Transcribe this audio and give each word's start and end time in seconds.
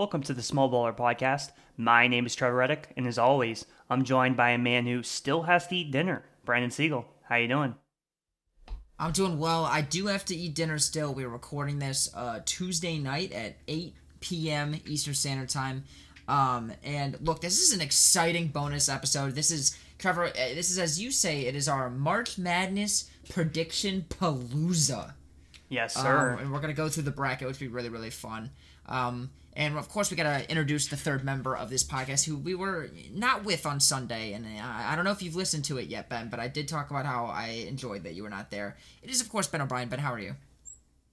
Welcome 0.00 0.22
to 0.22 0.32
the 0.32 0.40
Small 0.42 0.72
Baller 0.72 0.96
Podcast. 0.96 1.50
My 1.76 2.08
name 2.08 2.24
is 2.24 2.34
Trevor 2.34 2.56
Reddick, 2.56 2.88
and 2.96 3.06
as 3.06 3.18
always, 3.18 3.66
I'm 3.90 4.02
joined 4.02 4.34
by 4.34 4.52
a 4.52 4.56
man 4.56 4.86
who 4.86 5.02
still 5.02 5.42
has 5.42 5.66
to 5.66 5.76
eat 5.76 5.92
dinner, 5.92 6.24
Brandon 6.46 6.70
Siegel. 6.70 7.04
How 7.28 7.36
you 7.36 7.48
doing? 7.48 7.74
I'm 8.98 9.12
doing 9.12 9.38
well. 9.38 9.66
I 9.66 9.82
do 9.82 10.06
have 10.06 10.24
to 10.24 10.34
eat 10.34 10.54
dinner 10.54 10.78
still. 10.78 11.12
We're 11.12 11.28
recording 11.28 11.80
this 11.80 12.08
uh, 12.14 12.40
Tuesday 12.46 12.96
night 12.98 13.32
at 13.32 13.58
8 13.68 13.94
p.m. 14.20 14.80
Eastern 14.86 15.12
Standard 15.12 15.50
Time. 15.50 15.84
Um, 16.26 16.72
and 16.82 17.18
look, 17.20 17.42
this 17.42 17.60
is 17.60 17.74
an 17.74 17.82
exciting 17.82 18.48
bonus 18.48 18.88
episode. 18.88 19.34
This 19.34 19.50
is 19.50 19.76
Trevor. 19.98 20.28
uh, 20.28 20.32
This 20.32 20.70
is 20.70 20.78
as 20.78 20.98
you 20.98 21.10
say, 21.10 21.42
it 21.42 21.54
is 21.54 21.68
our 21.68 21.90
March 21.90 22.38
Madness 22.38 23.10
prediction 23.28 24.06
palooza. 24.08 25.12
Yes, 25.68 25.94
sir. 25.94 26.32
Um, 26.32 26.38
and 26.38 26.52
we're 26.52 26.60
gonna 26.60 26.72
go 26.72 26.88
through 26.88 27.02
the 27.02 27.10
bracket, 27.10 27.46
which 27.46 27.60
will 27.60 27.68
be 27.68 27.72
really, 27.72 27.90
really 27.90 28.10
fun. 28.10 28.50
Um, 28.90 29.30
and 29.54 29.76
of 29.76 29.88
course, 29.88 30.10
we 30.10 30.16
gotta 30.16 30.48
introduce 30.50 30.88
the 30.88 30.96
third 30.96 31.24
member 31.24 31.56
of 31.56 31.70
this 31.70 31.84
podcast, 31.84 32.24
who 32.24 32.36
we 32.36 32.54
were 32.54 32.90
not 33.12 33.44
with 33.44 33.66
on 33.66 33.80
Sunday. 33.80 34.32
And 34.32 34.46
I, 34.46 34.92
I 34.92 34.96
don't 34.96 35.04
know 35.04 35.10
if 35.12 35.22
you've 35.22 35.36
listened 35.36 35.64
to 35.66 35.78
it 35.78 35.88
yet, 35.88 36.08
Ben, 36.08 36.28
but 36.28 36.38
I 36.40 36.48
did 36.48 36.68
talk 36.68 36.90
about 36.90 37.06
how 37.06 37.26
I 37.26 37.64
enjoyed 37.68 38.04
that 38.04 38.14
you 38.14 38.22
were 38.22 38.30
not 38.30 38.50
there. 38.50 38.76
It 39.02 39.10
is, 39.10 39.20
of 39.20 39.28
course, 39.28 39.46
Ben 39.46 39.60
O'Brien. 39.60 39.88
Ben, 39.88 39.98
how 39.98 40.12
are 40.12 40.20
you? 40.20 40.34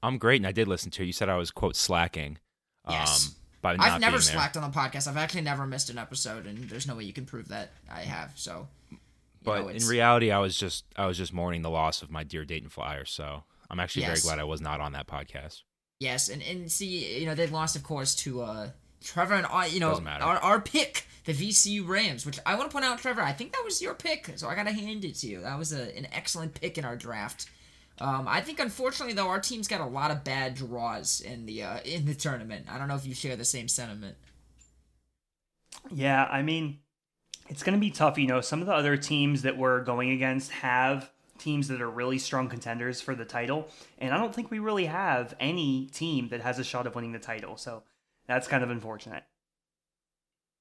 I'm 0.04 0.18
great, 0.18 0.38
and 0.40 0.48
I 0.48 0.52
did 0.52 0.68
listen 0.68 0.92
to 0.92 1.04
it. 1.04 1.08
You 1.08 1.14
said 1.14 1.30
I 1.30 1.38
was 1.38 1.52
quote 1.52 1.76
slacking. 1.76 2.38
Yes. 2.90 3.28
Um, 3.28 3.34
by 3.62 3.76
not 3.76 3.90
I've 3.90 4.02
never 4.02 4.22
slacked 4.22 4.56
on 4.56 4.70
the 4.70 4.76
podcast. 4.78 5.08
I've 5.08 5.18
actually 5.18 5.42
never 5.42 5.66
missed 5.66 5.90
an 5.90 5.98
episode, 5.98 6.46
and 6.46 6.70
there's 6.70 6.88
no 6.88 6.96
way 6.96 7.04
you 7.04 7.14
can 7.14 7.26
prove 7.26 7.48
that 7.50 7.72
I 7.92 8.02
have. 8.02 8.32
So, 8.36 8.68
But 9.44 9.62
know, 9.64 9.68
in 9.70 9.86
reality, 9.88 10.32
I 10.32 10.38
was 10.40 10.58
just 10.58 10.86
I 10.96 11.08
was 11.08 11.18
just 11.18 11.34
mourning 11.34 11.64
the 11.64 11.70
loss 11.70 12.02
of 12.04 12.12
my 12.12 12.24
dear 12.24 12.46
Dayton 12.46 12.70
Flyers. 12.70 13.10
So 13.10 13.44
I'm 13.70 13.80
actually 13.80 14.04
Yes. 14.04 14.22
very 14.22 14.36
glad 14.36 14.40
I 14.40 14.46
was 14.46 14.62
not 14.62 14.80
on 14.80 14.92
that 14.94 15.08
podcast. 15.08 15.64
Yes, 16.00 16.30
and, 16.30 16.44
and 16.44 16.72
see, 16.72 17.20
you 17.20 17.26
know, 17.26 17.34
they 17.34 17.48
lost, 17.48 17.76
of 17.76 17.84
course, 17.84 18.14
to 18.16 18.42
uh, 18.42 18.70
Trevor 19.04 19.34
and 19.36 19.48
I, 19.48 19.66
you 19.68 19.80
know, 19.80 20.00
our, 20.22 20.38
our 20.38 20.62
pick, 20.62 21.08
the 21.26 21.34
VCU 21.34 21.88
Rams, 21.88 22.26
which 22.26 22.40
I 22.46 22.56
want 22.56 22.70
to 22.70 22.74
point 22.74 22.86
out, 22.86 23.00
Trevor, 23.00 23.22
I 23.22 23.34
think 23.34 23.54
that 23.54 23.64
was 23.66 23.82
your 23.82 23.96
pick, 23.96 24.32
so 24.36 24.48
I 24.48 24.56
got 24.56 24.68
to 24.68 24.72
hand 24.72 25.04
it 25.06 25.16
to 25.16 25.28
you. 25.28 25.42
That 25.42 25.58
was 25.58 25.74
a, 25.74 25.96
an 25.98 26.08
excellent 26.12 26.54
pick 26.54 26.78
in 26.78 26.86
our 26.86 26.96
draft. 26.96 27.50
Um, 28.00 28.28
I 28.28 28.42
think, 28.42 28.60
unfortunately, 28.60 29.14
though, 29.14 29.28
our 29.30 29.40
team's 29.40 29.68
got 29.68 29.82
a 29.82 29.86
lot 29.86 30.12
of 30.12 30.24
bad 30.24 30.54
draws 30.54 31.20
in 31.20 31.48
the 31.48 31.64
uh, 31.64 31.80
in 31.84 32.06
the 32.06 32.14
tournament. 32.14 32.68
I 32.70 32.78
don't 32.78 32.88
know 32.88 32.96
if 32.96 33.08
you 33.08 33.16
share 33.16 33.36
the 33.36 33.46
same 33.46 33.68
sentiment. 33.68 34.18
Yeah, 35.92 36.26
I 36.26 36.44
mean, 36.44 36.78
it's 37.50 37.64
going 37.64 37.76
to 37.76 37.80
be 37.80 37.90
tough. 37.90 38.20
You 38.20 38.28
know, 38.28 38.42
some 38.42 38.62
of 38.62 38.68
the 38.68 38.74
other 38.74 38.98
teams 38.98 39.42
that 39.42 39.58
we're 39.58 39.84
going 39.84 40.12
against 40.12 40.52
have 40.52 41.10
teams 41.38 41.68
that 41.68 41.82
are 41.82 41.90
really 41.90 42.18
strong 42.18 42.50
contenders 42.50 43.02
for 43.02 43.16
the 43.16 43.26
title, 43.26 43.68
and 43.98 44.14
I 44.14 44.18
don't 44.18 44.34
think 44.34 44.52
we 44.52 44.60
really 44.60 44.86
have 44.86 45.36
any 45.40 45.88
team 45.88 46.30
that 46.30 46.42
has 46.42 46.60
a 46.60 46.64
shot 46.64 46.88
of 46.88 46.96
winning 46.96 47.12
the 47.12 47.20
title. 47.20 47.58
So 47.58 47.84
that's 48.28 48.48
kind 48.48 48.64
of 48.64 48.70
unfortunate. 48.70 49.24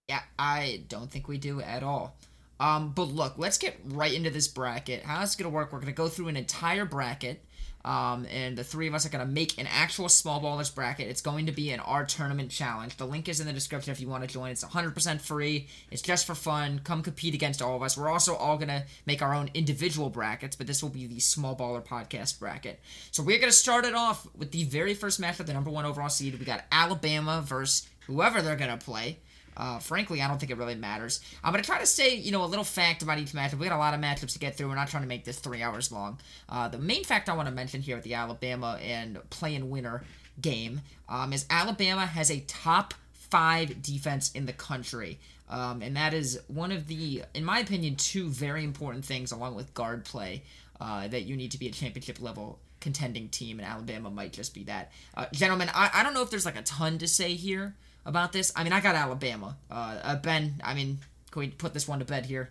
Yeah, 0.08 0.22
I 0.38 0.84
don't 0.88 1.10
think 1.10 1.28
we 1.28 1.38
do 1.38 1.60
at 1.60 1.82
all. 1.82 2.16
Um, 2.58 2.92
but 2.94 3.04
look, 3.08 3.34
let's 3.36 3.58
get 3.58 3.78
right 3.84 4.12
into 4.12 4.30
this 4.30 4.48
bracket. 4.48 5.02
How 5.02 5.22
it's 5.22 5.36
gonna 5.36 5.50
work? 5.50 5.72
We're 5.72 5.80
gonna 5.80 5.92
go 5.92 6.08
through 6.08 6.28
an 6.28 6.36
entire 6.36 6.84
bracket. 6.84 7.44
Um, 7.86 8.26
and 8.32 8.58
the 8.58 8.64
three 8.64 8.88
of 8.88 8.94
us 8.94 9.06
are 9.06 9.10
gonna 9.10 9.24
make 9.24 9.58
an 9.58 9.68
actual 9.68 10.08
small 10.08 10.42
ballers 10.42 10.74
bracket. 10.74 11.08
It's 11.08 11.20
going 11.20 11.46
to 11.46 11.52
be 11.52 11.70
an 11.70 11.78
our 11.78 12.04
tournament 12.04 12.50
challenge. 12.50 12.96
The 12.96 13.06
link 13.06 13.28
is 13.28 13.38
in 13.38 13.46
the 13.46 13.52
description 13.52 13.92
if 13.92 14.00
you 14.00 14.08
want 14.08 14.24
to 14.24 14.28
join. 14.28 14.50
It's 14.50 14.64
100% 14.64 15.20
free. 15.20 15.68
It's 15.92 16.02
just 16.02 16.26
for 16.26 16.34
fun. 16.34 16.80
Come 16.82 17.02
compete 17.04 17.32
against 17.32 17.62
all 17.62 17.76
of 17.76 17.82
us. 17.84 17.96
We're 17.96 18.10
also 18.10 18.34
all 18.34 18.58
gonna 18.58 18.84
make 19.06 19.22
our 19.22 19.32
own 19.32 19.50
individual 19.54 20.10
brackets, 20.10 20.56
but 20.56 20.66
this 20.66 20.82
will 20.82 20.90
be 20.90 21.06
the 21.06 21.20
small 21.20 21.54
baller 21.54 21.84
podcast 21.86 22.40
bracket. 22.40 22.80
So 23.12 23.22
we're 23.22 23.38
gonna 23.38 23.52
start 23.52 23.84
it 23.84 23.94
off 23.94 24.26
with 24.36 24.50
the 24.50 24.64
very 24.64 24.94
first 24.94 25.20
matchup, 25.20 25.46
the 25.46 25.54
number 25.54 25.70
one 25.70 25.84
overall 25.84 26.08
seed. 26.08 26.36
We 26.36 26.44
got 26.44 26.64
Alabama 26.72 27.40
versus 27.46 27.88
whoever 28.08 28.42
they're 28.42 28.56
gonna 28.56 28.78
play. 28.78 29.18
Uh, 29.56 29.78
frankly, 29.78 30.20
I 30.20 30.28
don't 30.28 30.38
think 30.38 30.50
it 30.50 30.58
really 30.58 30.74
matters. 30.74 31.20
I'm 31.42 31.52
gonna 31.52 31.62
try 31.62 31.78
to 31.78 31.86
say, 31.86 32.14
you 32.14 32.32
know, 32.32 32.44
a 32.44 32.46
little 32.46 32.64
fact 32.64 33.02
about 33.02 33.18
each 33.18 33.32
matchup. 33.32 33.58
We 33.58 33.68
got 33.68 33.76
a 33.76 33.78
lot 33.78 33.94
of 33.94 34.00
matchups 34.00 34.32
to 34.34 34.38
get 34.38 34.56
through. 34.56 34.68
We're 34.68 34.74
not 34.74 34.88
trying 34.88 35.02
to 35.02 35.08
make 35.08 35.24
this 35.24 35.38
three 35.38 35.62
hours 35.62 35.90
long. 35.90 36.18
Uh, 36.48 36.68
the 36.68 36.78
main 36.78 37.04
fact 37.04 37.28
I 37.28 37.34
want 37.34 37.48
to 37.48 37.54
mention 37.54 37.80
here 37.80 37.96
at 37.96 38.02
the 38.02 38.14
Alabama 38.14 38.78
and 38.82 39.18
play-in 39.30 39.70
winner 39.70 40.04
game 40.40 40.82
um, 41.08 41.32
is 41.32 41.46
Alabama 41.48 42.06
has 42.06 42.30
a 42.30 42.40
top 42.40 42.94
five 43.12 43.82
defense 43.82 44.30
in 44.32 44.46
the 44.46 44.52
country. 44.52 45.18
Um, 45.48 45.80
and 45.82 45.96
that 45.96 46.12
is 46.12 46.40
one 46.48 46.72
of 46.72 46.88
the, 46.88 47.22
in 47.34 47.44
my 47.44 47.60
opinion, 47.60 47.96
two 47.96 48.28
very 48.28 48.64
important 48.64 49.04
things 49.04 49.30
along 49.32 49.54
with 49.54 49.72
guard 49.74 50.04
play 50.04 50.42
uh, 50.80 51.08
that 51.08 51.22
you 51.22 51.36
need 51.36 51.52
to 51.52 51.58
be 51.58 51.68
a 51.68 51.70
championship 51.70 52.20
level 52.20 52.58
contending 52.80 53.28
team, 53.28 53.58
and 53.58 53.66
Alabama 53.66 54.10
might 54.10 54.32
just 54.32 54.54
be 54.54 54.64
that. 54.64 54.92
Uh, 55.16 55.26
gentlemen, 55.32 55.70
I, 55.74 55.90
I 55.94 56.02
don't 56.02 56.14
know 56.14 56.22
if 56.22 56.30
there's 56.30 56.44
like 56.44 56.58
a 56.58 56.62
ton 56.62 56.98
to 56.98 57.08
say 57.08 57.34
here 57.34 57.74
about 58.06 58.32
this. 58.32 58.52
I 58.56 58.64
mean, 58.64 58.72
I 58.72 58.80
got 58.80 58.94
Alabama. 58.94 59.58
Uh, 59.70 59.98
uh, 60.02 60.16
ben, 60.16 60.60
I 60.64 60.72
mean, 60.72 60.98
can 61.30 61.40
we 61.40 61.48
put 61.48 61.74
this 61.74 61.86
one 61.86 61.98
to 61.98 62.04
bed 62.06 62.24
here? 62.24 62.50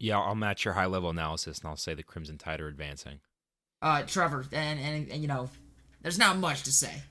Yeah, 0.00 0.18
I'll 0.18 0.34
match 0.34 0.64
your 0.64 0.74
high 0.74 0.86
level 0.86 1.10
analysis, 1.10 1.60
and 1.60 1.68
I'll 1.68 1.76
say 1.76 1.94
the 1.94 2.02
Crimson 2.02 2.38
Tide 2.38 2.60
are 2.60 2.66
advancing. 2.66 3.20
Uh, 3.80 4.02
Trevor, 4.02 4.44
and, 4.50 4.80
and, 4.80 5.08
and 5.10 5.22
you 5.22 5.28
know, 5.28 5.50
there's 6.02 6.18
not 6.18 6.38
much 6.38 6.64
to 6.64 6.72
say. 6.72 7.02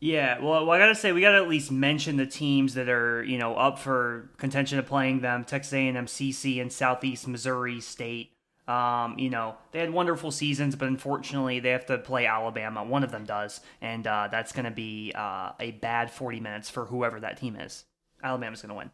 Yeah, 0.00 0.38
well, 0.38 0.66
well, 0.66 0.72
I 0.72 0.78
gotta 0.78 0.94
say 0.94 1.12
we 1.12 1.20
gotta 1.20 1.38
at 1.38 1.48
least 1.48 1.72
mention 1.72 2.16
the 2.16 2.26
teams 2.26 2.74
that 2.74 2.88
are 2.88 3.24
you 3.24 3.38
know 3.38 3.54
up 3.54 3.78
for 3.78 4.30
contention 4.36 4.78
of 4.78 4.86
playing 4.86 5.20
them: 5.20 5.44
Texas 5.44 5.72
A&M, 5.72 6.06
CC, 6.06 6.60
and 6.60 6.72
Southeast 6.72 7.26
Missouri 7.26 7.80
State. 7.80 8.33
Um, 8.66 9.18
you 9.18 9.28
know 9.28 9.56
they 9.72 9.80
had 9.80 9.92
wonderful 9.92 10.30
seasons, 10.30 10.74
but 10.74 10.88
unfortunately 10.88 11.60
they 11.60 11.70
have 11.70 11.86
to 11.86 11.98
play 11.98 12.26
Alabama. 12.26 12.82
One 12.82 13.04
of 13.04 13.12
them 13.12 13.26
does, 13.26 13.60
and 13.82 14.06
uh, 14.06 14.28
that's 14.30 14.52
gonna 14.52 14.70
be 14.70 15.12
uh, 15.14 15.52
a 15.60 15.72
bad 15.72 16.10
forty 16.10 16.40
minutes 16.40 16.70
for 16.70 16.86
whoever 16.86 17.20
that 17.20 17.38
team 17.38 17.56
is. 17.56 17.84
Alabama's 18.22 18.62
gonna 18.62 18.74
win. 18.74 18.90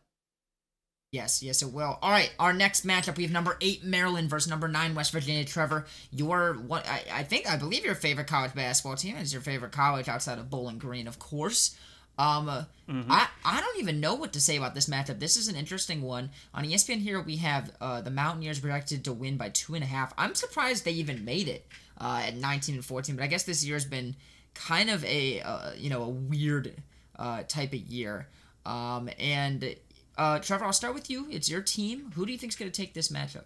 Yes, 1.13 1.43
yes, 1.43 1.63
it 1.63 1.73
will. 1.73 1.99
All 2.03 2.11
right, 2.11 2.33
our 2.39 2.53
next 2.53 2.87
matchup 2.87 3.17
we 3.17 3.25
have 3.25 3.33
number 3.33 3.57
eight 3.61 3.83
Maryland 3.83 4.31
versus 4.31 4.49
number 4.49 4.69
nine 4.69 4.95
West 4.95 5.13
Virginia. 5.13 5.45
Trevor, 5.45 5.87
your 6.13 6.55
what? 6.55 6.87
I, 6.89 7.03
I 7.13 7.23
think 7.25 7.51
I 7.51 7.57
believe 7.57 7.85
your 7.85 7.97
favorite 7.97 8.29
college 8.29 8.55
basketball 8.55 8.97
team 8.97 9.17
is 9.17 9.33
your 9.33 9.43
favorite 9.43 9.73
college 9.73 10.09
outside 10.09 10.39
of 10.39 10.51
Bowling 10.51 10.79
Green, 10.79 11.09
of 11.09 11.19
course. 11.19 11.77
Um, 12.21 12.51
uh, 12.51 12.65
I 13.09 13.29
I 13.45 13.61
don't 13.61 13.79
even 13.79 13.99
know 13.99 14.15
what 14.15 14.35
to 14.35 14.41
say 14.41 14.57
about 14.57 14.75
this 14.75 14.91
matchup. 14.91 15.21
This 15.21 15.39
is 15.39 15.49
an 15.49 15.57
interesting 15.57 16.03
one. 16.03 16.31
On 16.53 16.65
ESPN 16.65 16.99
here 16.99 17.21
we 17.23 17.37
have 17.37 17.73
uh, 17.81 18.03
the 18.03 18.11
Mountaineers 18.11 18.61
projected 18.61 19.05
to 19.05 19.13
win 19.13 19.39
by 19.39 19.49
two 19.49 19.75
and 19.75 19.83
a 19.83 19.87
half. 19.87 20.13
I'm 20.19 20.35
surprised 20.35 20.85
they 20.85 20.93
even 20.93 21.25
made 21.25 21.49
it 21.49 21.67
uh, 21.99 22.23
at 22.27 22.37
19 22.37 22.75
and 22.75 22.85
14, 22.85 23.17
but 23.17 23.25
I 23.25 23.27
guess 23.27 23.45
this 23.45 23.65
year's 23.65 23.87
been 23.87 24.17
kind 24.53 24.91
of 24.91 25.03
a 25.07 25.41
uh, 25.41 25.71
you 25.79 25.89
know 25.89 26.03
a 26.03 26.09
weird 26.09 26.75
uh, 27.19 27.45
type 27.49 27.73
of 27.73 27.81
year. 27.81 28.29
Um, 28.67 29.09
and 29.19 29.77
uh, 30.19 30.41
Trevor, 30.41 30.67
I'll 30.67 30.75
start 30.75 30.93
with 30.93 31.09
you. 31.09 31.27
It's 31.31 31.49
your 31.49 31.63
team. 31.63 32.13
Who 32.17 32.27
do 32.27 32.33
you 32.33 32.39
think 32.39 32.53
is 32.53 32.59
going 32.59 32.71
to 32.71 32.77
take 32.83 32.93
this 32.93 33.09
matchup? 33.09 33.45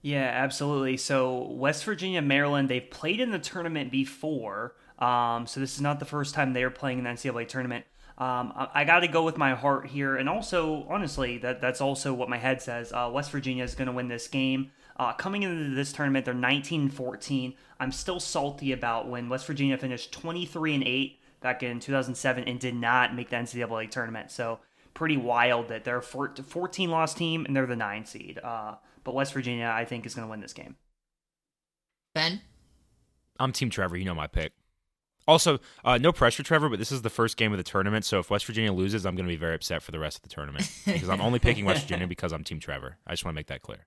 Yeah, 0.00 0.30
absolutely. 0.32 0.96
So 0.96 1.48
West 1.50 1.84
Virginia, 1.84 2.22
Maryland, 2.22 2.70
they've 2.70 2.88
played 2.88 3.20
in 3.20 3.30
the 3.30 3.38
tournament 3.38 3.90
before. 3.90 4.74
Um, 4.98 5.46
so 5.46 5.60
this 5.60 5.74
is 5.74 5.82
not 5.82 5.98
the 5.98 6.06
first 6.06 6.34
time 6.34 6.54
they're 6.54 6.70
playing 6.70 6.98
in 6.98 7.04
the 7.04 7.10
NCAA 7.10 7.48
tournament. 7.48 7.84
Um, 8.18 8.52
I, 8.56 8.68
I 8.74 8.84
got 8.84 9.00
to 9.00 9.08
go 9.08 9.24
with 9.24 9.36
my 9.36 9.54
heart 9.54 9.86
here, 9.86 10.16
and 10.16 10.28
also 10.28 10.86
honestly, 10.88 11.38
that 11.38 11.60
that's 11.60 11.80
also 11.80 12.14
what 12.14 12.28
my 12.28 12.38
head 12.38 12.62
says. 12.62 12.92
Uh, 12.92 13.10
West 13.12 13.30
Virginia 13.30 13.64
is 13.64 13.74
going 13.74 13.86
to 13.86 13.92
win 13.92 14.08
this 14.08 14.28
game. 14.28 14.70
Uh, 14.98 15.12
coming 15.12 15.42
into 15.42 15.74
this 15.74 15.92
tournament, 15.92 16.24
they're 16.24 16.34
19-14. 16.34 17.54
I'm 17.78 17.92
still 17.92 18.18
salty 18.18 18.72
about 18.72 19.08
when 19.08 19.28
West 19.28 19.46
Virginia 19.46 19.76
finished 19.76 20.10
23 20.12 20.74
and 20.74 20.84
8 20.84 21.20
back 21.42 21.62
in 21.62 21.80
2007 21.80 22.44
and 22.44 22.58
did 22.58 22.74
not 22.74 23.14
make 23.14 23.28
the 23.28 23.36
NCAA 23.36 23.90
tournament. 23.90 24.30
So 24.30 24.60
pretty 24.94 25.18
wild 25.18 25.68
that 25.68 25.84
they're 25.84 25.98
a 25.98 26.02
14 26.02 26.90
loss 26.90 27.12
team 27.12 27.44
and 27.44 27.54
they're 27.54 27.66
the 27.66 27.76
nine 27.76 28.06
seed. 28.06 28.40
Uh, 28.42 28.76
but 29.04 29.14
West 29.14 29.34
Virginia, 29.34 29.72
I 29.72 29.84
think, 29.84 30.06
is 30.06 30.14
going 30.14 30.26
to 30.26 30.30
win 30.30 30.40
this 30.40 30.54
game. 30.54 30.76
Ben? 32.14 32.40
I'm 33.38 33.52
Team 33.52 33.68
Trevor. 33.68 33.98
You 33.98 34.06
know 34.06 34.14
my 34.14 34.26
pick. 34.26 34.52
Also, 35.28 35.58
uh, 35.84 35.98
no 35.98 36.12
pressure, 36.12 36.42
Trevor, 36.42 36.68
but 36.68 36.78
this 36.78 36.92
is 36.92 37.02
the 37.02 37.10
first 37.10 37.36
game 37.36 37.52
of 37.52 37.58
the 37.58 37.64
tournament. 37.64 38.04
So 38.04 38.20
if 38.20 38.30
West 38.30 38.46
Virginia 38.46 38.72
loses, 38.72 39.04
I'm 39.04 39.16
going 39.16 39.26
to 39.26 39.32
be 39.32 39.36
very 39.36 39.56
upset 39.56 39.82
for 39.82 39.90
the 39.90 39.98
rest 39.98 40.18
of 40.18 40.22
the 40.22 40.28
tournament 40.28 40.70
because 40.84 41.08
I'm 41.08 41.20
only 41.20 41.38
picking 41.40 41.64
West 41.64 41.82
Virginia 41.82 42.06
because 42.08 42.32
I'm 42.32 42.44
Team 42.44 42.60
Trevor. 42.60 42.98
I 43.06 43.12
just 43.12 43.24
want 43.24 43.34
to 43.34 43.38
make 43.38 43.48
that 43.48 43.62
clear. 43.62 43.86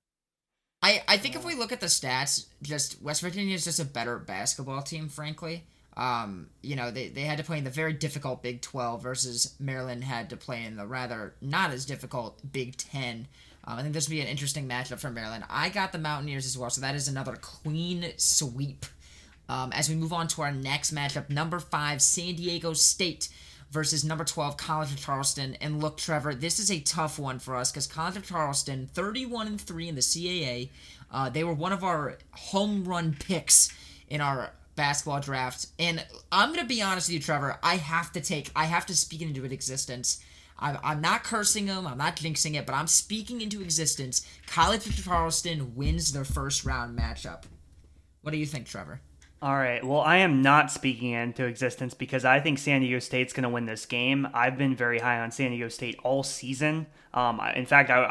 I, 0.81 1.01
I 1.07 1.17
think 1.17 1.35
if 1.35 1.45
we 1.45 1.55
look 1.55 1.71
at 1.71 1.81
the 1.81 1.87
stats, 1.87 2.47
just 2.61 3.01
West 3.01 3.21
Virginia 3.21 3.55
is 3.55 3.63
just 3.63 3.79
a 3.79 3.85
better 3.85 4.17
basketball 4.17 4.81
team, 4.81 5.09
frankly. 5.09 5.63
Um, 5.97 6.47
you 6.61 6.75
know, 6.75 6.91
they, 6.91 7.09
they 7.09 7.21
had 7.21 7.37
to 7.39 7.43
play 7.43 7.57
in 7.57 7.63
the 7.63 7.69
very 7.69 7.91
difficult 7.93 8.41
Big 8.41 8.61
12 8.61 9.01
versus 9.01 9.55
Maryland 9.59 10.03
had 10.03 10.29
to 10.29 10.37
play 10.37 10.63
in 10.63 10.77
the 10.77 10.87
rather 10.87 11.33
not 11.41 11.71
as 11.71 11.85
difficult 11.85 12.39
Big 12.51 12.77
10. 12.77 13.27
Um, 13.65 13.79
I 13.79 13.81
think 13.81 13.93
this 13.93 14.07
would 14.07 14.13
be 14.13 14.21
an 14.21 14.27
interesting 14.27 14.67
matchup 14.67 14.99
for 14.99 15.09
Maryland. 15.09 15.43
I 15.49 15.69
got 15.69 15.91
the 15.91 15.97
Mountaineers 15.97 16.45
as 16.45 16.57
well, 16.57 16.69
so 16.69 16.79
that 16.81 16.95
is 16.95 17.07
another 17.09 17.35
clean 17.35 18.13
sweep. 18.15 18.85
Um, 19.49 19.71
as 19.73 19.89
we 19.89 19.95
move 19.95 20.13
on 20.13 20.27
to 20.29 20.43
our 20.43 20.51
next 20.51 20.93
matchup, 20.93 21.29
number 21.29 21.59
five, 21.59 22.01
San 22.01 22.35
Diego 22.35 22.73
State 22.73 23.29
versus 23.71 24.05
number 24.05 24.23
12, 24.23 24.57
College 24.57 24.91
of 24.91 24.99
Charleston. 24.99 25.55
And 25.59 25.81
look, 25.81 25.97
Trevor, 25.97 26.35
this 26.35 26.59
is 26.59 26.71
a 26.71 26.79
tough 26.79 27.19
one 27.19 27.39
for 27.39 27.55
us 27.55 27.71
because 27.71 27.87
College 27.87 28.17
of 28.17 28.27
Charleston, 28.27 28.87
31 28.93 29.47
and 29.47 29.61
3 29.61 29.89
in 29.89 29.95
the 29.95 30.01
CAA. 30.01 30.69
Uh, 31.11 31.29
they 31.29 31.43
were 31.43 31.53
one 31.53 31.71
of 31.71 31.83
our 31.83 32.17
home 32.31 32.85
run 32.85 33.15
picks 33.19 33.73
in 34.07 34.21
our 34.21 34.51
basketball 34.75 35.19
draft, 35.19 35.67
and 35.77 36.05
I'm 36.31 36.53
gonna 36.53 36.67
be 36.67 36.81
honest 36.81 37.09
with 37.09 37.15
you, 37.15 37.19
Trevor. 37.19 37.57
I 37.61 37.75
have 37.75 38.11
to 38.13 38.21
take, 38.21 38.51
I 38.55 38.65
have 38.65 38.85
to 38.85 38.95
speak 38.95 39.21
into 39.21 39.43
existence. 39.43 40.23
I'm, 40.57 40.77
I'm 40.83 41.01
not 41.01 41.23
cursing 41.23 41.65
them, 41.65 41.87
I'm 41.87 41.97
not 41.97 42.15
jinxing 42.15 42.55
it, 42.55 42.65
but 42.65 42.75
I'm 42.75 42.87
speaking 42.87 43.41
into 43.41 43.61
existence. 43.61 44.25
College 44.47 44.85
of 44.85 45.03
Charleston 45.03 45.75
wins 45.75 46.13
their 46.13 46.23
first 46.23 46.63
round 46.63 46.97
matchup. 46.97 47.43
What 48.21 48.31
do 48.31 48.37
you 48.37 48.45
think, 48.45 48.67
Trevor? 48.67 49.01
All 49.41 49.55
right. 49.55 49.81
Well, 49.81 50.01
I 50.01 50.17
am 50.17 50.41
not 50.41 50.69
speaking 50.69 51.11
into 51.11 51.45
existence 51.45 51.93
because 51.93 52.25
I 52.25 52.41
think 52.41 52.59
San 52.59 52.81
Diego 52.81 52.99
State's 52.99 53.31
going 53.31 53.43
to 53.43 53.49
win 53.49 53.65
this 53.65 53.85
game. 53.85 54.27
I've 54.33 54.57
been 54.57 54.75
very 54.75 54.99
high 54.99 55.19
on 55.19 55.31
San 55.31 55.51
Diego 55.51 55.69
State 55.69 55.97
all 56.03 56.23
season. 56.23 56.87
Um, 57.13 57.39
in 57.55 57.65
fact, 57.65 57.89
I, 57.89 58.03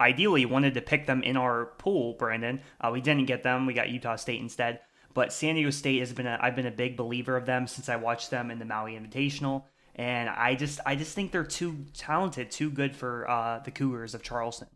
I, 0.00 0.08
ideally 0.08 0.46
wanted 0.46 0.74
to 0.74 0.80
pick 0.80 1.06
them 1.06 1.22
in 1.22 1.36
our 1.36 1.66
pool, 1.78 2.14
Brandon. 2.14 2.60
Uh, 2.80 2.90
we 2.92 3.02
didn't 3.02 3.26
get 3.26 3.42
them. 3.42 3.66
We 3.66 3.74
got 3.74 3.90
Utah 3.90 4.16
State 4.16 4.40
instead. 4.40 4.80
But 5.12 5.34
San 5.34 5.56
Diego 5.56 5.70
State 5.70 5.98
has 5.98 6.14
been 6.14 6.26
a, 6.26 6.38
I've 6.40 6.56
been 6.56 6.66
a 6.66 6.70
big 6.70 6.96
believer 6.96 7.36
of 7.36 7.44
them 7.44 7.66
since 7.66 7.90
I 7.90 7.96
watched 7.96 8.30
them 8.30 8.50
in 8.50 8.58
the 8.58 8.64
Maui 8.64 8.98
Invitational, 8.98 9.64
and 9.96 10.28
I 10.28 10.54
just 10.54 10.78
I 10.86 10.94
just 10.94 11.14
think 11.14 11.32
they're 11.32 11.44
too 11.44 11.84
talented, 11.94 12.50
too 12.50 12.70
good 12.70 12.94
for 12.94 13.28
uh, 13.28 13.58
the 13.58 13.72
Cougars 13.72 14.14
of 14.14 14.22
Charleston. 14.22 14.68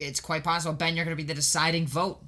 It's 0.00 0.20
quite 0.20 0.44
possible, 0.44 0.74
Ben. 0.74 0.96
You're 0.96 1.04
going 1.04 1.16
to 1.16 1.22
be 1.22 1.26
the 1.26 1.34
deciding 1.34 1.86
vote. 1.86 2.20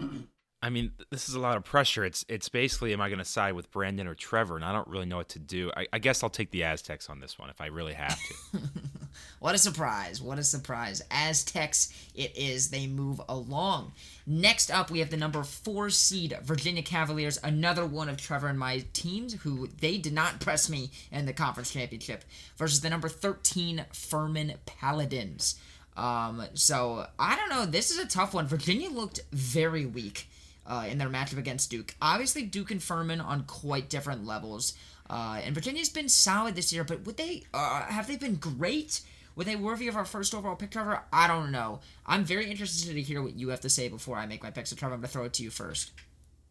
I 0.64 0.70
mean, 0.70 0.92
this 1.10 1.28
is 1.28 1.34
a 1.34 1.40
lot 1.40 1.56
of 1.56 1.64
pressure. 1.64 2.04
It's 2.04 2.24
it's 2.28 2.48
basically, 2.48 2.92
am 2.92 3.00
I 3.00 3.08
going 3.08 3.18
to 3.18 3.24
side 3.24 3.54
with 3.54 3.70
Brandon 3.72 4.06
or 4.06 4.14
Trevor? 4.14 4.54
And 4.54 4.64
I 4.64 4.72
don't 4.72 4.86
really 4.86 5.06
know 5.06 5.16
what 5.16 5.30
to 5.30 5.40
do. 5.40 5.72
I, 5.76 5.88
I 5.92 5.98
guess 5.98 6.22
I'll 6.22 6.30
take 6.30 6.52
the 6.52 6.62
Aztecs 6.62 7.10
on 7.10 7.18
this 7.18 7.36
one 7.36 7.50
if 7.50 7.60
I 7.60 7.66
really 7.66 7.94
have 7.94 8.16
to. 8.16 8.60
what 9.40 9.56
a 9.56 9.58
surprise! 9.58 10.22
What 10.22 10.38
a 10.38 10.44
surprise! 10.44 11.02
Aztecs, 11.10 11.92
it 12.14 12.36
is. 12.36 12.70
They 12.70 12.86
move 12.86 13.20
along. 13.28 13.92
Next 14.24 14.70
up, 14.70 14.88
we 14.88 15.00
have 15.00 15.10
the 15.10 15.16
number 15.16 15.42
four 15.42 15.90
seed 15.90 16.38
Virginia 16.44 16.82
Cavaliers, 16.82 17.40
another 17.42 17.84
one 17.84 18.08
of 18.08 18.16
Trevor 18.16 18.46
and 18.46 18.58
my 18.58 18.84
teams, 18.92 19.34
who 19.42 19.66
they 19.80 19.98
did 19.98 20.12
not 20.12 20.38
press 20.38 20.70
me 20.70 20.92
in 21.10 21.26
the 21.26 21.32
conference 21.32 21.72
championship, 21.72 22.24
versus 22.56 22.82
the 22.82 22.90
number 22.90 23.08
thirteen 23.08 23.84
Furman 23.92 24.54
Paladins. 24.64 25.56
Um, 25.96 26.44
so 26.54 27.08
I 27.18 27.34
don't 27.34 27.50
know. 27.50 27.66
This 27.66 27.90
is 27.90 27.98
a 27.98 28.06
tough 28.06 28.32
one. 28.32 28.46
Virginia 28.46 28.90
looked 28.90 29.20
very 29.32 29.84
weak 29.84 30.28
uh, 30.66 30.86
in 30.88 30.98
their 30.98 31.08
matchup 31.08 31.38
against 31.38 31.70
Duke. 31.70 31.94
Obviously, 32.00 32.42
Duke 32.42 32.70
and 32.70 32.82
Furman 32.82 33.20
on 33.20 33.44
quite 33.44 33.88
different 33.88 34.24
levels. 34.26 34.74
Uh, 35.10 35.40
and 35.44 35.54
Virginia's 35.54 35.88
been 35.90 36.08
solid 36.08 36.54
this 36.54 36.72
year, 36.72 36.84
but 36.84 37.04
would 37.04 37.16
they 37.16 37.44
uh, 37.52 37.82
have 37.86 38.06
they 38.06 38.16
been 38.16 38.36
great? 38.36 39.00
Were 39.34 39.44
they 39.44 39.56
worthy 39.56 39.88
of 39.88 39.96
our 39.96 40.04
first 40.04 40.34
overall 40.34 40.56
pick, 40.56 40.70
Trevor? 40.70 41.02
I 41.12 41.26
don't 41.26 41.50
know. 41.50 41.80
I'm 42.06 42.22
very 42.24 42.50
interested 42.50 42.92
to 42.94 43.00
hear 43.02 43.22
what 43.22 43.34
you 43.34 43.48
have 43.48 43.60
to 43.60 43.70
say 43.70 43.88
before 43.88 44.16
I 44.18 44.26
make 44.26 44.42
my 44.42 44.50
pick. 44.50 44.66
So, 44.66 44.76
Trevor, 44.76 44.94
I'm 44.94 45.00
going 45.00 45.08
to 45.08 45.12
throw 45.12 45.24
it 45.24 45.32
to 45.34 45.42
you 45.42 45.50
first. 45.50 45.92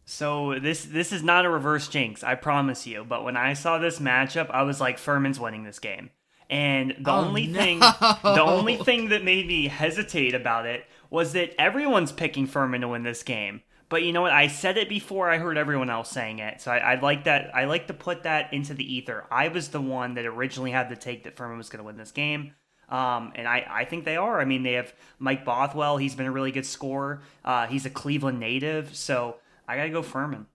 So 0.04 0.58
this 0.58 0.84
this 0.84 1.12
is 1.12 1.22
not 1.22 1.44
a 1.44 1.50
reverse 1.50 1.86
jinx, 1.88 2.24
I 2.24 2.34
promise 2.34 2.86
you. 2.86 3.04
But 3.08 3.24
when 3.24 3.36
I 3.36 3.52
saw 3.54 3.78
this 3.78 3.98
matchup, 4.00 4.50
I 4.50 4.62
was 4.62 4.80
like, 4.80 4.98
Furman's 4.98 5.38
winning 5.38 5.62
this 5.64 5.78
game. 5.78 6.10
And 6.50 6.94
the 7.00 7.10
Oh, 7.10 7.24
only 7.24 7.46
no. 7.46 7.58
thing 7.58 7.78
the 7.78 8.42
only 8.44 8.76
thing 8.76 9.08
that 9.10 9.24
made 9.24 9.46
me 9.46 9.68
hesitate 9.68 10.34
about 10.34 10.66
it 10.66 10.84
was 11.08 11.32
that 11.34 11.54
everyone's 11.58 12.12
picking 12.12 12.46
Furman 12.46 12.80
to 12.82 12.88
win 12.88 13.04
this 13.04 13.22
game. 13.22 13.62
But 13.92 14.04
you 14.04 14.14
know 14.14 14.22
what? 14.22 14.32
I 14.32 14.46
said 14.46 14.78
it 14.78 14.88
before 14.88 15.28
I 15.28 15.36
heard 15.36 15.58
everyone 15.58 15.90
else 15.90 16.08
saying 16.08 16.38
it. 16.38 16.62
So 16.62 16.72
I, 16.72 16.78
I 16.78 17.00
like 17.00 17.24
that. 17.24 17.54
I 17.54 17.66
like 17.66 17.88
to 17.88 17.92
put 17.92 18.22
that 18.22 18.50
into 18.50 18.72
the 18.72 18.90
ether. 18.90 19.26
I 19.30 19.48
was 19.48 19.68
the 19.68 19.82
one 19.82 20.14
that 20.14 20.24
originally 20.24 20.70
had 20.70 20.88
the 20.88 20.96
take 20.96 21.24
that 21.24 21.36
Furman 21.36 21.58
was 21.58 21.68
going 21.68 21.80
to 21.80 21.84
win 21.84 21.98
this 21.98 22.10
game. 22.10 22.54
Um, 22.88 23.32
and 23.34 23.46
I, 23.46 23.66
I 23.68 23.84
think 23.84 24.06
they 24.06 24.16
are. 24.16 24.40
I 24.40 24.46
mean, 24.46 24.62
they 24.62 24.72
have 24.72 24.94
Mike 25.18 25.44
Bothwell. 25.44 25.98
He's 25.98 26.14
been 26.14 26.24
a 26.24 26.32
really 26.32 26.52
good 26.52 26.64
scorer. 26.64 27.20
Uh, 27.44 27.66
he's 27.66 27.84
a 27.84 27.90
Cleveland 27.90 28.40
native. 28.40 28.96
So 28.96 29.36
I 29.68 29.76
got 29.76 29.82
to 29.82 29.90
go 29.90 30.00
Furman. 30.00 30.46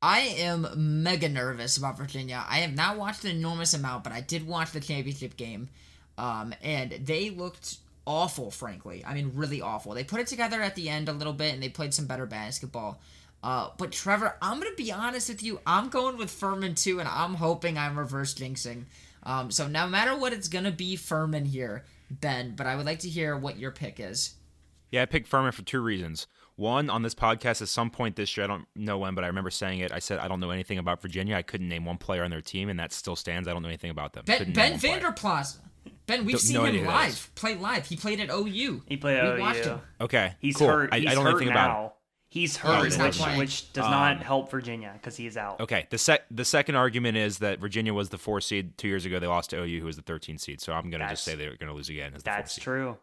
I 0.00 0.20
am 0.20 0.68
mega 1.02 1.28
nervous 1.28 1.76
about 1.76 1.98
Virginia. 1.98 2.44
I 2.48 2.58
have 2.58 2.72
not 2.72 2.98
watched 2.98 3.24
an 3.24 3.32
enormous 3.32 3.74
amount, 3.74 4.04
but 4.04 4.12
I 4.12 4.20
did 4.20 4.46
watch 4.46 4.70
the 4.70 4.78
championship 4.78 5.36
game. 5.36 5.70
Um, 6.16 6.54
and 6.62 6.92
they 7.04 7.30
looked 7.30 7.78
awful, 8.06 8.50
frankly. 8.50 9.04
I 9.06 9.14
mean, 9.14 9.32
really 9.34 9.60
awful. 9.60 9.94
They 9.94 10.04
put 10.04 10.20
it 10.20 10.26
together 10.26 10.60
at 10.62 10.74
the 10.74 10.88
end 10.88 11.08
a 11.08 11.12
little 11.12 11.32
bit 11.32 11.54
and 11.54 11.62
they 11.62 11.68
played 11.68 11.94
some 11.94 12.06
better 12.06 12.26
basketball. 12.26 13.00
Uh, 13.42 13.70
but 13.78 13.92
Trevor, 13.92 14.36
I'm 14.42 14.60
going 14.60 14.70
to 14.70 14.82
be 14.82 14.92
honest 14.92 15.28
with 15.28 15.42
you. 15.42 15.60
I'm 15.66 15.88
going 15.88 16.18
with 16.18 16.30
Furman 16.30 16.74
too, 16.74 17.00
and 17.00 17.08
I'm 17.08 17.34
hoping 17.34 17.78
I'm 17.78 17.98
reverse 17.98 18.34
jinxing. 18.34 18.84
Um, 19.22 19.50
so 19.50 19.66
no 19.66 19.86
matter 19.86 20.16
what, 20.16 20.32
it's 20.32 20.48
going 20.48 20.64
to 20.64 20.70
be 20.70 20.96
Furman 20.96 21.46
here, 21.46 21.84
Ben. 22.10 22.54
But 22.54 22.66
I 22.66 22.76
would 22.76 22.86
like 22.86 23.00
to 23.00 23.08
hear 23.08 23.36
what 23.36 23.58
your 23.58 23.70
pick 23.70 23.98
is. 23.98 24.34
Yeah, 24.90 25.02
I 25.02 25.06
picked 25.06 25.28
Furman 25.28 25.52
for 25.52 25.62
two 25.62 25.80
reasons. 25.80 26.26
One, 26.56 26.90
on 26.90 27.00
this 27.00 27.14
podcast 27.14 27.62
at 27.62 27.68
some 27.68 27.88
point 27.88 28.16
this 28.16 28.36
year, 28.36 28.44
I 28.44 28.46
don't 28.46 28.66
know 28.76 28.98
when, 28.98 29.14
but 29.14 29.24
I 29.24 29.28
remember 29.28 29.48
saying 29.48 29.78
it. 29.78 29.92
I 29.92 29.98
said 29.98 30.18
I 30.18 30.28
don't 30.28 30.40
know 30.40 30.50
anything 30.50 30.76
about 30.76 31.00
Virginia. 31.00 31.34
I 31.34 31.40
couldn't 31.42 31.68
name 31.68 31.86
one 31.86 31.96
player 31.96 32.22
on 32.22 32.30
their 32.30 32.42
team, 32.42 32.68
and 32.68 32.78
that 32.78 32.92
still 32.92 33.16
stands. 33.16 33.48
I 33.48 33.54
don't 33.54 33.62
know 33.62 33.68
anything 33.68 33.90
about 33.90 34.12
them. 34.12 34.24
Ben, 34.26 34.38
ben 34.38 34.46
name 34.52 34.70
one 34.72 34.80
player. 34.80 34.92
Vander 34.92 35.12
Plas. 35.12 35.58
Ben, 36.10 36.24
we've 36.24 36.34
Don't 36.34 36.40
seen 36.40 36.54
know 36.54 36.62
him 36.64 36.68
any 36.68 36.78
of 36.78 36.84
those. 36.84 36.92
live, 36.92 37.30
play 37.36 37.54
live. 37.56 37.86
He 37.86 37.96
played 37.96 38.20
at 38.20 38.30
OU. 38.30 38.82
He 38.86 38.96
played 38.96 39.18
at 39.18 39.24
We 39.24 39.30
at 39.30 39.38
watched 39.38 39.66
OU. 39.66 39.70
him. 39.70 39.80
Okay, 40.00 40.34
He's 40.40 40.56
cool. 40.56 40.66
hurt. 40.68 40.88
I, 40.92 40.98
He's 41.00 41.10
I 41.10 41.14
don't 41.14 41.24
hurt 41.24 41.30
know 41.32 41.36
anything 41.38 41.54
now. 41.54 41.64
about 41.64 41.84
him. 41.84 41.90
He's 42.30 42.56
Yeah, 42.56 42.62
hurt, 42.76 42.84
he's 42.84 42.98
which, 42.98 43.36
which 43.38 43.72
does 43.72 43.84
Um, 43.84 43.90
not 43.90 44.22
help 44.22 44.50
Virginia 44.50 44.92
because 44.94 45.16
he 45.16 45.26
is 45.26 45.36
out. 45.36 45.60
Okay, 45.60 45.86
the 45.90 45.98
sec 45.98 46.22
the 46.30 46.44
second 46.44 46.76
argument 46.76 47.16
is 47.16 47.38
that 47.38 47.58
Virginia 47.58 47.92
was 47.94 48.08
the 48.10 48.18
four 48.18 48.40
seed 48.40 48.76
two 48.78 48.86
years 48.88 49.04
ago. 49.04 49.18
They 49.18 49.26
lost 49.26 49.50
to 49.50 49.60
OU, 49.62 49.80
who 49.80 49.86
was 49.86 49.96
the 49.96 50.02
13 50.02 50.38
seed. 50.38 50.60
So 50.60 50.72
I'm 50.72 50.90
gonna 50.90 51.08
just 51.08 51.24
say 51.24 51.34
they're 51.34 51.56
gonna 51.56 51.74
lose 51.74 51.88
again 51.88 52.12
as 52.14 52.22
the 52.22 52.30
That's 52.30 52.56
true. 52.56 52.98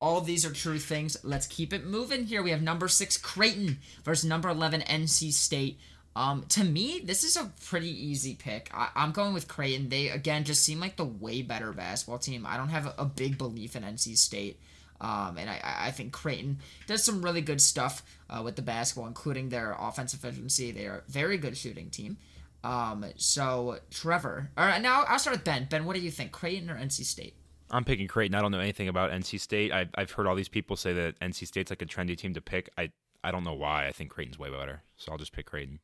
All 0.00 0.16
of 0.18 0.24
these 0.24 0.46
are 0.46 0.52
true 0.52 0.78
things. 0.78 1.16
Let's 1.22 1.46
keep 1.46 1.72
it 1.72 1.84
moving 1.84 2.24
here. 2.24 2.42
We 2.42 2.52
have 2.52 2.62
number 2.62 2.88
six 2.88 3.16
Creighton 3.18 3.78
versus 4.04 4.24
number 4.24 4.48
eleven 4.48 4.80
NC 4.82 5.32
State. 5.32 5.78
Um, 6.16 6.44
to 6.50 6.64
me, 6.64 7.00
this 7.04 7.22
is 7.22 7.36
a 7.36 7.52
pretty 7.66 7.88
easy 7.88 8.34
pick. 8.34 8.70
I- 8.74 8.90
I'm 8.96 9.12
going 9.12 9.32
with 9.32 9.46
Creighton. 9.48 9.88
They 9.88 10.08
again 10.08 10.44
just 10.44 10.64
seem 10.64 10.80
like 10.80 10.96
the 10.96 11.04
way 11.04 11.42
better 11.42 11.72
basketball 11.72 12.18
team. 12.18 12.44
I 12.46 12.56
don't 12.56 12.68
have 12.68 12.86
a, 12.86 12.94
a 12.98 13.04
big 13.04 13.38
belief 13.38 13.76
in 13.76 13.82
NC 13.84 14.16
State. 14.16 14.58
Um, 15.00 15.38
and 15.38 15.48
I, 15.48 15.60
I 15.62 15.90
think 15.92 16.12
Creighton 16.12 16.58
does 16.86 17.02
some 17.02 17.22
really 17.22 17.40
good 17.40 17.60
stuff 17.60 18.02
uh, 18.28 18.42
with 18.44 18.56
the 18.56 18.62
basketball, 18.62 19.06
including 19.06 19.48
their 19.48 19.74
offensive 19.78 20.22
efficiency. 20.22 20.72
They 20.72 20.86
are 20.86 21.04
a 21.06 21.10
very 21.10 21.38
good 21.38 21.56
shooting 21.56 21.88
team. 21.88 22.18
Um, 22.62 23.06
so 23.16 23.78
Trevor, 23.90 24.50
all 24.58 24.66
right, 24.66 24.82
now 24.82 25.04
I'll 25.08 25.18
start 25.18 25.36
with 25.36 25.44
Ben. 25.44 25.66
Ben, 25.70 25.86
what 25.86 25.96
do 25.96 26.02
you 26.02 26.10
think, 26.10 26.32
Creighton 26.32 26.68
or 26.68 26.74
NC 26.76 27.04
State? 27.06 27.34
I'm 27.70 27.84
picking 27.84 28.08
Creighton. 28.08 28.34
I 28.34 28.42
don't 28.42 28.50
know 28.50 28.58
anything 28.60 28.88
about 28.88 29.10
NC 29.10 29.40
State. 29.40 29.72
I've, 29.72 29.88
I've 29.94 30.10
heard 30.10 30.26
all 30.26 30.34
these 30.34 30.48
people 30.48 30.76
say 30.76 30.92
that 30.92 31.18
NC 31.20 31.46
State's 31.46 31.70
like 31.70 31.80
a 31.80 31.86
trendy 31.86 32.16
team 32.16 32.34
to 32.34 32.40
pick. 32.42 32.68
I 32.76 32.90
I 33.22 33.30
don't 33.30 33.44
know 33.44 33.54
why. 33.54 33.86
I 33.86 33.92
think 33.92 34.10
Creighton's 34.10 34.38
way 34.38 34.50
better. 34.50 34.82
So 34.96 35.12
I'll 35.12 35.18
just 35.18 35.32
pick 35.32 35.46
Creighton. 35.46 35.80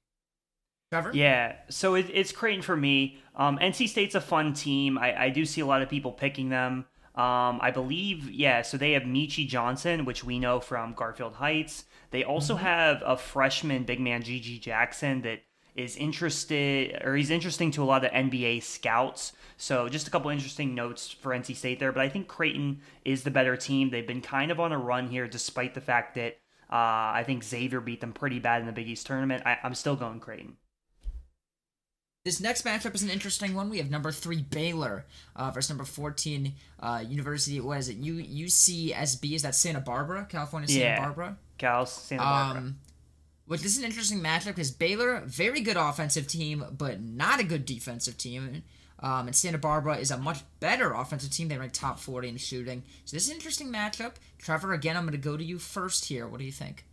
Trevor? 0.90 1.10
Yeah, 1.14 1.56
so 1.68 1.94
it, 1.94 2.06
it's 2.12 2.32
Creighton 2.32 2.62
for 2.62 2.76
me. 2.76 3.18
Um, 3.34 3.58
NC 3.58 3.88
State's 3.88 4.14
a 4.14 4.20
fun 4.20 4.52
team. 4.52 4.98
I, 4.98 5.24
I 5.24 5.28
do 5.30 5.44
see 5.44 5.60
a 5.60 5.66
lot 5.66 5.82
of 5.82 5.88
people 5.88 6.12
picking 6.12 6.48
them. 6.48 6.86
Um, 7.14 7.58
I 7.62 7.70
believe, 7.72 8.30
yeah, 8.30 8.62
so 8.62 8.76
they 8.76 8.92
have 8.92 9.04
Michi 9.04 9.48
Johnson, 9.48 10.04
which 10.04 10.22
we 10.22 10.38
know 10.38 10.60
from 10.60 10.92
Garfield 10.92 11.34
Heights. 11.34 11.84
They 12.10 12.24
also 12.24 12.56
have 12.56 13.02
a 13.04 13.16
freshman 13.16 13.84
big 13.84 14.00
man, 14.00 14.22
Gigi 14.22 14.58
Jackson, 14.58 15.22
that 15.22 15.40
is 15.74 15.96
interested, 15.96 17.02
or 17.04 17.16
he's 17.16 17.30
interesting 17.30 17.70
to 17.72 17.82
a 17.82 17.86
lot 17.86 18.04
of 18.04 18.10
NBA 18.12 18.62
scouts. 18.62 19.32
So 19.56 19.88
just 19.88 20.06
a 20.06 20.10
couple 20.10 20.30
interesting 20.30 20.74
notes 20.74 21.10
for 21.10 21.32
NC 21.32 21.56
State 21.56 21.78
there. 21.80 21.92
But 21.92 22.02
I 22.02 22.08
think 22.10 22.28
Creighton 22.28 22.80
is 23.04 23.22
the 23.22 23.30
better 23.30 23.56
team. 23.56 23.90
They've 23.90 24.06
been 24.06 24.20
kind 24.20 24.50
of 24.50 24.60
on 24.60 24.72
a 24.72 24.78
run 24.78 25.08
here, 25.08 25.26
despite 25.26 25.74
the 25.74 25.80
fact 25.80 26.14
that 26.14 26.38
uh, 26.70 27.16
I 27.16 27.24
think 27.26 27.44
Xavier 27.44 27.80
beat 27.80 28.00
them 28.00 28.12
pretty 28.12 28.38
bad 28.38 28.60
in 28.60 28.66
the 28.66 28.72
Big 28.72 28.88
East 28.88 29.06
tournament. 29.06 29.42
I, 29.46 29.58
I'm 29.62 29.74
still 29.74 29.96
going 29.96 30.20
Creighton. 30.20 30.56
This 32.26 32.40
next 32.40 32.64
matchup 32.64 32.92
is 32.92 33.04
an 33.04 33.10
interesting 33.10 33.54
one. 33.54 33.70
We 33.70 33.78
have 33.78 33.88
number 33.88 34.10
three 34.10 34.42
Baylor 34.42 35.04
uh, 35.36 35.52
versus 35.52 35.70
number 35.70 35.84
fourteen 35.84 36.54
uh, 36.80 37.04
University. 37.06 37.60
What 37.60 37.78
is 37.78 37.88
it? 37.88 37.98
U 37.98 38.14
UCSB? 38.16 39.36
Is 39.36 39.42
that 39.42 39.54
Santa 39.54 39.78
Barbara, 39.78 40.26
California? 40.28 40.66
Santa 40.68 40.80
Yeah. 40.80 40.98
Barbara. 41.04 41.36
Cal 41.56 41.86
Santa 41.86 42.24
Barbara. 42.24 42.62
Um, 42.62 42.78
which 43.46 43.62
this 43.62 43.74
is 43.74 43.78
an 43.78 43.84
interesting 43.84 44.18
matchup 44.18 44.46
because 44.46 44.72
Baylor, 44.72 45.22
very 45.24 45.60
good 45.60 45.76
offensive 45.76 46.26
team, 46.26 46.64
but 46.76 47.00
not 47.00 47.38
a 47.38 47.44
good 47.44 47.64
defensive 47.64 48.18
team. 48.18 48.64
Um, 48.98 49.28
and 49.28 49.36
Santa 49.36 49.58
Barbara 49.58 49.98
is 49.98 50.10
a 50.10 50.18
much 50.18 50.40
better 50.58 50.94
offensive 50.94 51.30
team. 51.30 51.46
They 51.46 51.56
rank 51.56 51.74
top 51.74 52.00
40 52.00 52.30
in 52.30 52.36
shooting. 52.38 52.82
So 53.04 53.16
this 53.16 53.22
is 53.22 53.28
an 53.28 53.36
interesting 53.36 53.72
matchup. 53.72 54.14
Trevor, 54.38 54.72
again, 54.72 54.96
I'm 54.96 55.04
going 55.04 55.12
to 55.12 55.18
go 55.18 55.36
to 55.36 55.44
you 55.44 55.60
first 55.60 56.06
here. 56.06 56.26
What 56.26 56.40
do 56.40 56.44
you 56.44 56.50
think? 56.50 56.86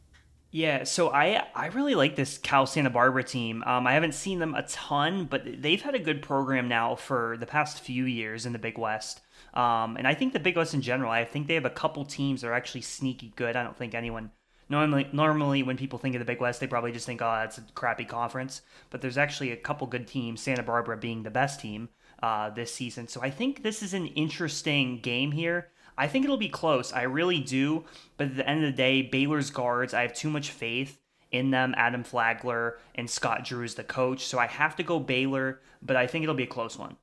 Yeah, 0.53 0.83
so 0.83 1.09
I 1.09 1.47
I 1.55 1.67
really 1.69 1.95
like 1.95 2.15
this 2.15 2.37
Cal 2.37 2.67
Santa 2.67 2.91
Barbara 2.91 3.23
team. 3.23 3.63
Um, 3.65 3.87
I 3.87 3.93
haven't 3.93 4.13
seen 4.13 4.37
them 4.37 4.53
a 4.53 4.61
ton, 4.61 5.25
but 5.25 5.63
they've 5.63 5.81
had 5.81 5.95
a 5.95 5.99
good 5.99 6.21
program 6.21 6.67
now 6.67 6.93
for 6.93 7.37
the 7.39 7.47
past 7.47 7.79
few 7.79 8.05
years 8.05 8.45
in 8.45 8.53
the 8.53 8.59
Big 8.59 8.77
West. 8.77 9.21
Um, 9.55 9.97
and 9.97 10.07
I 10.07 10.13
think 10.13 10.31
the 10.31 10.39
Big 10.39 10.55
West 10.55 10.75
in 10.75 10.83
general, 10.83 11.09
I 11.09 11.25
think 11.25 11.47
they 11.47 11.55
have 11.55 11.65
a 11.65 11.71
couple 11.71 12.05
teams 12.05 12.41
that 12.41 12.49
are 12.49 12.53
actually 12.53 12.81
sneaky 12.81 13.33
good. 13.35 13.55
I 13.55 13.63
don't 13.63 13.75
think 13.75 13.95
anyone 13.95 14.29
normally 14.69 15.09
normally 15.11 15.63
when 15.63 15.75
people 15.75 15.97
think 15.97 16.13
of 16.13 16.19
the 16.19 16.25
Big 16.25 16.39
West, 16.39 16.59
they 16.59 16.67
probably 16.67 16.91
just 16.91 17.07
think, 17.07 17.23
oh, 17.23 17.31
that's 17.33 17.57
a 17.57 17.63
crappy 17.73 18.05
conference. 18.05 18.61
But 18.91 19.01
there's 19.01 19.17
actually 19.17 19.53
a 19.53 19.57
couple 19.57 19.87
good 19.87 20.05
teams. 20.05 20.39
Santa 20.39 20.61
Barbara 20.61 20.97
being 20.97 21.23
the 21.23 21.31
best 21.31 21.61
team 21.61 21.89
uh, 22.21 22.51
this 22.51 22.71
season. 22.71 23.07
So 23.07 23.21
I 23.23 23.31
think 23.31 23.63
this 23.63 23.81
is 23.81 23.95
an 23.95 24.05
interesting 24.05 24.99
game 24.99 25.31
here. 25.31 25.69
I 25.97 26.07
think 26.07 26.25
it'll 26.25 26.37
be 26.37 26.49
close. 26.49 26.91
I 26.93 27.03
really 27.03 27.39
do. 27.39 27.85
But 28.17 28.27
at 28.27 28.35
the 28.35 28.49
end 28.49 28.63
of 28.63 28.71
the 28.71 28.77
day, 28.77 29.01
Baylor's 29.01 29.49
guards, 29.49 29.93
I 29.93 30.01
have 30.01 30.13
too 30.13 30.29
much 30.29 30.49
faith 30.51 30.99
in 31.31 31.51
them. 31.51 31.73
Adam 31.77 32.03
Flagler 32.03 32.79
and 32.95 33.09
Scott 33.09 33.45
Drew 33.45 33.63
is 33.63 33.75
the 33.75 33.83
coach. 33.83 34.25
So 34.25 34.39
I 34.39 34.47
have 34.47 34.75
to 34.77 34.83
go 34.83 34.99
Baylor, 34.99 35.61
but 35.81 35.95
I 35.95 36.07
think 36.07 36.23
it'll 36.23 36.35
be 36.35 36.43
a 36.43 36.47
close 36.47 36.77
one. 36.77 36.97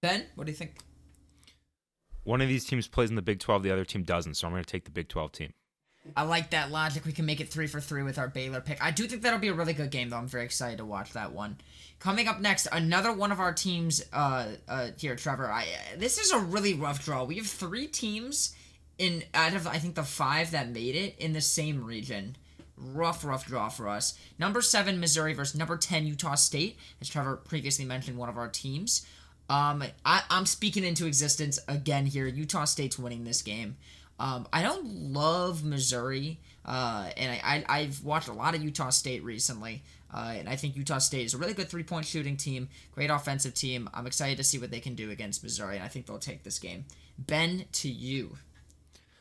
Ben, 0.00 0.26
what 0.34 0.46
do 0.46 0.52
you 0.52 0.56
think? 0.56 0.76
One 2.24 2.40
of 2.40 2.48
these 2.48 2.64
teams 2.64 2.88
plays 2.88 3.10
in 3.10 3.16
the 3.16 3.22
Big 3.22 3.40
12, 3.40 3.62
the 3.62 3.70
other 3.70 3.84
team 3.84 4.02
doesn't. 4.02 4.34
So 4.34 4.46
I'm 4.46 4.52
going 4.52 4.64
to 4.64 4.70
take 4.70 4.84
the 4.84 4.90
Big 4.90 5.08
12 5.08 5.32
team. 5.32 5.52
I 6.16 6.22
like 6.22 6.50
that 6.50 6.70
logic. 6.70 7.04
We 7.04 7.12
can 7.12 7.26
make 7.26 7.40
it 7.40 7.48
three 7.48 7.66
for 7.66 7.80
three 7.80 8.02
with 8.02 8.18
our 8.18 8.28
Baylor 8.28 8.60
pick. 8.60 8.82
I 8.84 8.90
do 8.90 9.06
think 9.06 9.22
that'll 9.22 9.38
be 9.38 9.48
a 9.48 9.54
really 9.54 9.72
good 9.72 9.90
game, 9.90 10.10
though. 10.10 10.16
I'm 10.16 10.26
very 10.26 10.44
excited 10.44 10.78
to 10.78 10.84
watch 10.84 11.12
that 11.12 11.32
one. 11.32 11.58
Coming 12.00 12.26
up 12.26 12.40
next, 12.40 12.66
another 12.72 13.12
one 13.12 13.30
of 13.30 13.38
our 13.38 13.52
teams 13.52 14.02
uh, 14.12 14.48
uh, 14.68 14.88
here, 14.98 15.14
Trevor. 15.14 15.50
I 15.50 15.66
this 15.96 16.18
is 16.18 16.32
a 16.32 16.38
really 16.38 16.74
rough 16.74 17.04
draw. 17.04 17.22
We 17.22 17.36
have 17.36 17.46
three 17.46 17.86
teams 17.86 18.56
in 18.98 19.22
out 19.32 19.54
of 19.54 19.66
I 19.68 19.78
think 19.78 19.94
the 19.94 20.02
five 20.02 20.50
that 20.50 20.68
made 20.68 20.96
it 20.96 21.16
in 21.18 21.32
the 21.32 21.40
same 21.40 21.84
region. 21.84 22.36
Rough, 22.76 23.24
rough 23.24 23.46
draw 23.46 23.68
for 23.68 23.88
us. 23.88 24.18
Number 24.40 24.60
seven, 24.60 24.98
Missouri 24.98 25.34
versus 25.34 25.56
number 25.56 25.76
ten, 25.76 26.04
Utah 26.04 26.34
State. 26.34 26.76
As 27.00 27.08
Trevor 27.08 27.36
previously 27.36 27.84
mentioned, 27.84 28.18
one 28.18 28.28
of 28.28 28.36
our 28.36 28.48
teams. 28.48 29.06
Um, 29.48 29.84
I, 30.04 30.22
I'm 30.30 30.46
speaking 30.46 30.82
into 30.82 31.06
existence 31.06 31.60
again 31.68 32.06
here. 32.06 32.26
Utah 32.26 32.64
State's 32.64 32.98
winning 32.98 33.22
this 33.22 33.42
game. 33.42 33.76
Um, 34.22 34.46
I 34.52 34.62
don't 34.62 35.12
love 35.12 35.64
Missouri, 35.64 36.38
uh, 36.64 37.10
and 37.16 37.40
I, 37.42 37.64
I, 37.68 37.82
have 37.82 38.04
watched 38.04 38.28
a 38.28 38.32
lot 38.32 38.54
of 38.54 38.62
Utah 38.62 38.90
State 38.90 39.24
recently, 39.24 39.82
uh, 40.14 40.34
and 40.36 40.48
I 40.48 40.54
think 40.54 40.76
Utah 40.76 40.98
State 40.98 41.24
is 41.24 41.34
a 41.34 41.38
really 41.38 41.54
good 41.54 41.68
three 41.68 41.82
point 41.82 42.06
shooting 42.06 42.36
team, 42.36 42.68
great 42.92 43.10
offensive 43.10 43.52
team. 43.52 43.90
I'm 43.92 44.06
excited 44.06 44.36
to 44.36 44.44
see 44.44 44.58
what 44.58 44.70
they 44.70 44.78
can 44.78 44.94
do 44.94 45.10
against 45.10 45.42
Missouri, 45.42 45.74
and 45.74 45.84
I 45.84 45.88
think 45.88 46.06
they'll 46.06 46.20
take 46.20 46.44
this 46.44 46.60
game. 46.60 46.84
Ben, 47.18 47.64
to 47.72 47.88
you. 47.88 48.38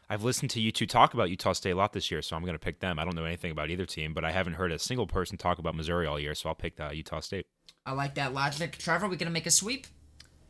I've 0.08 0.24
listened 0.24 0.52
to 0.52 0.62
you 0.62 0.72
two 0.72 0.86
talk 0.86 1.16
about 1.16 1.32
Utah 1.32 1.54
State 1.54 1.72
a 1.72 1.76
lot 1.76 1.94
this 1.94 2.12
year, 2.12 2.22
so 2.22 2.36
I'm 2.36 2.44
going 2.44 2.54
to 2.54 2.60
pick 2.60 2.80
them. 2.80 3.00
I 3.00 3.04
don't 3.04 3.16
know 3.16 3.26
anything 3.26 3.50
about 3.50 3.72
either 3.72 3.88
team, 3.88 4.14
but 4.14 4.24
I 4.24 4.32
haven't 4.32 4.54
heard 4.54 4.72
a 4.72 4.78
single 4.78 5.08
person 5.08 5.36
talk 5.36 5.58
about 5.58 5.74
Missouri 5.74 6.06
all 6.06 6.20
year, 6.20 6.36
so 6.36 6.50
I'll 6.50 6.54
pick 6.54 6.76
the 6.76 6.92
Utah 6.94 7.22
State. 7.22 7.48
I 7.88 7.94
like 7.94 8.14
that 8.16 8.36
logic. 8.36 8.78
Trevor, 8.78 9.08
we 9.08 9.16
going 9.16 9.26
to 9.26 9.34
make 9.34 9.48
a 9.48 9.52
sweep? 9.52 9.88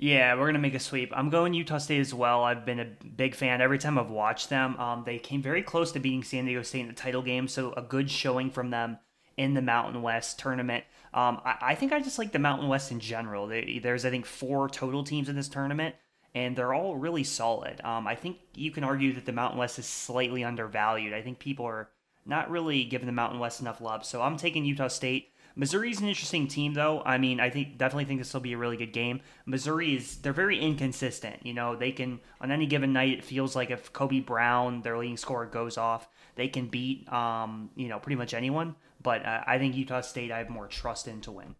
Yeah, 0.01 0.33
we're 0.33 0.47
gonna 0.47 0.57
make 0.57 0.73
a 0.73 0.79
sweep. 0.79 1.13
I'm 1.15 1.29
going 1.29 1.53
Utah 1.53 1.77
State 1.77 1.99
as 1.99 2.11
well. 2.11 2.43
I've 2.43 2.65
been 2.65 2.79
a 2.79 2.85
big 2.85 3.35
fan 3.35 3.61
every 3.61 3.77
time 3.77 3.99
I've 3.99 4.09
watched 4.09 4.49
them. 4.49 4.75
Um, 4.77 5.03
they 5.05 5.19
came 5.19 5.43
very 5.43 5.61
close 5.61 5.91
to 5.91 5.99
beating 5.99 6.23
San 6.23 6.45
Diego 6.45 6.63
State 6.63 6.81
in 6.81 6.87
the 6.87 6.93
title 6.93 7.21
game, 7.21 7.47
so 7.47 7.71
a 7.73 7.83
good 7.83 8.09
showing 8.09 8.49
from 8.49 8.71
them 8.71 8.97
in 9.37 9.53
the 9.53 9.61
Mountain 9.61 10.01
West 10.01 10.39
tournament. 10.39 10.85
Um, 11.13 11.39
I, 11.45 11.57
I, 11.61 11.75
think 11.75 11.93
I 11.93 11.99
just 11.99 12.17
like 12.17 12.31
the 12.31 12.39
Mountain 12.39 12.67
West 12.67 12.91
in 12.91 12.99
general. 12.99 13.45
They, 13.45 13.79
there's 13.81 14.03
I 14.03 14.09
think 14.09 14.25
four 14.25 14.67
total 14.69 15.03
teams 15.03 15.29
in 15.29 15.35
this 15.35 15.47
tournament, 15.47 15.93
and 16.33 16.55
they're 16.55 16.73
all 16.73 16.95
really 16.95 17.23
solid. 17.23 17.79
Um, 17.83 18.07
I 18.07 18.15
think 18.15 18.39
you 18.55 18.71
can 18.71 18.83
argue 18.83 19.13
that 19.13 19.27
the 19.27 19.31
Mountain 19.31 19.59
West 19.59 19.77
is 19.77 19.85
slightly 19.85 20.43
undervalued. 20.43 21.13
I 21.13 21.21
think 21.21 21.37
people 21.37 21.67
are 21.67 21.89
not 22.25 22.49
really 22.49 22.85
giving 22.85 23.05
the 23.05 23.13
Mountain 23.13 23.39
West 23.39 23.61
enough 23.61 23.79
love, 23.79 24.03
so 24.03 24.23
I'm 24.23 24.37
taking 24.37 24.65
Utah 24.65 24.87
State. 24.87 25.30
Missouri's 25.55 25.99
an 25.99 26.07
interesting 26.07 26.47
team, 26.47 26.73
though. 26.73 27.01
I 27.05 27.17
mean, 27.17 27.39
I 27.39 27.49
think 27.49 27.77
definitely 27.77 28.05
think 28.05 28.19
this 28.19 28.33
will 28.33 28.41
be 28.41 28.53
a 28.53 28.57
really 28.57 28.77
good 28.77 28.93
game. 28.93 29.21
Missouri 29.45 29.95
is 29.95 30.17
they're 30.17 30.33
very 30.33 30.59
inconsistent. 30.59 31.45
You 31.45 31.53
know, 31.53 31.75
they 31.75 31.91
can 31.91 32.19
on 32.39 32.51
any 32.51 32.65
given 32.65 32.93
night 32.93 33.09
it 33.09 33.23
feels 33.23 33.55
like 33.55 33.69
if 33.69 33.91
Kobe 33.93 34.19
Brown, 34.19 34.81
their 34.81 34.97
leading 34.97 35.17
scorer, 35.17 35.45
goes 35.45 35.77
off, 35.77 36.07
they 36.35 36.47
can 36.47 36.67
beat 36.67 37.11
um, 37.11 37.69
you 37.75 37.87
know 37.87 37.99
pretty 37.99 38.15
much 38.15 38.33
anyone. 38.33 38.75
But 39.01 39.25
uh, 39.25 39.41
I 39.45 39.57
think 39.57 39.75
Utah 39.75 40.01
State 40.01 40.31
I 40.31 40.39
have 40.39 40.49
more 40.49 40.67
trust 40.67 41.07
in 41.07 41.21
to 41.21 41.31
win. 41.31 41.55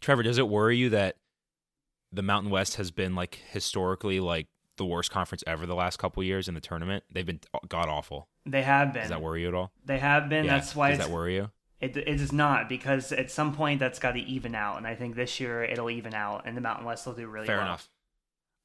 Trevor, 0.00 0.22
does 0.22 0.38
it 0.38 0.48
worry 0.48 0.76
you 0.76 0.90
that 0.90 1.16
the 2.12 2.22
Mountain 2.22 2.50
West 2.50 2.76
has 2.76 2.90
been 2.90 3.14
like 3.14 3.40
historically 3.50 4.20
like 4.20 4.46
the 4.76 4.84
worst 4.84 5.10
conference 5.10 5.42
ever 5.46 5.66
the 5.66 5.74
last 5.74 5.98
couple 5.98 6.22
years 6.22 6.48
in 6.48 6.54
the 6.54 6.60
tournament? 6.60 7.04
They've 7.10 7.26
been 7.26 7.40
god 7.68 7.88
awful. 7.88 8.28
They 8.44 8.62
have 8.62 8.92
been. 8.92 9.02
Does 9.02 9.10
that 9.10 9.22
worry 9.22 9.42
you 9.42 9.48
at 9.48 9.54
all? 9.54 9.72
They 9.84 9.98
have 9.98 10.28
been. 10.28 10.44
Yeah. 10.44 10.58
That's 10.58 10.76
why. 10.76 10.90
Does 10.90 10.98
that 10.98 11.10
worry 11.10 11.34
you? 11.34 11.50
It, 11.86 11.96
it 11.96 12.20
is 12.20 12.32
not 12.32 12.68
because 12.68 13.12
at 13.12 13.30
some 13.30 13.54
point 13.54 13.80
that's 13.80 13.98
got 13.98 14.12
to 14.12 14.20
even 14.20 14.54
out, 14.54 14.78
and 14.78 14.86
I 14.86 14.94
think 14.94 15.14
this 15.14 15.38
year 15.40 15.62
it'll 15.62 15.90
even 15.90 16.14
out, 16.14 16.42
and 16.46 16.56
the 16.56 16.60
Mountain 16.60 16.86
West 16.86 17.06
will 17.06 17.14
do 17.14 17.26
really 17.26 17.46
Fair 17.46 17.58
well. 17.58 17.66
enough. 17.66 17.88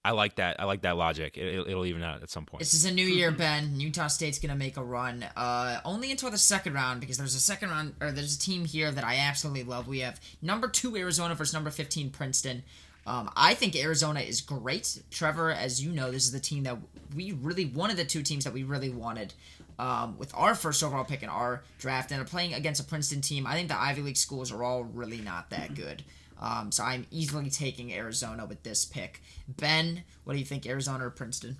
I 0.03 0.11
like 0.11 0.35
that. 0.37 0.59
I 0.59 0.65
like 0.65 0.81
that 0.81 0.97
logic. 0.97 1.37
It, 1.37 1.67
will 1.67 1.85
even 1.85 2.01
out 2.01 2.23
at 2.23 2.31
some 2.31 2.45
point. 2.45 2.59
This 2.59 2.73
is 2.73 2.85
a 2.85 2.91
new 2.91 3.05
year, 3.05 3.29
Ben. 3.31 3.79
Utah 3.79 4.07
State's 4.07 4.39
gonna 4.39 4.55
make 4.55 4.77
a 4.77 4.83
run. 4.83 5.23
Uh, 5.35 5.79
only 5.85 6.09
until 6.09 6.31
the 6.31 6.39
second 6.39 6.73
round 6.73 7.01
because 7.01 7.17
there's 7.17 7.35
a 7.35 7.39
second 7.39 7.69
round 7.69 7.93
or 8.01 8.11
there's 8.11 8.35
a 8.35 8.39
team 8.39 8.65
here 8.65 8.91
that 8.91 9.03
I 9.03 9.17
absolutely 9.17 9.63
love. 9.63 9.87
We 9.87 9.99
have 9.99 10.19
number 10.41 10.67
two 10.67 10.95
Arizona 10.95 11.35
versus 11.35 11.53
number 11.53 11.69
fifteen 11.69 12.09
Princeton. 12.09 12.63
Um, 13.05 13.31
I 13.35 13.55
think 13.55 13.75
Arizona 13.75 14.19
is 14.19 14.41
great. 14.41 15.01
Trevor, 15.09 15.51
as 15.51 15.83
you 15.83 15.91
know, 15.91 16.11
this 16.11 16.25
is 16.25 16.31
the 16.31 16.39
team 16.39 16.63
that 16.63 16.77
we 17.15 17.31
really 17.33 17.65
one 17.65 17.91
of 17.91 17.97
the 17.97 18.05
two 18.05 18.23
teams 18.23 18.43
that 18.43 18.53
we 18.53 18.63
really 18.63 18.89
wanted 18.89 19.33
um, 19.79 20.17
with 20.17 20.31
our 20.35 20.55
first 20.55 20.83
overall 20.83 21.03
pick 21.03 21.23
in 21.23 21.29
our 21.29 21.63
draft, 21.79 22.11
and 22.11 22.21
are 22.21 22.25
playing 22.25 22.53
against 22.53 22.81
a 22.81 22.83
Princeton 22.83 23.21
team. 23.21 23.45
I 23.47 23.53
think 23.53 23.67
the 23.69 23.79
Ivy 23.79 24.01
League 24.01 24.17
schools 24.17 24.51
are 24.51 24.63
all 24.63 24.83
really 24.83 25.21
not 25.21 25.49
that 25.49 25.75
good. 25.75 26.03
Um, 26.39 26.71
so 26.71 26.83
I'm 26.83 27.05
easily 27.11 27.49
taking 27.49 27.93
Arizona 27.93 28.45
with 28.45 28.63
this 28.63 28.83
pick. 28.83 29.21
Ben, 29.47 30.03
what 30.23 30.33
do 30.33 30.39
you 30.39 30.45
think, 30.45 30.65
Arizona 30.65 31.05
or 31.05 31.11
Princeton? 31.11 31.57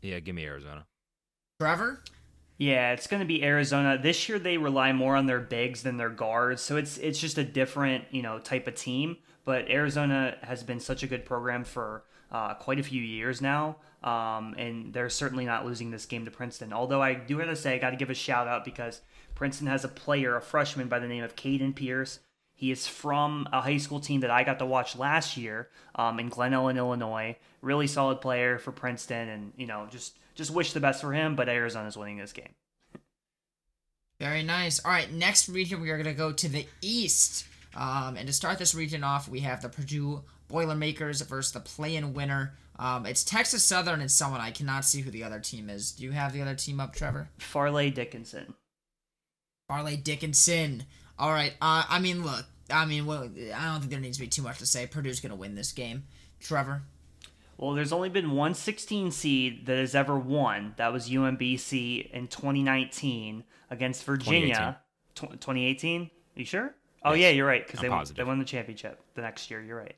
Yeah, 0.00 0.20
give 0.20 0.34
me 0.34 0.44
Arizona. 0.44 0.86
Trevor? 1.60 2.02
Yeah, 2.58 2.92
it's 2.92 3.08
going 3.08 3.20
to 3.20 3.26
be 3.26 3.42
Arizona. 3.42 3.98
This 4.00 4.28
year 4.28 4.38
they 4.38 4.56
rely 4.56 4.92
more 4.92 5.16
on 5.16 5.26
their 5.26 5.40
bigs 5.40 5.82
than 5.82 5.96
their 5.96 6.10
guards, 6.10 6.62
so 6.62 6.76
it's 6.76 6.96
it's 6.98 7.18
just 7.18 7.38
a 7.38 7.44
different 7.44 8.04
you 8.10 8.22
know 8.22 8.38
type 8.38 8.68
of 8.68 8.76
team. 8.76 9.16
But 9.44 9.68
Arizona 9.68 10.36
has 10.42 10.62
been 10.62 10.78
such 10.78 11.02
a 11.02 11.08
good 11.08 11.24
program 11.24 11.64
for 11.64 12.04
uh, 12.32 12.54
quite 12.54 12.80
a 12.80 12.82
few 12.82 13.00
years 13.00 13.40
now. 13.40 13.76
Um, 14.02 14.56
and 14.58 14.92
they're 14.92 15.08
certainly 15.08 15.44
not 15.44 15.64
losing 15.64 15.92
this 15.92 16.06
game 16.06 16.24
to 16.24 16.30
Princeton. 16.32 16.72
Although 16.72 17.00
I 17.00 17.14
do 17.14 17.38
have 17.38 17.48
to 17.48 17.54
say, 17.54 17.74
I 17.74 17.78
got 17.78 17.90
to 17.90 17.96
give 17.96 18.10
a 18.10 18.14
shout 18.14 18.48
out 18.48 18.64
because 18.64 19.00
Princeton 19.36 19.68
has 19.68 19.84
a 19.84 19.88
player, 19.88 20.34
a 20.34 20.42
freshman 20.42 20.88
by 20.88 20.98
the 20.98 21.06
name 21.06 21.22
of 21.22 21.36
Caden 21.36 21.76
Pierce. 21.76 22.18
He 22.54 22.70
is 22.70 22.88
from 22.88 23.48
a 23.52 23.60
high 23.60 23.76
school 23.76 24.00
team 24.00 24.20
that 24.20 24.30
I 24.30 24.44
got 24.44 24.58
to 24.58 24.66
watch 24.66 24.96
last 24.96 25.36
year 25.36 25.68
um, 25.94 26.18
in 26.18 26.28
Glen 26.28 26.52
Ellyn, 26.52 26.76
Illinois. 26.76 27.36
Really 27.60 27.86
solid 27.86 28.20
player 28.20 28.58
for 28.58 28.72
Princeton, 28.72 29.28
and 29.28 29.52
you 29.56 29.66
know, 29.66 29.86
just 29.90 30.18
just 30.34 30.50
wish 30.50 30.72
the 30.72 30.80
best 30.80 31.00
for 31.00 31.12
him. 31.12 31.36
But 31.36 31.48
Arizona's 31.48 31.96
winning 31.96 32.18
this 32.18 32.32
game. 32.32 32.54
Very 34.18 34.42
nice. 34.42 34.78
All 34.84 34.92
right, 34.92 35.10
next 35.12 35.48
region 35.48 35.80
we 35.80 35.90
are 35.90 35.96
going 35.96 36.06
to 36.06 36.12
go 36.12 36.32
to 36.32 36.48
the 36.48 36.66
east. 36.80 37.46
Um, 37.74 38.16
and 38.16 38.26
to 38.26 38.32
start 38.32 38.58
this 38.58 38.74
region 38.74 39.02
off, 39.02 39.28
we 39.28 39.40
have 39.40 39.62
the 39.62 39.68
Purdue 39.68 40.22
Boilermakers 40.52 41.20
versus 41.22 41.52
the 41.52 41.60
play-in 41.60 42.14
winner. 42.14 42.54
Um, 42.78 43.06
it's 43.06 43.24
Texas 43.24 43.64
Southern 43.64 44.00
and 44.00 44.10
someone 44.10 44.40
I 44.40 44.50
cannot 44.50 44.84
see 44.84 45.00
who 45.00 45.10
the 45.10 45.24
other 45.24 45.40
team 45.40 45.68
is. 45.70 45.92
Do 45.92 46.04
you 46.04 46.12
have 46.12 46.32
the 46.32 46.42
other 46.42 46.54
team 46.54 46.78
up, 46.78 46.94
Trevor? 46.94 47.28
Fairleigh 47.38 47.90
Dickinson. 47.90 48.54
Fairleigh 49.68 49.96
Dickinson. 49.96 50.84
All 51.18 51.30
right. 51.32 51.52
Uh, 51.60 51.84
I 51.88 51.98
mean, 51.98 52.22
look. 52.24 52.44
I 52.70 52.84
mean, 52.86 53.06
well, 53.06 53.24
I 53.24 53.64
don't 53.66 53.80
think 53.80 53.90
there 53.90 54.00
needs 54.00 54.16
to 54.18 54.22
be 54.22 54.28
too 54.28 54.42
much 54.42 54.58
to 54.58 54.66
say. 54.66 54.86
Purdue's 54.86 55.20
going 55.20 55.30
to 55.30 55.36
win 55.36 55.54
this 55.54 55.72
game. 55.72 56.04
Trevor. 56.40 56.82
Well, 57.58 57.72
there's 57.74 57.92
only 57.92 58.08
been 58.08 58.32
one 58.32 58.54
16 58.54 59.10
seed 59.10 59.66
that 59.66 59.76
has 59.78 59.94
ever 59.94 60.18
won. 60.18 60.74
That 60.78 60.92
was 60.92 61.08
UMBC 61.10 62.10
in 62.10 62.28
2019 62.28 63.44
against 63.70 64.04
Virginia. 64.04 64.80
2018. 65.14 65.38
2018? 65.38 66.02
Are 66.02 66.08
you 66.40 66.44
sure? 66.44 66.74
Oh 67.04 67.12
Yes. 67.12 67.20
yeah, 67.22 67.28
you're 67.30 67.46
right 67.46 67.64
because 67.66 67.80
they 67.80 67.88
won, 67.88 68.04
they 68.16 68.24
won 68.24 68.38
the 68.38 68.44
championship 68.44 69.00
the 69.14 69.20
next 69.22 69.50
year. 69.50 69.60
You're 69.62 69.76
right. 69.78 69.94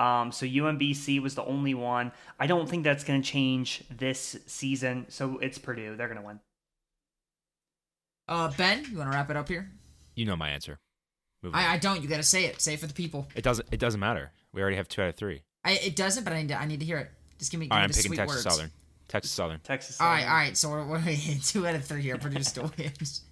Um, 0.00 0.32
so 0.32 0.46
UMBC 0.46 1.20
was 1.20 1.34
the 1.34 1.44
only 1.44 1.74
one. 1.74 2.10
I 2.38 2.46
don't 2.46 2.66
think 2.66 2.84
that's 2.84 3.04
going 3.04 3.20
to 3.20 3.28
change 3.28 3.84
this 3.90 4.36
season. 4.46 5.04
So 5.10 5.38
it's 5.38 5.58
Purdue. 5.58 5.94
They're 5.94 6.08
going 6.08 6.20
to 6.20 6.26
win. 6.26 6.40
Uh, 8.26 8.50
Ben, 8.56 8.86
you 8.90 8.96
want 8.98 9.10
to 9.12 9.16
wrap 9.16 9.30
it 9.30 9.36
up 9.36 9.48
here? 9.48 9.70
You 10.14 10.24
know 10.24 10.36
my 10.36 10.48
answer. 10.48 10.78
I, 11.52 11.74
I 11.74 11.78
don't. 11.78 12.02
You 12.02 12.08
got 12.08 12.16
to 12.16 12.22
say 12.22 12.46
it. 12.46 12.60
Say 12.60 12.74
it 12.74 12.80
for 12.80 12.86
the 12.86 12.94
people. 12.94 13.28
it 13.34 13.42
doesn't. 13.42 13.68
It 13.70 13.80
doesn't 13.80 14.00
matter. 14.00 14.32
We 14.52 14.62
already 14.62 14.76
have 14.76 14.88
two 14.88 15.02
out 15.02 15.08
of 15.08 15.16
three. 15.16 15.42
I, 15.64 15.72
it 15.72 15.96
doesn't, 15.96 16.24
but 16.24 16.32
I 16.32 16.42
need, 16.42 16.48
to, 16.48 16.60
I 16.60 16.64
need 16.66 16.80
to 16.80 16.86
hear 16.86 16.98
it. 16.98 17.10
Just 17.38 17.50
give 17.50 17.60
me, 17.60 17.66
give 17.66 17.72
All 17.72 17.78
right, 17.78 17.82
me 17.82 17.84
I'm 17.84 17.90
picking 17.90 18.10
sweet 18.10 18.16
Texas 18.16 18.44
words. 18.44 18.56
Southern. 18.56 18.70
Texas 19.08 19.32
Southern. 19.32 19.60
Texas. 19.60 20.00
All 20.00 20.06
right, 20.06 20.20
Southern. 20.20 20.30
all 20.32 20.38
right. 20.38 20.56
So 20.56 20.70
we're, 20.70 20.86
we're 20.86 21.38
two 21.44 21.66
out 21.66 21.74
of 21.74 21.84
three 21.84 22.02
here. 22.02 22.16
Purdue 22.16 22.42
still 22.42 22.72
wins. 22.78 23.22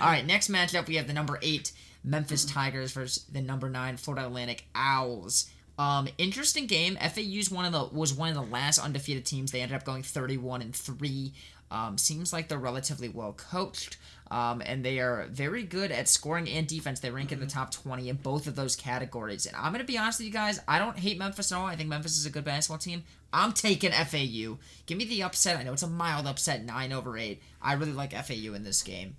All 0.00 0.08
right, 0.08 0.26
next 0.26 0.50
matchup 0.50 0.86
we 0.86 0.96
have 0.96 1.06
the 1.06 1.12
number 1.12 1.38
eight 1.42 1.72
Memphis 2.02 2.44
Tigers 2.44 2.92
versus 2.92 3.24
the 3.24 3.40
number 3.42 3.68
nine 3.68 3.96
Florida 3.96 4.26
Atlantic 4.26 4.66
Owls. 4.74 5.50
Um, 5.80 6.08
interesting 6.18 6.66
game. 6.66 6.96
FAU's 6.96 7.50
one 7.50 7.64
of 7.64 7.72
the 7.72 7.96
was 7.96 8.12
one 8.12 8.28
of 8.28 8.34
the 8.34 8.42
last 8.42 8.78
undefeated 8.78 9.24
teams. 9.24 9.50
They 9.50 9.62
ended 9.62 9.74
up 9.74 9.84
going 9.84 10.02
31 10.02 10.60
and 10.60 10.76
three. 10.76 11.32
Um, 11.70 11.96
seems 11.96 12.34
like 12.34 12.48
they're 12.48 12.58
relatively 12.58 13.08
well 13.08 13.32
coached. 13.32 13.96
Um, 14.30 14.60
and 14.60 14.84
they 14.84 15.00
are 15.00 15.26
very 15.30 15.62
good 15.62 15.90
at 15.90 16.06
scoring 16.06 16.50
and 16.50 16.66
defense. 16.66 17.00
They 17.00 17.10
rank 17.10 17.32
in 17.32 17.40
the 17.40 17.46
top 17.46 17.70
20 17.70 18.10
in 18.10 18.16
both 18.16 18.46
of 18.46 18.56
those 18.56 18.76
categories. 18.76 19.46
And 19.46 19.56
I'm 19.56 19.72
going 19.72 19.78
to 19.78 19.90
be 19.90 19.96
honest 19.96 20.18
with 20.18 20.26
you 20.26 20.32
guys, 20.32 20.60
I 20.68 20.78
don't 20.78 20.98
hate 20.98 21.18
Memphis 21.18 21.50
at 21.50 21.56
all. 21.56 21.64
I 21.64 21.76
think 21.76 21.88
Memphis 21.88 22.18
is 22.18 22.26
a 22.26 22.30
good 22.30 22.44
basketball 22.44 22.78
team. 22.78 23.02
I'm 23.32 23.52
taking 23.52 23.92
FAU. 23.92 24.58
Give 24.84 24.98
me 24.98 25.06
the 25.06 25.22
upset. 25.22 25.56
I 25.56 25.62
know 25.62 25.72
it's 25.72 25.82
a 25.82 25.88
mild 25.88 26.26
upset, 26.26 26.62
9 26.62 26.92
over 26.92 27.16
8. 27.16 27.40
I 27.62 27.72
really 27.72 27.92
like 27.92 28.12
FAU 28.12 28.52
in 28.52 28.64
this 28.64 28.82
game. 28.82 29.16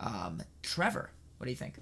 Um, 0.00 0.42
Trevor, 0.62 1.10
what 1.36 1.44
do 1.44 1.50
you 1.50 1.56
think? 1.56 1.74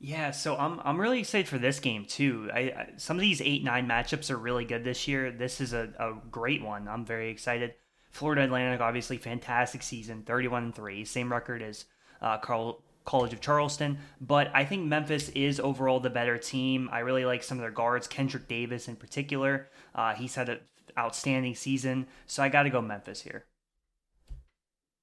Yeah, 0.00 0.30
so 0.30 0.56
I'm 0.56 0.80
I'm 0.84 1.00
really 1.00 1.20
excited 1.20 1.48
for 1.48 1.58
this 1.58 1.80
game 1.80 2.04
too. 2.04 2.48
I, 2.52 2.58
I 2.58 2.88
some 2.96 3.16
of 3.16 3.20
these 3.20 3.40
eight 3.40 3.64
nine 3.64 3.88
matchups 3.88 4.30
are 4.30 4.36
really 4.36 4.64
good 4.64 4.84
this 4.84 5.08
year. 5.08 5.32
This 5.32 5.60
is 5.60 5.72
a, 5.72 5.92
a 5.98 6.14
great 6.30 6.62
one. 6.62 6.86
I'm 6.86 7.04
very 7.04 7.30
excited. 7.30 7.74
Florida 8.10 8.42
Atlantic, 8.42 8.80
obviously, 8.80 9.18
fantastic 9.18 9.82
season, 9.82 10.22
31 10.22 10.72
3, 10.72 11.04
same 11.04 11.30
record 11.30 11.62
as 11.62 11.84
uh, 12.22 12.38
Carl, 12.38 12.82
College 13.04 13.32
of 13.32 13.40
Charleston. 13.40 13.98
But 14.20 14.50
I 14.54 14.64
think 14.64 14.86
Memphis 14.86 15.28
is 15.30 15.60
overall 15.60 16.00
the 16.00 16.10
better 16.10 16.38
team. 16.38 16.88
I 16.90 17.00
really 17.00 17.24
like 17.24 17.42
some 17.42 17.58
of 17.58 17.62
their 17.62 17.70
guards, 17.70 18.08
Kendric 18.08 18.48
Davis 18.48 18.88
in 18.88 18.96
particular. 18.96 19.68
Uh, 19.94 20.14
he's 20.14 20.34
had 20.34 20.48
an 20.48 20.60
outstanding 20.98 21.54
season, 21.54 22.06
so 22.26 22.42
I 22.42 22.48
got 22.48 22.62
to 22.62 22.70
go 22.70 22.80
Memphis 22.80 23.22
here. 23.22 23.44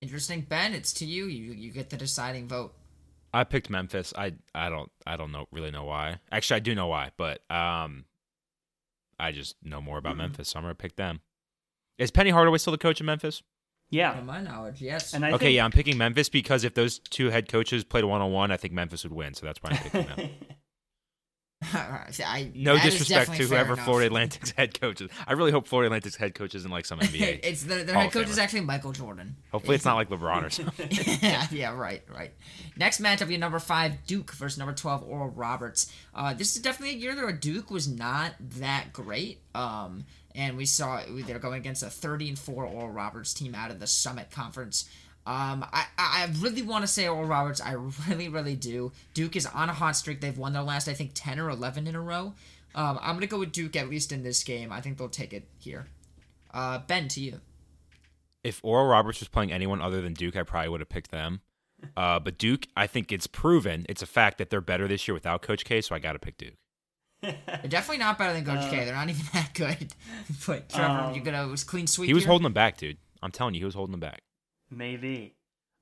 Interesting, 0.02 0.42
Ben. 0.42 0.74
It's 0.74 0.94
to 0.94 1.06
you. 1.06 1.26
You 1.26 1.54
you 1.54 1.72
get 1.72 1.90
the 1.90 1.98
deciding 1.98 2.48
vote. 2.48 2.74
I 3.36 3.44
picked 3.44 3.70
Memphis. 3.70 4.14
I 4.18 4.34
I 4.54 4.70
don't 4.70 4.90
I 5.06 5.18
don't 5.18 5.34
know 5.34 5.46
really 5.52 5.70
know 5.70 5.84
why. 5.84 6.20
Actually, 6.32 6.56
I 6.56 6.60
do 6.60 6.74
know 6.74 6.88
why, 6.88 7.12
but 7.18 7.40
um, 7.52 8.06
I 9.20 9.34
just 9.34 9.58
know 9.62 9.82
more 9.82 9.98
about 9.98 10.12
mm-hmm. 10.12 10.20
Memphis, 10.20 10.50
so 10.50 10.60
I'm 10.60 10.64
gonna 10.64 10.74
pick 10.74 10.96
them. 10.96 11.20
Is 11.98 12.12
Penny 12.12 12.30
Hardaway 12.30 12.60
still 12.60 12.72
the 12.72 12.78
coach 12.78 13.02
of 13.02 13.06
Memphis? 13.06 13.44
Yeah, 13.90 14.14
to 14.14 14.22
my 14.22 14.42
knowledge, 14.42 14.82
yes. 14.82 15.14
And 15.14 15.26
I 15.26 15.32
okay, 15.32 15.48
think... 15.48 15.56
yeah, 15.58 15.66
I'm 15.66 15.72
picking 15.72 15.98
Memphis 15.98 16.30
because 16.30 16.64
if 16.64 16.76
those 16.76 17.00
two 17.00 17.30
head 17.30 17.50
coaches 17.50 17.84
played 17.84 18.06
one 18.06 18.22
on 18.22 18.32
one, 18.32 18.52
I 18.52 18.58
think 18.58 18.74
Memphis 18.74 19.04
would 19.04 19.14
win. 19.14 19.34
So 19.34 19.46
that's 19.46 19.62
why 19.62 19.72
I'm 19.72 19.78
picking 19.78 20.08
them. 20.08 20.30
I, 21.74 22.52
no 22.54 22.78
disrespect 22.78 23.34
to 23.36 23.44
whoever 23.44 23.76
Florida 23.76 24.08
Atlantic's 24.08 24.52
head 24.52 24.80
coach 24.80 25.02
is. 25.02 25.10
I 25.26 25.34
really 25.34 25.52
hope 25.52 25.68
Florida 25.68 25.88
Atlantic's 25.88 26.16
head 26.16 26.36
coach 26.36 26.54
isn't 26.54 26.70
like 26.70 26.86
some 26.86 27.00
NBA. 27.02 27.40
it's 27.44 27.64
the, 27.64 27.84
their 27.84 27.96
head 27.96 28.12
coach 28.12 28.30
is 28.30 28.38
actually 28.38 28.62
Michael 28.62 28.92
Jordan. 28.92 29.36
Hopefully, 29.52 29.76
it's 29.76 29.86
not 29.86 29.96
like 29.96 30.10
LeBron 30.10 30.46
or 30.46 30.50
something. 30.52 30.90
yeah, 31.22 31.48
yeah, 31.52 31.76
right, 31.76 32.04
right. 32.14 32.34
Next 32.78 33.02
matchup, 33.02 33.32
you 33.32 33.38
number 33.38 33.60
five 33.60 34.06
Duke 34.06 34.32
versus 34.34 34.58
number 34.58 34.74
twelve 34.74 35.04
Oral 35.04 35.30
Roberts. 35.30 35.92
Uh, 36.14 36.34
this 36.34 36.56
is 36.56 36.62
definitely 36.62 36.96
a 36.96 37.00
year 37.00 37.16
where 37.16 37.32
Duke 37.32 37.72
was 37.72 37.88
not 37.88 38.34
that 38.40 38.94
great. 38.94 39.40
Um, 39.54 40.06
and 40.36 40.58
we 40.58 40.66
saw 40.66 41.02
they're 41.08 41.40
going 41.40 41.60
against 41.60 41.82
a 41.82 41.90
30 41.90 42.30
and 42.30 42.40
4 42.40 42.66
Oral 42.66 42.92
Roberts 42.92 43.34
team 43.34 43.56
out 43.56 43.72
of 43.72 43.80
the 43.80 43.88
Summit 43.88 44.32
Conference. 44.32 44.90
Um, 45.28 45.66
I, 45.74 45.86
I 45.98 46.30
really 46.40 46.62
want 46.62 46.84
to 46.84 46.88
say 46.88 47.08
Oral 47.08 47.26
Roberts. 47.26 47.60
I 47.60 47.72
really, 48.08 48.30
really 48.30 48.56
do. 48.56 48.92
Duke 49.14 49.36
is 49.36 49.46
on 49.46 49.70
a 49.70 49.74
hot 49.74 49.96
streak. 49.96 50.22
They've 50.22 50.38
won 50.38 50.54
their 50.54 50.62
last, 50.64 50.88
I 50.88 50.94
think, 50.94 51.12
10 51.14 51.40
or 51.40 51.50
11 51.50 51.88
in 51.88 51.96
a 51.96 52.02
row. 52.02 52.34
Um, 52.76 53.00
I'm 53.02 53.12
going 53.16 53.22
to 53.22 53.28
go 53.28 53.40
with 53.40 53.52
Duke 53.52 53.76
at 53.76 53.90
least 53.90 54.12
in 54.12 54.24
this 54.24 54.44
game. 54.44 54.72
I 54.72 54.82
think 54.82 54.98
they'll 54.98 55.10
take 55.10 55.34
it 55.34 55.48
here. 55.58 55.88
Uh, 56.54 56.80
ben, 56.80 57.08
to 57.10 57.22
you. 57.22 57.40
If 58.44 58.60
Oral 58.64 58.88
Roberts 58.88 59.20
was 59.20 59.30
playing 59.30 59.52
anyone 59.52 59.82
other 59.82 60.02
than 60.02 60.14
Duke, 60.14 60.36
I 60.36 60.44
probably 60.44 60.70
would 60.70 60.82
have 60.82 60.90
picked 60.90 61.12
them. 61.12 61.42
Uh, 61.98 62.20
but 62.20 62.38
Duke, 62.40 62.68
I 62.76 62.88
think 62.88 63.12
it's 63.12 63.28
proven, 63.28 63.86
it's 63.90 64.02
a 64.02 64.08
fact 64.08 64.40
that 64.40 64.50
they're 64.50 64.62
better 64.62 64.88
this 64.88 65.08
year 65.08 65.14
without 65.14 65.44
Coach 65.44 65.66
K, 65.66 65.82
so 65.82 65.94
I 65.94 66.00
got 66.00 66.14
to 66.14 66.20
pick 66.20 66.38
Duke. 66.38 66.56
They're 67.22 67.36
definitely 67.68 67.98
not 68.00 68.18
better 68.18 68.34
than 68.34 68.46
Coach 68.46 68.64
uh, 68.66 68.70
K. 68.70 68.86
They're 68.86 68.96
not 68.96 69.10
even 69.10 69.26
that 69.34 69.54
good. 69.54 69.94
but 70.48 70.70
Trevor, 70.70 70.94
um, 70.94 71.14
you're 71.14 71.24
gonna 71.24 71.48
was 71.48 71.64
clean 71.64 71.86
sweep. 71.86 72.08
He 72.08 72.14
was 72.14 72.24
here? 72.24 72.30
holding 72.30 72.44
them 72.44 72.54
back, 72.54 72.78
dude. 72.78 72.98
I'm 73.22 73.32
telling 73.32 73.54
you, 73.54 73.60
he 73.60 73.66
was 73.66 73.76
holding 73.76 73.92
them 73.92 74.00
back. 74.00 74.22
Maybe. 74.70 75.36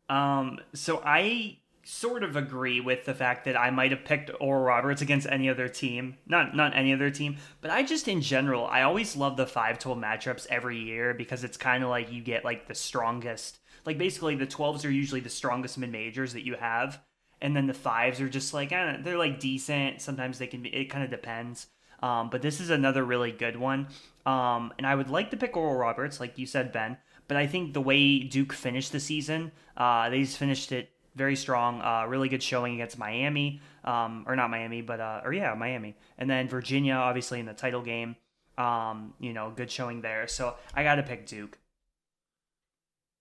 Um, 0.09 0.59
so 0.73 1.01
I 1.03 1.59
sort 1.85 2.23
of 2.23 2.35
agree 2.35 2.79
with 2.79 3.03
the 3.05 3.13
fact 3.13 3.45
that 3.45 3.59
I 3.59 3.69
might 3.69 3.91
have 3.91 4.05
picked 4.05 4.31
Oral 4.39 4.63
Roberts 4.63 5.01
against 5.01 5.27
any 5.27 5.49
other 5.49 5.67
team. 5.67 6.17
Not 6.25 6.55
not 6.55 6.75
any 6.75 6.93
other 6.93 7.09
team, 7.09 7.37
but 7.61 7.71
I 7.71 7.83
just 7.83 8.07
in 8.07 8.21
general, 8.21 8.65
I 8.67 8.83
always 8.83 9.15
love 9.15 9.37
the 9.37 9.45
5-12 9.45 9.99
matchups 9.99 10.47
every 10.49 10.79
year 10.79 11.13
because 11.13 11.43
it's 11.43 11.57
kind 11.57 11.83
of 11.83 11.89
like 11.89 12.11
you 12.11 12.21
get 12.21 12.45
like 12.45 12.67
the 12.67 12.75
strongest. 12.75 13.59
Like 13.85 13.97
basically 13.97 14.35
the 14.35 14.47
12s 14.47 14.85
are 14.85 14.91
usually 14.91 15.21
the 15.21 15.29
strongest 15.29 15.77
mid 15.77 15.91
majors 15.91 16.33
that 16.33 16.45
you 16.45 16.55
have 16.55 17.01
and 17.43 17.55
then 17.55 17.67
the 17.67 17.73
fives 17.73 18.21
are 18.21 18.29
just 18.29 18.53
like 18.53 18.71
know, 18.71 18.97
they're 19.01 19.17
like 19.17 19.39
decent. 19.39 20.01
Sometimes 20.01 20.39
they 20.39 20.47
can 20.47 20.63
be. 20.63 20.73
It 20.73 20.85
kind 20.85 21.03
of 21.03 21.11
depends. 21.11 21.67
Um, 22.01 22.29
but 22.29 22.41
this 22.41 22.59
is 22.59 22.69
another 22.69 23.03
really 23.03 23.31
good 23.31 23.57
one. 23.57 23.87
Um, 24.25 24.73
and 24.77 24.87
I 24.87 24.95
would 24.95 25.09
like 25.09 25.31
to 25.31 25.37
pick 25.37 25.57
Oral 25.57 25.75
Roberts, 25.75 26.19
like 26.19 26.37
you 26.37 26.45
said, 26.45 26.71
Ben. 26.71 26.97
But 27.27 27.37
I 27.37 27.47
think 27.47 27.73
the 27.73 27.81
way 27.81 28.19
Duke 28.19 28.53
finished 28.53 28.91
the 28.91 28.99
season, 28.99 29.51
uh, 29.77 30.09
they 30.09 30.21
just 30.21 30.37
finished 30.37 30.71
it 30.71 30.89
very 31.15 31.35
strong. 31.35 31.81
Uh, 31.81 32.05
really 32.07 32.29
good 32.29 32.43
showing 32.43 32.75
against 32.75 32.97
Miami, 32.97 33.61
um, 33.83 34.25
or 34.27 34.35
not 34.35 34.49
Miami, 34.49 34.81
but 34.81 34.99
uh, 34.99 35.21
or 35.23 35.33
yeah, 35.33 35.53
Miami, 35.53 35.95
and 36.17 36.29
then 36.29 36.47
Virginia, 36.47 36.93
obviously 36.93 37.39
in 37.39 37.45
the 37.45 37.53
title 37.53 37.81
game. 37.81 38.15
Um, 38.57 39.13
you 39.19 39.33
know, 39.33 39.51
good 39.55 39.71
showing 39.71 40.01
there. 40.01 40.27
So 40.27 40.55
I 40.75 40.83
got 40.83 40.95
to 40.95 41.03
pick 41.03 41.25
Duke. 41.25 41.57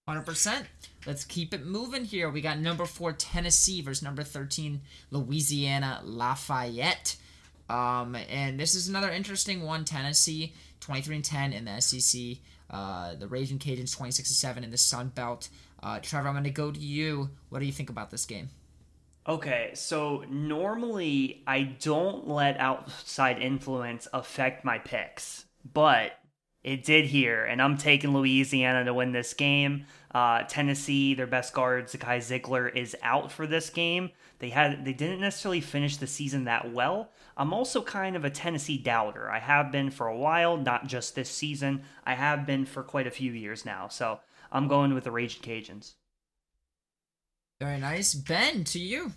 100%. 0.09 0.65
Let's 1.07 1.25
keep 1.25 1.55
it 1.55 1.65
moving 1.65 2.05
here. 2.05 2.29
We 2.29 2.41
got 2.41 2.59
number 2.59 2.87
four 2.87 3.13
Tennessee 3.13 3.81
versus 3.81 4.03
number 4.03 4.23
13 4.23 4.81
Louisiana 5.11 6.01
Lafayette. 6.05 7.17
Um, 7.73 8.17
and 8.29 8.61
this 8.61 8.75
is 8.75 8.89
another 8.89 9.11
interesting 9.11 9.63
one. 9.63 9.85
Tennessee 9.85 10.53
23 10.81 11.17
and 11.17 11.25
10 11.25 11.53
in 11.55 11.65
the 11.65 11.81
SEC. 11.81 12.37
Uh, 12.69 13.15
the 13.15 13.27
Raging 13.27 13.59
Cajuns 13.59 13.97
26 13.97 14.29
and 14.29 14.37
7 14.37 14.65
in 14.65 14.71
the 14.71 14.77
Sun 14.77 15.13
Belt. 15.15 15.49
Uh, 15.83 15.99
Trevor, 16.01 16.29
I'm 16.29 16.35
going 16.35 16.45
to 16.45 16.51
go 16.51 16.71
to 16.71 16.79
you. 16.79 17.31
What 17.49 17.61
do 17.61 17.65
you 17.65 17.73
think 17.73 17.89
about 17.89 18.11
this 18.11 18.27
game? 18.27 18.51
Okay, 19.27 19.71
so 19.75 20.25
normally 20.29 21.45
I 21.47 21.63
don't 21.63 22.29
let 22.29 22.59
outside 22.59 23.41
influence 23.41 24.09
affect 24.13 24.65
my 24.65 24.79
picks, 24.79 25.45
but 25.73 26.19
it 26.65 26.85
did 26.85 27.07
here, 27.07 27.45
and 27.45 27.63
I'm 27.63 27.77
taking 27.77 28.13
Louisiana 28.13 28.85
to 28.85 28.95
win 28.95 29.13
this 29.13 29.33
game. 29.33 29.87
Uh, 30.13 30.43
Tennessee, 30.43 31.15
their 31.15 31.27
best 31.27 31.55
guard, 31.55 31.87
Zakai 31.87 32.19
Zeigler, 32.19 32.75
is 32.75 32.97
out 33.03 33.31
for 33.31 33.47
this 33.47 33.71
game. 33.71 34.11
They 34.41 34.51
had 34.51 34.85
they 34.85 34.93
didn't 34.93 35.21
necessarily 35.21 35.61
finish 35.61 35.97
the 35.97 36.07
season 36.09 36.45
that 36.45 36.73
well. 36.73 37.11
I'm 37.37 37.53
also 37.53 37.83
kind 37.83 38.17
of 38.17 38.25
a 38.25 38.31
Tennessee 38.31 38.79
doubter. 38.79 39.31
I 39.31 39.39
have 39.39 39.73
been 39.73 39.91
for 39.91 40.07
a 40.07 40.17
while, 40.17 40.57
not 40.57 40.87
just 40.87 41.15
this 41.15 41.31
season. 41.31 41.83
I 42.05 42.15
have 42.15 42.47
been 42.47 42.65
for 42.67 42.83
quite 42.83 43.07
a 43.07 43.11
few 43.11 43.33
years 43.33 43.65
now. 43.65 43.89
So 43.89 44.21
I'm 44.51 44.69
going 44.69 44.95
with 44.95 45.05
the 45.05 45.11
Raging 45.11 45.43
Cajuns. 45.43 45.95
Very 47.61 47.79
nice, 47.79 48.15
Ben. 48.15 48.65
To 48.65 48.79
you. 48.79 49.13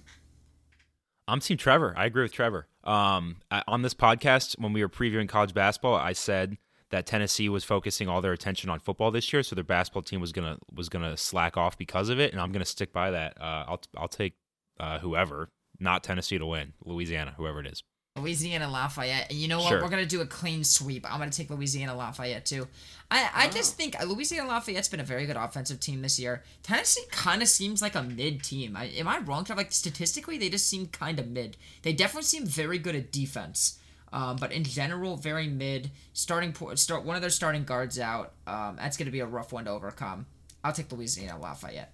I'm 1.28 1.39
Team 1.39 1.58
Trevor. 1.58 1.93
I 1.97 2.06
agree 2.06 2.21
with 2.21 2.32
Trevor. 2.32 2.67
Um, 2.84 3.38
on 3.67 3.82
this 3.82 3.95
podcast, 3.95 4.60
when 4.60 4.73
we 4.73 4.84
were 4.84 4.89
previewing 4.89 5.28
college 5.28 5.54
basketball, 5.54 5.95
I 5.95 6.13
said 6.13 6.58
that 6.91 7.08
Tennessee 7.08 7.49
was 7.49 7.63
focusing 7.63 8.08
all 8.08 8.21
their 8.21 8.32
attention 8.32 8.69
on 8.69 8.80
football 8.80 9.10
this 9.10 9.34
year, 9.34 9.41
so 9.41 9.56
their 9.56 9.63
basketball 9.63 10.04
team 10.04 10.21
was 10.21 10.32
gonna 10.32 10.60
was 10.71 10.88
gonna 10.88 11.17
slack 11.17 11.58
off 11.58 11.78
because 11.78 12.10
of 12.10 12.19
it, 12.19 12.32
and 12.32 12.39
I'm 12.39 12.51
gonna 12.51 12.63
stick 12.63 12.93
by 12.93 13.10
that. 13.12 13.41
Uh, 13.41 13.65
I'll 13.67 13.82
I'll 13.97 14.08
take 14.08 14.36
uh, 14.80 14.99
whoever, 14.99 15.49
not 15.80 16.04
Tennessee 16.04 16.38
to 16.38 16.45
win, 16.45 16.73
Louisiana, 16.84 17.34
whoever 17.38 17.60
it 17.60 17.65
is. 17.65 17.84
Louisiana 18.15 18.69
Lafayette. 18.69 19.30
And 19.30 19.38
you 19.38 19.47
know 19.47 19.60
what? 19.60 19.69
Sure. 19.69 19.82
We're 19.82 19.89
gonna 19.89 20.06
do 20.06 20.21
a 20.21 20.25
clean 20.25 20.63
sweep. 20.63 21.12
I'm 21.12 21.19
gonna 21.19 21.32
take 21.32 21.49
Louisiana 21.49 21.95
Lafayette 21.95 22.45
too. 22.45 22.67
I, 23.12 23.30
I 23.34 23.49
just 23.49 23.75
think 23.75 23.95
Louisiana 24.04 24.47
Lafayette's 24.47 24.88
been 24.88 25.01
a 25.01 25.04
very 25.06 25.25
good 25.25 25.36
offensive 25.36 25.80
team 25.80 26.01
this 26.01 26.17
year. 26.19 26.41
Tennessee 26.63 27.04
kind 27.12 27.41
of 27.41 27.47
seems 27.47 27.82
like 27.82 27.93
a 27.93 28.01
mid 28.01 28.41
team. 28.41 28.75
I, 28.75 28.86
am 28.86 29.08
I 29.08 29.19
wrong? 29.19 29.45
Like 29.56 29.71
statistically, 29.71 30.38
they 30.38 30.49
just 30.49 30.67
seem 30.69 30.88
kind 30.88 31.19
of 31.19 31.28
mid. 31.28 31.58
They 31.82 31.93
definitely 31.93 32.23
seem 32.23 32.45
very 32.45 32.80
good 32.80 32.95
at 32.95 33.12
defense. 33.12 33.80
Um, 34.13 34.38
but 34.38 34.54
in 34.54 34.63
general, 34.63 35.17
very 35.17 35.47
mid. 35.47 35.91
Starting 36.13 36.56
start 36.78 37.04
one 37.04 37.17
of 37.17 37.21
their 37.21 37.30
starting 37.30 37.65
guards 37.65 37.99
out. 37.99 38.32
Um, 38.47 38.78
that's 38.78 38.95
going 38.95 39.08
to 39.08 39.12
be 39.12 39.19
a 39.19 39.25
rough 39.25 39.51
one 39.51 39.65
to 39.65 39.71
overcome. 39.71 40.25
I'll 40.63 40.71
take 40.71 40.91
Louisiana 40.91 41.38
Lafayette. 41.38 41.91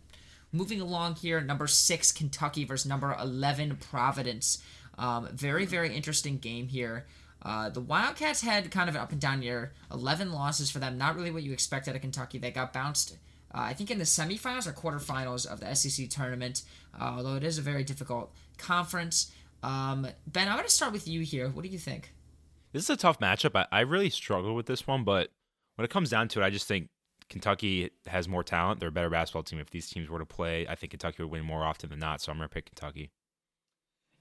Moving 0.54 0.82
along 0.82 1.16
here, 1.16 1.42
number 1.42 1.66
six 1.66 2.12
Kentucky 2.12 2.64
versus 2.64 2.86
number 2.86 3.16
eleven 3.20 3.78
Providence. 3.78 4.62
Um, 4.98 5.30
very 5.34 5.66
very 5.66 5.96
interesting 5.96 6.38
game 6.38 6.68
here. 6.68 7.06
Uh, 7.44 7.70
the 7.70 7.82
Wildcats 7.82 8.42
had 8.42 8.70
kind 8.70 8.88
of 8.88 8.96
an 8.96 9.02
up 9.02 9.12
and 9.12 9.20
down 9.20 9.42
year. 9.42 9.74
Eleven 9.92 10.32
losses 10.32 10.70
for 10.70 10.80
them. 10.80 10.98
Not 10.98 11.16
really 11.16 11.32
what 11.32 11.44
you 11.44 11.54
expect 11.54 11.88
out 11.88 11.96
of 11.96 12.02
Kentucky. 12.02 12.38
They 12.38 12.52
got 12.52 12.74
bounced. 12.74 13.18
Uh, 13.54 13.62
I 13.62 13.74
think 13.74 13.92
in 13.92 13.98
the 13.98 14.06
semifinals 14.06 14.68
or 14.68 14.72
quarterfinals 14.72 15.46
of 15.46 15.60
the 15.60 15.74
SEC 15.76 16.10
tournament, 16.10 16.64
uh, 17.00 17.16
although 17.18 17.36
it 17.36 17.44
is 17.44 17.58
a 17.58 17.62
very 17.62 17.84
difficult 17.84 18.32
conference. 18.58 19.32
Um, 19.64 20.08
ben, 20.26 20.48
I'm 20.48 20.56
going 20.56 20.68
to 20.68 20.74
start 20.74 20.94
with 20.94 21.08
you 21.08 21.22
here. 21.22 21.50
What 21.50 21.64
do 21.64 21.70
you 21.70 21.78
think? 21.78 22.14
This 22.72 22.84
is 22.84 22.90
a 22.90 22.98
tough 22.98 23.20
matchup. 23.20 23.56
I, 23.56 23.68
I 23.72 23.82
really 23.82 24.10
struggle 24.10 24.56
with 24.56 24.66
this 24.66 24.88
one, 24.88 25.04
but 25.04 25.30
when 25.76 25.84
it 25.84 25.92
comes 25.92 26.10
down 26.10 26.30
to 26.30 26.42
it, 26.42 26.46
I 26.46 26.50
just 26.50 26.68
think 26.68 26.88
Kentucky 27.30 27.90
has 28.08 28.28
more 28.28 28.44
talent. 28.44 28.80
They're 28.80 28.90
a 28.90 28.94
better 28.94 29.10
basketball 29.10 29.44
team. 29.44 29.60
If 29.60 29.70
these 29.70 29.90
teams 29.90 30.10
were 30.10 30.20
to 30.20 30.26
play, 30.26 30.68
I 30.68 30.76
think 30.76 30.92
Kentucky 30.92 31.24
would 31.24 31.32
win 31.32 31.44
more 31.44 31.64
often 31.64 31.90
than 31.90 32.00
not. 32.00 32.22
So 32.22 32.32
I'm 32.32 32.38
going 32.38 32.48
to 32.48 32.54
pick 32.54 32.66
Kentucky. 32.66 33.12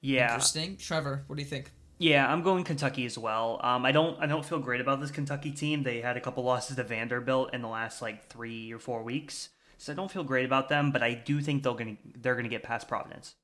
Yeah. 0.00 0.34
Interesting. 0.34 0.76
Trevor, 0.76 1.24
what 1.26 1.36
do 1.36 1.42
you 1.42 1.48
think? 1.48 1.72
Yeah, 1.98 2.32
I'm 2.32 2.42
going 2.42 2.64
Kentucky 2.64 3.04
as 3.04 3.18
well. 3.18 3.60
Um, 3.62 3.84
I 3.84 3.92
don't 3.92 4.18
I 4.18 4.26
don't 4.26 4.44
feel 4.44 4.58
great 4.58 4.80
about 4.80 5.02
this 5.02 5.10
Kentucky 5.10 5.50
team. 5.50 5.82
They 5.82 6.00
had 6.00 6.16
a 6.16 6.20
couple 6.20 6.42
losses 6.42 6.76
to 6.76 6.82
Vanderbilt 6.82 7.52
in 7.52 7.60
the 7.60 7.68
last 7.68 8.00
like 8.00 8.26
three 8.28 8.72
or 8.72 8.78
four 8.78 9.02
weeks, 9.02 9.50
so 9.76 9.92
I 9.92 9.96
don't 9.96 10.10
feel 10.10 10.24
great 10.24 10.46
about 10.46 10.70
them. 10.70 10.92
But 10.92 11.02
I 11.02 11.12
do 11.12 11.42
think 11.42 11.62
they're 11.62 11.74
gonna 11.74 11.96
they're 12.16 12.36
gonna 12.36 12.48
get 12.48 12.62
past 12.62 12.88
Providence. 12.88 13.34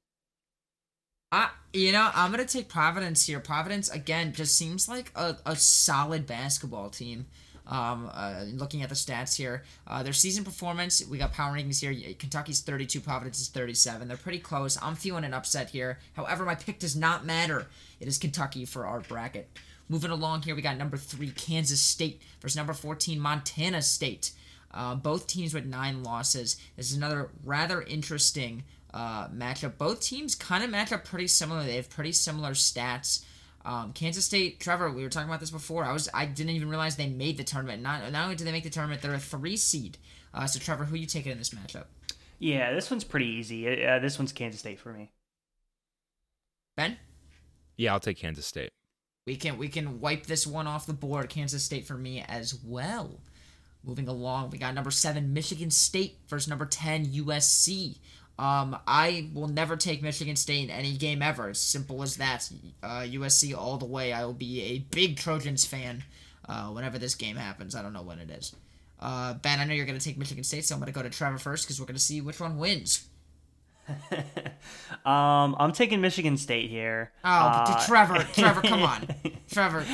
I, 1.31 1.51
you 1.75 1.93
know, 1.93 2.11
I'm 2.15 2.31
gonna 2.31 2.47
take 2.47 2.71
Providence 2.71 3.27
here. 3.27 3.41
Providence 3.41 3.91
again 3.91 4.33
just 4.33 4.57
seems 4.57 4.89
like 4.89 5.13
a, 5.15 5.37
a 5.45 5.55
solid 5.55 6.27
basketball 6.27 6.89
team. 6.89 7.27
Um, 7.69 8.11
uh, 8.13 8.45
looking 8.53 8.83
at 8.83 8.89
the 8.89 8.95
stats 8.95 9.37
here, 9.37 9.65
uh, 9.89 10.03
their 10.03 10.13
season 10.13 10.45
performance, 10.45 11.05
we 11.07 11.19
got 11.19 11.33
power 11.33 11.57
rankings 11.57 11.81
here. 11.81 12.15
Kentucky's 12.19 12.61
32, 12.61 13.01
Providence 13.01 13.41
is 13.41 13.49
37. 13.49 14.07
They're 14.07 14.17
pretty 14.17 14.39
close. 14.39 14.79
I'm 14.81 14.95
feeling 14.95 15.25
an 15.25 15.35
upset 15.35 15.71
here. 15.71 15.99
However, 16.15 16.45
my 16.45 16.55
pick 16.55 16.79
does 16.79 16.95
not 16.95 17.27
matter. 17.27 17.67
It 17.99 18.07
is 18.07 18.19
Kentucky 18.19 18.65
for 18.65 18.87
our 18.87 19.01
bracket. 19.01 19.49
Moving 19.89 20.11
along 20.11 20.43
here, 20.43 20.55
we 20.55 20.63
got 20.63 20.77
number 20.77 20.97
three, 20.97 21.31
Kansas 21.31 21.81
State 21.81 22.21
versus 22.41 22.57
number 22.57 22.73
14, 22.73 23.19
Montana 23.19 23.83
State. 23.83 24.33
Uh, 24.73 24.95
both 24.95 25.27
teams 25.27 25.55
with 25.55 25.65
nine 25.65 26.03
losses. 26.03 26.57
This 26.77 26.91
is 26.91 26.97
another 26.97 27.31
rather 27.45 27.83
interesting 27.83 28.65
uh, 28.93 29.29
matchup. 29.29 29.79
Both 29.79 30.01
teams 30.01 30.35
kind 30.35 30.65
of 30.65 30.71
match 30.71 30.93
up 30.93 31.05
pretty 31.05 31.29
similar. 31.29 31.63
They 31.63 31.77
have 31.77 31.89
pretty 31.89 32.13
similar 32.13 32.51
stats. 32.53 33.25
Um, 33.67 33.93
Kansas 33.93 34.25
State, 34.25 34.61
Trevor, 34.61 34.93
we 34.93 35.03
were 35.03 35.09
talking 35.09 35.29
about 35.29 35.41
this 35.41 35.51
before. 35.51 35.83
I 35.83 35.93
was 35.93 36.09
I 36.15 36.25
didn't 36.25 36.55
even 36.55 36.69
realize 36.69 36.95
they 36.95 37.09
made 37.09 37.37
the 37.37 37.43
tournament. 37.43 37.83
Not 37.83 38.13
not 38.13 38.23
only 38.23 38.37
did 38.37 38.47
they 38.47 38.53
make 38.53 38.63
the 38.63 38.71
tournament, 38.71 39.03
they're 39.03 39.13
a 39.13 39.19
three 39.19 39.57
seed. 39.57 39.99
Uh, 40.33 40.47
so 40.47 40.61
Trevor, 40.61 40.85
who 40.85 40.97
you 40.97 41.07
taking 41.07 41.33
in 41.33 41.39
this 41.39 41.51
matchup? 41.51 41.87
Yeah, 42.39 42.73
this 42.73 42.91
one's 42.91 43.03
pretty 43.03 43.27
easy. 43.27 43.85
Uh, 43.85 43.99
this 43.99 44.19
one's 44.21 44.33
Kansas 44.33 44.61
State 44.61 44.79
for 44.79 44.93
me. 44.93 45.11
Ben, 46.77 46.99
Yeah, 47.77 47.93
I'll 47.93 48.01
take 48.01 48.19
Kansas 48.19 48.47
State. 48.47 48.71
we 49.27 49.35
can 49.35 49.59
we 49.59 49.67
can 49.69 50.01
wipe 50.01 50.27
this 50.27 50.47
one 50.47 50.69
off 50.69 50.87
the 50.87 50.93
board. 50.93 51.29
Kansas 51.29 51.65
State 51.65 51.87
for 51.87 51.95
me 51.95 52.25
as 52.29 52.55
well. 52.65 53.21
Moving 53.83 54.07
along, 54.09 54.51
we 54.51 54.59
got 54.59 54.75
number 54.75 54.91
seven 54.93 55.33
Michigan 55.33 55.71
State 55.73 56.19
versus 56.29 56.49
number 56.49 56.67
ten 56.67 57.07
USC. 57.07 57.99
Um, 58.39 58.77
I 58.87 59.31
will 59.33 59.49
never 59.49 59.77
take 59.77 60.03
Michigan 60.03 60.37
State 60.37 60.65
in 60.65 60.71
any 60.71 60.97
game 60.97 61.23
ever. 61.23 61.55
Simple 61.55 62.03
as 62.03 62.17
that. 62.17 62.51
Uh, 62.83 63.01
USC 63.01 63.57
all 63.57 63.79
the 63.79 63.87
way. 63.87 64.13
I 64.13 64.25
will 64.27 64.35
be 64.35 64.63
a 64.63 64.79
big 64.79 65.17
Trojans 65.17 65.65
fan 65.65 66.05
uh, 66.49 66.67
whenever 66.69 66.99
this 66.99 67.15
game 67.15 67.37
happens. 67.37 67.75
I 67.75 67.83
don't 67.83 67.93
know 67.95 68.03
when 68.03 68.19
it 68.19 68.31
is. 68.31 68.55
Uh, 69.01 69.35
ben, 69.35 69.59
I 69.61 69.65
know 69.65 69.75
you're 69.75 69.87
going 69.87 69.99
to 69.99 70.05
take 70.05 70.19
Michigan 70.19 70.45
State, 70.45 70.65
so 70.67 70.75
I'm 70.75 70.81
going 70.81 70.93
to 70.93 70.99
go 70.99 71.03
to 71.03 71.11
Trevor 71.11 71.39
first 71.39 71.65
because 71.67 71.81
we're 71.81 71.87
going 71.87 71.97
to 71.97 72.03
see 72.03 72.21
which 72.21 72.41
one 72.41 72.59
wins. 72.59 73.07
um, 75.05 75.55
I'm 75.59 75.73
taking 75.73 76.01
Michigan 76.01 76.37
State 76.37 76.71
here. 76.71 77.13
Oh, 77.25 77.29
Uh, 77.29 77.87
Trevor, 77.87 78.27
Trevor, 78.33 78.63
come 78.63 78.83
on, 78.83 79.07
Trevor, 79.51 79.85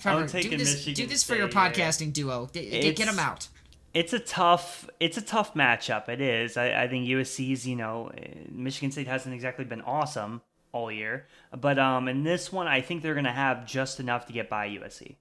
Trevor, 0.00 0.26
do 0.26 0.56
this, 0.56 0.84
do 0.86 1.06
this 1.06 1.22
for 1.22 1.34
your 1.34 1.50
State 1.50 1.76
here. 1.76 1.86
podcasting 1.86 2.12
duo. 2.12 2.46
Get 2.52 2.98
him 2.98 3.18
out. 3.18 3.48
It's 3.94 4.12
a 4.12 4.18
tough, 4.18 4.88
it's 5.00 5.16
a 5.16 5.22
tough 5.22 5.54
matchup. 5.54 6.08
It 6.08 6.20
is. 6.20 6.56
I, 6.56 6.84
I 6.84 6.88
think 6.88 7.06
USC's, 7.06 7.66
you 7.66 7.76
know, 7.76 8.10
Michigan 8.50 8.90
State 8.90 9.06
hasn't 9.06 9.34
exactly 9.34 9.64
been 9.64 9.82
awesome 9.82 10.40
all 10.72 10.90
year, 10.90 11.26
but 11.58 11.78
um, 11.78 12.08
in 12.08 12.22
this 12.22 12.50
one, 12.50 12.66
I 12.66 12.80
think 12.80 13.02
they're 13.02 13.14
gonna 13.14 13.32
have 13.32 13.66
just 13.66 14.00
enough 14.00 14.26
to 14.26 14.32
get 14.32 14.48
by 14.48 14.68
USC. 14.68 15.16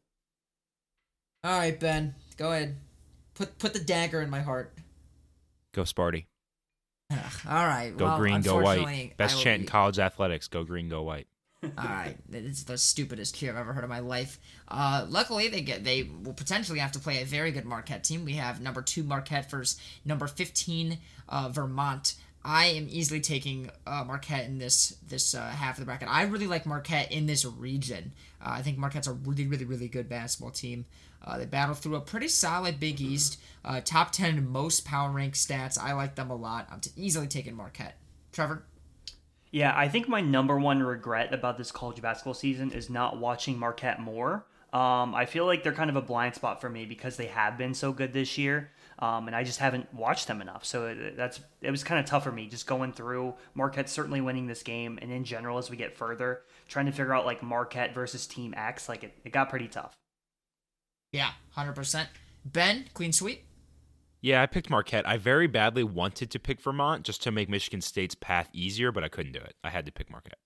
All 1.44 1.58
right, 1.58 1.78
Ben, 1.78 2.16
go 2.38 2.52
ahead. 2.52 2.78
Put 3.34 3.58
put 3.58 3.74
the 3.74 3.80
dagger 3.80 4.22
in 4.22 4.30
my 4.30 4.42
heart. 4.42 4.74
Go 5.74 5.84
Sparty. 5.84 6.26
Ugh, 7.12 7.32
all 7.50 7.66
right. 7.66 7.96
Go 7.96 8.06
well, 8.06 8.18
green, 8.18 8.42
go 8.42 8.62
white. 8.62 9.18
Best 9.18 9.36
will 9.36 9.44
chant 9.44 9.62
in 9.62 9.68
college 9.68 10.00
athletics. 10.00 10.48
Go 10.48 10.64
green, 10.64 10.88
go 10.88 11.04
white. 11.04 11.28
All 11.64 11.70
right, 11.78 12.16
it's 12.32 12.64
the 12.64 12.78
stupidest 12.78 13.36
cheer 13.36 13.52
I've 13.52 13.58
ever 13.58 13.74
heard 13.74 13.84
in 13.84 13.90
my 13.90 14.00
life. 14.00 14.40
Uh, 14.68 15.06
luckily, 15.08 15.48
they 15.48 15.62
get 15.62 15.84
they 15.84 16.10
will 16.24 16.34
potentially 16.34 16.80
have 16.80 16.92
to 16.94 17.00
play 17.00 17.22
a 17.22 17.26
very 17.26 17.52
good 17.52 17.66
Marquette 17.66 18.04
team. 18.04 18.26
We 18.26 18.34
have 18.34 18.62
number 18.62 18.82
two 18.82 19.04
Marquette 19.04 19.50
versus 19.50 19.80
number 20.04 20.28
fifteen 20.28 20.98
uh, 21.30 21.50
Vermont. 21.50 22.16
I 22.44 22.66
am 22.68 22.88
easily 22.90 23.22
taking 23.22 23.70
uh, 23.86 24.04
Marquette 24.06 24.46
in 24.46 24.58
this 24.58 24.98
this 25.08 25.36
uh, 25.36 25.42
half 25.50 25.76
of 25.76 25.82
the 25.82 25.86
bracket. 25.86 26.10
I 26.10 26.24
really 26.24 26.48
like 26.48 26.66
Marquette 26.66 27.12
in 27.12 27.28
this 27.28 27.46
region. 27.46 28.14
Uh, 28.44 28.54
I 28.54 28.62
think 28.64 28.80
Marquette's 28.80 29.08
a 29.08 29.14
really 29.14 29.46
really 29.46 29.66
really 29.66 29.88
good 29.88 30.10
basketball 30.10 30.52
team. 30.52 30.86
Uh, 31.24 31.38
they 31.38 31.46
battle 31.46 31.76
through 31.76 31.96
a 31.96 32.02
pretty 32.02 32.28
solid 32.28 32.80
Big 32.80 33.00
East, 33.00 33.40
uh, 33.64 33.80
top 33.82 34.12
ten 34.12 34.50
most 34.50 34.84
power 34.84 35.12
rank 35.12 35.36
stats. 35.36 35.78
I 35.80 35.94
like 35.94 36.16
them 36.16 36.32
a 36.32 36.36
lot. 36.36 36.68
I'm 36.72 36.80
t- 36.80 36.90
easily 36.96 37.28
taking 37.28 37.54
Marquette. 37.54 37.98
Trevor. 38.32 38.64
Yeah, 39.52 39.74
I 39.76 39.90
think 39.90 40.08
my 40.08 40.22
number 40.22 40.58
one 40.58 40.82
regret 40.82 41.34
about 41.34 41.58
this 41.58 41.72
college 41.72 42.02
basketball 42.02 42.34
season 42.34 42.72
is 42.72 42.90
not 42.90 43.18
watching 43.20 43.60
Marquette 43.60 44.00
more. 44.00 44.46
Um, 44.72 45.14
I 45.14 45.26
feel 45.26 45.46
like 45.46 45.64
they're 45.64 45.74
kind 45.74 45.90
of 45.90 45.98
a 45.98 46.02
blind 46.02 46.36
spot 46.36 46.62
for 46.62 46.70
me 46.70 46.86
because 46.86 47.18
they 47.18 47.26
have 47.26 47.58
been 47.58 47.74
so 47.74 47.92
good 47.92 48.14
this 48.14 48.38
year, 48.38 48.72
um, 49.00 49.28
and 49.28 49.36
I 49.36 49.44
just 49.44 49.60
haven't 49.60 49.94
watched 49.94 50.28
them 50.28 50.42
enough. 50.42 50.64
So 50.64 50.88
it- 50.88 51.18
that's 51.18 51.42
it 51.62 51.70
was 51.72 51.84
kind 51.84 52.00
of 52.00 52.06
tough 52.06 52.24
for 52.24 52.32
me 52.32 52.48
just 52.48 52.66
going 52.68 52.94
through 52.94 53.34
Marquette 53.54 53.90
certainly 53.90 54.22
winning 54.22 54.48
this 54.48 54.64
game, 54.64 54.98
and 55.02 55.12
in 55.12 55.26
general 55.26 55.58
as 55.58 55.70
we 55.70 55.76
get 55.76 55.98
further, 55.98 56.44
trying 56.70 56.86
to 56.86 56.94
figure 56.94 57.14
out 57.14 57.26
like 57.26 57.44
Marquette 57.44 57.94
versus 57.94 58.26
Team 58.26 58.54
X, 58.56 58.88
like 58.88 59.04
it, 59.04 59.18
it 59.26 59.34
got 59.34 59.50
pretty 59.50 59.68
tough. 59.68 59.94
Yeah, 61.12 61.32
hundred 61.50 61.74
percent. 61.76 62.08
Ben, 62.46 62.86
clean 62.94 63.12
sweep. 63.12 63.44
Yeah, 64.22 64.42
I 64.42 64.46
picked 64.46 64.70
Marquette. 64.70 65.08
I 65.08 65.18
very 65.18 65.48
badly 65.48 65.84
wanted 65.84 66.30
to 66.32 66.40
pick 66.40 66.62
Vermont 66.62 67.04
just 67.04 67.24
to 67.24 67.32
make 67.32 67.50
Michigan 67.50 67.82
State's 67.82 68.16
path 68.16 68.50
easier, 68.54 68.92
but 68.92 69.04
I 69.04 69.10
couldn't 69.10 69.32
do 69.32 69.40
it. 69.40 69.56
I 69.64 69.70
had 69.70 69.86
to 69.88 69.92
pick 69.92 70.12
Marquette. 70.12 70.38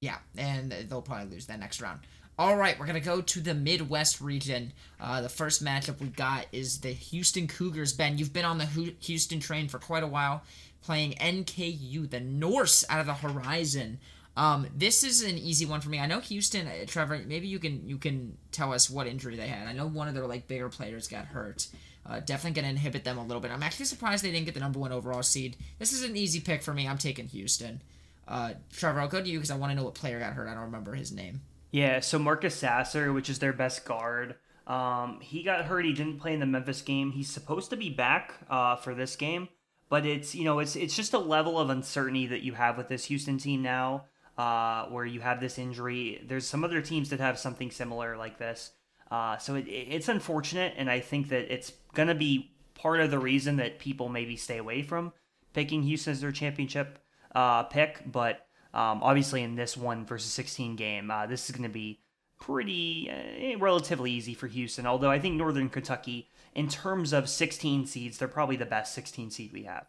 Yeah, 0.00 0.18
and 0.36 0.72
they'll 0.72 1.02
probably 1.02 1.30
lose 1.34 1.46
that 1.46 1.60
next 1.60 1.80
round. 1.80 2.00
All 2.38 2.56
right, 2.56 2.78
we're 2.78 2.86
gonna 2.86 3.00
go 3.00 3.20
to 3.20 3.40
the 3.40 3.54
Midwest 3.54 4.20
region. 4.20 4.72
Uh, 4.98 5.20
the 5.20 5.28
first 5.28 5.62
matchup 5.62 6.00
we 6.00 6.08
got 6.08 6.46
is 6.52 6.80
the 6.80 6.88
Houston 6.88 7.46
Cougars. 7.46 7.92
Ben, 7.92 8.16
you've 8.16 8.32
been 8.32 8.46
on 8.46 8.58
the 8.58 8.64
Houston 8.64 9.40
train 9.40 9.68
for 9.68 9.78
quite 9.78 10.02
a 10.02 10.06
while, 10.06 10.42
playing 10.82 11.12
NKU, 11.20 12.08
the 12.08 12.20
Norse 12.20 12.84
out 12.88 13.00
of 13.00 13.06
the 13.06 13.14
horizon. 13.14 14.00
Um, 14.36 14.68
this 14.74 15.04
is 15.04 15.22
an 15.22 15.36
easy 15.36 15.66
one 15.66 15.82
for 15.82 15.90
me. 15.90 16.00
I 16.00 16.06
know 16.06 16.20
Houston, 16.20 16.66
uh, 16.66 16.86
Trevor. 16.86 17.20
Maybe 17.26 17.46
you 17.46 17.58
can 17.58 17.86
you 17.86 17.98
can 17.98 18.38
tell 18.52 18.72
us 18.72 18.88
what 18.88 19.06
injury 19.06 19.36
they 19.36 19.48
had. 19.48 19.68
I 19.68 19.74
know 19.74 19.86
one 19.86 20.08
of 20.08 20.14
their 20.14 20.26
like 20.26 20.48
bigger 20.48 20.70
players 20.70 21.08
got 21.08 21.26
hurt. 21.26 21.68
Uh, 22.06 22.20
definitely 22.20 22.60
gonna 22.60 22.70
inhibit 22.72 23.04
them 23.04 23.18
a 23.18 23.22
little 23.22 23.40
bit. 23.40 23.50
I'm 23.50 23.62
actually 23.62 23.86
surprised 23.86 24.24
they 24.24 24.32
didn't 24.32 24.46
get 24.46 24.54
the 24.54 24.60
number 24.60 24.78
one 24.78 24.92
overall 24.92 25.22
seed. 25.22 25.56
This 25.78 25.92
is 25.92 26.02
an 26.02 26.16
easy 26.16 26.40
pick 26.40 26.62
for 26.62 26.74
me. 26.74 26.88
I'm 26.88 26.98
taking 26.98 27.28
Houston. 27.28 27.82
Uh, 28.26 28.54
Trevor, 28.72 29.00
I'll 29.00 29.08
go 29.08 29.22
to 29.22 29.28
you 29.28 29.38
because 29.38 29.50
I 29.50 29.56
want 29.56 29.72
to 29.72 29.76
know 29.76 29.84
what 29.84 29.94
player 29.94 30.18
got 30.18 30.34
hurt. 30.34 30.48
I 30.48 30.54
don't 30.54 30.64
remember 30.64 30.94
his 30.94 31.12
name. 31.12 31.42
Yeah, 31.72 32.00
so 32.00 32.18
Marcus 32.18 32.56
Sasser, 32.56 33.12
which 33.12 33.28
is 33.28 33.38
their 33.38 33.52
best 33.52 33.84
guard, 33.84 34.36
um, 34.66 35.18
he 35.20 35.42
got 35.42 35.64
hurt. 35.64 35.84
He 35.84 35.92
didn't 35.92 36.20
play 36.20 36.32
in 36.32 36.40
the 36.40 36.46
Memphis 36.46 36.82
game. 36.82 37.10
He's 37.12 37.30
supposed 37.30 37.70
to 37.70 37.76
be 37.76 37.90
back 37.90 38.34
uh, 38.48 38.76
for 38.76 38.94
this 38.94 39.16
game, 39.16 39.48
but 39.88 40.06
it's 40.06 40.34
you 40.34 40.44
know 40.44 40.60
it's 40.60 40.76
it's 40.76 40.94
just 40.94 41.12
a 41.12 41.18
level 41.18 41.58
of 41.58 41.70
uncertainty 41.70 42.26
that 42.28 42.42
you 42.42 42.54
have 42.54 42.76
with 42.76 42.88
this 42.88 43.06
Houston 43.06 43.38
team 43.38 43.62
now, 43.62 44.04
uh, 44.38 44.86
where 44.86 45.04
you 45.04 45.20
have 45.20 45.40
this 45.40 45.58
injury. 45.58 46.22
There's 46.24 46.46
some 46.46 46.62
other 46.62 46.82
teams 46.82 47.10
that 47.10 47.20
have 47.20 47.38
something 47.38 47.72
similar 47.72 48.16
like 48.16 48.38
this, 48.38 48.70
uh, 49.10 49.38
so 49.38 49.56
it, 49.56 49.62
it's 49.68 50.08
unfortunate, 50.08 50.74
and 50.76 50.88
I 50.88 51.00
think 51.00 51.30
that 51.30 51.52
it's 51.52 51.72
gonna 51.94 52.14
be 52.14 52.52
part 52.74 53.00
of 53.00 53.10
the 53.10 53.18
reason 53.18 53.56
that 53.56 53.78
people 53.78 54.08
maybe 54.08 54.36
stay 54.36 54.58
away 54.58 54.82
from 54.82 55.12
picking 55.52 55.82
Houston 55.82 56.12
as 56.12 56.20
their 56.20 56.32
championship 56.32 56.98
uh, 57.34 57.64
pick, 57.64 58.02
but. 58.06 58.46
Um, 58.72 59.02
obviously, 59.02 59.42
in 59.42 59.56
this 59.56 59.76
one 59.76 60.06
versus 60.06 60.30
16 60.30 60.76
game, 60.76 61.10
uh, 61.10 61.26
this 61.26 61.50
is 61.50 61.56
going 61.56 61.64
to 61.64 61.68
be 61.68 61.98
pretty 62.40 63.10
uh, 63.10 63.58
relatively 63.58 64.10
easy 64.10 64.34
for 64.34 64.46
Houston. 64.46 64.86
Although 64.86 65.10
I 65.10 65.20
think 65.20 65.36
Northern 65.36 65.68
Kentucky, 65.68 66.28
in 66.54 66.68
terms 66.68 67.12
of 67.12 67.28
16 67.28 67.86
seeds, 67.86 68.18
they're 68.18 68.28
probably 68.28 68.56
the 68.56 68.66
best 68.66 68.94
16 68.94 69.30
seed 69.30 69.52
we 69.52 69.64
have. 69.64 69.86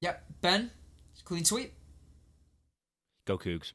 Yep, 0.00 0.24
Ben, 0.40 0.70
clean 1.24 1.44
sweep. 1.44 1.74
Go 3.26 3.36
Cougs. 3.36 3.72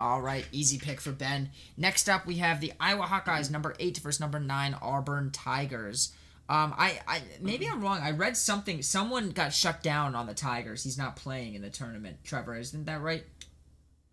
All 0.00 0.20
right, 0.20 0.44
easy 0.50 0.78
pick 0.78 1.00
for 1.00 1.12
Ben. 1.12 1.50
Next 1.76 2.08
up, 2.08 2.26
we 2.26 2.36
have 2.36 2.60
the 2.60 2.72
Iowa 2.80 3.04
Hawkeyes, 3.04 3.50
number 3.50 3.74
eight 3.78 3.98
versus 3.98 4.20
number 4.20 4.40
nine 4.40 4.76
Auburn 4.82 5.30
Tigers. 5.30 6.12
Um, 6.48 6.74
I, 6.76 7.00
I 7.06 7.22
maybe 7.40 7.68
I'm 7.68 7.80
wrong. 7.80 8.00
I 8.02 8.10
read 8.10 8.36
something. 8.36 8.82
Someone 8.82 9.30
got 9.30 9.52
shut 9.52 9.82
down 9.82 10.14
on 10.14 10.26
the 10.26 10.34
Tigers. 10.34 10.82
He's 10.82 10.98
not 10.98 11.16
playing 11.16 11.54
in 11.54 11.62
the 11.62 11.70
tournament. 11.70 12.18
Trevor, 12.24 12.56
isn't 12.56 12.84
that 12.84 13.00
right? 13.00 13.24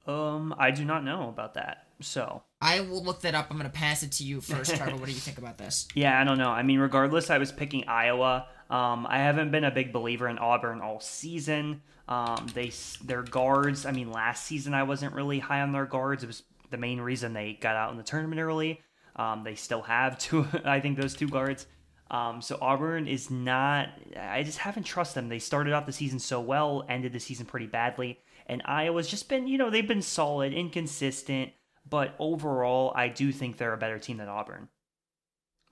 Um, 0.08 0.54
I 0.58 0.72
do 0.72 0.86
not 0.86 1.04
know 1.04 1.30
about 1.30 1.56
that. 1.56 1.88
So 2.00 2.44
I 2.62 2.82
will 2.82 3.04
look 3.04 3.22
that 3.22 3.36
up. 3.36 3.48
I'm 3.50 3.58
gonna 3.58 3.70
pass 3.70 4.04
it 4.04 4.12
to 4.14 4.24
you 4.24 4.40
first, 4.40 4.76
Trevor. 4.76 4.96
What 4.96 5.06
do 5.06 5.12
you 5.12 5.20
think 5.20 5.40
about 5.40 5.58
this? 5.58 5.88
yeah, 5.96 6.20
I 6.20 6.24
don't 6.24 6.38
know. 6.38 6.50
I 6.50 6.64
mean, 6.64 6.80
regardless, 6.80 7.30
I 7.30 7.38
was 7.38 7.52
picking 7.52 7.88
Iowa. 7.88 8.48
Um, 8.70 9.06
I 9.10 9.18
haven't 9.18 9.52
been 9.52 9.66
a 9.66 9.72
big 9.72 9.92
believer 9.92 10.30
in 10.30 10.38
Auburn 10.38 10.80
all 10.80 11.00
season. 11.00 11.82
Um, 12.12 12.46
they 12.54 12.74
their 13.06 13.24
guards. 13.24 13.86
I 13.86 13.94
mean, 13.94 14.12
last 14.12 14.46
season 14.46 14.74
I 14.74 14.84
wasn't 14.84 15.16
really 15.16 15.40
high 15.40 15.62
on 15.62 15.72
their 15.72 15.86
guards. 15.86 16.24
It 16.24 16.28
was 16.28 16.44
the 16.70 16.76
main 16.76 17.00
reason 17.00 17.32
they 17.32 17.54
got 17.54 17.78
out 17.78 17.92
in 17.92 17.98
the 17.98 18.04
tournament 18.04 18.42
early. 18.42 18.82
Um, 19.16 19.46
they 19.46 19.56
still 19.56 19.82
have 19.84 20.18
two. 20.18 20.46
I 20.66 20.82
think 20.82 20.98
those 20.98 21.16
two 21.16 21.30
guards. 21.30 21.68
Um, 22.10 22.42
so 22.42 22.58
Auburn 22.62 23.08
is 23.08 23.32
not. 23.32 23.92
I 24.20 24.44
just 24.44 24.58
haven't 24.58 24.84
trusted 24.84 25.24
them. 25.24 25.30
They 25.30 25.40
started 25.40 25.72
off 25.72 25.86
the 25.86 25.94
season 25.94 26.20
so 26.20 26.42
well, 26.42 26.84
ended 26.90 27.14
the 27.14 27.20
season 27.22 27.46
pretty 27.46 27.68
badly, 27.68 28.20
and 28.46 28.62
Iowa's 28.66 29.08
just 29.08 29.30
been. 29.30 29.48
You 29.48 29.58
know, 29.58 29.70
they've 29.70 29.88
been 29.88 30.02
solid, 30.02 30.52
inconsistent, 30.52 31.52
but 31.90 32.14
overall, 32.20 32.92
I 32.94 33.08
do 33.08 33.32
think 33.32 33.56
they're 33.56 33.72
a 33.72 33.78
better 33.78 34.00
team 34.00 34.18
than 34.18 34.28
Auburn. 34.28 34.68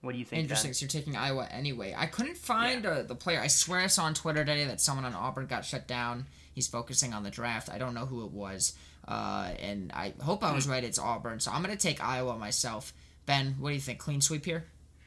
What 0.02 0.14
do 0.14 0.18
you 0.18 0.26
think? 0.26 0.44
Interesting. 0.44 0.70
Ben? 0.70 0.76
So 0.76 0.84
you're 0.84 0.90
taking 0.90 1.16
Iowa 1.16 1.48
anyway. 1.52 1.94
I 1.98 2.06
couldn't 2.06 2.38
find 2.38 2.86
uh, 2.86 3.04
the 3.04 3.16
player. 3.16 3.42
I 3.42 3.48
swear 3.48 3.80
I 3.82 3.88
saw 3.88 4.06
on 4.06 4.14
Twitter 4.14 4.46
today 4.46 4.66
that 4.66 4.80
someone 4.80 5.06
on 5.06 5.14
Auburn 5.14 5.48
got 5.48 5.66
shut 5.66 5.88
down. 5.88 6.26
He's 6.54 6.68
focusing 6.68 7.14
on 7.14 7.24
the 7.24 7.30
draft. 7.30 7.70
I 7.70 7.78
don't 7.78 7.94
know 7.94 8.06
who 8.06 8.24
it 8.26 8.32
was. 8.32 8.74
Uh, 9.08 9.52
and 9.60 9.92
I 9.94 10.14
hope 10.22 10.44
I 10.44 10.54
was 10.54 10.68
right. 10.68 10.84
It's 10.84 11.00
Auburn. 11.00 11.40
So 11.40 11.52
I'm 11.52 11.62
gonna 11.62 11.76
take 11.76 12.04
Iowa 12.04 12.38
myself. 12.38 12.94
Ben, 13.26 13.56
what 13.60 13.70
do 13.70 13.76
you 13.76 13.82
think? 13.82 14.00
Clean 14.00 14.22
sweep 14.22 14.46
here. 14.46 14.66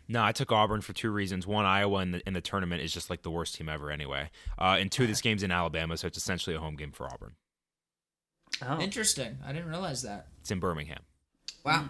No, 0.09 0.23
I 0.23 0.33
took 0.33 0.53
Auburn 0.53 0.83
for 0.83 0.93
two 0.93 1.11
reasons. 1.11 1.47
One, 1.47 1.65
Iowa 1.65 2.01
in 2.03 2.11
the 2.11 2.27
in 2.27 2.35
the 2.35 2.41
tournament 2.41 2.83
is 2.83 2.93
just 2.93 3.09
like 3.09 3.23
the 3.23 3.31
worst 3.31 3.55
team 3.55 3.69
ever 3.69 3.91
anyway. 3.91 4.31
Uh, 4.59 4.77
and 4.79 4.93
two, 4.93 5.07
this 5.07 5.21
game's 5.23 5.43
in 5.43 5.51
Alabama, 5.51 5.97
so 5.97 6.07
it's 6.07 6.19
essentially 6.19 6.55
a 6.55 6.59
home 6.61 6.77
game 6.77 6.93
for 6.93 7.07
Auburn. 7.07 7.33
Oh. 8.61 8.79
Interesting. 8.81 9.39
I 9.47 9.53
didn't 9.53 9.69
realize 9.69 10.03
that. 10.03 10.27
It's 10.41 10.51
in 10.51 10.61
Birmingham. 10.61 11.01
Wow. 11.65 11.89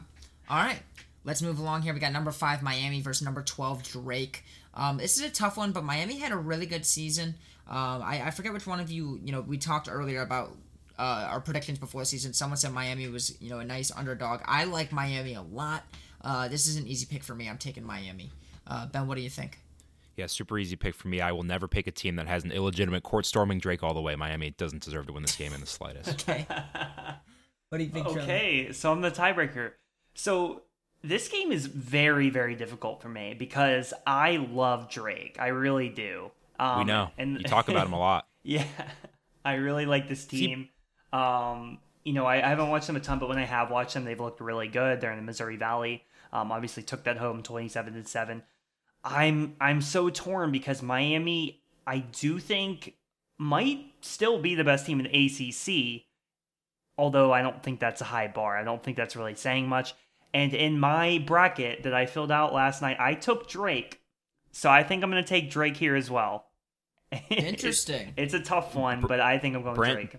All 0.48 0.58
right. 0.58 0.80
Let's 1.24 1.42
move 1.42 1.58
along 1.58 1.82
here. 1.82 1.94
We 1.94 2.00
got 2.00 2.12
number 2.12 2.32
five 2.32 2.62
Miami 2.62 3.00
versus 3.00 3.24
number 3.24 3.42
twelve 3.42 3.82
Drake. 3.82 4.44
Um, 4.74 4.96
this 4.96 5.16
is 5.16 5.22
a 5.22 5.30
tough 5.30 5.56
one, 5.56 5.72
but 5.72 5.84
Miami 5.84 6.18
had 6.18 6.32
a 6.32 6.36
really 6.36 6.66
good 6.66 6.84
season. 6.84 7.34
Um, 7.68 8.02
I, 8.02 8.22
I 8.26 8.30
forget 8.30 8.52
which 8.52 8.66
one 8.66 8.80
of 8.80 8.90
you. 8.90 9.20
You 9.22 9.32
know, 9.32 9.40
we 9.40 9.58
talked 9.58 9.88
earlier 9.90 10.22
about 10.22 10.56
uh, 10.98 11.28
our 11.30 11.40
predictions 11.40 11.78
before 11.78 12.02
the 12.02 12.06
season. 12.06 12.32
Someone 12.32 12.56
said 12.56 12.72
Miami 12.72 13.08
was 13.08 13.40
you 13.40 13.50
know 13.50 13.60
a 13.60 13.64
nice 13.64 13.90
underdog. 13.90 14.40
I 14.44 14.64
like 14.64 14.92
Miami 14.92 15.34
a 15.34 15.42
lot. 15.42 15.84
Uh, 16.20 16.48
this 16.48 16.66
is 16.66 16.76
an 16.76 16.86
easy 16.86 17.06
pick 17.06 17.22
for 17.22 17.34
me. 17.34 17.48
I'm 17.48 17.58
taking 17.58 17.84
Miami. 17.84 18.30
Uh, 18.66 18.86
ben, 18.86 19.06
what 19.06 19.16
do 19.16 19.22
you 19.22 19.30
think? 19.30 19.58
Yeah, 20.16 20.26
super 20.26 20.58
easy 20.58 20.76
pick 20.76 20.94
for 20.94 21.08
me. 21.08 21.20
I 21.20 21.32
will 21.32 21.42
never 21.42 21.66
pick 21.66 21.86
a 21.86 21.90
team 21.90 22.16
that 22.16 22.28
has 22.28 22.44
an 22.44 22.52
illegitimate 22.52 23.02
court 23.02 23.26
storming 23.26 23.58
Drake 23.58 23.82
all 23.82 23.94
the 23.94 24.00
way. 24.00 24.14
Miami 24.14 24.50
doesn't 24.50 24.84
deserve 24.84 25.06
to 25.06 25.12
win 25.12 25.22
this 25.22 25.36
game 25.36 25.52
in 25.54 25.60
the 25.60 25.66
slightest. 25.78 26.08
Okay. 26.10 26.46
what 27.68 27.78
do 27.78 27.84
you 27.84 27.90
think? 27.90 28.06
Trevor? 28.06 28.20
Okay, 28.20 28.72
so 28.72 28.92
I'm 28.92 29.00
the 29.00 29.10
tiebreaker. 29.10 29.72
So 30.14 30.62
this 31.02 31.28
game 31.28 31.50
is 31.50 31.66
very, 31.66 32.30
very 32.30 32.54
difficult 32.54 33.02
for 33.02 33.08
me 33.08 33.34
because 33.34 33.92
I 34.06 34.36
love 34.36 34.90
Drake. 34.90 35.36
I 35.40 35.48
really 35.48 35.88
do. 35.88 36.30
Um, 36.58 36.78
we 36.78 36.84
know. 36.84 37.10
And 37.18 37.38
you 37.38 37.44
talk 37.44 37.68
about 37.68 37.86
him 37.86 37.92
a 37.92 37.98
lot. 37.98 38.26
Yeah, 38.42 38.64
I 39.44 39.54
really 39.54 39.86
like 39.86 40.08
this 40.08 40.24
team. 40.24 40.68
Um, 41.12 41.78
you 42.04 42.12
know, 42.12 42.24
I, 42.24 42.36
I, 42.36 42.48
haven't 42.48 42.68
watched 42.68 42.86
them 42.86 42.96
a 42.96 43.00
ton, 43.00 43.18
but 43.18 43.28
when 43.28 43.38
I 43.38 43.44
have 43.44 43.70
watched 43.70 43.94
them, 43.94 44.04
they've 44.04 44.18
looked 44.18 44.40
really 44.40 44.68
good. 44.68 45.00
They're 45.00 45.10
in 45.12 45.18
the 45.18 45.24
Missouri 45.24 45.56
Valley. 45.56 46.04
Um, 46.32 46.50
obviously 46.50 46.82
took 46.82 47.04
that 47.04 47.18
home 47.18 47.42
27 47.42 47.92
to 47.94 48.04
seven. 48.08 48.42
I'm 49.04 49.56
I'm 49.60 49.82
so 49.82 50.08
torn 50.08 50.52
because 50.52 50.82
Miami, 50.82 51.62
I 51.86 51.98
do 51.98 52.38
think 52.38 52.94
might 53.38 53.84
still 54.00 54.40
be 54.40 54.54
the 54.54 54.64
best 54.64 54.86
team 54.86 55.00
in 55.00 55.10
the 55.10 55.26
ACC, 55.26 56.04
although 56.96 57.32
I 57.32 57.42
don't 57.42 57.62
think 57.62 57.80
that's 57.80 58.00
a 58.00 58.04
high 58.04 58.28
bar. 58.28 58.56
I 58.56 58.64
don't 58.64 58.82
think 58.82 58.96
that's 58.96 59.16
really 59.16 59.34
saying 59.34 59.68
much. 59.68 59.94
And 60.34 60.54
in 60.54 60.80
my 60.80 61.22
bracket 61.26 61.82
that 61.82 61.94
I 61.94 62.06
filled 62.06 62.32
out 62.32 62.54
last 62.54 62.80
night, 62.80 62.96
I 62.98 63.14
took 63.14 63.48
Drake. 63.48 64.00
So 64.52 64.70
I 64.70 64.82
think 64.82 65.02
I'm 65.02 65.10
going 65.10 65.22
to 65.22 65.28
take 65.28 65.50
Drake 65.50 65.76
here 65.76 65.94
as 65.94 66.10
well. 66.10 66.46
Interesting. 67.30 68.14
it's, 68.16 68.32
it's, 68.32 68.34
a 68.34 68.40
tough 68.40 68.74
one, 68.74 69.02
but 69.02 69.20
I 69.20 69.38
think 69.38 69.54
I'm 69.54 69.62
going 69.62 69.74
Brent, 69.74 69.94
Drake. 69.94 70.16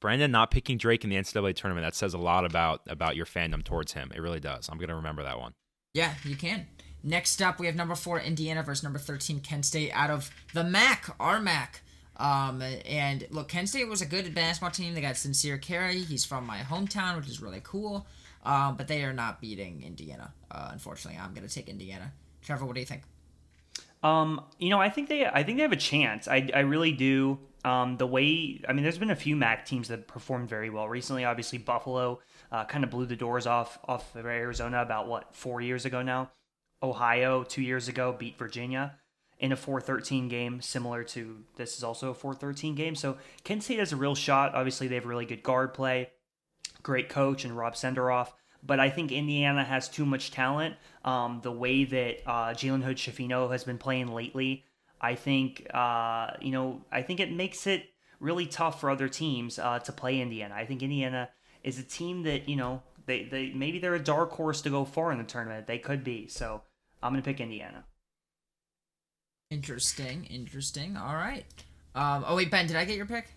Brandon 0.00 0.30
not 0.30 0.50
picking 0.50 0.76
Drake 0.76 1.04
in 1.04 1.10
the 1.10 1.16
NCAA 1.16 1.54
tournament, 1.54 1.84
that 1.84 1.94
says 1.94 2.14
a 2.14 2.18
lot 2.18 2.44
about 2.44 2.82
about 2.88 3.14
your 3.14 3.26
fandom 3.26 3.62
towards 3.62 3.92
him. 3.92 4.10
It 4.14 4.20
really 4.20 4.40
does. 4.40 4.68
I'm 4.68 4.78
going 4.78 4.88
to 4.88 4.96
remember 4.96 5.22
that 5.22 5.38
one. 5.38 5.54
Yeah, 5.94 6.14
you 6.24 6.36
can. 6.36 6.66
Next 7.02 7.40
up, 7.40 7.60
we 7.60 7.66
have 7.66 7.76
number 7.76 7.94
four 7.94 8.20
Indiana 8.20 8.62
versus 8.62 8.82
number 8.82 8.98
13 8.98 9.40
Kent 9.40 9.64
State 9.64 9.92
out 9.92 10.10
of 10.10 10.30
the 10.54 10.64
MAC, 10.64 11.14
our 11.20 11.40
MAC. 11.40 11.82
Um, 12.16 12.60
and 12.84 13.26
look, 13.30 13.48
Kent 13.48 13.68
State 13.68 13.88
was 13.88 14.02
a 14.02 14.06
good 14.06 14.34
basketball 14.34 14.72
team. 14.72 14.94
They 14.94 15.00
got 15.00 15.16
Sincere 15.16 15.58
Carry. 15.58 16.00
He's 16.00 16.24
from 16.24 16.44
my 16.44 16.58
hometown, 16.58 17.16
which 17.16 17.28
is 17.28 17.40
really 17.40 17.60
cool. 17.62 18.06
Um, 18.48 18.76
but 18.76 18.88
they 18.88 19.04
are 19.04 19.12
not 19.12 19.42
beating 19.42 19.82
Indiana. 19.82 20.32
Uh, 20.50 20.70
unfortunately, 20.72 21.20
I'm 21.22 21.34
gonna 21.34 21.48
take 21.48 21.68
Indiana. 21.68 22.12
Trevor, 22.40 22.64
what 22.64 22.74
do 22.74 22.80
you 22.80 22.86
think? 22.86 23.02
Um, 24.02 24.40
you 24.58 24.70
know, 24.70 24.80
I 24.80 24.88
think 24.88 25.10
they, 25.10 25.26
I 25.26 25.42
think 25.42 25.58
they 25.58 25.62
have 25.62 25.72
a 25.72 25.76
chance. 25.76 26.26
I, 26.28 26.48
I 26.54 26.60
really 26.60 26.92
do. 26.92 27.38
Um, 27.64 27.96
the 27.98 28.06
way, 28.06 28.62
I 28.66 28.72
mean, 28.72 28.84
there's 28.84 28.96
been 28.96 29.10
a 29.10 29.16
few 29.16 29.36
MAC 29.36 29.66
teams 29.66 29.88
that 29.88 30.06
performed 30.06 30.48
very 30.48 30.70
well 30.70 30.88
recently. 30.88 31.24
Obviously, 31.26 31.58
Buffalo 31.58 32.20
uh, 32.50 32.64
kind 32.64 32.84
of 32.84 32.90
blew 32.90 33.04
the 33.04 33.16
doors 33.16 33.46
off 33.46 33.78
off 33.86 34.14
of 34.16 34.24
Arizona 34.24 34.80
about 34.80 35.08
what 35.08 35.36
four 35.36 35.60
years 35.60 35.84
ago 35.84 36.00
now. 36.00 36.30
Ohio 36.82 37.42
two 37.42 37.60
years 37.60 37.88
ago 37.88 38.16
beat 38.18 38.38
Virginia 38.38 38.94
in 39.40 39.52
a 39.52 39.56
4-13 39.56 40.30
game, 40.30 40.60
similar 40.62 41.04
to 41.04 41.44
this 41.56 41.76
is 41.76 41.84
also 41.84 42.10
a 42.10 42.14
4-13 42.14 42.74
game. 42.76 42.94
So 42.94 43.18
Kent 43.44 43.62
State 43.62 43.78
has 43.78 43.92
a 43.92 43.96
real 43.96 44.14
shot. 44.14 44.54
Obviously, 44.54 44.88
they 44.88 44.94
have 44.94 45.04
really 45.04 45.26
good 45.26 45.42
guard 45.42 45.74
play 45.74 46.10
great 46.82 47.08
coach 47.08 47.44
and 47.44 47.56
Rob 47.56 47.74
Senderoff. 47.74 48.28
But 48.62 48.80
I 48.80 48.90
think 48.90 49.12
Indiana 49.12 49.64
has 49.64 49.88
too 49.88 50.04
much 50.04 50.30
talent. 50.30 50.74
Um, 51.04 51.40
the 51.42 51.52
way 51.52 51.84
that 51.84 52.22
uh, 52.26 52.48
Jalen 52.50 52.82
Hood 52.82 52.96
Schifino 52.96 53.50
has 53.50 53.64
been 53.64 53.78
playing 53.78 54.08
lately, 54.08 54.64
I 55.00 55.14
think 55.14 55.66
uh, 55.72 56.32
you 56.40 56.50
know, 56.50 56.82
I 56.90 57.02
think 57.02 57.20
it 57.20 57.32
makes 57.32 57.66
it 57.66 57.86
really 58.20 58.46
tough 58.46 58.80
for 58.80 58.90
other 58.90 59.08
teams 59.08 59.58
uh, 59.58 59.78
to 59.80 59.92
play 59.92 60.20
Indiana. 60.20 60.54
I 60.54 60.66
think 60.66 60.82
Indiana 60.82 61.28
is 61.62 61.78
a 61.78 61.84
team 61.84 62.24
that 62.24 62.48
you 62.48 62.56
know 62.56 62.82
they, 63.06 63.24
they 63.24 63.52
maybe 63.54 63.78
they're 63.78 63.94
a 63.94 64.02
dark 64.02 64.32
horse 64.32 64.60
to 64.62 64.70
go 64.70 64.84
far 64.84 65.12
in 65.12 65.18
the 65.18 65.24
tournament. 65.24 65.66
They 65.66 65.78
could 65.78 66.02
be. 66.02 66.28
So 66.28 66.62
I'm 67.02 67.12
gonna 67.12 67.22
pick 67.22 67.40
Indiana. 67.40 67.84
Interesting, 69.50 70.24
interesting. 70.24 70.96
All 70.96 71.14
right. 71.14 71.44
Um, 71.94 72.24
oh 72.26 72.36
wait, 72.36 72.50
Ben, 72.50 72.66
did 72.66 72.76
I 72.76 72.84
get 72.84 72.96
your 72.96 73.06
pick? 73.06 73.28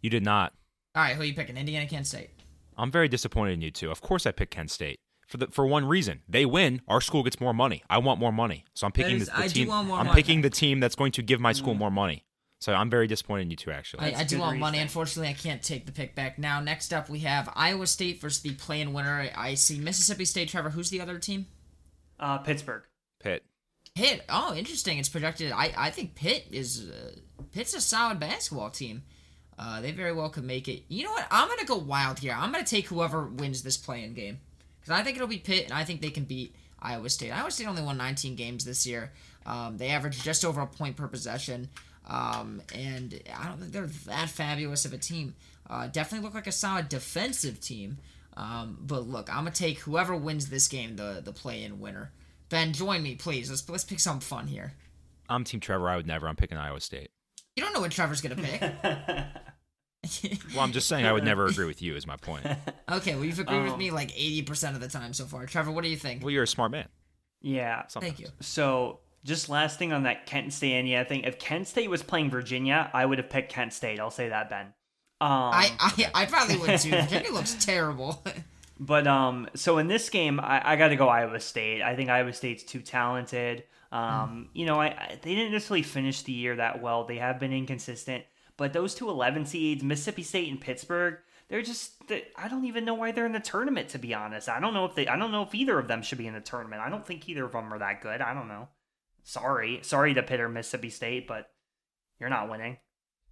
You 0.00 0.10
did 0.10 0.24
not. 0.24 0.52
All 0.94 1.02
right, 1.02 1.14
who 1.14 1.22
are 1.22 1.24
you 1.24 1.34
picking? 1.34 1.56
Indiana, 1.56 1.86
Kent 1.86 2.06
State. 2.06 2.30
I'm 2.80 2.90
very 2.90 3.08
disappointed 3.08 3.52
in 3.52 3.60
you 3.60 3.70
two. 3.70 3.90
Of 3.90 4.00
course, 4.00 4.26
I 4.26 4.32
picked 4.32 4.52
Kent 4.52 4.70
State 4.70 5.00
for 5.28 5.36
the 5.36 5.46
for 5.48 5.66
one 5.66 5.84
reason. 5.84 6.22
They 6.28 6.44
win, 6.46 6.82
our 6.88 7.00
school 7.00 7.22
gets 7.22 7.40
more 7.40 7.54
money. 7.54 7.82
I 7.88 7.98
want 7.98 8.18
more 8.18 8.32
money, 8.32 8.64
so 8.74 8.86
I'm 8.86 8.92
picking 8.92 9.16
is, 9.16 9.28
the, 9.28 9.42
the 9.42 9.48
team. 9.48 9.70
I'm 9.70 9.88
money. 9.88 10.10
picking 10.12 10.42
the 10.42 10.50
team 10.50 10.80
that's 10.80 10.96
going 10.96 11.12
to 11.12 11.22
give 11.22 11.40
my 11.40 11.52
school 11.52 11.74
mm. 11.74 11.78
more 11.78 11.90
money. 11.90 12.24
So 12.60 12.74
I'm 12.74 12.90
very 12.90 13.06
disappointed 13.06 13.42
in 13.42 13.50
you 13.50 13.56
two. 13.56 13.70
Actually, 13.70 14.14
I, 14.14 14.20
I 14.20 14.24
do 14.24 14.38
want 14.38 14.52
reason. 14.52 14.60
money. 14.60 14.78
Unfortunately, 14.78 15.30
I 15.30 15.34
can't 15.34 15.62
take 15.62 15.86
the 15.86 15.92
pick 15.92 16.14
back 16.14 16.38
now. 16.38 16.60
Next 16.60 16.92
up, 16.92 17.08
we 17.08 17.20
have 17.20 17.50
Iowa 17.54 17.86
State 17.86 18.20
versus 18.20 18.42
the 18.42 18.52
play-in 18.54 18.92
winner. 18.92 19.30
I 19.36 19.54
see 19.54 19.78
Mississippi 19.78 20.24
State. 20.24 20.48
Trevor, 20.48 20.70
who's 20.70 20.90
the 20.90 21.00
other 21.00 21.18
team? 21.18 21.46
Uh, 22.18 22.38
Pittsburgh. 22.38 22.82
Pitt. 23.18 23.44
Pitt. 23.94 24.24
Oh, 24.28 24.54
interesting. 24.54 24.98
It's 24.98 25.08
projected. 25.08 25.52
I 25.52 25.72
I 25.76 25.90
think 25.90 26.14
Pitt 26.14 26.46
is 26.50 26.90
uh, 26.90 27.12
Pitt's 27.52 27.74
a 27.74 27.80
solid 27.80 28.20
basketball 28.20 28.70
team. 28.70 29.04
Uh, 29.60 29.78
they 29.82 29.92
very 29.92 30.12
well 30.12 30.30
could 30.30 30.42
make 30.44 30.68
it. 30.68 30.84
You 30.88 31.04
know 31.04 31.10
what? 31.10 31.26
I'm 31.30 31.46
gonna 31.46 31.66
go 31.66 31.76
wild 31.76 32.18
here. 32.18 32.34
I'm 32.34 32.50
gonna 32.50 32.64
take 32.64 32.86
whoever 32.86 33.26
wins 33.26 33.62
this 33.62 33.76
play-in 33.76 34.14
game 34.14 34.40
because 34.80 34.98
I 34.98 35.04
think 35.04 35.16
it'll 35.16 35.28
be 35.28 35.36
Pitt, 35.36 35.64
and 35.64 35.74
I 35.74 35.84
think 35.84 36.00
they 36.00 36.08
can 36.08 36.24
beat 36.24 36.54
Iowa 36.80 37.10
State. 37.10 37.30
Iowa 37.30 37.50
State 37.50 37.66
only 37.66 37.82
won 37.82 37.98
19 37.98 38.36
games 38.36 38.64
this 38.64 38.86
year. 38.86 39.12
Um, 39.44 39.76
they 39.76 39.88
averaged 39.88 40.24
just 40.24 40.46
over 40.46 40.62
a 40.62 40.66
point 40.66 40.96
per 40.96 41.06
possession, 41.08 41.68
um, 42.08 42.62
and 42.74 43.20
I 43.38 43.48
don't 43.48 43.58
think 43.58 43.72
they're 43.72 43.86
that 44.06 44.30
fabulous 44.30 44.86
of 44.86 44.94
a 44.94 44.98
team. 44.98 45.34
Uh, 45.68 45.88
definitely 45.88 46.24
look 46.24 46.34
like 46.34 46.46
a 46.46 46.52
solid 46.52 46.88
defensive 46.88 47.60
team. 47.60 47.98
Um, 48.38 48.78
but 48.80 49.06
look, 49.06 49.28
I'm 49.28 49.44
gonna 49.44 49.50
take 49.50 49.80
whoever 49.80 50.16
wins 50.16 50.48
this 50.48 50.68
game, 50.68 50.96
the 50.96 51.20
the 51.22 51.32
play-in 51.32 51.80
winner. 51.80 52.12
Ben, 52.48 52.72
join 52.72 53.02
me, 53.02 53.14
please. 53.14 53.50
Let's 53.50 53.68
let's 53.68 53.84
pick 53.84 54.00
something 54.00 54.26
fun 54.26 54.46
here. 54.46 54.72
I'm 55.28 55.44
Team 55.44 55.60
Trevor. 55.60 55.90
I 55.90 55.96
would 55.96 56.06
never. 56.06 56.26
I'm 56.28 56.36
picking 56.36 56.56
Iowa 56.56 56.80
State. 56.80 57.10
You 57.56 57.62
don't 57.62 57.74
know 57.74 57.80
what 57.80 57.92
Trevor's 57.92 58.22
gonna 58.22 58.36
pick. 58.36 58.62
well, 60.54 60.64
I'm 60.64 60.72
just 60.72 60.88
saying 60.88 61.04
I 61.04 61.12
would 61.12 61.24
never 61.24 61.46
agree 61.46 61.66
with 61.66 61.82
you. 61.82 61.94
Is 61.94 62.06
my 62.06 62.16
point. 62.16 62.46
Okay, 62.90 63.14
well 63.14 63.24
you've 63.24 63.38
agreed 63.38 63.58
um, 63.58 63.66
with 63.66 63.76
me 63.76 63.92
like 63.92 64.10
80% 64.10 64.74
of 64.74 64.80
the 64.80 64.88
time 64.88 65.12
so 65.12 65.24
far. 65.24 65.46
Trevor, 65.46 65.70
what 65.70 65.84
do 65.84 65.90
you 65.90 65.96
think? 65.96 66.24
Well, 66.24 66.32
you're 66.32 66.42
a 66.42 66.46
smart 66.46 66.72
man. 66.72 66.88
Yeah. 67.40 67.86
Sometimes. 67.86 68.14
Thank 68.16 68.26
you. 68.26 68.34
So, 68.40 68.98
just 69.24 69.48
last 69.48 69.78
thing 69.78 69.92
on 69.92 70.02
that 70.04 70.26
Kent 70.26 70.52
State 70.52 70.78
Indiana 70.78 71.04
thing. 71.04 71.22
If 71.22 71.38
Kent 71.38 71.68
State 71.68 71.88
was 71.88 72.02
playing 72.02 72.30
Virginia, 72.30 72.90
I 72.92 73.06
would 73.06 73.18
have 73.18 73.30
picked 73.30 73.52
Kent 73.52 73.72
State. 73.72 74.00
I'll 74.00 74.10
say 74.10 74.30
that, 74.30 74.50
Ben. 74.50 74.66
Um, 75.22 75.52
I, 75.52 75.70
I 75.78 76.10
I 76.22 76.26
probably 76.26 76.56
would 76.56 76.80
too. 76.80 76.90
Virginia 76.90 77.30
looks 77.30 77.54
terrible. 77.64 78.24
but 78.80 79.06
um, 79.06 79.48
so 79.54 79.78
in 79.78 79.86
this 79.86 80.08
game, 80.08 80.40
I, 80.40 80.72
I 80.72 80.76
got 80.76 80.88
to 80.88 80.96
go 80.96 81.08
Iowa 81.08 81.38
State. 81.40 81.82
I 81.82 81.94
think 81.94 82.08
Iowa 82.08 82.32
State's 82.32 82.64
too 82.64 82.80
talented. 82.80 83.64
Um, 83.92 84.00
mm. 84.00 84.46
you 84.54 84.66
know, 84.66 84.80
I, 84.80 84.86
I 84.86 85.18
they 85.20 85.34
didn't 85.34 85.52
necessarily 85.52 85.82
finish 85.82 86.22
the 86.22 86.32
year 86.32 86.56
that 86.56 86.80
well. 86.80 87.04
They 87.04 87.18
have 87.18 87.38
been 87.38 87.52
inconsistent. 87.52 88.24
But 88.60 88.74
those 88.74 88.94
two 88.94 89.08
11 89.08 89.46
seeds, 89.46 89.82
Mississippi 89.82 90.22
State 90.22 90.50
and 90.50 90.60
Pittsburgh, 90.60 91.16
they're 91.48 91.62
just 91.62 91.94
I 92.36 92.46
don't 92.46 92.66
even 92.66 92.84
know 92.84 92.92
why 92.92 93.10
they're 93.10 93.24
in 93.24 93.32
the 93.32 93.40
tournament 93.40 93.88
to 93.88 93.98
be 93.98 94.12
honest. 94.12 94.50
I 94.50 94.60
don't 94.60 94.74
know 94.74 94.84
if 94.84 94.94
they 94.94 95.08
I 95.08 95.16
don't 95.16 95.32
know 95.32 95.44
if 95.44 95.54
either 95.54 95.78
of 95.78 95.88
them 95.88 96.02
should 96.02 96.18
be 96.18 96.26
in 96.26 96.34
the 96.34 96.42
tournament. 96.42 96.82
I 96.82 96.90
don't 96.90 97.06
think 97.06 97.26
either 97.26 97.46
of 97.46 97.52
them 97.52 97.72
are 97.72 97.78
that 97.78 98.02
good. 98.02 98.20
I 98.20 98.34
don't 98.34 98.48
know. 98.48 98.68
Sorry. 99.24 99.78
Sorry 99.80 100.12
to 100.12 100.22
Pitt 100.22 100.40
or 100.40 100.50
Mississippi 100.50 100.90
State, 100.90 101.26
but 101.26 101.48
you're 102.18 102.28
not 102.28 102.50
winning. 102.50 102.76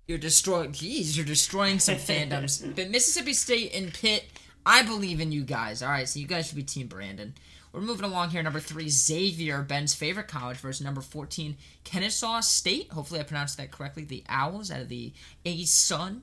You're 0.07 0.17
destroying 0.17 0.73
Jeez, 0.73 1.15
you're 1.15 1.27
destroying 1.27 1.79
some 1.79 1.97
fandoms. 1.97 2.75
But 2.75 2.89
Mississippi 2.89 3.35
State 3.35 3.75
and 3.75 3.93
Pitt, 3.93 4.25
I 4.69 4.83
believe 4.83 5.19
in 5.19 5.33
you 5.33 5.45
guys. 5.45 5.83
All 5.83 5.89
right, 5.89 6.07
so 6.07 6.21
you 6.21 6.27
guys 6.27 6.47
should 6.47 6.57
be 6.57 6.63
Team 6.63 6.89
Brandon. 6.89 7.33
We're 7.73 7.81
moving 7.81 8.05
along 8.05 8.31
here. 8.31 8.43
Number 8.43 8.61
three, 8.61 8.91
Xavier, 8.91 9.63
Ben's 9.63 9.95
favorite 9.95 10.29
college, 10.29 10.59
versus 10.59 10.85
number 10.85 11.01
14, 11.01 11.57
Kennesaw 11.85 12.41
State. 12.41 12.93
Hopefully, 12.93 13.19
I 13.19 13.23
pronounced 13.23 13.57
that 13.57 13.71
correctly. 13.71 14.05
The 14.05 14.25
Owls 14.29 14.71
out 14.71 14.83
of 14.83 14.91
the 14.91 15.15
ASUN. 15.47 16.21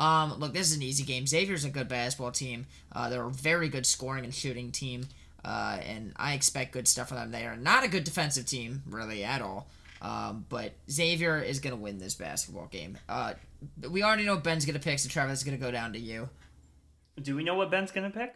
Um, 0.00 0.34
look, 0.40 0.52
this 0.52 0.68
is 0.68 0.76
an 0.76 0.82
easy 0.82 1.04
game. 1.04 1.28
Xavier's 1.28 1.64
a 1.64 1.70
good 1.70 1.86
basketball 1.86 2.32
team. 2.32 2.66
Uh, 2.90 3.08
they're 3.08 3.24
a 3.24 3.30
very 3.30 3.68
good 3.68 3.86
scoring 3.86 4.24
and 4.24 4.34
shooting 4.34 4.72
team. 4.72 5.06
Uh, 5.44 5.78
and 5.86 6.12
I 6.16 6.34
expect 6.34 6.72
good 6.72 6.88
stuff 6.88 7.06
from 7.08 7.18
them. 7.18 7.30
They 7.30 7.46
are 7.46 7.56
not 7.56 7.84
a 7.84 7.88
good 7.88 8.02
defensive 8.02 8.46
team, 8.46 8.82
really, 8.90 9.22
at 9.22 9.40
all. 9.40 9.68
Um, 10.02 10.44
but 10.48 10.72
Xavier 10.90 11.38
is 11.38 11.60
going 11.60 11.74
to 11.74 11.80
win 11.80 11.98
this 11.98 12.16
basketball 12.16 12.66
game. 12.66 12.98
Uh, 13.08 13.34
we 13.88 14.02
already 14.02 14.24
know 14.24 14.38
Ben's 14.38 14.66
going 14.66 14.74
to 14.74 14.84
pick, 14.84 14.98
so 14.98 15.08
Travis 15.08 15.38
is 15.38 15.44
going 15.44 15.56
to 15.56 15.64
go 15.64 15.70
down 15.70 15.92
to 15.92 16.00
you. 16.00 16.28
Do 17.20 17.36
we 17.36 17.44
know 17.44 17.54
what 17.54 17.70
Ben's 17.70 17.92
going 17.92 18.10
to 18.10 18.16
pick? 18.16 18.34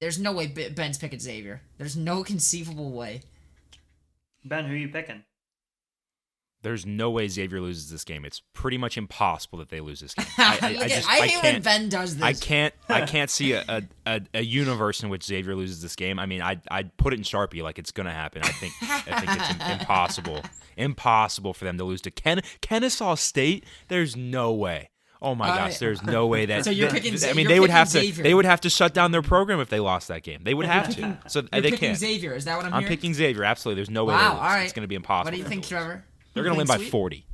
There's 0.00 0.18
no 0.18 0.32
way 0.32 0.46
Ben's 0.46 0.98
picking 0.98 1.18
Xavier. 1.18 1.62
There's 1.78 1.96
no 1.96 2.22
conceivable 2.22 2.92
way. 2.92 3.22
Ben, 4.44 4.66
who 4.66 4.74
are 4.74 4.76
you 4.76 4.88
picking? 4.88 5.24
there's 6.66 6.84
no 6.84 7.10
way 7.12 7.28
Xavier 7.28 7.60
loses 7.60 7.90
this 7.90 8.02
game. 8.02 8.24
It's 8.24 8.42
pretty 8.52 8.76
much 8.76 8.98
impossible 8.98 9.60
that 9.60 9.68
they 9.68 9.78
lose 9.80 10.00
this 10.00 10.14
game. 10.14 10.26
I, 10.38 10.58
I, 10.60 10.66
I 10.66 10.88
just 10.88 11.08
I 11.08 11.12
I 11.12 11.26
hate 11.26 11.42
when 11.42 11.52
can't. 11.52 11.64
Ben 11.64 11.88
does 11.88 12.16
this. 12.16 12.24
I 12.24 12.32
can't. 12.32 12.74
I 12.88 13.00
can't 13.06 13.30
see 13.30 13.52
a, 13.52 13.64
a, 13.68 13.82
a, 14.04 14.20
a 14.34 14.42
universe 14.42 15.04
in 15.04 15.08
which 15.08 15.24
Xavier 15.24 15.54
loses 15.54 15.80
this 15.80 15.94
game. 15.94 16.18
I 16.18 16.26
mean, 16.26 16.42
I 16.42 16.60
I'd 16.68 16.96
put 16.96 17.12
it 17.12 17.18
in 17.18 17.22
Sharpie 17.22 17.62
like 17.62 17.78
it's 17.78 17.92
gonna 17.92 18.12
happen. 18.12 18.42
I 18.42 18.48
think 18.48 18.72
I 18.82 19.20
think 19.20 19.40
it's 19.40 19.50
im- 19.50 19.80
impossible, 19.80 20.40
impossible 20.76 21.54
for 21.54 21.64
them 21.64 21.78
to 21.78 21.84
lose 21.84 22.00
to 22.02 22.10
Ken 22.10 22.40
Kennesaw 22.62 23.14
State. 23.14 23.64
There's 23.86 24.16
no 24.16 24.52
way. 24.52 24.90
Oh 25.22 25.34
my 25.34 25.48
All 25.48 25.56
gosh, 25.56 25.78
there's 25.78 26.02
no 26.02 26.26
way 26.26 26.46
that. 26.46 26.64
So 26.64 26.70
you're 26.70 26.88
that- 26.88 27.02
picking 27.02 27.14
I 27.24 27.32
mean, 27.32 27.44
you're 27.44 27.48
they 27.48 27.60
would 27.60 27.70
picking 27.70 27.76
have 27.76 27.90
to. 28.16 28.22
They 28.22 28.34
would 28.34 28.44
have 28.44 28.60
to 28.62 28.70
shut 28.70 28.92
down 28.94 29.12
their 29.12 29.22
program 29.22 29.60
if 29.60 29.68
they 29.68 29.80
lost 29.80 30.08
that 30.08 30.22
game. 30.22 30.42
They 30.44 30.54
would 30.54 30.66
have 30.66 30.94
to. 30.96 31.18
So 31.28 31.40
You're 31.40 31.62
they 31.62 31.70
picking 31.70 31.78
can't. 31.78 31.98
Xavier. 31.98 32.34
Is 32.34 32.44
that 32.44 32.56
what 32.56 32.66
I'm, 32.66 32.74
I'm 32.74 32.80
hearing? 32.82 32.96
picking 32.96 33.14
Xavier. 33.14 33.44
Absolutely. 33.44 33.80
There's 33.80 33.90
no 33.90 34.04
way. 34.04 34.14
Wow, 34.14 34.20
they 34.20 34.28
lose. 34.28 34.38
all 34.38 34.48
right. 34.48 34.62
It's 34.64 34.72
going 34.72 34.82
to 34.84 34.88
be 34.88 34.94
impossible. 34.94 35.26
What 35.26 35.30
do 35.32 35.38
you 35.38 35.44
for 35.44 35.48
think, 35.50 35.62
them 35.66 35.68
to 35.70 35.74
lose. 35.84 35.86
Trevor? 35.86 36.04
They're 36.34 36.42
going 36.44 36.54
to 36.54 36.58
win 36.58 36.66
by 36.66 36.76
sweet? 36.76 36.90
40. 36.90 37.26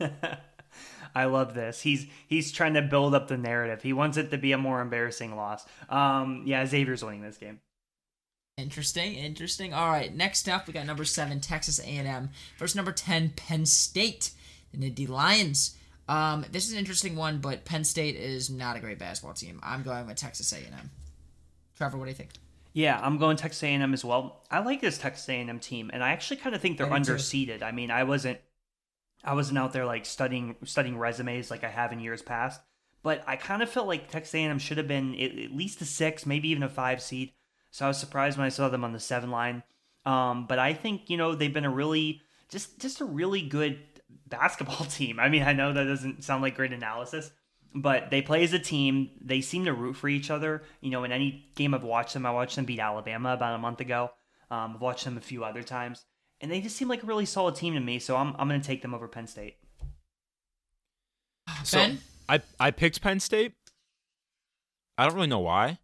I 1.14 1.26
love 1.26 1.54
this. 1.54 1.80
He's 1.80 2.06
he's 2.26 2.50
trying 2.50 2.74
to 2.74 2.82
build 2.82 3.14
up 3.14 3.28
the 3.28 3.36
narrative. 3.36 3.82
He 3.82 3.92
wants 3.92 4.16
it 4.16 4.30
to 4.32 4.38
be 4.38 4.52
a 4.52 4.58
more 4.58 4.80
embarrassing 4.80 5.36
loss. 5.36 5.64
Um, 5.88 6.42
yeah, 6.46 6.66
Xavier's 6.66 7.04
winning 7.04 7.22
this 7.22 7.36
game. 7.36 7.60
Interesting, 8.56 9.14
interesting. 9.14 9.74
All 9.74 9.88
right, 9.88 10.14
next 10.14 10.48
up 10.48 10.66
we 10.66 10.72
got 10.72 10.86
number 10.86 11.04
seven 11.04 11.40
Texas 11.40 11.78
A&M 11.80 12.30
versus 12.58 12.74
number 12.76 12.92
ten 12.92 13.30
Penn 13.30 13.66
State, 13.66 14.30
the 14.72 14.78
Nittany 14.78 15.08
Lions. 15.08 15.76
Um, 16.08 16.44
this 16.52 16.66
is 16.66 16.72
an 16.72 16.78
interesting 16.78 17.16
one, 17.16 17.38
but 17.38 17.64
Penn 17.64 17.84
State 17.84 18.16
is 18.16 18.50
not 18.50 18.76
a 18.76 18.80
great 18.80 18.98
basketball 18.98 19.34
team. 19.34 19.60
I'm 19.62 19.82
going 19.82 20.06
with 20.06 20.16
Texas 20.16 20.52
A&M. 20.52 20.90
Trevor, 21.76 21.96
what 21.96 22.04
do 22.04 22.10
you 22.10 22.16
think? 22.16 22.30
Yeah, 22.72 23.00
I'm 23.00 23.18
going 23.18 23.36
Texas 23.36 23.62
A&M 23.62 23.94
as 23.94 24.04
well. 24.04 24.42
I 24.50 24.58
like 24.58 24.80
this 24.80 24.98
Texas 24.98 25.28
A&M 25.28 25.60
team, 25.60 25.90
and 25.92 26.02
I 26.02 26.10
actually 26.10 26.38
kind 26.38 26.54
of 26.54 26.60
think 26.60 26.76
they're 26.76 26.92
I 26.92 26.98
do 26.98 27.04
too. 27.04 27.12
underseeded. 27.12 27.62
I 27.62 27.70
mean, 27.70 27.90
I 27.90 28.04
wasn't, 28.04 28.38
I 29.22 29.34
wasn't 29.34 29.58
out 29.58 29.72
there 29.72 29.86
like 29.86 30.04
studying 30.04 30.56
studying 30.64 30.98
resumes 30.98 31.50
like 31.50 31.64
I 31.64 31.68
have 31.70 31.92
in 31.92 32.00
years 32.00 32.20
past, 32.20 32.60
but 33.02 33.22
I 33.26 33.36
kind 33.36 33.62
of 33.62 33.70
felt 33.70 33.86
like 33.86 34.10
Texas 34.10 34.34
A&M 34.34 34.58
should 34.58 34.78
have 34.78 34.88
been 34.88 35.14
at, 35.14 35.38
at 35.38 35.52
least 35.52 35.80
a 35.80 35.84
six, 35.84 36.26
maybe 36.26 36.48
even 36.48 36.64
a 36.64 36.68
five 36.68 37.00
seed. 37.00 37.32
So 37.70 37.84
I 37.84 37.88
was 37.88 37.98
surprised 37.98 38.36
when 38.36 38.46
I 38.46 38.50
saw 38.50 38.68
them 38.68 38.84
on 38.84 38.92
the 38.92 39.00
seven 39.00 39.30
line. 39.30 39.62
Um, 40.04 40.46
but 40.46 40.58
I 40.58 40.74
think 40.74 41.08
you 41.08 41.16
know 41.16 41.34
they've 41.34 41.54
been 41.54 41.64
a 41.64 41.70
really 41.70 42.22
just 42.48 42.78
just 42.78 43.00
a 43.00 43.04
really 43.04 43.40
good 43.42 43.78
basketball 44.26 44.86
team. 44.90 45.18
I 45.18 45.28
mean, 45.28 45.42
I 45.42 45.52
know 45.52 45.72
that 45.72 45.84
doesn't 45.84 46.24
sound 46.24 46.42
like 46.42 46.56
great 46.56 46.72
analysis, 46.72 47.30
but 47.74 48.10
they 48.10 48.22
play 48.22 48.44
as 48.44 48.52
a 48.52 48.58
team. 48.58 49.10
They 49.20 49.40
seem 49.40 49.64
to 49.64 49.72
root 49.72 49.96
for 49.96 50.08
each 50.08 50.30
other. 50.30 50.62
You 50.80 50.90
know, 50.90 51.04
in 51.04 51.12
any 51.12 51.50
game 51.54 51.74
I've 51.74 51.84
watched 51.84 52.14
them, 52.14 52.26
I 52.26 52.30
watched 52.30 52.56
them 52.56 52.64
beat 52.64 52.80
Alabama 52.80 53.32
about 53.34 53.54
a 53.54 53.58
month 53.58 53.80
ago. 53.80 54.10
Um, 54.50 54.74
I've 54.74 54.80
watched 54.80 55.04
them 55.04 55.16
a 55.16 55.22
few 55.22 55.44
other 55.44 55.62
times, 55.62 56.04
and 56.40 56.50
they 56.50 56.60
just 56.60 56.76
seem 56.76 56.88
like 56.88 57.02
a 57.02 57.06
really 57.06 57.26
solid 57.26 57.56
team 57.56 57.74
to 57.74 57.80
me. 57.80 57.98
So 57.98 58.16
I'm 58.16 58.34
I'm 58.38 58.48
going 58.48 58.60
to 58.60 58.66
take 58.66 58.82
them 58.82 58.94
over 58.94 59.08
Penn 59.08 59.26
State. 59.26 59.56
So 61.64 61.78
Ben? 61.78 61.98
I 62.28 62.40
I 62.60 62.70
picked 62.70 63.00
Penn 63.00 63.20
State. 63.20 63.52
I 64.96 65.06
don't 65.06 65.14
really 65.14 65.26
know 65.26 65.40
why. 65.40 65.78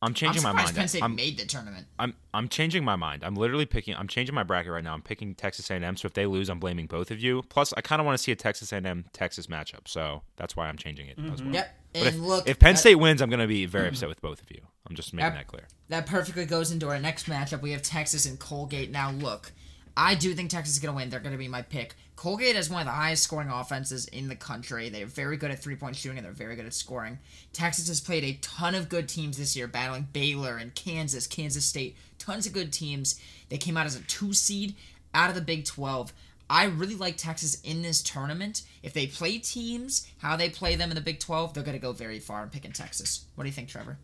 I'm 0.00 0.14
changing 0.14 0.44
I'm 0.44 0.54
my 0.54 0.62
mind. 0.62 0.76
Penn 0.76 0.88
State 0.88 1.02
I'm, 1.02 1.14
made 1.14 1.38
the 1.38 1.44
tournament. 1.44 1.86
I'm 1.98 2.14
I'm 2.32 2.48
changing 2.48 2.84
my 2.84 2.96
mind. 2.96 3.24
I'm 3.24 3.34
literally 3.34 3.66
picking. 3.66 3.94
I'm 3.94 4.08
changing 4.08 4.34
my 4.34 4.42
bracket 4.42 4.72
right 4.72 4.84
now. 4.84 4.94
I'm 4.94 5.02
picking 5.02 5.34
Texas 5.34 5.70
A&M. 5.70 5.96
So 5.96 6.06
if 6.06 6.14
they 6.14 6.26
lose, 6.26 6.48
I'm 6.48 6.60
blaming 6.60 6.86
both 6.86 7.10
of 7.10 7.20
you. 7.20 7.42
Plus, 7.48 7.72
I 7.76 7.80
kind 7.80 8.00
of 8.00 8.06
want 8.06 8.16
to 8.16 8.22
see 8.22 8.32
a 8.32 8.36
Texas 8.36 8.72
A&M 8.72 9.06
Texas 9.12 9.48
matchup. 9.48 9.88
So 9.88 10.22
that's 10.36 10.56
why 10.56 10.68
I'm 10.68 10.76
changing 10.76 11.08
it 11.08 11.18
as 11.18 11.24
mm-hmm. 11.24 11.46
well. 11.46 11.54
Yep. 11.54 11.76
But 11.92 11.98
And 12.00 12.08
if, 12.08 12.20
look, 12.20 12.48
if 12.48 12.58
Penn 12.58 12.74
that- 12.74 12.80
State 12.80 12.96
wins, 12.96 13.22
I'm 13.22 13.30
going 13.30 13.40
to 13.40 13.46
be 13.46 13.66
very 13.66 13.84
mm-hmm. 13.84 13.94
upset 13.94 14.08
with 14.08 14.20
both 14.20 14.40
of 14.40 14.50
you. 14.50 14.60
I'm 14.88 14.94
just 14.94 15.12
making 15.12 15.26
Yep. 15.26 15.34
that 15.34 15.46
clear. 15.46 15.66
that 15.88 16.06
perfectly 16.06 16.46
goes 16.46 16.70
into 16.70 16.88
our 16.88 16.98
next 16.98 17.26
matchup. 17.26 17.60
We 17.60 17.72
have 17.72 17.82
Texas 17.82 18.24
and 18.26 18.38
Colgate. 18.38 18.90
Now, 18.90 19.10
look, 19.10 19.52
I 20.00 20.14
do 20.14 20.32
think 20.32 20.48
Texas 20.48 20.76
is 20.76 20.80
going 20.80 20.94
to 20.94 20.96
win. 20.96 21.10
They're 21.10 21.18
going 21.18 21.32
to 21.32 21.38
be 21.38 21.48
my 21.48 21.62
pick. 21.62 21.96
Colgate 22.14 22.54
has 22.54 22.70
one 22.70 22.82
of 22.82 22.86
the 22.86 22.92
highest 22.92 23.24
scoring 23.24 23.48
offenses 23.48 24.06
in 24.06 24.28
the 24.28 24.36
country. 24.36 24.88
They're 24.88 25.06
very 25.06 25.36
good 25.36 25.50
at 25.50 25.58
three 25.58 25.74
point 25.74 25.96
shooting 25.96 26.18
and 26.18 26.24
they're 26.24 26.32
very 26.32 26.54
good 26.54 26.66
at 26.66 26.74
scoring. 26.74 27.18
Texas 27.52 27.88
has 27.88 28.00
played 28.00 28.22
a 28.22 28.38
ton 28.40 28.76
of 28.76 28.88
good 28.88 29.08
teams 29.08 29.38
this 29.38 29.56
year, 29.56 29.66
battling 29.66 30.06
Baylor 30.12 30.56
and 30.56 30.72
Kansas, 30.76 31.26
Kansas 31.26 31.64
State. 31.64 31.96
Tons 32.16 32.46
of 32.46 32.52
good 32.52 32.72
teams. 32.72 33.20
They 33.48 33.58
came 33.58 33.76
out 33.76 33.86
as 33.86 33.96
a 33.96 34.00
two 34.02 34.32
seed 34.32 34.76
out 35.14 35.30
of 35.30 35.34
the 35.34 35.40
Big 35.40 35.64
12. 35.64 36.12
I 36.48 36.66
really 36.66 36.94
like 36.94 37.16
Texas 37.16 37.60
in 37.62 37.82
this 37.82 38.00
tournament. 38.00 38.62
If 38.84 38.92
they 38.92 39.08
play 39.08 39.38
teams 39.38 40.08
how 40.18 40.36
they 40.36 40.48
play 40.48 40.76
them 40.76 40.92
in 40.92 40.94
the 40.94 41.00
Big 41.00 41.18
12, 41.18 41.54
they're 41.54 41.64
going 41.64 41.76
to 41.76 41.82
go 41.82 41.92
very 41.92 42.20
far. 42.20 42.42
I'm 42.42 42.50
picking 42.50 42.72
Texas. 42.72 43.24
What 43.34 43.42
do 43.42 43.48
you 43.48 43.54
think, 43.54 43.68
Trevor? 43.68 43.98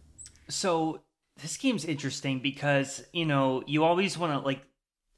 So 0.48 1.02
this 1.40 1.57
game's 1.57 1.85
interesting 1.85 2.40
because 2.40 3.04
you 3.12 3.26
know 3.26 3.62
you 3.68 3.85
always 3.85 4.18
want 4.18 4.33
to 4.33 4.44
like 4.44 4.61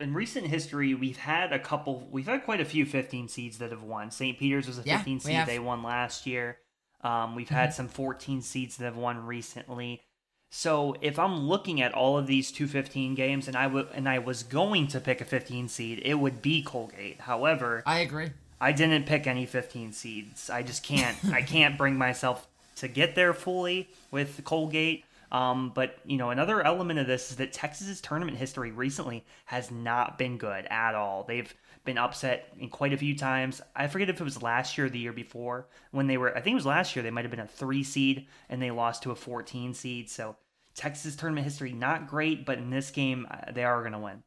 in 0.00 0.12
recent 0.14 0.46
history 0.46 0.94
we've 0.94 1.16
had 1.16 1.52
a 1.52 1.58
couple 1.58 2.06
we've 2.10 2.26
had 2.26 2.44
quite 2.44 2.60
a 2.60 2.64
few 2.64 2.84
15 2.84 3.28
seeds 3.28 3.58
that 3.58 3.70
have 3.70 3.82
won 3.82 4.10
st 4.10 4.38
peter's 4.38 4.66
was 4.66 4.78
a 4.78 4.82
Yeah, 4.84 4.98
15 4.98 5.14
we 5.14 5.20
seed 5.20 5.34
have. 5.34 5.46
they 5.46 5.58
won 5.58 5.82
last 5.82 6.26
year 6.26 6.58
um, 7.02 7.34
we've 7.36 7.48
had 7.48 7.72
some 7.72 7.88
14 7.88 8.42
seeds 8.42 8.76
that 8.76 8.84
have 8.84 8.96
won 8.96 9.24
recently 9.26 10.02
so 10.50 10.94
if 11.00 11.18
i'm 11.18 11.40
looking 11.48 11.80
at 11.80 11.92
all 11.94 12.18
of 12.18 12.26
these 12.26 12.52
215 12.52 13.14
games 13.14 13.48
and 13.48 13.56
i 13.56 13.66
would 13.66 13.88
and 13.94 14.08
i 14.08 14.18
was 14.18 14.42
going 14.42 14.86
to 14.88 15.00
pick 15.00 15.20
a 15.20 15.24
15 15.24 15.68
seed 15.68 16.00
it 16.04 16.14
would 16.14 16.42
be 16.42 16.62
colgate 16.62 17.20
however 17.22 17.82
I 17.86 18.00
agree. 18.00 18.30
I 18.60 18.72
didn't 18.72 19.04
pick 19.04 19.26
any 19.26 19.44
15 19.44 19.92
seeds. 19.92 20.48
I 20.48 20.62
just 20.62 20.82
can't. 20.82 21.14
I 21.30 21.42
can't 21.42 21.76
bring 21.76 21.98
myself 21.98 22.46
to 22.76 22.88
get 22.88 23.14
there 23.14 23.34
fully 23.34 23.90
with 24.10 24.42
Colgate. 24.44 25.04
Um, 25.32 25.72
but 25.74 25.98
you 26.04 26.16
know, 26.16 26.30
another 26.30 26.62
element 26.62 26.98
of 26.98 27.06
this 27.06 27.30
is 27.30 27.36
that 27.36 27.52
Texas's 27.52 28.00
tournament 28.00 28.38
history 28.38 28.70
recently 28.70 29.24
has 29.46 29.70
not 29.70 30.18
been 30.18 30.38
good 30.38 30.66
at 30.66 30.94
all. 30.94 31.24
They've 31.24 31.52
been 31.84 31.98
upset 31.98 32.52
in 32.58 32.68
quite 32.68 32.92
a 32.92 32.96
few 32.96 33.16
times. 33.16 33.60
I 33.74 33.86
forget 33.86 34.10
if 34.10 34.20
it 34.20 34.24
was 34.24 34.42
last 34.42 34.76
year 34.76 34.86
or 34.86 34.90
the 34.90 34.98
year 34.98 35.12
before 35.12 35.68
when 35.90 36.06
they 36.06 36.16
were. 36.16 36.36
I 36.36 36.40
think 36.40 36.52
it 36.52 36.56
was 36.56 36.66
last 36.66 36.94
year. 36.94 37.02
They 37.02 37.10
might 37.10 37.24
have 37.24 37.30
been 37.30 37.40
a 37.40 37.46
three 37.46 37.82
seed 37.82 38.26
and 38.48 38.60
they 38.60 38.70
lost 38.70 39.02
to 39.04 39.10
a 39.10 39.16
14 39.16 39.74
seed. 39.74 40.10
So 40.10 40.36
Texas 40.74 41.16
tournament 41.16 41.44
history 41.44 41.72
not 41.72 42.08
great, 42.08 42.44
but 42.44 42.58
in 42.58 42.70
this 42.70 42.90
game 42.90 43.26
uh, 43.30 43.52
they 43.52 43.64
are 43.64 43.80
going 43.80 43.92
to 43.92 43.98
win. 43.98 44.22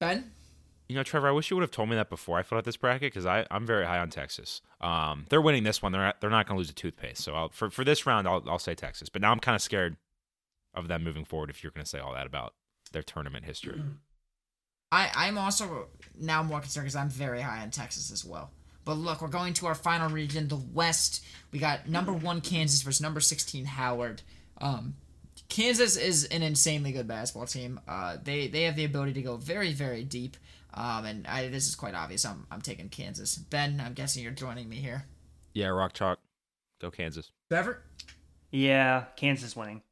Ben? 0.00 0.32
You 0.90 0.96
know, 0.96 1.04
Trevor, 1.04 1.28
I 1.28 1.30
wish 1.30 1.50
you 1.50 1.56
would 1.56 1.62
have 1.62 1.70
told 1.70 1.88
me 1.88 1.94
that 1.94 2.10
before 2.10 2.36
I 2.36 2.42
filled 2.42 2.58
out 2.58 2.64
this 2.64 2.76
bracket 2.76 3.14
because 3.14 3.24
I'm 3.24 3.64
very 3.64 3.86
high 3.86 4.00
on 4.00 4.10
Texas. 4.10 4.60
Um, 4.80 5.24
they're 5.28 5.40
winning 5.40 5.62
this 5.62 5.80
one. 5.80 5.92
They're 5.92 6.00
not, 6.00 6.20
they're 6.20 6.30
not 6.30 6.48
going 6.48 6.56
to 6.56 6.58
lose 6.58 6.68
a 6.68 6.74
toothpaste. 6.74 7.22
So 7.22 7.32
I'll, 7.32 7.48
for 7.50 7.70
for 7.70 7.84
this 7.84 8.06
round, 8.06 8.26
I'll 8.26 8.42
I'll 8.48 8.58
say 8.58 8.74
Texas. 8.74 9.08
But 9.08 9.22
now 9.22 9.30
I'm 9.30 9.38
kind 9.38 9.54
of 9.54 9.62
scared 9.62 9.98
of 10.74 10.88
them 10.88 11.04
moving 11.04 11.24
forward. 11.24 11.48
If 11.48 11.62
you're 11.62 11.70
going 11.70 11.84
to 11.84 11.88
say 11.88 12.00
all 12.00 12.12
that 12.14 12.26
about 12.26 12.54
their 12.90 13.04
tournament 13.04 13.44
history, 13.44 13.80
I, 14.90 15.12
I'm 15.14 15.38
also 15.38 15.86
now 16.18 16.42
more 16.42 16.58
concerned 16.58 16.86
because 16.86 16.96
I'm 16.96 17.08
very 17.08 17.40
high 17.40 17.62
on 17.62 17.70
Texas 17.70 18.10
as 18.10 18.24
well. 18.24 18.50
But 18.84 18.94
look, 18.94 19.22
we're 19.22 19.28
going 19.28 19.54
to 19.54 19.66
our 19.66 19.76
final 19.76 20.10
region, 20.10 20.48
the 20.48 20.56
West. 20.56 21.24
We 21.52 21.60
got 21.60 21.88
number 21.88 22.12
one 22.12 22.40
Kansas 22.40 22.82
versus 22.82 23.00
number 23.00 23.20
16 23.20 23.64
Howard. 23.64 24.22
Um, 24.60 24.94
Kansas 25.48 25.96
is 25.96 26.24
an 26.24 26.42
insanely 26.42 26.90
good 26.90 27.06
basketball 27.06 27.46
team. 27.46 27.78
Uh, 27.86 28.16
they 28.20 28.48
they 28.48 28.64
have 28.64 28.74
the 28.74 28.84
ability 28.84 29.12
to 29.12 29.22
go 29.22 29.36
very 29.36 29.72
very 29.72 30.02
deep. 30.02 30.36
Um, 30.74 31.04
and 31.04 31.26
I, 31.26 31.48
this 31.48 31.68
is 31.68 31.74
quite 31.74 31.94
obvious. 31.94 32.24
I'm 32.24 32.46
I'm 32.50 32.60
taking 32.60 32.88
Kansas. 32.88 33.36
Ben, 33.36 33.82
I'm 33.84 33.94
guessing 33.94 34.22
you're 34.22 34.32
joining 34.32 34.68
me 34.68 34.76
here. 34.76 35.04
yeah, 35.54 35.66
rock 35.66 35.92
chalk, 35.92 36.18
go 36.80 36.90
Kansas. 36.90 37.30
Trevor. 37.50 37.82
Yeah, 38.52 39.04
Kansas 39.16 39.54
winning. 39.56 39.82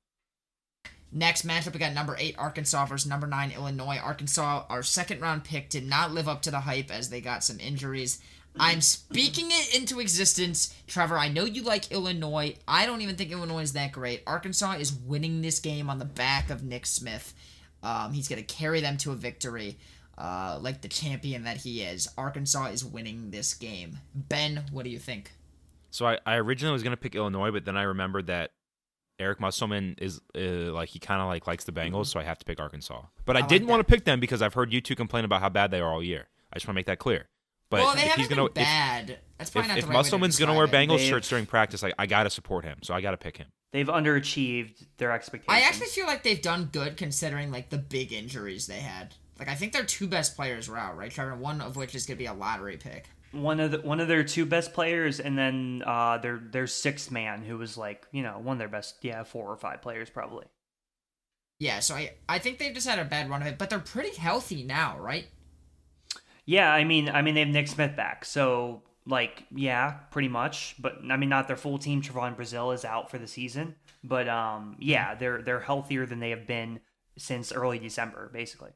Next 1.10 1.46
matchup, 1.46 1.72
we 1.72 1.78
got 1.78 1.94
number 1.94 2.16
eight 2.18 2.34
Arkansas 2.38 2.84
versus 2.86 3.08
number 3.08 3.26
nine 3.26 3.50
Illinois. 3.50 3.98
Arkansas, 4.02 4.64
our 4.68 4.82
second 4.82 5.20
round 5.20 5.42
pick, 5.42 5.70
did 5.70 5.86
not 5.86 6.12
live 6.12 6.28
up 6.28 6.42
to 6.42 6.50
the 6.50 6.60
hype 6.60 6.90
as 6.90 7.08
they 7.08 7.20
got 7.20 7.42
some 7.42 7.58
injuries. 7.60 8.20
I'm 8.60 8.80
speaking 8.80 9.46
it 9.50 9.74
into 9.78 10.00
existence. 10.00 10.74
Trevor, 10.86 11.16
I 11.16 11.28
know 11.28 11.44
you 11.44 11.62
like 11.62 11.92
Illinois. 11.92 12.56
I 12.66 12.86
don't 12.86 13.02
even 13.02 13.14
think 13.14 13.30
Illinois 13.30 13.62
is 13.62 13.72
that 13.74 13.92
great. 13.92 14.22
Arkansas 14.26 14.72
is 14.74 14.92
winning 14.92 15.40
this 15.42 15.60
game 15.60 15.88
on 15.88 15.98
the 15.98 16.04
back 16.04 16.50
of 16.50 16.64
Nick 16.64 16.84
Smith. 16.84 17.34
Um, 17.82 18.12
he's 18.12 18.26
going 18.26 18.44
to 18.44 18.54
carry 18.54 18.80
them 18.80 18.96
to 18.98 19.12
a 19.12 19.14
victory 19.14 19.78
uh, 20.18 20.58
like 20.60 20.82
the 20.82 20.88
champion 20.88 21.44
that 21.44 21.58
he 21.58 21.82
is. 21.82 22.08
Arkansas 22.18 22.66
is 22.66 22.84
winning 22.84 23.30
this 23.30 23.54
game. 23.54 23.98
Ben, 24.14 24.64
what 24.72 24.84
do 24.84 24.90
you 24.90 24.98
think? 24.98 25.32
So 25.90 26.06
I, 26.06 26.18
I 26.26 26.36
originally 26.36 26.72
was 26.72 26.82
going 26.82 26.92
to 26.92 26.98
pick 26.98 27.14
Illinois, 27.14 27.50
but 27.50 27.64
then 27.64 27.76
I 27.76 27.84
remembered 27.84 28.26
that 28.26 28.50
Eric 29.18 29.40
Musselman 29.40 29.94
is 29.98 30.20
uh, 30.36 30.72
like 30.72 30.90
he 30.90 30.98
kind 30.98 31.20
of 31.20 31.28
like 31.28 31.46
likes 31.46 31.64
the 31.64 31.72
Bengals, 31.72 32.06
so 32.06 32.20
I 32.20 32.24
have 32.24 32.38
to 32.38 32.44
pick 32.44 32.60
Arkansas. 32.60 33.02
But 33.24 33.36
I, 33.36 33.38
I 33.38 33.42
like 33.42 33.48
didn't 33.48 33.68
want 33.68 33.80
to 33.80 33.84
pick 33.84 34.04
them 34.04 34.20
because 34.20 34.42
I've 34.42 34.54
heard 34.54 34.72
you 34.72 34.80
two 34.80 34.96
complain 34.96 35.24
about 35.24 35.40
how 35.40 35.48
bad 35.48 35.70
they 35.70 35.80
are 35.80 35.92
all 35.92 36.02
year. 36.02 36.28
I 36.52 36.56
just 36.56 36.66
want 36.66 36.74
to 36.74 36.78
make 36.78 36.86
that 36.86 36.98
clear. 36.98 37.28
But 37.70 37.80
well, 37.80 37.94
they 37.94 38.02
if 38.02 38.14
he's 38.14 38.28
gonna 38.28 38.44
been 38.44 38.64
bad. 38.64 39.18
That's 39.36 39.50
if, 39.50 39.52
probably 39.52 39.66
if, 39.66 39.68
not 39.68 39.78
if 39.78 39.84
the 39.84 39.88
right 39.88 39.88
way 39.88 39.92
to 39.92 39.98
Musselman's 39.98 40.38
gonna 40.38 40.54
wear 40.54 40.66
describe 40.66 40.82
it. 40.82 40.88
Bengals 40.88 40.98
They've- 40.98 41.08
shirts 41.08 41.28
during 41.28 41.46
practice, 41.46 41.82
like 41.82 41.94
I 41.98 42.06
gotta 42.06 42.30
support 42.30 42.64
him, 42.64 42.78
so 42.82 42.94
I 42.94 43.00
gotta 43.00 43.18
pick 43.18 43.36
him. 43.36 43.48
They've 43.72 43.86
underachieved 43.86 44.86
their 44.96 45.12
expectations. 45.12 45.54
I 45.54 45.68
actually 45.68 45.88
feel 45.88 46.06
like 46.06 46.22
they've 46.22 46.40
done 46.40 46.70
good 46.72 46.96
considering 46.96 47.50
like 47.50 47.68
the 47.68 47.76
big 47.76 48.12
injuries 48.12 48.66
they 48.66 48.80
had. 48.80 49.14
Like 49.38 49.48
I 49.48 49.54
think 49.54 49.72
their 49.72 49.84
two 49.84 50.06
best 50.08 50.36
players 50.36 50.68
were 50.68 50.76
out, 50.78 50.96
right, 50.96 51.10
Trevor? 51.10 51.36
One 51.36 51.60
of 51.60 51.76
which 51.76 51.94
is 51.94 52.06
gonna 52.06 52.16
be 52.16 52.26
a 52.26 52.32
lottery 52.34 52.76
pick. 52.76 53.08
one 53.32 53.60
of 53.60 53.70
the, 53.70 53.78
one 53.78 54.00
of 54.00 54.08
their 54.08 54.24
two 54.24 54.46
best 54.46 54.72
players, 54.72 55.20
and 55.20 55.38
then 55.38 55.82
uh, 55.86 56.18
their 56.18 56.38
their 56.38 56.66
sixth 56.66 57.10
man, 57.10 57.42
who 57.42 57.58
was 57.58 57.76
like 57.76 58.06
you 58.12 58.22
know 58.22 58.38
one 58.38 58.54
of 58.54 58.58
their 58.58 58.68
best, 58.68 58.96
yeah, 59.02 59.22
four 59.24 59.48
or 59.48 59.56
five 59.56 59.82
players 59.82 60.10
probably. 60.10 60.46
Yeah, 61.60 61.80
so 61.80 61.94
I 61.94 62.12
I 62.28 62.38
think 62.38 62.58
they've 62.58 62.74
just 62.74 62.86
had 62.88 62.98
a 62.98 63.04
bad 63.04 63.28
run 63.30 63.42
of 63.42 63.48
it, 63.48 63.58
but 63.58 63.70
they're 63.70 63.78
pretty 63.80 64.16
healthy 64.16 64.62
now, 64.62 64.98
right? 64.98 65.26
Yeah, 66.46 66.72
I 66.72 66.84
mean, 66.84 67.08
I 67.08 67.22
mean 67.22 67.34
they 67.34 67.40
have 67.40 67.48
Nick 67.48 67.68
Smith 67.68 67.94
back, 67.96 68.24
so 68.24 68.82
like 69.06 69.44
yeah, 69.54 69.90
pretty 70.10 70.28
much. 70.28 70.76
But 70.78 70.98
I 71.10 71.16
mean, 71.16 71.28
not 71.28 71.46
their 71.46 71.56
full 71.56 71.78
team. 71.78 72.00
Trevon 72.02 72.36
Brazile 72.36 72.74
is 72.74 72.84
out 72.84 73.10
for 73.10 73.18
the 73.18 73.26
season, 73.26 73.74
but 74.02 74.28
um, 74.28 74.76
yeah, 74.80 75.14
they're 75.14 75.42
they're 75.42 75.60
healthier 75.60 76.06
than 76.06 76.20
they 76.20 76.30
have 76.30 76.46
been 76.46 76.80
since 77.18 77.52
early 77.52 77.78
December, 77.78 78.30
basically. 78.32 78.70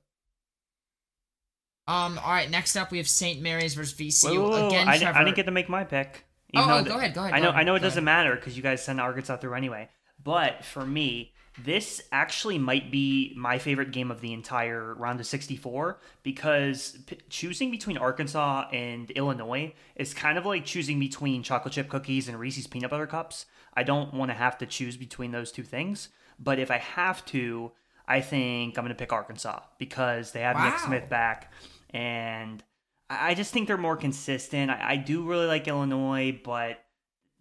Um. 1.89 2.19
All 2.19 2.31
right. 2.31 2.51
Next 2.51 2.77
up, 2.77 2.91
we 2.91 2.99
have 2.99 3.09
St. 3.09 3.41
Mary's 3.41 3.75
versus 3.75 3.95
VCU 3.95 4.35
Whoa, 4.37 4.43
whoa, 4.43 4.51
whoa, 4.51 4.67
again. 4.69 4.89
I, 4.89 4.99
Trevor. 4.99 5.19
I 5.19 5.25
didn't 5.25 5.37
get 5.37 5.47
to 5.47 5.53
make 5.53 5.69
my 5.69 5.85
pick. 5.85 6.25
Oh, 6.55 6.63
even 6.63 6.71
oh, 6.71 6.85
go 6.85 6.99
ahead, 6.99 7.15
go 7.15 7.23
ahead, 7.23 7.33
I 7.33 7.41
know, 7.41 7.49
ahead, 7.49 7.61
I 7.61 7.65
know 7.65 7.75
it 7.77 7.81
doesn't 7.81 8.05
matter 8.05 8.37
because 8.37 8.57
you 8.57 8.63
guys 8.63 8.85
send 8.85 9.01
Arkansas 9.01 9.39
through 9.39 9.55
anyway. 9.55 9.89
But 10.23 10.65
for 10.65 10.85
me, 10.85 11.33
this 11.63 12.03
actually 12.13 12.59
might 12.59 12.91
be 12.91 13.35
my 13.37 13.59
favorite 13.59 13.91
game 13.91 14.11
of 14.11 14.21
the 14.21 14.33
entire 14.33 14.95
round 14.95 15.21
of 15.21 15.27
64 15.27 15.99
because 16.23 16.99
p- 17.07 17.19
choosing 17.29 17.71
between 17.71 17.99
Arkansas 17.99 18.69
and 18.73 19.11
Illinois 19.13 19.75
is 19.97 20.15
kind 20.15 20.39
of 20.39 20.47
like 20.47 20.65
choosing 20.65 20.99
between 20.99 21.43
chocolate 21.43 21.75
chip 21.75 21.89
cookies 21.89 22.29
and 22.29 22.39
Reese's 22.39 22.67
peanut 22.67 22.91
butter 22.91 23.07
cups. 23.07 23.47
I 23.75 23.83
don't 23.83 24.15
want 24.15 24.31
to 24.31 24.35
have 24.35 24.59
to 24.59 24.67
choose 24.67 24.97
between 24.97 25.33
those 25.33 25.53
two 25.53 25.63
things, 25.63 26.09
but 26.39 26.59
if 26.59 26.71
I 26.71 26.79
have 26.79 27.25
to, 27.27 27.73
I 28.07 28.21
think 28.21 28.79
I'm 28.79 28.85
going 28.85 28.95
to 28.95 28.99
pick 28.99 29.13
Arkansas 29.13 29.61
because 29.79 30.33
they 30.33 30.41
have 30.41 30.63
Nick 30.63 30.79
Smith 30.79 31.09
back 31.09 31.53
and 31.93 32.63
I 33.11 33.35
just 33.35 33.53
think 33.53 33.69
they're 33.69 33.77
more 33.77 33.97
consistent. 33.97 34.71
I, 34.71 34.93
I 34.93 34.97
do 34.97 35.25
really 35.25 35.47
like 35.47 35.69
Illinois, 35.69 36.41
but 36.43 36.83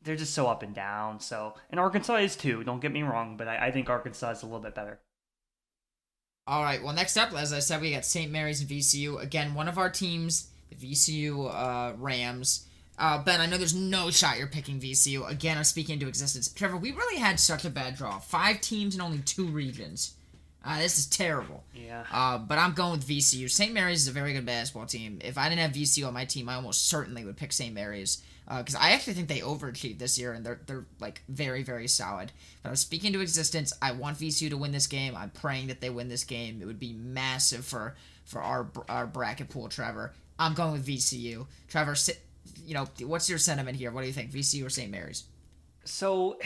they're 0.04 0.16
just 0.16 0.34
so 0.34 0.47
up 0.47 0.64
and 0.64 0.74
down. 0.74 1.20
So, 1.20 1.54
and 1.70 1.80
Arkansas 1.80 2.16
is 2.18 2.36
too. 2.36 2.64
Don't 2.64 2.82
get 2.82 2.91
me 2.91 3.04
wrong, 3.04 3.38
but 3.38 3.47
I, 3.47 3.68
I 3.68 3.72
think 3.72 3.89
Arkansas 3.89 4.32
is 4.32 4.43
a 4.43 4.45
little 4.45 4.62
bit 4.62 4.76
better. 4.76 4.99
All 6.47 6.64
right. 6.64 6.84
Well, 6.84 6.93
next 6.93 7.18
up, 7.18 7.34
as 7.34 7.54
I 7.54 7.60
said, 7.60 7.82
we 7.82 7.93
got 7.93 8.06
St. 8.06 8.32
Mary's 8.32 8.62
and 8.62 8.70
VCU. 8.70 9.22
Again, 9.22 9.54
one 9.54 9.68
of 9.68 9.78
our 9.78 9.89
teams, 9.89 10.49
the 10.70 10.76
VCU 10.76 11.49
uh, 11.54 11.93
Rams. 11.97 12.68
Uh, 12.97 13.24
ben, 13.24 13.41
I 13.41 13.45
know 13.45 13.58
there's 13.58 13.74
no 13.74 14.12
shot 14.12 14.38
you're 14.38 14.47
picking 14.47 14.80
VCU. 14.80 15.28
Again, 15.30 15.58
I'm 15.58 15.64
speaking 15.64 15.93
into 15.93 16.08
existence. 16.08 16.52
Trevor, 16.52 16.78
we 16.78 16.91
really 16.91 17.20
had 17.20 17.39
such 17.39 17.64
a 17.64 17.70
bad 17.70 17.95
draw. 17.95 18.20
Five 18.20 18.62
teams 18.62 18.95
and 18.95 19.02
only 19.02 19.20
two 19.20 19.45
regions. 19.45 20.16
Uh, 20.64 20.80
this 20.80 20.99
is 20.99 21.07
terrible. 21.07 21.64
Yeah. 21.74 22.03
Uh, 22.12 22.38
but 22.38 22.57
I'm 22.57 22.74
going 22.74 22.91
with 22.91 23.07
VCU. 23.07 23.49
St. 23.49 23.74
Mary's 23.74 24.03
is 24.03 24.07
a 24.07 24.12
very 24.12 24.34
good 24.34 24.45
basketball 24.45 24.86
team. 24.86 25.20
If 25.24 25.38
I 25.38 25.49
didn't 25.49 25.62
have 25.62 25.72
VCU 25.72 26.07
on 26.07 26.14
my 26.14 26.26
team, 26.26 26.49
I 26.49 26.55
almost 26.55 26.88
certainly 26.88 27.26
would 27.26 27.38
pick 27.38 27.51
St. 27.51 27.74
Mary's 27.74 28.22
because 28.47 28.76
I 28.76 28.91
actually 28.91 29.14
think 29.14 29.28
they 29.30 29.39
overachieved 29.39 29.99
this 29.99 30.20
year 30.20 30.34
and 30.34 30.45
they're 30.45 30.59
they're 30.66 30.86
like 30.99 31.22
very 31.30 31.64
very 31.64 31.88
solid. 31.88 32.32
But 32.62 32.70
I'm 32.70 32.76
speaking 32.76 33.14
to 33.14 33.22
existence. 33.22 33.74
I 33.82 33.93
want 33.93 34.18
VCU 34.18 34.49
to 34.49 34.57
win 34.57 34.72
this 34.72 34.88
game. 34.88 35.16
I'm 35.16 35.30
praying 35.30 35.68
that 35.68 35.80
they 35.80 35.89
win 35.89 36.09
this 36.09 36.24
game. 36.24 36.62
It 36.62 36.66
would 36.66 36.80
be 36.80 36.93
massive 36.93 37.66
for 37.66 37.95
for 38.26 38.41
our 38.41 38.68
our 38.89 39.07
bracket 39.07 39.49
pool. 39.49 39.70
Trevor, 39.70 40.14
I'm 40.38 40.53
going 40.53 40.74
with 40.74 40.86
VCU. 40.86 41.47
Trevor, 41.70 41.95
you 42.66 42.74
know 42.74 42.88
what's 43.05 43.30
your 43.30 43.39
sentiment 43.39 43.78
here? 43.78 43.91
What 43.91 44.01
do 44.01 44.07
you 44.07 44.14
think, 44.14 44.32
VCU 44.32 44.66
or 44.66 44.70
St. 44.70 44.91
Mary's? 44.91 45.24
So, 45.84 46.38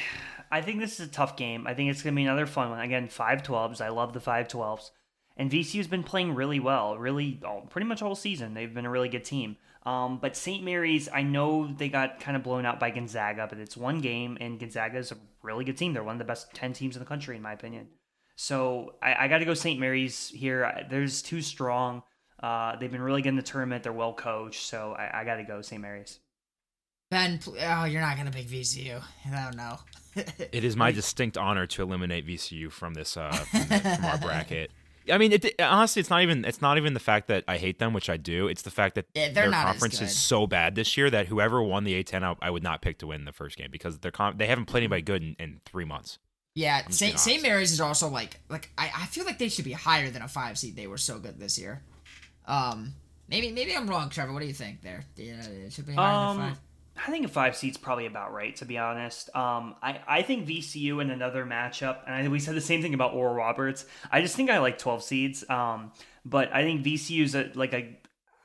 I 0.51 0.61
think 0.61 0.79
this 0.79 0.99
is 0.99 1.07
a 1.07 1.11
tough 1.11 1.37
game. 1.37 1.67
I 1.67 1.73
think 1.73 1.91
it's 1.91 2.01
going 2.01 2.13
to 2.13 2.19
be 2.19 2.23
another 2.23 2.45
fun 2.45 2.69
one. 2.69 2.79
Again, 2.79 3.07
512s. 3.07 3.81
I 3.81 3.89
love 3.89 4.13
the 4.13 4.19
512s. 4.19 4.91
And 5.37 5.51
VCU's 5.51 5.87
been 5.87 6.03
playing 6.03 6.33
really 6.33 6.59
well, 6.59 6.97
really 6.97 7.41
all, 7.45 7.61
pretty 7.61 7.87
much 7.87 8.01
all 8.01 8.15
season. 8.15 8.53
They've 8.53 8.73
been 8.73 8.85
a 8.85 8.89
really 8.89 9.09
good 9.09 9.25
team. 9.25 9.57
Um, 9.85 10.17
but 10.19 10.35
St. 10.35 10.63
Mary's, 10.63 11.09
I 11.13 11.23
know 11.23 11.67
they 11.67 11.89
got 11.89 12.19
kind 12.19 12.37
of 12.37 12.43
blown 12.43 12.65
out 12.65 12.79
by 12.79 12.89
Gonzaga, 12.89 13.45
but 13.47 13.59
it's 13.59 13.77
one 13.77 14.01
game, 14.01 14.37
and 14.39 14.59
Gonzaga 14.59 14.97
is 14.97 15.11
a 15.11 15.17
really 15.43 15.65
good 15.65 15.77
team. 15.77 15.93
They're 15.93 16.03
one 16.03 16.15
of 16.15 16.19
the 16.19 16.25
best 16.25 16.53
10 16.53 16.73
teams 16.73 16.95
in 16.95 17.01
the 17.01 17.05
country, 17.05 17.35
in 17.35 17.41
my 17.41 17.53
opinion. 17.53 17.89
So 18.35 18.95
I, 19.01 19.25
I 19.25 19.27
got 19.27 19.39
to 19.39 19.45
go 19.45 19.53
St. 19.53 19.79
Mary's 19.79 20.29
here. 20.29 20.85
They're 20.89 21.07
too 21.07 21.41
strong. 21.41 22.01
Uh, 22.41 22.77
they've 22.77 22.91
been 22.91 23.01
really 23.01 23.21
good 23.21 23.29
in 23.29 23.35
the 23.35 23.41
tournament. 23.41 23.83
They're 23.83 23.93
well 23.93 24.13
coached. 24.13 24.65
So 24.65 24.93
I, 24.97 25.21
I 25.21 25.23
got 25.23 25.35
to 25.35 25.43
go 25.43 25.61
St. 25.61 25.81
Mary's. 25.81 26.19
Ben, 27.11 27.39
oh, 27.61 27.85
you're 27.85 28.01
not 28.01 28.17
gonna 28.17 28.31
pick 28.31 28.47
VCU. 28.47 29.01
I 29.31 29.43
don't 29.43 29.55
know. 29.55 29.77
It 30.15 30.63
is 30.63 30.75
my 30.75 30.91
distinct 30.91 31.37
honor 31.37 31.67
to 31.67 31.81
eliminate 31.83 32.25
VCU 32.27 32.71
from 32.71 32.93
this 32.93 33.17
uh, 33.17 33.31
from, 33.31 33.59
the- 33.61 33.79
from 33.95 34.05
our 34.05 34.17
bracket. 34.17 34.71
I 35.11 35.19
mean, 35.19 35.33
it, 35.33 35.61
honestly, 35.61 35.99
it's 35.99 36.09
not 36.09 36.23
even 36.23 36.45
it's 36.45 36.61
not 36.63 36.77
even 36.77 36.95
the 36.95 36.99
fact 36.99 37.27
that 37.27 37.43
I 37.47 37.57
hate 37.57 37.77
them, 37.77 37.93
which 37.93 38.09
I 38.09 38.17
do. 38.17 38.47
It's 38.47 38.63
the 38.63 38.71
fact 38.71 38.95
that 38.95 39.05
Yeah, 39.13 39.31
their 39.31 39.51
not 39.51 39.65
conference 39.67 40.01
is 40.01 40.17
so 40.17 40.47
bad 40.47 40.73
this 40.73 40.97
year 40.97 41.11
that 41.11 41.27
whoever 41.27 41.61
won 41.61 41.83
the 41.83 42.03
A10, 42.03 42.23
I, 42.23 42.35
I 42.47 42.49
would 42.49 42.63
not 42.63 42.81
pick 42.81 42.97
to 42.99 43.07
win 43.07 43.23
the 43.25 43.31
first 43.31 43.55
game 43.55 43.69
because 43.71 43.99
they're 43.99 44.09
con- 44.09 44.37
they 44.37 44.47
haven't 44.47 44.65
played 44.65 44.79
anybody 44.81 45.03
good 45.03 45.21
in, 45.21 45.35
in 45.37 45.61
three 45.63 45.85
months. 45.85 46.17
Yeah, 46.55 46.81
just 46.87 46.97
St. 46.97 47.19
St. 47.19 47.43
Mary's 47.43 47.71
is 47.71 47.81
also 47.81 48.07
like 48.07 48.39
like 48.49 48.71
I, 48.79 48.89
I 48.95 49.05
feel 49.05 49.25
like 49.25 49.37
they 49.37 49.49
should 49.49 49.65
be 49.65 49.73
higher 49.73 50.09
than 50.09 50.23
a 50.23 50.27
five 50.27 50.57
seed. 50.57 50.75
They 50.75 50.87
were 50.87 50.97
so 50.97 51.19
good 51.19 51.39
this 51.39 51.59
year. 51.59 51.83
Um, 52.47 52.93
maybe 53.27 53.51
maybe 53.51 53.75
I'm 53.75 53.87
wrong, 53.87 54.09
Trevor. 54.09 54.33
What 54.33 54.41
do 54.41 54.47
you 54.47 54.53
think 54.53 54.81
there? 54.81 55.03
Yeah, 55.17 55.33
it 55.45 55.73
should 55.73 55.85
be 55.85 55.93
higher 55.93 56.33
than 56.33 56.41
Um, 56.41 56.49
five. 56.49 56.59
I 56.97 57.11
think 57.11 57.25
a 57.25 57.29
five 57.29 57.55
seed's 57.55 57.77
probably 57.77 58.05
about 58.05 58.33
right, 58.33 58.55
to 58.57 58.65
be 58.65 58.77
honest. 58.77 59.29
Um, 59.35 59.75
I, 59.81 59.99
I 60.07 60.21
think 60.21 60.47
VCU 60.47 61.01
in 61.01 61.09
another 61.09 61.45
matchup, 61.45 61.99
and 62.05 62.15
I, 62.15 62.27
we 62.29 62.39
said 62.39 62.55
the 62.55 62.61
same 62.61 62.81
thing 62.81 62.93
about 62.93 63.13
Oral 63.13 63.35
Roberts. 63.35 63.85
I 64.11 64.21
just 64.21 64.35
think 64.35 64.49
I 64.49 64.59
like 64.59 64.77
12 64.77 65.03
seeds. 65.03 65.49
Um, 65.49 65.91
but 66.23 66.51
I 66.53 66.63
think 66.63 66.83
VCU's 66.83 67.35
a, 67.35 67.51
like 67.53 67.73
a, 67.73 67.97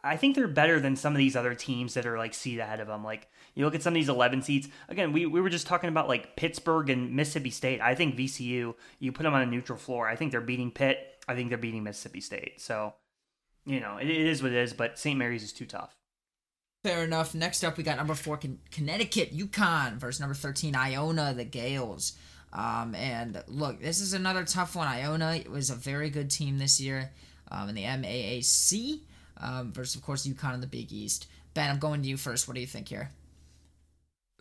I 0.02 0.16
think 0.16 0.34
they're 0.34 0.48
better 0.48 0.80
than 0.80 0.96
some 0.96 1.12
of 1.12 1.18
these 1.18 1.36
other 1.36 1.54
teams 1.54 1.94
that 1.94 2.06
are 2.06 2.18
like 2.18 2.34
seed 2.34 2.58
ahead 2.58 2.80
of 2.80 2.88
them. 2.88 3.04
Like 3.04 3.28
you 3.54 3.64
look 3.64 3.74
at 3.74 3.82
some 3.82 3.92
of 3.92 3.96
these 3.96 4.08
11 4.08 4.42
seeds. 4.42 4.68
Again, 4.88 5.12
we, 5.12 5.26
we 5.26 5.40
were 5.40 5.48
just 5.48 5.66
talking 5.66 5.88
about 5.88 6.08
like 6.08 6.36
Pittsburgh 6.36 6.90
and 6.90 7.14
Mississippi 7.14 7.50
State. 7.50 7.80
I 7.80 7.94
think 7.94 8.16
VCU, 8.16 8.74
you 8.98 9.12
put 9.12 9.22
them 9.22 9.34
on 9.34 9.42
a 9.42 9.46
neutral 9.46 9.78
floor. 9.78 10.08
I 10.08 10.16
think 10.16 10.32
they're 10.32 10.40
beating 10.40 10.70
Pitt. 10.70 10.98
I 11.28 11.34
think 11.34 11.48
they're 11.48 11.58
beating 11.58 11.84
Mississippi 11.84 12.20
State. 12.20 12.60
So, 12.60 12.94
you 13.64 13.80
know, 13.80 13.98
it, 13.98 14.08
it 14.08 14.26
is 14.26 14.42
what 14.42 14.52
it 14.52 14.58
is. 14.58 14.72
But 14.72 14.98
St. 14.98 15.18
Mary's 15.18 15.42
is 15.42 15.52
too 15.52 15.66
tough. 15.66 15.99
Fair 16.82 17.04
enough. 17.04 17.34
Next 17.34 17.62
up, 17.62 17.76
we 17.76 17.84
got 17.84 17.98
number 17.98 18.14
four, 18.14 18.38
Con- 18.38 18.58
Connecticut, 18.70 19.36
UConn 19.36 19.98
versus 19.98 20.20
number 20.20 20.34
thirteen, 20.34 20.74
Iona, 20.74 21.34
the 21.34 21.44
Gaels. 21.44 22.12
Um, 22.52 22.94
and 22.94 23.42
look, 23.46 23.80
this 23.80 24.00
is 24.00 24.12
another 24.12 24.44
tough 24.44 24.74
one. 24.74 24.88
Iona 24.88 25.42
was 25.48 25.70
a 25.70 25.74
very 25.74 26.10
good 26.10 26.30
team 26.30 26.58
this 26.58 26.80
year 26.80 27.10
um, 27.50 27.68
in 27.68 27.74
the 27.74 27.84
MAAC 27.84 29.00
um, 29.36 29.72
versus, 29.72 29.96
of 29.96 30.02
course, 30.02 30.26
UConn 30.26 30.54
in 30.54 30.60
the 30.60 30.66
Big 30.66 30.92
East. 30.92 31.26
Ben, 31.54 31.70
I'm 31.70 31.78
going 31.78 32.02
to 32.02 32.08
you 32.08 32.16
first. 32.16 32.48
What 32.48 32.54
do 32.54 32.60
you 32.60 32.66
think 32.66 32.88
here? 32.88 33.10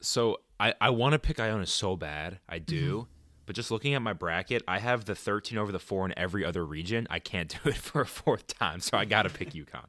So 0.02 0.40
I, 0.60 0.74
I 0.80 0.90
want 0.92 1.14
to 1.14 1.20
pick 1.20 1.40
Iona 1.40 1.66
so 1.66 1.96
bad. 1.96 2.40
I 2.48 2.60
do. 2.60 3.02
Mm-hmm. 3.02 3.10
But 3.46 3.56
just 3.56 3.72
looking 3.72 3.96
at 3.96 4.02
my 4.04 4.14
bracket, 4.14 4.62
I 4.68 4.78
have 4.78 5.06
the 5.06 5.16
13 5.16 5.58
over 5.58 5.72
the 5.72 5.80
4 5.80 6.06
in 6.06 6.14
every 6.18 6.46
other 6.46 6.64
region. 6.64 7.08
I 7.10 7.18
can't 7.20 7.50
do 7.64 7.70
it 7.70 7.78
for 7.78 8.02
a 8.02 8.06
fourth 8.06 8.48
time, 8.48 8.80
so 8.80 8.98
I 8.98 9.06
got 9.06 9.24
to 9.24 9.30
pick 9.30 9.52
UConn. 9.54 9.86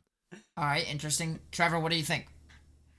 All 0.57 0.65
right, 0.65 0.91
interesting. 0.91 1.41
Trevor, 1.53 1.79
what 1.79 1.91
do 1.91 1.97
you 1.97 2.03
think? 2.03 2.27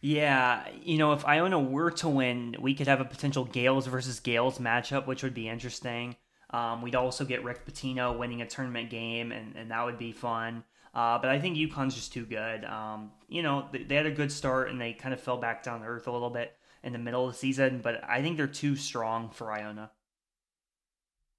Yeah, 0.02 0.68
you 0.82 0.98
know, 0.98 1.14
if 1.14 1.26
Iona 1.26 1.60
were 1.60 1.92
to 1.92 2.10
win, 2.10 2.56
we 2.60 2.74
could 2.74 2.88
have 2.88 3.02
a 3.02 3.06
potential 3.06 3.46
Gaels 3.46 3.86
versus 3.86 4.20
Gaels 4.20 4.58
matchup, 4.58 5.06
which 5.06 5.22
would 5.22 5.36
be 5.36 5.48
interesting. 5.48 6.16
Um, 6.50 6.82
we'd 6.82 6.96
also 6.96 7.24
get 7.24 7.44
Rick 7.44 7.66
Pitino 7.66 8.18
winning 8.18 8.42
a 8.42 8.48
tournament 8.48 8.90
game, 8.90 9.32
and, 9.32 9.56
and 9.56 9.70
that 9.72 9.86
would 9.86 10.00
be 10.00 10.12
fun. 10.12 10.64
Uh, 10.94 11.20
but 11.20 11.30
I 11.30 11.40
think 11.40 11.56
UConn's 11.56 11.96
just 11.96 12.12
too 12.12 12.26
good. 12.26 12.66
Um, 12.66 13.12
you 13.30 13.44
know, 13.44 13.68
they, 13.72 13.84
they 13.84 13.96
had 13.96 14.08
a 14.08 14.12
good 14.12 14.32
start, 14.32 14.70
and 14.70 14.82
they 14.82 14.94
kind 14.94 15.14
of 15.14 15.22
fell 15.22 15.38
back 15.38 15.64
down 15.64 15.82
to 15.82 15.86
earth 15.86 16.08
a 16.08 16.12
little 16.12 16.32
bit 16.32 16.58
in 16.84 16.94
the 16.94 17.00
middle 17.00 17.28
of 17.28 17.34
the 17.34 17.38
season, 17.38 17.80
but 17.84 18.02
I 18.08 18.22
think 18.22 18.38
they're 18.38 18.48
too 18.48 18.76
strong 18.76 19.30
for 19.30 19.52
Iona. 19.52 19.92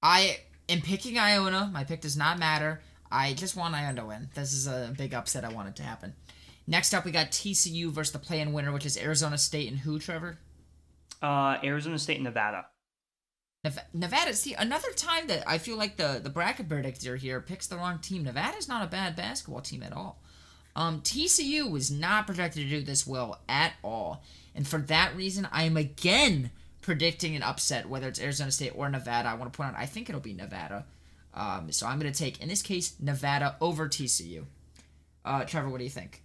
I 0.03 0.39
am 0.69 0.81
picking 0.81 1.19
Iona. 1.19 1.71
My 1.73 1.85
pick 1.85 2.01
does 2.01 2.17
not 2.17 2.39
matter. 2.39 2.81
I 3.11 3.35
just 3.35 3.57
want 3.57 3.75
Iona 3.75 4.01
to 4.01 4.07
win. 4.07 4.29
This 4.35 4.53
is 4.53 4.67
a 4.67 4.95
big 4.97 5.15
upset 5.15 5.45
I 5.45 5.53
want 5.53 5.69
it 5.69 5.77
to 5.77 5.83
happen. 5.83 6.15
Next 6.67 6.95
up, 6.95 7.05
we 7.05 7.11
got 7.11 7.31
TCU 7.31 7.91
versus 7.91 8.13
the 8.13 8.19
play-in 8.19 8.53
winner, 8.53 8.73
which 8.73 8.87
is 8.87 8.97
Arizona 8.97 9.37
State 9.37 9.69
and 9.71 9.81
who, 9.81 9.99
Trevor? 9.99 10.39
Uh, 11.21 11.59
Arizona 11.63 11.99
State 11.99 12.17
and 12.17 12.25
Nevada. 12.25 12.67
Nev- 13.65 13.79
Nevada. 13.93 14.35
See, 14.35 14.55
another 14.55 14.91
time 14.93 15.27
that 15.29 15.45
I 15.47 15.59
feel 15.59 15.77
like 15.77 15.97
the 15.97 16.21
the 16.23 16.31
bracket 16.31 16.69
predictor 16.69 17.17
here 17.17 17.41
picks 17.41 17.67
the 17.67 17.77
wrong 17.77 17.99
team. 17.99 18.25
Nevada's 18.25 18.69
not 18.69 18.85
a 18.85 18.91
bad 18.91 19.15
basketball 19.15 19.61
team 19.61 19.83
at 19.83 19.93
all. 19.93 20.21
Um, 20.75 21.01
TCU 21.03 21.71
was 21.71 21.91
not 21.91 22.27
projected 22.27 22.63
to 22.65 22.69
do 22.69 22.83
this 22.83 23.07
well 23.07 23.41
at 23.49 23.75
all, 23.83 24.25
and 24.55 24.67
for 24.67 24.79
that 24.79 25.15
reason, 25.15 25.47
I 25.53 25.65
am 25.65 25.77
again 25.77 26.51
predicting 26.81 27.37
an 27.37 27.43
upset, 27.43 27.89
whether 27.89 28.09
it's 28.09 28.21
Arizona 28.21 28.51
State 28.51 28.73
or 28.75 28.89
Nevada. 28.89 29.29
I 29.29 29.35
want 29.35 29.53
to 29.53 29.57
point 29.57 29.71
out, 29.71 29.79
I 29.79 29.87
think 29.87 30.09
it'll 30.09 30.21
be 30.21 30.33
Nevada. 30.33 30.85
Um, 31.35 31.71
so 31.71 31.87
I'm 31.87 31.99
going 31.99 32.13
to 32.13 32.19
take, 32.19 32.43
in 32.43 32.49
this 32.49 32.61
case, 32.63 32.97
Nevada 33.01 33.57
over 33.61 33.89
TCU. 33.89 34.45
Uh, 35.25 35.45
Trevor, 35.45 35.69
what 35.69 35.79
do 35.79 35.85
you 35.85 35.91
think? 35.91 36.23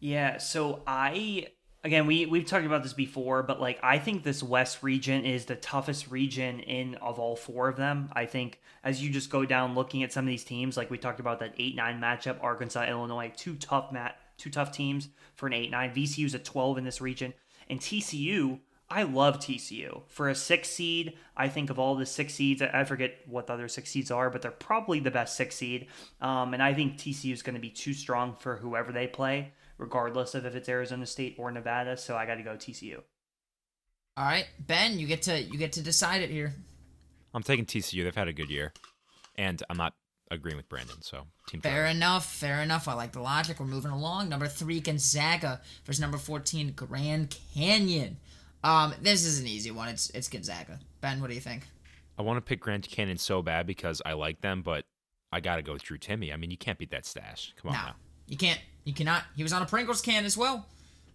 Yeah, 0.00 0.38
so 0.38 0.82
I 0.86 1.48
again 1.84 2.06
we 2.06 2.26
we've 2.26 2.46
talked 2.46 2.66
about 2.66 2.82
this 2.82 2.92
before, 2.92 3.42
but 3.42 3.60
like 3.60 3.78
I 3.82 3.98
think 3.98 4.22
this 4.22 4.42
West 4.42 4.82
region 4.82 5.24
is 5.24 5.46
the 5.46 5.56
toughest 5.56 6.10
region 6.10 6.60
in 6.60 6.96
of 6.96 7.18
all 7.18 7.36
four 7.36 7.68
of 7.68 7.76
them. 7.76 8.10
I 8.12 8.26
think 8.26 8.60
as 8.84 9.02
you 9.02 9.10
just 9.10 9.30
go 9.30 9.44
down 9.44 9.74
looking 9.74 10.02
at 10.02 10.12
some 10.12 10.24
of 10.24 10.28
these 10.28 10.44
teams, 10.44 10.76
like 10.76 10.90
we 10.90 10.98
talked 10.98 11.20
about 11.20 11.40
that 11.40 11.54
eight 11.58 11.76
nine 11.76 12.00
matchup, 12.00 12.42
Arkansas, 12.42 12.84
Illinois, 12.84 13.32
two 13.36 13.54
tough 13.54 13.90
mat 13.92 14.18
two 14.36 14.50
tough 14.50 14.70
teams 14.70 15.08
for 15.34 15.46
an 15.46 15.54
eight 15.54 15.70
nine. 15.70 15.94
VCU's 15.94 16.34
a 16.34 16.38
twelve 16.38 16.76
in 16.76 16.84
this 16.84 17.00
region, 17.00 17.32
and 17.68 17.80
TCU. 17.80 18.60
I 18.88 19.02
love 19.02 19.40
TCU 19.40 20.02
for 20.06 20.28
a 20.28 20.34
six 20.36 20.68
seed. 20.68 21.14
I 21.36 21.48
think 21.48 21.70
of 21.70 21.78
all 21.80 21.96
the 21.96 22.06
six 22.06 22.34
seeds, 22.34 22.62
I 22.62 22.84
forget 22.84 23.16
what 23.26 23.48
the 23.48 23.54
other 23.54 23.66
six 23.66 23.90
seeds 23.90 24.12
are, 24.12 24.30
but 24.30 24.42
they're 24.42 24.52
probably 24.52 25.00
the 25.00 25.10
best 25.10 25.36
six 25.36 25.56
seed. 25.56 25.88
Um, 26.20 26.54
and 26.54 26.62
I 26.62 26.72
think 26.72 26.96
TCU 26.96 27.32
is 27.32 27.42
going 27.42 27.56
to 27.56 27.60
be 27.60 27.70
too 27.70 27.92
strong 27.92 28.36
for 28.38 28.54
whoever 28.54 28.92
they 28.92 29.08
play 29.08 29.50
regardless 29.78 30.34
of 30.34 30.44
if 30.46 30.54
it's 30.54 30.68
Arizona 30.68 31.06
State 31.06 31.36
or 31.38 31.50
Nevada. 31.50 31.96
So 31.96 32.16
I 32.16 32.26
got 32.26 32.36
to 32.36 32.42
go 32.42 32.56
TCU. 32.56 33.02
All 34.16 34.24
right, 34.24 34.46
Ben, 34.58 34.98
you 34.98 35.06
get 35.06 35.22
to 35.22 35.40
you 35.40 35.58
get 35.58 35.72
to 35.72 35.82
decide 35.82 36.22
it 36.22 36.30
here. 36.30 36.54
I'm 37.34 37.42
taking 37.42 37.66
TCU. 37.66 38.02
They've 38.04 38.14
had 38.14 38.28
a 38.28 38.32
good 38.32 38.48
year, 38.50 38.72
and 39.36 39.62
I'm 39.68 39.76
not 39.76 39.92
agreeing 40.30 40.56
with 40.56 40.68
Brandon. 40.70 41.02
So 41.02 41.26
team. 41.46 41.60
Fair 41.60 41.72
Trevor. 41.82 41.86
enough. 41.88 42.24
Fair 42.32 42.62
enough. 42.62 42.88
I 42.88 42.94
like 42.94 43.12
the 43.12 43.20
logic. 43.20 43.60
We're 43.60 43.66
moving 43.66 43.90
along. 43.90 44.30
Number 44.30 44.48
three, 44.48 44.80
Gonzaga 44.80 45.60
versus 45.84 46.00
number 46.00 46.16
fourteen, 46.16 46.72
Grand 46.72 47.36
Canyon. 47.54 48.16
Um, 48.64 48.94
this 49.02 49.24
is 49.26 49.38
an 49.38 49.46
easy 49.46 49.70
one. 49.70 49.88
It's 49.88 50.08
it's 50.10 50.28
Gonzaga. 50.30 50.80
Ben, 51.02 51.20
what 51.20 51.28
do 51.28 51.34
you 51.34 51.40
think? 51.42 51.64
I 52.18 52.22
want 52.22 52.38
to 52.38 52.40
pick 52.40 52.60
Grand 52.60 52.88
Canyon 52.88 53.18
so 53.18 53.42
bad 53.42 53.66
because 53.66 54.00
I 54.06 54.14
like 54.14 54.40
them, 54.40 54.62
but 54.62 54.86
I 55.30 55.40
got 55.40 55.56
to 55.56 55.62
go 55.62 55.74
with 55.74 55.82
Drew 55.82 55.98
Timme. 55.98 56.32
I 56.32 56.36
mean, 56.38 56.50
you 56.50 56.56
can't 56.56 56.78
beat 56.78 56.90
that 56.92 57.04
stash. 57.04 57.52
Come 57.60 57.72
on 57.72 57.76
No, 57.76 57.82
now. 57.88 57.94
you 58.28 58.38
can't. 58.38 58.58
You 58.86 58.94
cannot. 58.94 59.24
He 59.36 59.42
was 59.42 59.52
on 59.52 59.60
a 59.60 59.66
Pringles 59.66 60.00
can 60.00 60.24
as 60.24 60.38
well. 60.38 60.64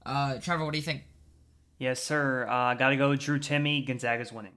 Uh, 0.06 0.38
Trevor, 0.40 0.66
what 0.66 0.74
do 0.74 0.78
you 0.78 0.84
think? 0.84 1.04
Yes, 1.80 2.04
sir. 2.04 2.46
Uh, 2.48 2.74
got 2.76 2.90
to 2.90 2.98
go 2.98 3.16
Drew 3.16 3.40
Timme. 3.40 3.88
Gonzaga's 3.88 4.32
winning. 4.32 4.52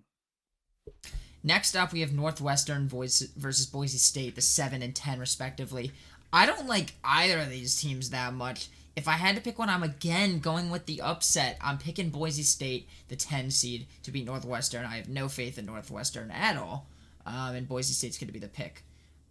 Next 1.43 1.77
up, 1.77 1.93
we 1.93 2.01
have 2.01 2.13
Northwestern 2.13 2.89
voice 2.89 3.21
versus 3.37 3.67
Boise 3.67 3.99
State, 3.99 4.35
the 4.35 4.43
seven 4.43 4.83
and 4.83 4.95
ten 4.95 5.21
respectively. 5.21 5.93
I 6.33 6.45
don't 6.45 6.67
like 6.67 6.95
either 7.05 7.39
of 7.39 7.51
these 7.51 7.81
teams 7.81 8.11
that 8.11 8.35
much. 8.35 8.69
If 8.97 9.07
I 9.07 9.13
had 9.13 9.37
to 9.37 9.43
pick 9.43 9.61
one, 9.61 9.69
I'm 9.69 9.85
again 9.85 10.41
going 10.41 10.69
with 10.69 10.87
the 10.87 11.01
upset. 11.01 11.57
I'm 11.61 11.79
picking 11.79 12.11
Boise 12.11 12.43
State, 12.43 12.89
the 13.09 13.17
10 13.17 13.51
seed, 13.51 13.87
to 14.03 14.11
beat 14.11 14.27
Northwestern. 14.27 14.85
I 14.85 14.97
have 14.97 15.09
no 15.09 15.29
faith 15.29 15.59
in 15.59 15.67
Northwestern 15.67 16.31
at 16.31 16.57
all, 16.57 16.87
um, 17.27 17.55
and 17.55 17.69
Boise 17.69 17.93
State's 17.93 18.19
going 18.19 18.29
to 18.29 18.33
be 18.33 18.39
the 18.39 18.49
pick. 18.49 18.83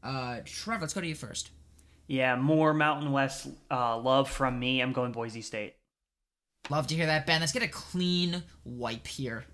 Uh, 0.02 0.40
Trevor, 0.46 0.82
let's 0.82 0.94
go 0.94 1.02
to 1.02 1.08
you 1.08 1.16
first. 1.16 1.50
Yeah, 2.08 2.36
more 2.36 2.74
Mountain 2.74 3.12
West 3.12 3.48
uh, 3.72 3.98
love 3.98 4.30
from 4.30 4.60
me. 4.60 4.82
I'm 4.82 4.94
going 4.94 5.12
Boise 5.12 5.42
State. 5.42 5.76
Love 6.70 6.88
to 6.88 6.96
hear 6.96 7.06
that, 7.06 7.26
Ben. 7.26 7.42
Let's 7.42 7.52
get 7.52 7.64
a 7.64 7.68
clean 7.68 8.44
wipe 8.64 9.08
here. 9.08 9.46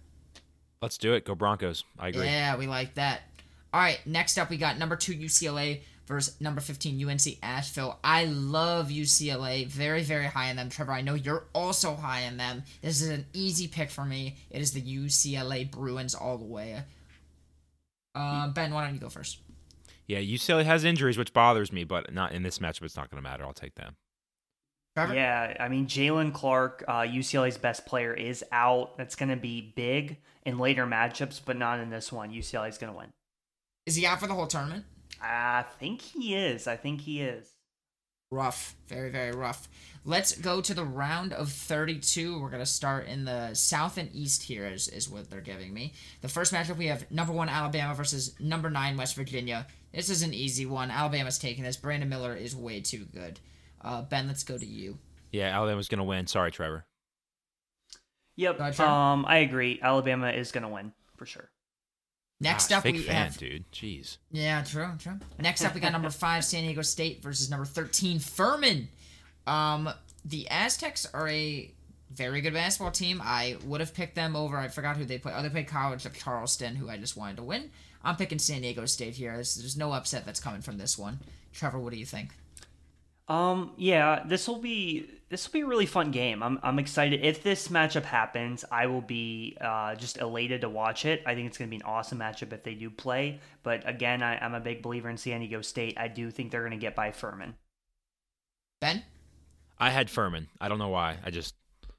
Let's 0.81 0.97
do 0.97 1.13
it. 1.13 1.25
Go 1.25 1.35
Broncos. 1.35 1.83
I 1.97 2.09
agree. 2.09 2.25
Yeah, 2.25 2.55
we 2.57 2.67
like 2.67 2.95
that. 2.95 3.21
All 3.73 3.81
right, 3.81 3.99
next 4.05 4.37
up 4.37 4.49
we 4.49 4.57
got 4.57 4.77
number 4.77 4.95
two 4.95 5.13
UCLA 5.13 5.81
versus 6.07 6.39
number 6.41 6.59
15 6.59 7.07
UNC 7.07 7.21
Asheville. 7.43 7.99
I 8.03 8.25
love 8.25 8.89
UCLA, 8.89 9.67
very, 9.67 10.01
very 10.01 10.25
high 10.25 10.49
on 10.49 10.55
them. 10.55 10.69
Trevor, 10.69 10.91
I 10.91 11.01
know 11.01 11.13
you're 11.13 11.45
also 11.53 11.93
high 11.95 12.25
on 12.25 12.37
them. 12.37 12.63
This 12.81 13.01
is 13.01 13.09
an 13.09 13.25
easy 13.33 13.67
pick 13.67 13.91
for 13.91 14.03
me. 14.03 14.37
It 14.49 14.61
is 14.61 14.71
the 14.71 14.81
UCLA 14.81 15.69
Bruins 15.69 16.15
all 16.15 16.37
the 16.37 16.45
way. 16.45 16.81
Uh, 18.15 18.47
ben, 18.49 18.73
why 18.73 18.85
don't 18.85 18.95
you 18.95 18.99
go 18.99 19.09
first? 19.09 19.37
Yeah, 20.09 20.21
UCLA 20.21 20.65
has 20.65 20.83
injuries, 20.83 21.19
which 21.19 21.33
bothers 21.33 21.71
me, 21.71 21.83
but 21.83 22.11
not 22.11 22.31
in 22.31 22.41
this 22.41 22.57
matchup. 22.57 22.81
It's 22.81 22.97
not 22.97 23.11
going 23.11 23.23
to 23.23 23.29
matter. 23.29 23.45
I'll 23.45 23.53
take 23.53 23.75
them. 23.75 23.95
Trevor? 24.95 25.13
Yeah, 25.13 25.55
I 25.59 25.69
mean 25.69 25.85
Jaylen 25.85 26.33
Clark, 26.33 26.83
uh, 26.87 27.01
UCLA's 27.01 27.59
best 27.59 27.85
player, 27.85 28.11
is 28.11 28.43
out. 28.51 28.97
That's 28.97 29.15
going 29.15 29.29
to 29.29 29.35
be 29.35 29.71
big 29.75 30.17
in 30.47 30.57
later 30.57 30.87
matchups, 30.87 31.41
but 31.45 31.57
not 31.57 31.79
in 31.79 31.91
this 31.91 32.11
one. 32.11 32.31
UCLA's 32.31 32.79
going 32.79 32.91
to 32.91 32.97
win. 32.97 33.09
Is 33.85 33.95
he 33.95 34.07
out 34.07 34.19
for 34.19 34.25
the 34.25 34.33
whole 34.33 34.47
tournament? 34.47 34.85
I 35.21 35.65
think 35.79 36.01
he 36.01 36.33
is. 36.33 36.65
I 36.65 36.75
think 36.75 37.01
he 37.01 37.21
is. 37.21 37.47
Rough. 38.31 38.75
Very, 38.87 39.11
very 39.11 39.31
rough. 39.31 39.69
Let's 40.05 40.35
go 40.35 40.59
to 40.59 40.73
the 40.73 40.83
round 40.83 41.33
of 41.33 41.51
32. 41.51 42.41
We're 42.41 42.49
going 42.49 42.63
to 42.63 42.65
start 42.65 43.07
in 43.07 43.25
the 43.25 43.53
south 43.53 43.99
and 43.99 44.09
east 44.11 44.41
here, 44.41 44.65
is, 44.65 44.87
is 44.87 45.07
what 45.07 45.29
they're 45.29 45.41
giving 45.41 45.71
me. 45.71 45.93
The 46.21 46.29
first 46.29 46.51
matchup, 46.51 46.77
we 46.77 46.87
have 46.87 47.09
number 47.11 47.33
one 47.33 47.49
Alabama 47.49 47.93
versus 47.93 48.33
number 48.39 48.71
nine 48.71 48.97
West 48.97 49.15
Virginia. 49.15 49.67
This 49.93 50.09
is 50.09 50.21
an 50.21 50.33
easy 50.33 50.65
one. 50.65 50.91
Alabama's 50.91 51.39
taking 51.39 51.63
this. 51.63 51.77
Brandon 51.77 52.07
Miller 52.09 52.35
is 52.35 52.55
way 52.55 52.79
too 52.81 53.05
good. 53.11 53.39
Uh, 53.81 54.01
ben, 54.03 54.27
let's 54.27 54.43
go 54.43 54.57
to 54.57 54.65
you. 54.65 54.97
Yeah, 55.31 55.47
Alabama's 55.55 55.87
going 55.87 55.99
to 55.99 56.03
win. 56.03 56.27
Sorry, 56.27 56.51
Trevor. 56.51 56.85
Yep. 58.35 58.57
Go 58.57 58.71
Trevor. 58.71 58.91
Um, 58.91 59.25
I 59.27 59.37
agree. 59.39 59.79
Alabama 59.81 60.29
is 60.31 60.51
going 60.51 60.63
to 60.63 60.69
win 60.69 60.93
for 61.17 61.25
sure. 61.25 61.49
Next 62.41 62.69
Gosh, 62.69 62.77
up, 62.77 62.83
big 62.85 62.95
we 62.95 63.01
fan, 63.01 63.15
have. 63.25 63.37
dude. 63.37 63.69
Jeez. 63.71 64.17
Yeah, 64.31 64.63
true, 64.63 64.91
true. 64.97 65.19
Next 65.39 65.63
up, 65.65 65.73
we 65.73 65.81
got 65.81 65.91
number 65.91 66.09
five 66.09 66.45
San 66.45 66.63
Diego 66.63 66.81
State 66.81 67.21
versus 67.21 67.49
number 67.49 67.65
thirteen 67.65 68.17
Furman. 68.19 68.87
Um, 69.45 69.89
the 70.23 70.47
Aztecs 70.49 71.05
are 71.13 71.27
a 71.27 71.73
very 72.11 72.39
good 72.39 72.53
basketball 72.53 72.91
team. 72.91 73.21
I 73.21 73.57
would 73.65 73.81
have 73.81 73.93
picked 73.93 74.15
them 74.15 74.37
over. 74.37 74.57
I 74.57 74.69
forgot 74.69 74.95
who 74.95 75.03
they 75.03 75.17
play. 75.17 75.33
Oh, 75.35 75.41
they 75.43 75.49
played 75.49 75.67
College 75.67 76.05
of 76.05 76.17
Charleston, 76.17 76.77
who 76.77 76.89
I 76.89 76.97
just 76.97 77.17
wanted 77.17 77.37
to 77.37 77.43
win. 77.43 77.71
I'm 78.03 78.15
picking 78.15 78.39
San 78.39 78.61
Diego 78.61 78.85
State 78.85 79.15
here. 79.15 79.33
There's, 79.33 79.55
there's 79.55 79.77
no 79.77 79.93
upset 79.93 80.25
that's 80.25 80.39
coming 80.39 80.61
from 80.61 80.77
this 80.77 80.97
one. 80.97 81.19
Trevor, 81.53 81.79
what 81.79 81.93
do 81.93 81.99
you 81.99 82.05
think? 82.05 82.29
Um, 83.27 83.71
yeah, 83.77 84.23
this 84.25 84.47
will 84.47 84.57
be 84.57 85.07
this 85.29 85.47
will 85.47 85.53
be 85.53 85.61
a 85.61 85.67
really 85.67 85.85
fun 85.85 86.09
game. 86.09 86.41
I'm 86.41 86.59
I'm 86.63 86.79
excited. 86.79 87.23
If 87.23 87.43
this 87.43 87.67
matchup 87.67 88.03
happens, 88.03 88.65
I 88.71 88.87
will 88.87 89.01
be 89.01 89.55
uh, 89.61 89.93
just 89.95 90.17
elated 90.17 90.61
to 90.61 90.69
watch 90.69 91.05
it. 91.05 91.21
I 91.27 91.35
think 91.35 91.47
it's 91.47 91.57
going 91.57 91.69
to 91.69 91.69
be 91.69 91.75
an 91.75 91.83
awesome 91.83 92.17
matchup 92.17 92.51
if 92.53 92.63
they 92.63 92.73
do 92.73 92.89
play. 92.89 93.39
But 93.61 93.87
again, 93.87 94.23
I, 94.23 94.39
I'm 94.39 94.55
a 94.55 94.59
big 94.59 94.81
believer 94.81 95.09
in 95.09 95.17
San 95.17 95.41
Diego 95.41 95.61
State. 95.61 95.95
I 95.97 96.07
do 96.07 96.31
think 96.31 96.49
they're 96.49 96.61
going 96.61 96.71
to 96.71 96.77
get 96.77 96.95
by 96.95 97.11
Furman. 97.11 97.53
Ben? 98.81 99.03
I 99.77 99.91
had 99.91 100.09
Furman. 100.09 100.47
I 100.59 100.67
don't 100.67 100.79
know 100.79 100.89
why. 100.89 101.17
I 101.23 101.29
just 101.29 101.53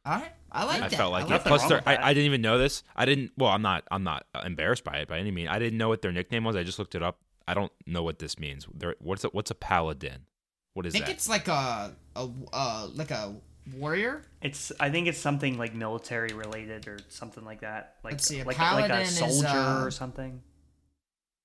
All 0.07 0.15
right, 0.15 0.33
I 0.51 0.65
like 0.65 0.83
I 0.83 0.89
that. 0.89 0.97
felt 0.97 1.13
like 1.13 1.31
I 1.31 1.37
it. 1.37 1.45
Plus, 1.45 1.61
wrong 1.63 1.69
they're- 1.69 1.83
I. 1.87 1.97
I 2.11 2.15
didn't 2.15 2.27
even 2.27 2.41
know 2.41 2.57
this. 2.59 2.83
I 2.97 3.05
didn't. 3.05 3.33
Well, 3.37 3.51
I'm 3.51 3.63
not. 3.63 3.85
I'm 3.91 4.03
not 4.03 4.27
embarrassed 4.45 4.85
by 4.85 4.99
it 4.99 5.09
by 5.09 5.19
any 5.19 5.31
means. 5.31 5.51
I 5.51 5.59
didn't 5.59 5.79
know 5.79 5.89
what 5.89 6.01
their 6.03 6.13
nickname 6.13 6.45
was. 6.45 6.57
I 6.57 6.63
just 6.63 6.79
looked 6.79 6.95
it 6.95 7.03
up. 7.03 7.19
I 7.47 7.55
don't 7.55 7.73
know 7.87 8.03
what 8.03 8.19
this 8.19 8.39
means. 8.39 8.67
They're, 8.75 8.95
what's 9.01 9.25
a, 9.25 9.29
what's 9.29 9.51
a 9.51 9.55
paladin? 9.55 10.27
What 10.75 10.87
I 10.87 10.91
think 10.91 11.07
that? 11.07 11.13
it's 11.13 11.29
like 11.29 11.49
a 11.49 11.93
a 12.17 12.29
uh, 12.53 12.89
like 12.95 13.11
a 13.11 13.35
warrior. 13.77 14.23
It's 14.41 14.73
I 14.81 14.89
think 14.89 15.07
it's 15.09 15.19
something 15.19 15.59
like 15.59 15.75
military 15.75 16.33
related 16.33 16.89
or 16.89 16.99
something 17.09 17.45
like 17.45 17.61
that. 17.61 17.97
Like 18.03 18.13
Let's 18.15 18.27
see, 18.27 18.37
a 18.41 18.45
like 18.45 18.57
like 18.59 18.87
paladin 18.87 18.97
a 18.97 19.01
is, 19.01 19.19
soldier 19.19 19.49
uh, 19.49 19.85
or 19.85 19.91
something. 19.91 20.43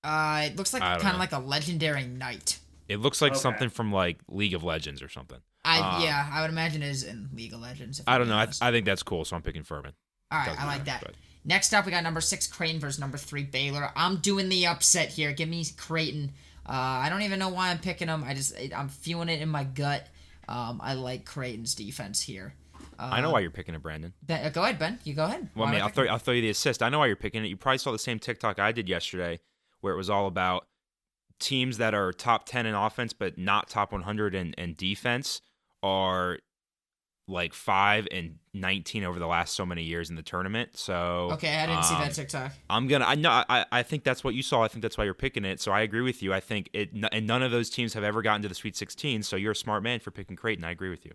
Uh, 0.04 0.44
it 0.46 0.56
looks 0.56 0.74
like 0.74 0.82
kind 0.84 1.14
of 1.16 1.20
like 1.20 1.32
a 1.32 1.40
legendary 1.40 2.06
knight. 2.06 2.60
It 2.88 2.98
looks 2.98 3.22
like 3.22 3.32
Okay. 3.32 3.40
something 3.42 3.70
from 3.70 3.92
like 3.92 4.20
League 4.30 4.54
of 4.54 4.64
Legends 4.64 5.02
or 5.02 5.10
something. 5.10 5.40
I 5.66 5.80
Uh, 5.80 6.04
yeah, 6.04 6.30
I 6.32 6.42
would 6.42 6.52
imagine 6.52 6.84
it 6.84 6.90
is 6.90 7.04
in 7.04 7.30
League 7.34 7.54
of 7.54 7.60
Legends. 7.60 8.02
I 8.08 8.18
don't 8.18 8.30
know. 8.30 8.38
I. 8.38 8.48
I 8.62 8.72
think 8.72 8.86
that's 8.86 9.04
cool, 9.04 9.26
so 9.26 9.36
I'm 9.36 9.42
picking 9.42 9.64
Furman. 9.64 9.94
All 10.32 10.40
right, 10.40 10.50
I 10.50 10.66
like 10.66 10.86
matter, 10.86 10.86
that. 10.86 11.02
but- 11.02 11.16
Next 11.48 11.74
up, 11.74 11.86
we 11.86 11.92
got 11.92 12.04
number 12.04 12.22
six 12.22 12.48
Creighton 12.48 12.80
versus 12.80 13.00
number 13.00 13.20
three 13.20 13.44
Baylor. 13.44 13.92
I'm 13.96 14.18
doing 14.18 14.50
the 14.50 14.66
upset 14.66 15.10
here. 15.10 15.32
Give 15.32 15.48
me 15.48 15.64
Creighton. 15.78 16.32
Uh, 16.68 16.72
I 16.72 17.10
don't 17.10 17.22
even 17.22 17.38
know 17.38 17.50
why 17.50 17.70
I'm 17.70 17.78
picking 17.78 18.08
them. 18.08 18.24
I 18.24 18.34
just 18.34 18.56
I'm 18.76 18.90
feeling 18.90 19.30
it 19.30 19.42
in 19.42 19.50
my 19.50 19.64
gut. 19.64 20.08
Um, 20.48 20.80
I 20.84 20.94
like 20.96 21.24
Creighton's 21.26 21.76
defense 21.76 22.22
here. 22.22 22.56
Uh, 22.98 23.10
I 23.12 23.22
know 23.22 23.30
why 23.32 23.42
you're 23.42 23.52
picking 23.52 23.76
it, 23.76 23.84
Brandon. 23.84 24.14
Ben, 24.24 24.44
uh, 24.44 24.50
go 24.50 24.64
ahead, 24.64 24.80
Ben. 24.80 24.98
You 25.04 25.14
go 25.14 25.26
ahead. 25.26 25.50
Well, 25.56 25.66
Why 25.68 25.74
mean, 25.74 25.82
I'll, 25.82 25.90
throw 25.90 26.06
I'll 26.06 26.18
throw 26.18 26.34
you 26.34 26.42
the 26.42 26.50
assist. 26.50 26.82
I 26.82 26.90
know 26.90 27.00
why 27.00 27.08
you're 27.08 27.16
picking 27.16 27.44
it. 27.46 27.48
You 27.48 27.58
probably 27.58 27.78
saw 27.78 27.92
the 27.92 28.00
same 28.00 28.18
TikTok 28.18 28.58
I 28.58 28.72
did 28.72 28.90
yesterday, 28.90 29.40
where 29.82 29.94
it 29.94 29.98
was 29.98 30.10
all 30.10 30.26
about 30.26 30.66
teams 31.40 31.78
that 31.78 31.94
are 31.94 32.12
top 32.14 32.46
ten 32.46 32.66
in 32.66 32.74
offense 32.74 33.12
but 33.14 33.38
not 33.38 33.70
top 33.70 33.92
100 33.92 34.34
in, 34.34 34.54
in 34.54 34.74
defense 34.76 35.42
are 35.86 36.40
like 37.28 37.54
five 37.54 38.08
and 38.12 38.36
19 38.54 39.04
over 39.04 39.20
the 39.20 39.28
last 39.28 39.56
so 39.56 39.66
many 39.66 39.84
years 39.84 40.10
in 40.10 40.16
the 40.16 40.22
tournament. 40.24 40.78
So 40.78 41.30
Okay, 41.34 41.56
I 41.56 41.66
didn't 41.66 41.84
see 41.84 41.96
um, 41.96 42.02
that 42.02 42.14
TikTok. 42.14 42.52
I'm 42.70 42.88
gonna. 42.88 43.06
I 43.06 43.16
know. 43.16 43.30
I, 43.30 43.66
I 43.72 43.84
think 43.84 44.04
that's 44.04 44.24
what 44.24 44.36
you 44.36 44.44
saw. 44.44 44.64
I 44.64 44.68
think 44.68 44.82
that's 44.82 44.98
why 44.98 45.06
you're 45.06 45.14
picking 45.14 45.46
it. 45.46 45.60
So 45.60 45.72
I 45.72 45.82
agree 45.82 46.02
with 46.02 46.22
you. 46.22 46.34
I 46.34 46.40
think 46.40 46.70
it. 46.74 46.92
And 47.12 47.28
none 47.28 47.44
of 47.44 47.52
those 47.52 47.70
teams 47.70 47.94
have 47.94 48.04
ever 48.04 48.22
gotten 48.22 48.42
to 48.44 48.48
the 48.48 48.56
Sweet 48.56 48.76
16. 48.76 49.24
So 49.24 49.36
you're 49.36 49.54
a 49.54 49.56
smart 49.56 49.84
man 49.84 50.00
for 50.00 50.12
picking 50.12 50.36
Creighton. 50.36 50.64
I 50.64 50.72
agree 50.72 50.90
with 50.90 51.06
you. 51.06 51.14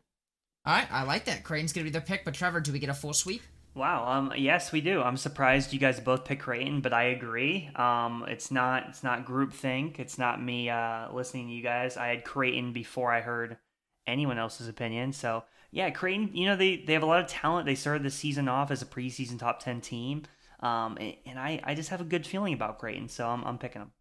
All 0.66 0.74
right, 0.74 0.88
I 0.92 1.04
like 1.04 1.24
that. 1.24 1.42
Creighton's 1.42 1.72
gonna 1.72 1.84
be 1.84 1.90
the 1.90 2.00
pick. 2.00 2.24
But 2.24 2.34
Trevor, 2.34 2.60
do 2.60 2.72
we 2.72 2.78
get 2.78 2.90
a 2.90 2.94
full 2.94 3.12
sweep? 3.12 3.42
Wow. 3.74 4.06
Um. 4.06 4.32
Yes, 4.36 4.72
we 4.72 4.80
do. 4.80 5.00
I'm 5.00 5.16
surprised 5.16 5.72
you 5.72 5.78
guys 5.78 6.00
both 6.00 6.24
pick 6.24 6.40
Creighton, 6.40 6.80
but 6.80 6.92
I 6.92 7.04
agree. 7.04 7.70
Um. 7.76 8.24
It's 8.28 8.50
not. 8.50 8.86
It's 8.88 9.04
not 9.04 9.24
group 9.24 9.52
think. 9.52 10.00
It's 10.00 10.18
not 10.18 10.42
me. 10.42 10.68
Uh. 10.70 11.12
Listening 11.12 11.46
to 11.46 11.52
you 11.52 11.62
guys. 11.62 11.96
I 11.96 12.08
had 12.08 12.24
Creighton 12.24 12.72
before 12.72 13.12
I 13.12 13.20
heard 13.20 13.58
anyone 14.06 14.38
else's 14.38 14.68
opinion. 14.68 15.12
So 15.12 15.44
yeah, 15.70 15.90
Creighton. 15.90 16.30
You 16.34 16.46
know 16.46 16.56
they 16.56 16.76
they 16.76 16.92
have 16.94 17.02
a 17.02 17.06
lot 17.06 17.20
of 17.20 17.28
talent. 17.28 17.66
They 17.66 17.74
started 17.74 18.02
the 18.02 18.10
season 18.10 18.48
off 18.48 18.70
as 18.70 18.82
a 18.82 18.86
preseason 18.86 19.38
top 19.38 19.60
ten 19.60 19.80
team. 19.80 20.24
Um. 20.60 20.96
And, 21.00 21.14
and 21.26 21.38
I 21.38 21.60
I 21.64 21.74
just 21.74 21.90
have 21.90 22.00
a 22.00 22.04
good 22.04 22.26
feeling 22.26 22.54
about 22.54 22.78
Creighton. 22.78 23.08
So 23.08 23.28
I'm 23.28 23.44
I'm 23.44 23.58
picking 23.58 23.80
them. 23.80 23.92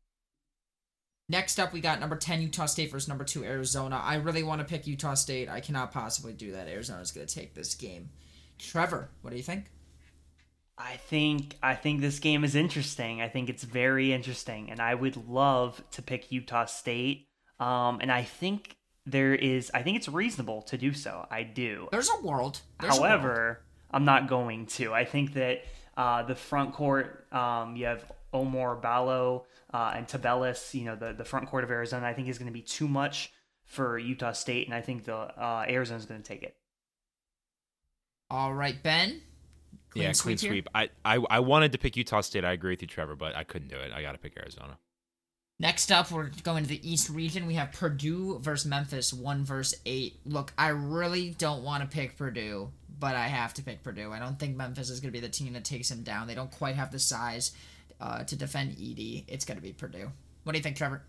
Next 1.31 1.59
up, 1.59 1.73
we 1.73 1.79
got 1.79 1.99
number 1.99 2.15
10 2.15 2.41
Utah 2.41 2.65
State 2.65 2.89
versus 2.89 3.07
number 3.07 3.23
2 3.23 3.43
Arizona. 3.43 4.01
I 4.03 4.15
really 4.15 4.41
want 4.41 4.61
to 4.61 4.65
pick 4.65 4.87
Utah 4.87 5.13
State. 5.13 5.47
I 5.47 5.59
cannot 5.59 5.91
possibly 5.91 6.33
do 6.33 6.53
that. 6.53 6.67
Arizona's 6.67 7.11
going 7.11 7.27
to 7.27 7.33
take 7.33 7.53
this 7.53 7.75
game. 7.75 8.09
Trevor, 8.57 9.11
what 9.21 9.29
do 9.29 9.37
you 9.37 9.43
think? 9.43 9.65
I 10.75 10.95
think 10.95 11.57
I 11.61 11.75
think 11.75 11.99
this 11.99 12.19
game 12.19 12.43
is 12.43 12.55
interesting. 12.55 13.21
I 13.21 13.27
think 13.27 13.49
it's 13.49 13.63
very 13.63 14.13
interesting, 14.13 14.71
and 14.71 14.79
I 14.79 14.95
would 14.95 15.17
love 15.27 15.83
to 15.91 16.01
pick 16.01 16.31
Utah 16.31 16.65
State. 16.65 17.27
Um, 17.59 17.99
and 18.01 18.11
I 18.11 18.23
think 18.23 18.77
there 19.11 19.33
is. 19.33 19.71
I 19.73 19.83
think 19.83 19.97
it's 19.97 20.07
reasonable 20.09 20.61
to 20.63 20.77
do 20.77 20.93
so. 20.93 21.25
I 21.29 21.43
do. 21.43 21.87
There's 21.91 22.09
a 22.09 22.25
world. 22.25 22.61
There's 22.79 22.97
a 22.97 23.01
world. 23.01 23.11
However, 23.11 23.61
I'm 23.91 24.05
not 24.05 24.27
going 24.27 24.67
to. 24.67 24.93
I 24.93 25.05
think 25.05 25.33
that 25.33 25.63
uh, 25.97 26.23
the 26.23 26.35
front 26.35 26.73
court, 26.73 27.27
um, 27.31 27.75
you 27.75 27.85
have 27.85 28.09
Oumar 28.33 28.81
Ballo 28.81 29.45
uh, 29.73 29.93
and 29.95 30.07
Tubelis, 30.07 30.73
you 30.73 30.85
know, 30.85 30.95
the, 30.95 31.13
the 31.13 31.25
front 31.25 31.49
court 31.49 31.63
of 31.63 31.71
Arizona, 31.71 32.05
I 32.05 32.13
think 32.13 32.27
is 32.27 32.37
going 32.37 32.47
to 32.47 32.53
be 32.53 32.61
too 32.61 32.87
much 32.87 33.31
for 33.65 33.97
Utah 33.97 34.31
State, 34.31 34.67
and 34.67 34.75
I 34.75 34.81
think 34.81 35.05
the 35.05 35.15
uh, 35.15 35.65
Arizona's 35.67 36.05
going 36.05 36.21
to 36.21 36.27
take 36.27 36.43
it. 36.43 36.55
All 38.31 38.53
right, 38.53 38.81
Ben. 38.81 39.21
Clean 39.91 40.05
yeah, 40.05 40.13
clean 40.13 40.37
sweep. 40.37 40.67
I, 40.75 40.89
I 41.03 41.15
I 41.29 41.39
wanted 41.39 41.71
to 41.71 41.79
pick 41.79 41.97
Utah 41.97 42.21
State. 42.21 42.45
I 42.45 42.51
agree 42.51 42.73
with 42.73 42.81
you, 42.83 42.87
Trevor, 42.87 43.15
but 43.15 43.35
I 43.35 43.43
couldn't 43.43 43.69
do 43.69 43.77
it. 43.77 43.91
I 43.91 44.03
got 44.03 44.11
to 44.11 44.19
pick 44.19 44.37
Arizona. 44.37 44.77
Next 45.61 45.91
up, 45.91 46.09
we're 46.09 46.31
going 46.43 46.63
to 46.63 46.69
the 46.69 46.89
East 46.89 47.09
region. 47.09 47.45
We 47.45 47.55
have 47.55 47.73
Purdue 47.73 48.39
versus 48.39 48.65
Memphis, 48.65 49.13
one 49.13 49.43
versus 49.43 49.77
eight. 49.85 50.17
Look, 50.25 50.53
I 50.57 50.69
really 50.69 51.31
don't 51.31 51.63
want 51.63 51.83
to 51.83 51.89
pick 51.89 52.17
Purdue, 52.17 52.69
but 52.97 53.15
I 53.15 53.27
have 53.27 53.53
to 53.55 53.61
pick 53.61 53.83
Purdue. 53.83 54.13
I 54.13 54.19
don't 54.19 54.39
think 54.39 54.55
Memphis 54.55 54.89
is 54.89 55.01
going 55.01 55.11
to 55.11 55.19
be 55.19 55.25
the 55.25 55.31
team 55.31 55.51
that 55.53 55.65
takes 55.65 55.91
him 55.91 56.01
down. 56.01 56.27
They 56.27 56.35
don't 56.35 56.49
quite 56.49 56.75
have 56.75 56.93
the 56.93 56.99
size 56.99 57.51
uh, 57.99 58.23
to 58.23 58.37
defend 58.37 58.77
Edey. 58.77 59.25
It's 59.27 59.43
going 59.43 59.57
to 59.57 59.61
be 59.61 59.73
Purdue. 59.73 60.09
What 60.45 60.53
do 60.53 60.57
you 60.57 60.63
think, 60.63 60.77
Trevor? 60.77 61.01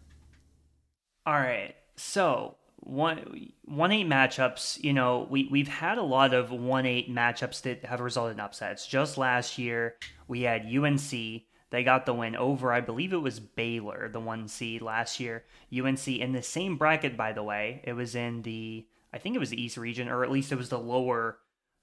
All 1.26 1.34
right. 1.34 1.76
So 1.96 2.56
one 2.80 3.52
one 3.66 3.92
eight 3.92 4.08
matchups. 4.08 4.82
You 4.82 4.94
know, 4.94 5.28
we 5.30 5.46
we've 5.48 5.68
had 5.68 5.96
a 5.96 6.02
lot 6.02 6.34
of 6.34 6.50
one 6.50 6.86
eight 6.86 7.08
matchups 7.08 7.62
that 7.62 7.84
have 7.84 8.00
resulted 8.00 8.34
in 8.34 8.40
upsets. 8.40 8.84
Just 8.84 9.16
last 9.16 9.58
year, 9.58 9.94
we 10.26 10.42
had 10.42 10.66
UNC 10.66 11.42
they 11.70 11.84
got 11.84 12.04
the 12.04 12.14
win 12.14 12.36
over, 12.36 12.72
I 12.72 12.80
believe 12.80 13.12
it 13.12 13.18
was 13.18 13.40
Baylor, 13.40 14.08
the 14.08 14.20
one 14.20 14.48
seed 14.48 14.82
last 14.82 15.20
year. 15.20 15.44
UNC 15.72 16.06
in 16.08 16.32
the 16.32 16.42
same 16.42 16.76
bracket, 16.76 17.16
by 17.16 17.32
the 17.32 17.42
way. 17.42 17.80
It 17.84 17.92
was 17.92 18.14
in 18.14 18.42
the, 18.42 18.86
I 19.12 19.18
think 19.18 19.36
it 19.36 19.40
was 19.40 19.50
the 19.50 19.62
East 19.62 19.76
region, 19.76 20.08
or 20.08 20.24
at 20.24 20.30
least 20.30 20.52
it 20.52 20.58
was 20.58 20.68
the 20.68 20.78
lower, 20.78 21.38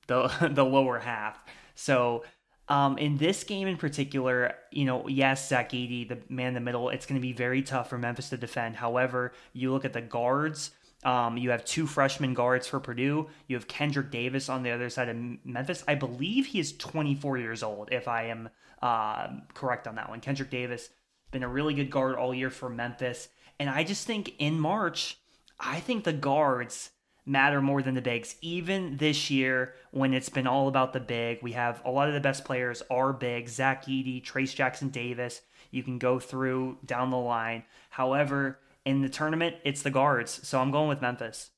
the 0.07 0.27
the 0.53 0.65
lower 0.65 0.99
half. 0.99 1.41
So 1.75 2.23
um, 2.69 2.97
in 2.97 3.17
this 3.17 3.43
game 3.43 3.67
in 3.67 3.77
particular, 3.77 4.55
you 4.71 4.83
know, 4.83 5.07
yes, 5.07 5.47
Zach 5.47 5.71
Edey, 5.71 6.07
the 6.07 6.17
man 6.27 6.49
in 6.49 6.53
the 6.53 6.59
middle, 6.59 6.89
it's 6.89 7.05
going 7.05 7.19
to 7.19 7.25
be 7.25 7.33
very 7.33 7.61
tough 7.61 7.89
for 7.89 7.97
Memphis 7.97 8.29
to 8.29 8.37
defend. 8.37 8.75
However, 8.75 9.31
you 9.53 9.71
look 9.71 9.85
at 9.85 9.93
the 9.93 10.01
guards. 10.01 10.71
Um, 11.03 11.37
you 11.37 11.51
have 11.51 11.63
two 11.63 11.85
freshman 11.85 12.33
guards 12.33 12.67
for 12.67 12.79
Purdue. 12.79 13.27
You 13.47 13.55
have 13.55 13.67
Kendric 13.67 14.09
Davis 14.09 14.49
on 14.49 14.63
the 14.63 14.71
other 14.71 14.89
side 14.89 15.09
of 15.09 15.17
Memphis. 15.45 15.83
I 15.87 15.95
believe 15.95 16.47
he 16.47 16.59
is 16.59 16.75
24 16.75 17.37
years 17.37 17.63
old, 17.63 17.89
if 17.91 18.07
I 18.07 18.25
am 18.25 18.49
uh, 18.81 19.27
correct 19.53 19.87
on 19.87 19.95
that 19.95 20.09
one. 20.09 20.21
Kendric 20.21 20.49
Davis 20.49 20.89
been 21.31 21.43
a 21.43 21.47
really 21.47 21.73
good 21.73 21.91
guard 21.91 22.15
all 22.15 22.33
year 22.33 22.49
for 22.49 22.69
Memphis, 22.69 23.29
and 23.59 23.69
I 23.69 23.83
just 23.83 24.07
think 24.07 24.33
in 24.39 24.59
March, 24.59 25.17
I 25.59 25.79
think 25.79 26.03
the 26.03 26.13
guards 26.13 26.91
matter 27.25 27.61
more 27.61 27.81
than 27.81 27.93
the 27.93 28.01
bigs. 28.01 28.35
Even 28.41 28.97
this 28.97 29.29
year, 29.29 29.73
when 29.91 30.13
it's 30.13 30.29
been 30.29 30.47
all 30.47 30.67
about 30.67 30.93
the 30.93 30.99
big, 30.99 31.43
we 31.43 31.51
have 31.51 31.81
a 31.85 31.91
lot 31.91 32.07
of 32.07 32.13
the 32.13 32.19
best 32.19 32.45
players 32.45 32.81
are 32.89 33.11
big. 33.11 33.49
Zach 33.49 33.85
Edey, 33.85 34.23
Trace 34.23 34.53
Jackson 34.53 34.89
Davis. 34.89 35.41
You 35.69 35.83
can 35.83 35.99
go 35.99 36.19
through 36.19 36.77
down 36.85 37.11
the 37.11 37.17
line. 37.17 37.63
However, 37.89 38.59
in 38.87 39.01
the 39.01 39.09
tournament, 39.09 39.57
it's 39.63 39.81
the 39.81 39.91
guards. 39.91 40.47
So 40.47 40.59
I'm 40.59 40.71
going 40.71 40.87
with 40.87 41.01
Memphis. 41.01 41.51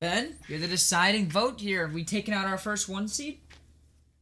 Ben, 0.00 0.36
you're 0.46 0.60
the 0.60 0.68
deciding 0.68 1.28
vote 1.28 1.60
here. 1.60 1.86
Have 1.86 1.94
we 1.94 2.04
taken 2.04 2.32
out 2.32 2.46
our 2.46 2.58
first 2.58 2.88
one 2.88 3.08
seed? 3.08 3.40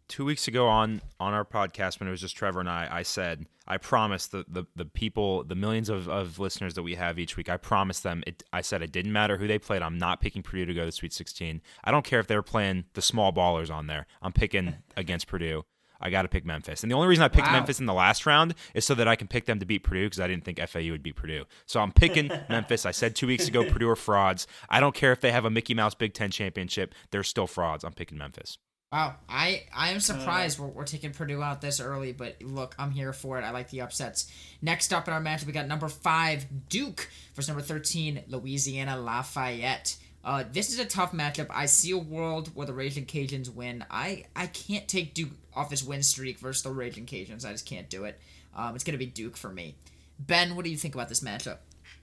two 0.09 0.25
weeks 0.25 0.47
ago 0.47 0.69
on 0.69 1.01
on 1.19 1.35
our 1.35 1.45
podcast 1.45 1.99
when 1.99 2.09
it 2.09 2.11
was 2.11 2.21
just 2.21 2.37
Trevor 2.37 2.61
and 2.61 2.69
I, 2.69 2.89
I 2.91 3.03
said 3.03 3.47
I 3.67 3.77
promised 3.77 4.33
the 4.33 4.45
the, 4.49 4.64
the 4.77 4.85
people, 4.85 5.43
the 5.45 5.55
millions 5.55 5.89
of, 5.89 6.09
of 6.09 6.39
listeners 6.39 6.75
that 6.75 6.83
we 6.83 6.95
have 6.95 7.19
each 7.19 7.37
week, 7.37 7.49
I 7.49 7.57
promised 7.57 8.03
them. 8.03 8.23
It, 8.27 8.43
I 8.53 8.61
said 8.61 8.83
it 8.83 8.93
didn't 8.93 9.12
matter 9.12 9.37
who 9.37 9.49
they 9.49 9.59
played. 9.59 9.83
I'm 9.83 9.99
not 9.99 10.21
picking 10.21 10.43
Purdue 10.43 10.67
to 10.67 10.75
go 10.75 10.81
to 10.83 10.87
the 10.87 10.93
Sweet 10.93 11.12
16. 11.12 11.61
I 11.83 11.91
don't 11.91 12.05
care 12.05 12.21
if 12.21 12.29
they 12.29 12.37
were 12.37 12.43
playing 12.43 12.85
the 12.95 13.03
small 13.03 13.33
ballers 13.33 13.71
on 13.73 13.89
there. 13.89 14.07
I'm 14.23 14.33
picking 14.33 14.77
against 14.97 15.27
Purdue. 15.27 15.64
I 16.01 16.11
got 16.11 16.22
to 16.22 16.28
pick 16.28 16.44
Memphis. 16.44 16.82
And 16.82 16.90
the 16.90 16.97
only 16.97 17.09
reason 17.09 17.24
I 17.24 17.28
picked 17.28 17.49
wow. 17.49 17.55
Memphis 17.55 17.80
in 17.80 17.86
the 17.86 17.94
last 17.94 18.26
round 18.26 18.55
is 18.74 18.84
so 18.84 18.94
that 18.94 19.09
I 19.09 19.16
can 19.16 19.28
pick 19.28 19.47
them 19.47 19.59
to 19.61 19.66
beat 19.66 19.82
Purdue 19.82 20.07
because 20.07 20.20
I 20.20 20.28
didn't 20.28 20.44
think 20.44 20.61
FAU 20.61 20.90
would 20.90 21.03
beat 21.03 21.16
Purdue. 21.16 21.44
So 21.66 21.80
I'm 21.80 21.92
picking 21.92 22.30
Memphis. 22.49 22.86
I 22.86 22.90
said 22.90 23.16
two 23.16 23.26
weeks 23.26 23.49
ago 23.49 23.64
Purdue 23.64 23.88
are 23.88 23.97
frauds. 23.97 24.47
I 24.68 24.80
don't 24.80 24.94
care 24.94 25.12
if 25.12 25.20
they 25.20 25.32
have 25.32 25.44
a 25.44 25.51
Mickey 25.51 25.74
Mouse 25.74 25.94
Big 25.94 26.14
Ten 26.14 26.30
championship. 26.30 26.94
They're 27.11 27.22
still 27.22 27.47
frauds. 27.47 27.84
I'm 27.84 27.92
picking 27.92 28.18
Memphis. 28.18 28.59
Wow, 28.92 29.16
I 29.28 29.64
I 29.74 29.90
am 29.90 29.99
surprised 29.99 30.61
uh, 30.61 30.64
we're, 30.64 30.68
we're 30.70 30.84
taking 30.84 31.11
Purdue 31.11 31.42
out 31.42 31.61
this 31.61 31.80
early, 31.80 32.12
but 32.12 32.40
look, 32.40 32.76
I'm 32.78 32.92
here 32.92 33.12
for 33.12 33.38
it. 33.38 33.42
I 33.42 33.51
like 33.51 33.68
the 33.70 33.80
upsets. 33.80 34.30
Next 34.62 34.92
up 34.92 35.09
in 35.09 35.14
our 35.14 35.20
match, 35.20 35.44
we 35.44 35.53
got 35.53 35.66
number 35.66 35.88
five 35.88 36.47
Duke 36.68 37.11
versus 37.34 37.49
number 37.49 37.62
thirteen 37.62 38.22
Louisiana 38.28 38.97
Lafayette. 38.97 39.97
Uh, 40.27 40.43
this 40.53 40.72
is 40.72 40.81
a 40.81 40.85
tough 40.85 41.12
matchup. 41.12 41.47
I 41.51 41.66
see 41.66 41.93
a 41.93 41.99
world 41.99 42.51
where 42.53 42.66
the 42.66 42.74
Raging 42.74 43.07
Cajuns 43.07 43.49
win. 43.49 43.85
I 43.89 44.24
I 44.35 44.49
can't 44.49 44.89
take 44.89 45.14
Duke 45.14 45.31
off 45.55 45.70
his 45.70 45.85
win 45.85 46.03
streak 46.03 46.41
versus 46.41 46.64
the 46.64 46.70
Raging 46.70 47.07
Cajuns. 47.07 47.47
I 47.47 47.53
just 47.53 47.64
can't 47.64 47.89
do 47.89 48.05
it. 48.05 48.18
Um, 48.55 48.74
it's 48.74 48.83
gonna 48.83 48.99
be 48.99 49.07
Duke 49.07 49.37
for 49.37 49.51
me. 49.51 49.77
Ben, 50.18 50.57
what 50.57 50.64
do 50.64 50.70
you 50.72 50.77
think 50.77 50.95
about 50.95 51.09
this 51.09 51.20
matchup? 51.20 51.59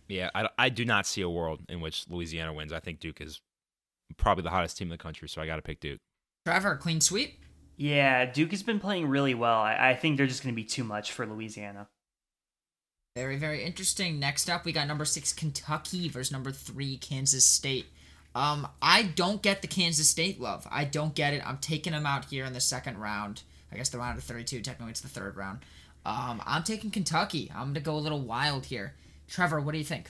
Yeah, 0.07 0.30
I, 0.34 0.47
I 0.57 0.69
do 0.69 0.86
not 0.86 1.05
see 1.05 1.21
a 1.21 1.30
world 1.30 1.61
in 1.67 1.82
which 1.82 2.05
Louisiana 2.09 2.53
wins. 2.53 2.71
I 2.71 2.80
think 2.80 3.01
Duke 3.01 3.19
is 3.19 3.41
probably 4.15 4.43
the 4.43 4.51
hottest 4.51 4.78
team 4.78 4.88
in 4.88 4.91
the 4.91 4.97
country, 4.97 5.28
so 5.28 5.41
I 5.41 5.45
got 5.45 5.57
to 5.57 5.61
pick 5.61 5.82
Duke. 5.82 5.99
Trevor, 6.45 6.74
a 6.74 6.78
clean 6.78 7.01
sweep. 7.01 7.39
Yeah, 7.76 8.26
Duke 8.26 8.51
has 8.51 8.63
been 8.63 8.80
playing 8.80 9.07
really 9.07 9.34
well. 9.34 9.59
I, 9.59 9.89
I 9.91 9.95
think 9.95 10.17
they're 10.17 10.28
just 10.28 10.43
going 10.43 10.53
to 10.53 10.55
be 10.55 10.65
too 10.65 10.84
much 10.84 11.11
for 11.11 11.26
Louisiana. 11.26 11.88
Very, 13.15 13.38
very 13.38 13.63
interesting. 13.63 14.19
Next 14.19 14.49
up, 14.49 14.65
we 14.65 14.71
got 14.71 14.88
number 14.88 15.05
six 15.05 15.34
Kentucky 15.34 16.07
versus 16.09 16.32
number 16.32 16.51
three 16.51 16.97
Kansas 16.97 17.45
State. 17.45 17.88
Um, 18.36 18.67
I 18.81 19.03
don't 19.03 19.41
get 19.41 19.61
the 19.61 19.67
Kansas 19.67 20.09
State 20.09 20.41
love. 20.41 20.67
I 20.71 20.86
don't 20.86 21.13
get 21.13 21.34
it. 21.34 21.41
I'm 21.45 21.57
taking 21.57 21.93
them 21.93 22.05
out 22.05 22.25
here 22.25 22.45
in 22.45 22.53
the 22.53 22.61
second 22.61 22.97
round. 22.97 23.43
I 23.71 23.75
guess 23.75 23.89
the 23.89 23.99
round 23.99 24.17
of 24.17 24.23
32. 24.23 24.61
Technically, 24.61 24.91
it's 24.91 25.01
the 25.01 25.07
third 25.07 25.38
round. 25.38 25.59
Um, 26.05 26.41
I'm 26.45 26.63
taking 26.63 26.91
Kentucky. 26.91 27.51
I'm 27.55 27.67
gonna 27.67 27.79
go 27.79 27.95
a 27.95 27.97
little 27.97 28.21
wild 28.21 28.65
here. 28.65 28.95
Trevor, 29.27 29.61
what 29.61 29.71
do 29.71 29.77
you 29.77 29.84
think? 29.84 30.09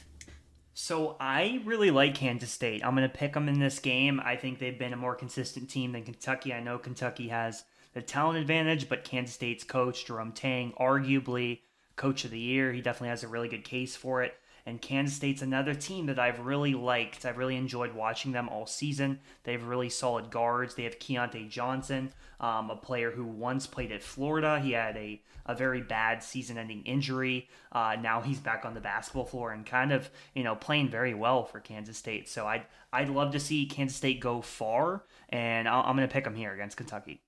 So 0.74 1.16
I 1.20 1.62
really 1.66 1.92
like 1.92 2.16
Kansas 2.16 2.50
State. 2.50 2.84
I'm 2.84 2.96
going 2.96 3.08
to 3.08 3.16
pick 3.16 3.34
them 3.34 3.48
in 3.48 3.60
this 3.60 3.78
game. 3.78 4.20
I 4.20 4.36
think 4.36 4.58
they've 4.58 4.78
been 4.78 4.94
a 4.94 4.98
more 4.98 5.14
consistent 5.14 5.70
team 5.70 5.92
than 5.92 6.04
Kentucky. 6.04 6.52
I 6.52 6.62
know 6.62 6.80
Kentucky 6.80 7.28
has 7.28 7.64
the 7.94 8.02
talent 8.02 8.40
advantage, 8.40 8.90
but 8.90 9.04
Kansas 9.04 9.36
State's 9.36 9.64
coach 9.64 10.06
Jerome 10.06 10.32
Tang, 10.32 10.74
arguably 10.80 11.60
coach 11.96 12.26
of 12.26 12.32
the 12.32 12.40
year, 12.40 12.74
he 12.74 12.82
definitely 12.82 13.10
has 13.10 13.24
a 13.24 13.28
really 13.28 13.50
good 13.50 13.64
case 13.64 13.96
for 13.96 14.24
it. 14.24 14.34
And 14.66 14.82
Kansas 14.82 15.18
State's 15.18 15.42
another 15.42 15.74
team 15.74 16.06
that 16.06 16.18
I've 16.18 16.40
really 16.40 16.74
liked. 16.74 17.26
I've 17.26 17.38
really 17.38 17.58
enjoyed 17.58 17.94
watching 17.94 18.32
them 18.32 18.48
all 18.48 18.66
season. 18.66 19.20
They 19.44 19.52
have 19.52 19.66
really 19.66 19.90
solid 19.90 20.32
guards. 20.32 20.76
They 20.76 20.86
have 20.86 21.00
Keyontae 21.00 21.50
Johnson, 21.50 22.14
um, 22.40 22.70
a 22.70 22.76
player 22.78 23.12
who 23.12 23.26
once 23.26 23.68
played 23.68 23.92
at 23.92 24.02
Florida. 24.02 24.62
He 24.62 24.72
had 24.72 24.96
a, 24.96 25.22
a 25.46 25.54
very 25.54 25.82
bad 25.82 26.24
season 26.24 26.58
ending 26.58 26.82
injury. 26.84 27.50
Uh, 27.74 27.98
now 28.02 28.22
he's 28.22 28.40
back 28.40 28.64
on 28.64 28.74
the 28.74 28.80
basketball 28.80 29.26
floor 29.26 29.52
and 29.52 29.66
kind 29.66 29.92
of, 29.92 30.10
you 30.34 30.44
know, 30.44 30.56
playing 30.56 30.88
very 30.88 31.14
well 31.14 31.44
for 31.44 31.60
Kansas 31.60 31.98
State. 31.98 32.30
So 32.30 32.48
I'd, 32.48 32.66
I'd 32.94 33.10
love 33.10 33.34
to 33.34 33.42
see 33.42 33.66
Kansas 33.66 33.98
State 33.98 34.22
go 34.22 34.42
far, 34.42 35.04
and 35.28 35.68
i 35.68 35.90
am 35.90 35.98
going 35.98 36.08
to 36.08 36.14
pick 36.14 36.24
them 36.24 36.36
here 36.36 36.54
against 36.54 36.78
Kentucky. 36.78 37.22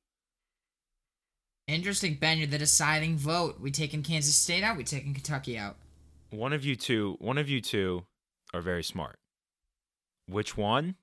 Interesting, 1.68 2.16
Ben. 2.16 2.38
You're 2.38 2.48
the 2.48 2.60
deciding 2.60 3.18
vote. 3.18 3.60
We 3.60 3.72
taking 3.72 4.04
Kansas 4.04 4.38
State 4.38 4.64
out. 4.64 4.78
We 4.78 4.86
taking 4.86 5.14
Kentucky 5.14 5.58
out 5.58 5.76
one 6.38 6.54
of 6.54 6.66
you 6.66 6.76
two, 6.76 7.16
one 7.20 7.38
of 7.38 7.50
you 7.50 7.62
two 7.62 8.06
are 8.54 8.62
very 8.62 8.84
smart. 8.84 9.20
Which 10.28 10.58
one? 10.58 10.96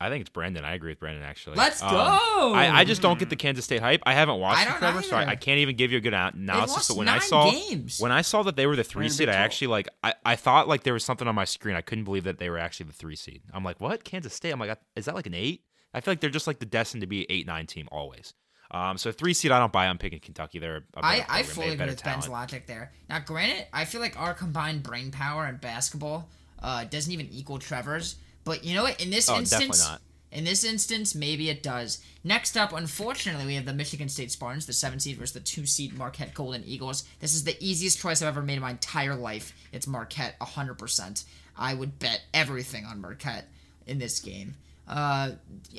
I 0.00 0.10
think 0.10 0.20
it's 0.20 0.30
Brandon. 0.30 0.64
I 0.64 0.74
agree 0.74 0.92
with 0.92 1.00
Brandon 1.00 1.24
actually. 1.24 1.56
Let's 1.56 1.82
um, 1.82 1.90
go. 1.90 2.54
I, 2.54 2.70
I, 2.80 2.84
just 2.84 3.02
don't 3.02 3.18
get 3.18 3.30
the 3.30 3.36
Kansas 3.36 3.64
State 3.64 3.80
hype. 3.80 4.00
I 4.06 4.14
haven't 4.14 4.38
watched 4.38 4.70
I 4.70 4.74
it, 4.74 4.78
Trevor, 4.78 5.02
so 5.02 5.16
I, 5.16 5.30
I, 5.30 5.36
can't 5.36 5.58
even 5.58 5.74
give 5.74 5.90
you 5.90 5.98
a 5.98 6.00
good 6.00 6.14
analysis. 6.14 6.88
But 6.88 6.96
when 6.96 7.08
I 7.08 7.18
saw 7.18 7.50
games. 7.50 7.98
when 7.98 8.12
I 8.12 8.22
saw 8.22 8.44
that 8.44 8.54
they 8.54 8.68
were 8.68 8.76
the 8.76 8.84
three 8.84 9.08
seed, 9.08 9.28
I 9.28 9.34
actually 9.34 9.66
like 9.68 9.88
I, 10.04 10.14
I 10.24 10.36
thought 10.36 10.68
like 10.68 10.84
there 10.84 10.92
was 10.92 11.04
something 11.04 11.26
on 11.26 11.34
my 11.34 11.44
screen. 11.44 11.74
I 11.74 11.80
couldn't 11.80 12.04
believe 12.04 12.24
that 12.24 12.38
they 12.38 12.48
were 12.48 12.58
actually 12.58 12.86
the 12.86 12.92
three 12.92 13.16
seed. 13.16 13.42
I'm 13.52 13.64
like, 13.64 13.80
what? 13.80 14.04
Kansas 14.04 14.32
State? 14.32 14.52
I'm 14.52 14.60
like, 14.60 14.78
is 14.94 15.06
that 15.06 15.16
like 15.16 15.26
an 15.26 15.34
eight? 15.34 15.64
I 15.92 16.00
feel 16.00 16.12
like 16.12 16.20
they're 16.20 16.30
just 16.30 16.46
like 16.46 16.60
the 16.60 16.66
destined 16.66 17.00
to 17.00 17.08
be 17.08 17.26
eight 17.28 17.46
nine 17.46 17.66
team 17.66 17.88
always. 17.90 18.34
Um, 18.70 18.98
so 18.98 19.12
three 19.12 19.32
seed, 19.32 19.50
I 19.50 19.58
don't 19.58 19.72
buy. 19.72 19.86
I'm 19.86 19.98
picking 19.98 20.20
Kentucky. 20.20 20.58
They're 20.58 20.84
I 20.94 21.24
I 21.28 21.42
fully 21.42 21.70
agree 21.70 21.86
with 21.86 21.96
talent. 21.96 22.22
Ben's 22.22 22.28
logic 22.28 22.66
there. 22.66 22.92
Now, 23.08 23.18
granted, 23.20 23.66
I 23.72 23.84
feel 23.84 24.00
like 24.00 24.18
our 24.20 24.34
combined 24.34 24.82
brain 24.82 25.10
power 25.10 25.46
in 25.46 25.56
basketball 25.56 26.28
uh, 26.62 26.84
doesn't 26.84 27.12
even 27.12 27.28
equal 27.30 27.58
Trevor's. 27.58 28.16
But 28.44 28.64
you 28.64 28.74
know 28.74 28.82
what? 28.82 29.00
In 29.00 29.10
this 29.10 29.30
oh, 29.30 29.38
instance, 29.38 29.88
in 30.30 30.44
this 30.44 30.64
instance, 30.64 31.14
maybe 31.14 31.48
it 31.48 31.62
does. 31.62 32.02
Next 32.22 32.56
up, 32.56 32.74
unfortunately, 32.74 33.46
we 33.46 33.54
have 33.54 33.64
the 33.64 33.72
Michigan 33.72 34.08
State 34.08 34.30
Spartans, 34.30 34.66
the 34.66 34.74
seven 34.74 35.00
seed 35.00 35.16
versus 35.16 35.32
the 35.32 35.40
two 35.40 35.64
seed 35.64 35.96
Marquette 35.96 36.34
Golden 36.34 36.62
Eagles. 36.64 37.04
This 37.20 37.34
is 37.34 37.44
the 37.44 37.56
easiest 37.60 37.98
choice 37.98 38.20
I've 38.20 38.28
ever 38.28 38.42
made 38.42 38.54
in 38.54 38.60
my 38.60 38.72
entire 38.72 39.14
life. 39.14 39.54
It's 39.72 39.86
Marquette, 39.86 40.38
100%. 40.40 41.24
I 41.56 41.74
would 41.74 41.98
bet 41.98 42.22
everything 42.34 42.84
on 42.84 43.00
Marquette 43.00 43.48
in 43.86 43.98
this 43.98 44.20
game. 44.20 44.54
Uh, 44.86 45.32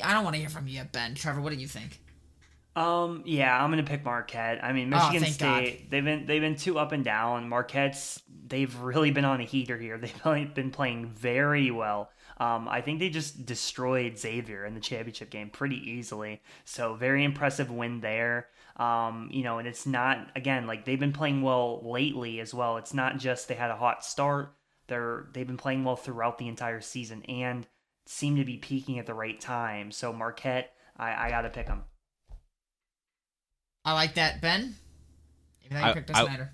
I 0.04 0.14
don't 0.14 0.24
want 0.24 0.36
to 0.36 0.40
hear 0.40 0.50
from 0.50 0.68
you, 0.68 0.84
Ben. 0.92 1.14
Trevor, 1.16 1.42
what 1.42 1.54
do 1.54 1.60
you 1.60 1.68
think? 1.68 2.00
Um, 2.76 3.24
yeah, 3.26 3.62
I'm 3.62 3.70
gonna 3.72 3.84
pick 3.84 4.06
Marquette. 4.06 4.64
I 4.64 4.74
mean, 4.74 4.94
oh, 4.94 4.98
Michigan 4.98 5.24
oh, 5.28 5.32
State. 5.32 5.80
God. 5.82 5.90
They've 5.90 6.04
been 6.04 6.26
they've 6.26 6.42
been 6.42 6.56
too 6.56 6.80
up 6.80 6.92
and 6.92 7.04
down. 7.04 7.50
Marquette's 7.50 8.22
they've 8.48 8.74
really 8.80 9.12
been 9.12 9.26
on 9.26 9.42
a 9.42 9.44
heater 9.44 9.78
here. 9.78 9.98
They've 10.24 10.54
been 10.54 10.72
playing 10.72 11.08
very 11.08 11.72
well. 11.72 12.10
Um, 12.38 12.68
I 12.70 12.82
think 12.82 13.00
they 13.00 13.10
just 13.10 13.46
destroyed 13.46 14.18
Xavier 14.18 14.66
in 14.66 14.74
the 14.74 14.80
championship 14.80 15.30
game 15.30 15.50
pretty 15.50 15.76
easily. 15.76 16.42
So 16.64 16.96
very 16.96 17.24
impressive 17.24 17.70
win 17.70 18.00
there. 18.00 18.48
Um, 18.78 19.30
you 19.32 19.44
know, 19.44 19.60
and 19.60 19.68
it's 19.68 19.86
not 19.86 20.32
again 20.36 20.66
like 20.66 20.86
they've 20.86 21.00
been 21.00 21.14
playing 21.14 21.42
well 21.42 21.82
lately 21.84 22.40
as 22.40 22.54
well. 22.54 22.78
It's 22.78 22.94
not 22.94 23.18
just 23.18 23.48
they 23.48 23.56
had 23.56 23.72
a 23.72 23.76
hot 23.76 24.06
start. 24.06 24.56
they're 24.88 25.28
they've 25.34 25.48
been 25.48 25.58
playing 25.58 25.84
well 25.84 25.98
throughout 25.98 26.38
the 26.38 26.48
entire 26.48 26.82
season 26.82 27.24
and 27.24 27.68
seem 28.06 28.38
to 28.38 28.46
be 28.46 28.58
peaking 28.58 29.00
at 29.00 29.06
the 29.06 29.14
right 29.14 29.40
time. 29.40 29.92
So 29.92 30.14
Marquette, 30.14 30.74
I, 30.98 31.28
I 31.28 31.30
got 31.30 31.42
to 31.42 31.50
pick 31.50 31.68
them. 31.68 31.84
I 33.90 33.94
like 33.94 34.16
that, 34.16 34.40
Ben. 34.40 34.76
Even 35.66 35.78
though 35.78 35.84
you 35.84 35.90
I- 35.90 35.94
picked 35.94 36.08
doesn't 36.08 36.26
I- 36.28 36.30
matter. 36.30 36.52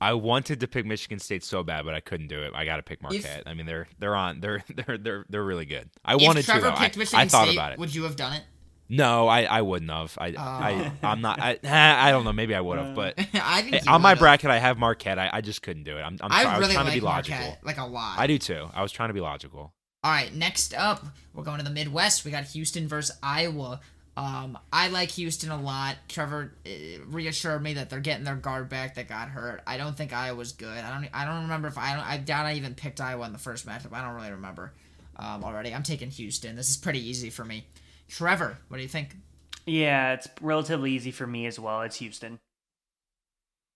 I 0.00 0.14
wanted 0.14 0.58
to 0.58 0.66
pick 0.66 0.84
Michigan 0.84 1.20
State 1.20 1.44
so 1.44 1.62
bad, 1.62 1.84
but 1.84 1.94
I 1.94 2.00
couldn't 2.00 2.26
do 2.26 2.42
it. 2.42 2.52
I 2.56 2.64
got 2.64 2.78
to 2.78 2.82
pick 2.82 3.00
Marquette. 3.04 3.44
I 3.46 3.54
mean, 3.54 3.66
they're 3.66 3.86
they're 4.00 4.16
on 4.16 4.40
they're 4.40 4.64
they're 4.74 4.98
they're 4.98 5.24
they're 5.28 5.44
really 5.44 5.64
good. 5.64 5.90
I 6.04 6.16
wanted 6.16 6.44
Trevor 6.44 6.62
to. 6.62 6.66
Though. 6.70 6.74
I, 6.74 6.78
picked 6.78 6.96
Michigan 6.96 7.20
I 7.20 7.28
thought 7.28 7.44
State, 7.44 7.54
about 7.56 7.72
it. 7.74 7.78
would 7.78 7.94
you 7.94 8.02
have 8.02 8.16
done 8.16 8.32
it? 8.32 8.42
No, 8.88 9.28
I, 9.28 9.44
I 9.44 9.62
wouldn't 9.62 9.90
have. 9.92 10.18
I, 10.18 10.34
I 10.36 10.92
oh. 11.02 11.06
I'm 11.06 11.20
not. 11.20 11.38
I, 11.40 11.56
I 11.64 12.10
don't 12.10 12.24
know. 12.24 12.32
Maybe 12.32 12.52
I 12.52 12.60
would 12.60 12.78
have, 12.78 12.88
uh. 12.88 12.94
but 12.94 13.14
I 13.32 13.62
think 13.62 13.74
eh, 13.74 13.80
on 13.86 14.02
my 14.02 14.10
would've. 14.10 14.20
bracket, 14.20 14.50
I 14.50 14.58
have 14.58 14.76
Marquette. 14.76 15.20
I, 15.20 15.30
I 15.34 15.40
just 15.40 15.62
couldn't 15.62 15.84
do 15.84 15.96
it. 15.96 16.02
I'm, 16.02 16.18
I'm 16.20 16.32
I 16.32 16.42
try- 16.42 16.54
I 16.54 16.58
was 16.58 16.72
trying 16.72 16.84
like 16.84 16.94
to 16.94 17.00
be 17.00 17.04
logical. 17.06 17.38
Marquette, 17.38 17.64
like 17.64 17.78
a 17.78 17.84
lot. 17.84 18.18
I 18.18 18.26
do 18.26 18.38
too. 18.38 18.68
I 18.74 18.82
was 18.82 18.90
trying 18.90 19.10
to 19.10 19.14
be 19.14 19.20
logical. 19.20 19.72
All 20.04 20.10
right, 20.10 20.34
next 20.34 20.74
up, 20.74 21.06
we're 21.32 21.44
going 21.44 21.58
to 21.58 21.64
the 21.64 21.70
Midwest. 21.70 22.24
We 22.24 22.32
got 22.32 22.42
Houston 22.46 22.88
versus 22.88 23.16
Iowa. 23.22 23.80
Um, 24.14 24.58
I 24.72 24.88
like 24.88 25.10
Houston 25.12 25.50
a 25.50 25.60
lot. 25.60 25.96
Trevor 26.08 26.52
uh, 26.66 26.70
reassured 27.06 27.62
me 27.62 27.74
that 27.74 27.88
they're 27.88 28.00
getting 28.00 28.24
their 28.24 28.36
guard 28.36 28.68
back 28.68 28.96
that 28.96 29.08
got 29.08 29.28
hurt. 29.28 29.62
I 29.66 29.78
don't 29.78 29.96
think 29.96 30.12
Iowa's 30.12 30.52
good. 30.52 30.68
I 30.68 30.90
don't. 30.92 31.08
I 31.14 31.24
don't 31.24 31.42
remember 31.42 31.68
if 31.68 31.78
I. 31.78 31.94
Don't, 31.94 32.04
I 32.06 32.18
doubt 32.18 32.44
I 32.46 32.54
even 32.54 32.74
picked 32.74 33.00
Iowa 33.00 33.24
in 33.24 33.32
the 33.32 33.38
first 33.38 33.66
matchup. 33.66 33.92
I 33.92 34.04
don't 34.04 34.14
really 34.14 34.32
remember. 34.32 34.72
Um, 35.16 35.44
already, 35.44 35.74
I'm 35.74 35.82
taking 35.82 36.10
Houston. 36.10 36.56
This 36.56 36.68
is 36.68 36.76
pretty 36.76 37.00
easy 37.06 37.30
for 37.30 37.44
me. 37.44 37.64
Trevor, 38.08 38.58
what 38.68 38.76
do 38.76 38.82
you 38.82 38.88
think? 38.88 39.16
Yeah, 39.64 40.12
it's 40.14 40.28
relatively 40.40 40.92
easy 40.92 41.10
for 41.10 41.26
me 41.26 41.46
as 41.46 41.58
well. 41.58 41.80
It's 41.82 41.96
Houston. 41.96 42.38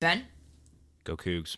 Ben, 0.01 0.25
Go 1.05 1.17
Cougs. 1.17 1.57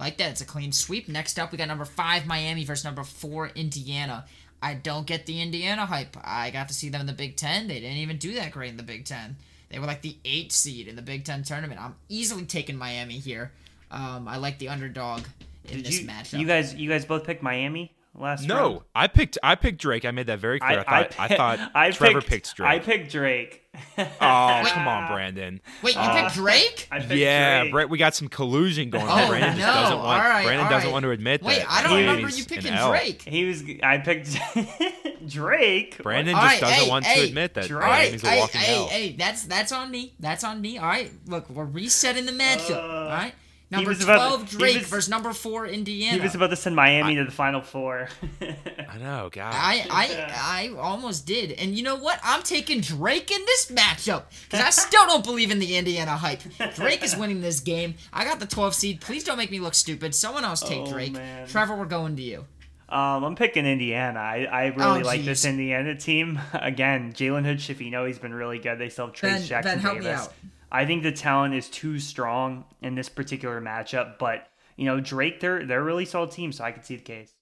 like 0.00 0.16
that. 0.18 0.32
It's 0.32 0.40
a 0.40 0.46
clean 0.46 0.72
sweep. 0.72 1.08
Next 1.08 1.38
up, 1.38 1.52
we 1.52 1.58
got 1.58 1.68
number 1.68 1.84
five 1.84 2.26
Miami 2.26 2.64
versus 2.64 2.84
number 2.84 3.04
four 3.04 3.48
Indiana. 3.54 4.24
I 4.62 4.74
don't 4.74 5.06
get 5.06 5.26
the 5.26 5.40
Indiana 5.40 5.86
hype. 5.86 6.16
I 6.22 6.50
got 6.50 6.68
to 6.68 6.74
see 6.74 6.88
them 6.90 7.00
in 7.00 7.06
the 7.06 7.12
Big 7.12 7.36
Ten. 7.36 7.66
They 7.68 7.80
didn't 7.80 7.96
even 7.96 8.18
do 8.18 8.34
that 8.34 8.50
great 8.52 8.70
in 8.70 8.76
the 8.76 8.82
Big 8.82 9.04
Ten. 9.04 9.36
They 9.70 9.78
were 9.78 9.86
like 9.86 10.02
the 10.02 10.16
eight 10.24 10.52
seed 10.52 10.88
in 10.88 10.96
the 10.96 11.02
Big 11.02 11.24
Ten 11.24 11.42
tournament. 11.42 11.80
I'm 11.80 11.94
easily 12.08 12.44
taking 12.44 12.76
Miami 12.76 13.14
here. 13.18 13.52
Um, 13.90 14.28
I 14.28 14.36
like 14.36 14.58
the 14.58 14.68
underdog 14.68 15.22
in 15.64 15.76
Did 15.78 15.86
this 15.86 16.00
you 16.00 16.06
matchup. 16.08 16.38
you 16.40 16.46
guys 16.46 16.74
you 16.74 16.88
guys 16.88 17.04
both 17.04 17.24
picked 17.24 17.42
Miami 17.42 17.92
last 18.14 18.48
round? 18.48 18.48
No, 18.48 18.82
I 18.94 19.06
picked 19.06 19.38
I 19.42 19.54
picked 19.54 19.80
Drake. 19.80 20.04
I 20.04 20.10
made 20.10 20.26
that 20.26 20.38
very 20.40 20.60
clear. 20.60 20.80
I, 20.86 21.04
thought 21.04 21.14
I, 21.18 21.28
pi- 21.28 21.36
thought 21.36 21.70
I 21.74 21.90
Trevor 21.90 22.20
picked, 22.20 22.30
picked 22.30 22.56
Drake. 22.56 22.68
I 22.70 22.78
picked 22.78 23.12
Drake. 23.12 23.56
oh 23.98 24.62
come 24.66 24.88
on, 24.88 25.12
Brandon. 25.12 25.60
Wait, 25.82 25.94
you 25.94 26.00
Uh, 26.00 26.22
picked 26.22 26.34
Drake? 26.34 26.88
I 26.90 26.98
picked 26.98 27.12
Yeah, 27.12 27.60
Drake. 27.60 27.72
Brett, 27.72 27.88
we 27.88 27.98
got 27.98 28.16
some 28.16 28.26
collusion 28.28 28.90
going 28.90 29.06
on. 29.06 29.20
Oh, 29.22 29.28
Brandon 29.28 29.56
just 29.56 29.60
no. 29.60 29.72
doesn't 29.72 29.96
want. 29.98 30.08
All 30.08 30.28
right, 30.28 30.44
Brandon 30.44 30.64
all 30.66 30.70
doesn't 30.70 30.88
right. 30.88 30.92
want 30.92 31.02
to 31.04 31.10
admit 31.12 31.40
that. 31.42 31.46
Wait, 31.46 31.58
that. 31.60 31.70
I 31.70 31.82
don't 31.84 31.92
He 31.92 31.98
remember 32.00 32.26
he's 32.26 32.38
you 32.40 32.44
picking. 32.46 32.74
Drake. 32.88 33.22
He 33.22 33.44
was. 33.44 33.62
I 33.82 33.98
picked 33.98 34.36
Drake. 35.28 36.02
Brandon 36.02 36.34
All 36.34 36.40
just 36.42 36.54
right, 36.54 36.60
doesn't 36.60 36.84
hey, 36.84 36.88
want 36.90 37.04
hey, 37.04 37.20
to 37.22 37.28
admit 37.28 37.54
that. 37.54 37.68
Drake. 37.68 37.82
All 37.84 37.88
right, 37.90 38.04
Miami's 38.06 38.24
a 38.24 38.28
hey, 38.30 38.40
walking 38.40 38.60
hey, 38.60 38.74
hell. 38.74 38.86
hey, 38.88 39.12
that's 39.12 39.44
that's 39.44 39.72
on 39.72 39.90
me. 39.90 40.14
That's 40.18 40.44
on 40.44 40.60
me. 40.60 40.78
All 40.78 40.86
right, 40.88 41.10
look, 41.26 41.48
we're 41.48 41.64
resetting 41.64 42.26
the 42.26 42.32
matchup. 42.32 42.70
Uh, 42.76 42.80
all 42.80 43.04
right, 43.08 43.34
number 43.70 43.90
was 43.90 44.02
about 44.02 44.16
twelve 44.16 44.50
Drake 44.50 44.78
was- 44.78 44.86
versus 44.88 45.08
number 45.08 45.32
four 45.32 45.66
Indiana. 45.66 46.16
He 46.16 46.20
was 46.22 46.34
about 46.34 46.50
to 46.50 46.56
send 46.56 46.74
Miami 46.76 47.14
to 47.16 47.24
the 47.24 47.30
Final 47.30 47.60
Four. 47.60 48.08
I 48.40 48.98
know, 48.98 49.28
God. 49.32 49.54
I, 49.54 49.86
I 49.90 50.70
I 50.72 50.76
almost 50.78 51.26
did, 51.26 51.52
and 51.52 51.76
you 51.76 51.82
know 51.84 51.96
what? 51.96 52.18
I'm 52.24 52.42
taking 52.42 52.80
Drake 52.80 53.30
in 53.30 53.40
this 53.46 53.70
matchup 53.70 54.24
because 54.44 54.60
I 54.64 54.70
still 54.70 55.06
don't 55.06 55.24
believe 55.24 55.50
in 55.50 55.58
the 55.58 55.76
Indiana 55.76 56.16
hype. 56.16 56.40
Drake 56.74 57.02
is 57.04 57.16
winning 57.16 57.40
this 57.40 57.60
game. 57.60 57.94
I 58.12 58.24
got 58.24 58.40
the 58.40 58.46
12 58.46 58.74
seed. 58.74 59.00
Please 59.00 59.22
don't 59.24 59.38
make 59.38 59.50
me 59.50 59.60
look 59.60 59.74
stupid. 59.74 60.14
Someone 60.14 60.44
else 60.44 60.60
take 60.62 60.80
Oh, 60.80 60.90
Drake. 60.92 61.12
man. 61.12 61.46
Trevor, 61.46 61.76
we're 61.76 61.84
going 61.84 62.16
to 62.16 62.22
you. 62.22 62.44
Um, 62.88 63.22
I'm 63.22 63.36
picking 63.36 63.66
Indiana. 63.66 64.18
I, 64.18 64.48
I 64.50 64.64
really 64.66 65.02
Oh, 65.02 65.04
like 65.06 65.24
this. 65.24 65.44
Indiana 65.44 65.94
team. 65.94 66.40
Again, 66.52 67.12
Jalen 67.12 67.44
Hood 67.44 67.58
Schifino, 67.58 68.04
he's 68.04 68.18
been 68.18 68.34
really 68.34 68.58
good. 68.58 68.80
They 68.80 68.88
still 68.88 69.06
have 69.06 69.14
Trace 69.14 69.32
Ben, 69.38 69.42
Jackson 69.46 69.72
Ben, 69.74 69.78
help 69.78 69.98
me 69.98 70.04
Davis. 70.04 70.20
out. 70.22 70.32
I 70.72 70.86
think 70.86 71.02
the 71.02 71.12
talent 71.12 71.54
is 71.54 71.68
too 71.68 71.98
strong 71.98 72.64
in 72.80 72.94
this 72.94 73.08
particular 73.08 73.60
matchup, 73.60 74.18
but 74.18 74.46
you 74.76 74.84
know, 74.86 75.00
Drake, 75.00 75.40
they're 75.40 75.66
they're 75.66 75.80
a 75.80 75.84
really 75.84 76.04
solid 76.04 76.30
team, 76.30 76.52
so 76.52 76.64
I 76.64 76.72
could 76.72 76.84
see 76.84 76.96
the 76.96 77.02
case. 77.02 77.32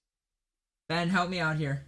Ben, 0.87 1.09
help 1.09 1.29
me 1.29 1.39
out 1.39 1.57
here. 1.57 1.85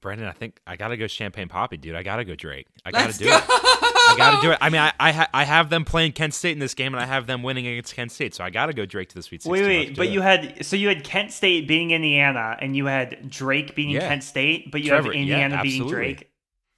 Brandon, 0.00 0.28
I 0.28 0.32
think 0.32 0.60
I 0.66 0.76
gotta 0.76 0.96
go 0.96 1.06
Champagne 1.08 1.48
Papi, 1.48 1.80
dude. 1.80 1.96
I 1.96 2.02
gotta 2.02 2.24
go 2.24 2.34
Drake. 2.36 2.66
I 2.84 2.90
gotta 2.92 3.06
Let's 3.06 3.18
do 3.18 3.24
go. 3.24 3.36
it. 3.36 3.42
I 3.48 4.14
gotta 4.16 4.40
do 4.40 4.52
it. 4.52 4.58
I 4.60 4.70
mean, 4.70 4.80
I 4.80 4.92
I, 5.00 5.10
ha- 5.12 5.28
I 5.34 5.42
have 5.44 5.68
them 5.68 5.84
playing 5.84 6.12
Kent 6.12 6.32
State 6.32 6.52
in 6.52 6.60
this 6.60 6.74
game, 6.74 6.94
and 6.94 7.02
I 7.02 7.06
have 7.06 7.26
them 7.26 7.42
winning 7.42 7.66
against 7.66 7.94
Kent 7.96 8.12
State, 8.12 8.32
so 8.34 8.44
I 8.44 8.50
gotta 8.50 8.72
go 8.72 8.86
Drake 8.86 9.08
to 9.08 9.14
the 9.16 9.22
Sweet 9.22 9.42
Sixteen. 9.42 9.52
Wait, 9.66 9.88
wait, 9.88 9.96
but 9.96 10.06
it. 10.06 10.12
you 10.12 10.20
had 10.20 10.64
so 10.64 10.76
you 10.76 10.86
had 10.88 11.02
Kent 11.02 11.32
State 11.32 11.66
beating 11.66 11.90
Indiana, 11.90 12.56
and 12.60 12.76
you 12.76 12.86
had 12.86 13.28
Drake 13.28 13.74
beating 13.74 13.94
Yeah. 13.96 14.06
Kent 14.08 14.22
State, 14.22 14.70
but 14.70 14.80
you 14.82 14.90
Trevor, 14.90 15.08
have 15.08 15.14
yeah, 15.14 15.20
Indiana 15.22 15.60
beating. 15.62 15.88
Drake. 15.88 16.30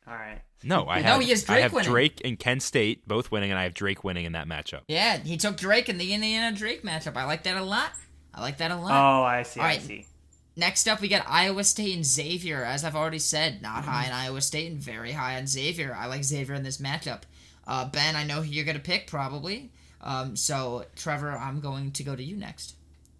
All 0.06 0.14
right. 0.14 0.40
No, 0.62 0.86
I 0.88 1.00
No, 1.00 1.02
have 1.02 1.22
he 1.22 1.30
has 1.30 1.44
I 1.48 1.54
Drake 1.54 1.62
have 1.62 1.72
winning. 1.72 1.90
Drake 1.90 2.20
and 2.24 2.38
Kent 2.38 2.62
State 2.62 3.06
both 3.06 3.30
winning, 3.30 3.50
and 3.50 3.58
I 3.58 3.64
have 3.64 3.74
Drake 3.74 4.04
winning 4.04 4.24
in 4.24 4.32
that 4.32 4.46
matchup. 4.46 4.82
Yeah, 4.88 5.18
he 5.18 5.36
took 5.36 5.56
Drake 5.56 5.88
in 5.88 5.98
the 5.98 6.12
Indiana 6.12 6.56
Drake 6.56 6.82
matchup. 6.82 7.16
I 7.16 7.24
like 7.24 7.44
that 7.44 7.56
a 7.56 7.62
lot. 7.64 7.90
I 8.34 8.40
like 8.40 8.58
that 8.58 8.70
a 8.70 8.76
lot. 8.76 8.92
Oh, 8.92 9.24
I 9.24 9.42
see. 9.42 9.60
All 9.60 9.66
I 9.66 9.78
see. 9.78 10.06
Next 10.56 10.88
up, 10.88 11.00
we 11.00 11.06
got 11.08 11.24
Iowa 11.28 11.62
State 11.62 11.94
and 11.94 12.04
Xavier. 12.04 12.64
As 12.64 12.84
I've 12.84 12.96
already 12.96 13.20
said, 13.20 13.62
not 13.62 13.84
high 13.84 14.06
in 14.06 14.12
Iowa 14.12 14.40
State 14.40 14.70
and 14.72 14.80
very 14.80 15.12
high 15.12 15.36
on 15.38 15.46
Xavier. 15.46 15.94
I 15.94 16.06
like 16.06 16.24
Xavier 16.24 16.54
in 16.54 16.64
this 16.64 16.78
matchup. 16.78 17.22
Uh, 17.66 17.84
ben, 17.88 18.16
I 18.16 18.24
know 18.24 18.42
who 18.42 18.50
you're 18.50 18.64
going 18.64 18.76
to 18.76 18.82
pick 18.82 19.06
probably. 19.06 19.70
Um, 20.00 20.34
so, 20.36 20.84
Trevor, 20.96 21.30
I'm 21.30 21.60
going 21.60 21.92
to 21.92 22.02
go 22.02 22.16
to 22.16 22.22
you 22.22 22.36
next. 22.36 22.74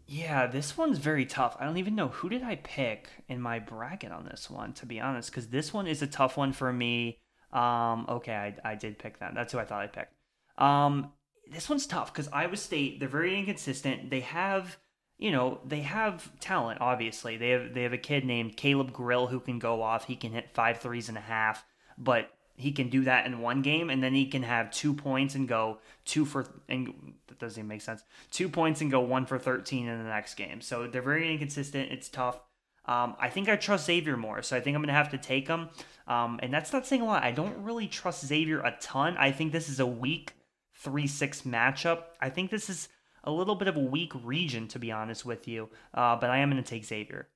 Yeah, 0.08 0.46
this 0.46 0.76
one's 0.76 0.98
very 0.98 1.26
tough. 1.26 1.56
I 1.60 1.64
don't 1.66 1.76
even 1.76 1.94
know 1.94 2.08
who 2.08 2.28
did 2.28 2.42
I 2.42 2.56
pick 2.56 3.08
in 3.28 3.40
my 3.40 3.58
bracket 3.58 4.10
on 4.10 4.24
this 4.24 4.48
one, 4.50 4.72
to 4.74 4.86
be 4.86 4.98
honest, 4.98 5.30
because 5.30 5.48
this 5.48 5.72
one 5.72 5.86
is 5.86 6.00
a 6.02 6.06
tough 6.06 6.36
one 6.36 6.52
for 6.52 6.72
me. 6.72 7.18
Um, 7.52 8.06
okay, 8.08 8.34
I, 8.34 8.72
I 8.72 8.74
did 8.74 8.98
pick 8.98 9.20
that. 9.20 9.34
That's 9.34 9.52
who 9.52 9.58
I 9.58 9.64
thought 9.64 9.82
I 9.82 9.86
picked. 9.86 10.14
Um, 10.58 11.12
this 11.50 11.68
one's 11.68 11.86
tough 11.86 12.12
because 12.12 12.28
Iowa 12.32 12.56
State 12.56 13.00
they're 13.00 13.08
very 13.08 13.38
inconsistent. 13.38 14.10
They 14.10 14.20
have, 14.20 14.76
you 15.18 15.30
know, 15.30 15.60
they 15.64 15.80
have 15.80 16.30
talent. 16.40 16.80
Obviously, 16.80 17.36
they 17.36 17.50
have 17.50 17.74
they 17.74 17.82
have 17.82 17.92
a 17.92 17.98
kid 17.98 18.24
named 18.24 18.56
Caleb 18.56 18.92
Grill 18.92 19.28
who 19.28 19.40
can 19.40 19.58
go 19.58 19.82
off. 19.82 20.04
He 20.04 20.16
can 20.16 20.32
hit 20.32 20.50
five 20.52 20.78
threes 20.78 21.08
and 21.08 21.16
a 21.16 21.22
half, 21.22 21.64
but 21.96 22.30
he 22.56 22.72
can 22.72 22.90
do 22.90 23.04
that 23.04 23.24
in 23.24 23.40
one 23.40 23.62
game, 23.62 23.88
and 23.88 24.02
then 24.02 24.14
he 24.14 24.26
can 24.26 24.42
have 24.42 24.70
two 24.70 24.92
points 24.92 25.34
and 25.34 25.48
go 25.48 25.78
two 26.04 26.24
for 26.24 26.46
and 26.68 27.14
that 27.28 27.38
doesn't 27.38 27.60
even 27.60 27.68
make 27.68 27.80
sense. 27.80 28.02
Two 28.30 28.48
points 28.48 28.80
and 28.80 28.90
go 28.90 29.00
one 29.00 29.24
for 29.26 29.38
thirteen 29.38 29.88
in 29.88 29.98
the 30.02 30.08
next 30.08 30.34
game. 30.34 30.60
So 30.60 30.86
they're 30.86 31.00
very 31.00 31.32
inconsistent. 31.32 31.92
It's 31.92 32.08
tough. 32.08 32.40
Um, 32.88 33.14
I 33.20 33.28
think 33.28 33.48
I 33.48 33.56
trust 33.56 33.86
Xavier 33.86 34.16
more, 34.16 34.42
so 34.42 34.56
I 34.56 34.60
think 34.60 34.74
I'm 34.74 34.82
gonna 34.82 34.92
have 34.92 35.10
to 35.10 35.18
take 35.18 35.46
him. 35.46 35.68
Um, 36.06 36.40
and 36.42 36.52
that's 36.52 36.72
not 36.72 36.86
saying 36.86 37.02
a 37.02 37.04
lot. 37.04 37.22
I 37.22 37.32
don't 37.32 37.62
really 37.62 37.86
trust 37.86 38.26
Xavier 38.26 38.60
a 38.60 38.76
ton. 38.80 39.16
I 39.18 39.30
think 39.30 39.52
this 39.52 39.68
is 39.68 39.78
a 39.78 39.86
weak 39.86 40.32
three 40.74 41.06
six 41.06 41.42
matchup. 41.42 42.04
I 42.20 42.30
think 42.30 42.50
this 42.50 42.68
is 42.68 42.88
a 43.24 43.30
little 43.30 43.54
bit 43.54 43.68
of 43.68 43.76
a 43.76 43.80
weak 43.80 44.12
region, 44.24 44.68
to 44.68 44.78
be 44.78 44.90
honest 44.90 45.26
with 45.26 45.46
you. 45.46 45.68
Uh, 45.92 46.16
but 46.16 46.30
I 46.30 46.38
am 46.38 46.48
gonna 46.50 46.62
take 46.62 46.84
Xavier. 46.84 47.28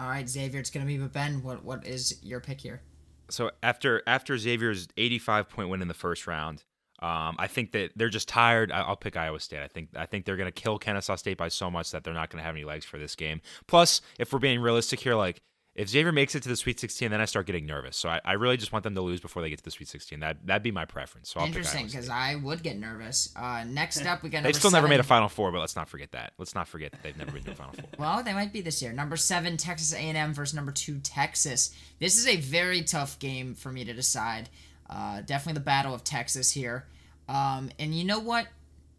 All 0.00 0.08
right, 0.08 0.28
Xavier, 0.28 0.60
it's 0.60 0.70
going 0.70 0.86
to 0.86 0.92
be 0.92 0.96
but 0.96 1.12
Ben. 1.12 1.42
What 1.42 1.64
What 1.64 1.84
is 1.84 2.22
your 2.22 2.38
pick 2.38 2.60
here? 2.60 2.82
So 3.30 3.50
after 3.62 4.02
after 4.06 4.38
Xavier's 4.38 4.88
85 4.96 5.48
point 5.48 5.68
win 5.68 5.82
in 5.82 5.88
the 5.88 5.94
first 5.94 6.26
round, 6.26 6.64
um, 7.00 7.36
I 7.38 7.46
think 7.46 7.72
that 7.72 7.90
they're 7.96 8.08
just 8.08 8.28
tired. 8.28 8.72
I'll 8.72 8.96
pick 8.96 9.16
Iowa 9.16 9.38
State. 9.40 9.60
I 9.62 9.68
think 9.68 9.90
I 9.96 10.06
think 10.06 10.24
they're 10.24 10.36
going 10.36 10.52
to 10.52 10.60
kill 10.62 10.78
Kennesaw 10.78 11.16
State 11.16 11.38
by 11.38 11.48
so 11.48 11.70
much 11.70 11.90
that 11.92 12.04
they're 12.04 12.14
not 12.14 12.30
going 12.30 12.40
to 12.40 12.44
have 12.44 12.54
any 12.54 12.64
legs 12.64 12.84
for 12.84 12.98
this 12.98 13.14
game. 13.14 13.40
Plus, 13.66 14.00
if 14.18 14.32
we're 14.32 14.38
being 14.40 14.60
realistic 14.60 15.00
here, 15.00 15.14
like 15.14 15.40
if 15.76 15.88
Xavier 15.88 16.10
makes 16.10 16.34
it 16.34 16.42
to 16.42 16.48
the 16.48 16.56
Sweet 16.56 16.80
16, 16.80 17.12
then 17.12 17.20
I 17.20 17.24
start 17.24 17.46
getting 17.46 17.64
nervous. 17.64 17.96
So 17.96 18.08
I, 18.08 18.20
I 18.24 18.32
really 18.32 18.56
just 18.56 18.72
want 18.72 18.82
them 18.82 18.96
to 18.96 19.00
lose 19.00 19.20
before 19.20 19.42
they 19.42 19.48
get 19.48 19.58
to 19.58 19.64
the 19.64 19.70
Sweet 19.70 19.86
16. 19.88 20.18
That 20.18 20.44
that'd 20.44 20.60
be 20.64 20.72
my 20.72 20.84
preference. 20.84 21.30
So 21.30 21.38
I'll 21.38 21.46
Interesting, 21.46 21.86
because 21.86 22.08
I 22.08 22.34
would 22.34 22.64
get 22.64 22.76
nervous. 22.80 23.32
Uh, 23.36 23.62
next 23.64 24.04
up, 24.04 24.24
we 24.24 24.28
got 24.28 24.38
They've 24.38 24.46
number 24.46 24.58
still 24.58 24.70
never 24.72 24.88
made 24.88 24.96
a 24.96 25.04
seven- 25.04 25.08
Final 25.08 25.28
Four, 25.28 25.52
but 25.52 25.60
let's 25.60 25.76
not 25.76 25.88
forget 25.88 26.10
that. 26.12 26.32
Let's 26.36 26.56
not 26.56 26.66
forget 26.66 26.90
that 26.90 27.04
they've 27.04 27.16
never 27.16 27.30
been 27.30 27.44
to 27.44 27.52
a 27.52 27.54
Final 27.54 27.74
Four. 27.74 27.84
Well, 27.98 28.24
they 28.24 28.32
might 28.32 28.52
be 28.52 28.60
this 28.60 28.82
year. 28.82 28.92
Number 28.92 29.16
seven, 29.16 29.56
Texas 29.56 29.94
A&M 29.94 30.34
versus 30.34 30.52
number 30.54 30.72
two, 30.72 30.98
Texas. 30.98 31.72
This 32.00 32.18
is 32.18 32.26
a 32.26 32.36
very 32.36 32.82
tough 32.82 33.20
game 33.20 33.54
for 33.54 33.70
me 33.70 33.84
to 33.84 33.92
decide. 33.92 34.48
Uh, 34.88 35.20
definitely 35.20 35.54
the 35.54 35.64
battle 35.64 35.94
of 35.94 36.04
Texas 36.04 36.52
here. 36.52 36.86
Um, 37.28 37.70
and 37.78 37.94
you 37.94 38.04
know 38.04 38.18
what? 38.20 38.46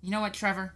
You 0.01 0.11
know 0.11 0.21
what, 0.21 0.33
Trevor? 0.33 0.73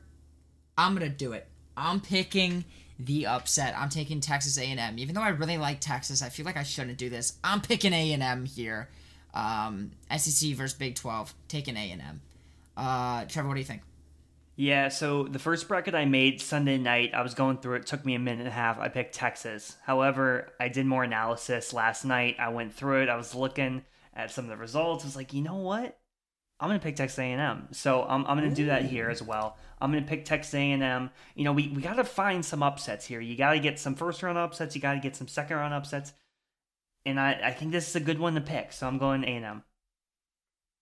I'm 0.78 0.94
gonna 0.94 1.10
do 1.10 1.34
it. 1.34 1.48
I'm 1.78 2.02
picking 2.02 2.66
the 3.00 3.28
upset. 3.28 3.76
I'm 3.78 3.90
taking 3.90 4.20
Texas 4.20 4.58
A&M. 4.58 4.98
Even 4.98 5.16
though 5.16 5.22
I 5.22 5.30
really 5.30 5.58
like 5.58 5.80
Texas, 5.80 6.22
I 6.22 6.30
feel 6.30 6.46
like 6.46 6.58
I 6.58 6.64
shouldn't 6.64 6.98
do 6.98 7.10
this. 7.10 7.38
I'm 7.44 7.62
picking 7.62 7.94
A&M 7.94 8.46
here. 8.46 8.90
Um, 9.34 9.92
SEC 10.16 10.54
versus 10.54 10.78
Big 10.78 10.96
12. 10.96 11.34
Taking 11.48 11.76
A&M. 11.76 12.22
Uh, 12.78 13.26
Trevor, 13.26 13.48
what 13.48 13.56
do 13.56 13.60
you 13.60 13.66
think? 13.66 13.82
Yeah, 14.56 14.90
so 14.90 15.24
the 15.24 15.40
first 15.40 15.68
bracket 15.68 15.96
I 15.96 16.06
made 16.06 16.40
Sunday 16.40 16.78
night, 16.78 17.16
I 17.16 17.24
was 17.24 17.34
going 17.34 17.58
through 17.58 17.78
it, 17.78 17.88
took 17.88 18.06
me 18.06 18.14
a 18.14 18.20
minute 18.20 18.42
and 18.42 18.48
a 18.48 18.52
half. 18.52 18.78
I 18.78 18.88
picked 18.88 19.16
Texas. 19.16 19.76
However, 19.84 20.54
I 20.60 20.68
did 20.68 20.86
more 20.86 21.04
analysis 21.04 21.74
last 21.74 22.06
night. 22.06 22.36
I 22.40 22.50
went 22.50 22.74
through 22.74 23.02
it, 23.04 23.10
I 23.10 23.16
was 23.16 23.34
looking 23.34 23.84
at 24.16 24.32
some 24.32 24.46
of 24.46 24.50
the 24.50 24.58
results. 24.58 25.04
I 25.04 25.08
was 25.08 25.16
like, 25.16 25.34
you 25.34 25.42
know 25.42 25.56
what? 25.56 25.98
I'm 26.60 26.70
gonna 26.70 26.80
pick 26.80 26.96
Texas 26.96 27.20
A&M. 27.20 27.68
So 27.72 28.04
I'm, 28.04 28.26
I'm 28.26 28.38
gonna 28.38 28.54
do 28.54 28.68
that 28.68 28.86
here 28.86 29.10
as 29.10 29.22
well. 29.22 29.58
I'm 29.82 29.92
gonna 29.92 30.06
pick 30.06 30.24
Texas 30.26 30.54
A&M. 30.54 31.10
You 31.36 31.44
know, 31.44 31.52
we, 31.52 31.68
we 31.70 31.82
gotta 31.82 32.04
find 32.04 32.46
some 32.46 32.64
upsets 32.64 33.06
here. 33.06 33.20
You 33.20 33.36
gotta 33.36 33.60
get 33.60 33.80
some 33.80 33.96
first 33.96 34.24
round 34.24 34.38
upsets. 34.38 34.76
You 34.76 34.82
gotta 34.82 35.00
get 35.00 35.16
some 35.16 35.28
second 35.28 35.58
round 35.58 35.74
upsets. 35.74 36.14
And 37.06 37.20
I, 37.20 37.34
I 37.44 37.52
think 37.52 37.72
this 37.72 37.90
is 37.90 37.96
a 37.98 38.00
good 38.00 38.20
one 38.20 38.36
to 38.36 38.42
pick. 38.42 38.72
So 38.72 38.88
I'm 38.88 38.98
going 38.98 39.24
A&M. 39.26 39.64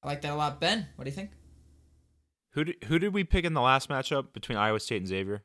I 0.03 0.07
like 0.07 0.21
that 0.21 0.33
a 0.33 0.35
lot. 0.35 0.59
Ben, 0.59 0.87
what 0.95 1.05
do 1.05 1.09
you 1.09 1.15
think? 1.15 1.31
Who 2.53 2.65
did, 2.65 2.83
who 2.85 2.99
did 2.99 3.13
we 3.13 3.23
pick 3.23 3.45
in 3.45 3.53
the 3.53 3.61
last 3.61 3.89
matchup 3.89 4.33
between 4.33 4.57
Iowa 4.57 4.79
State 4.79 4.97
and 4.97 5.07
Xavier? 5.07 5.43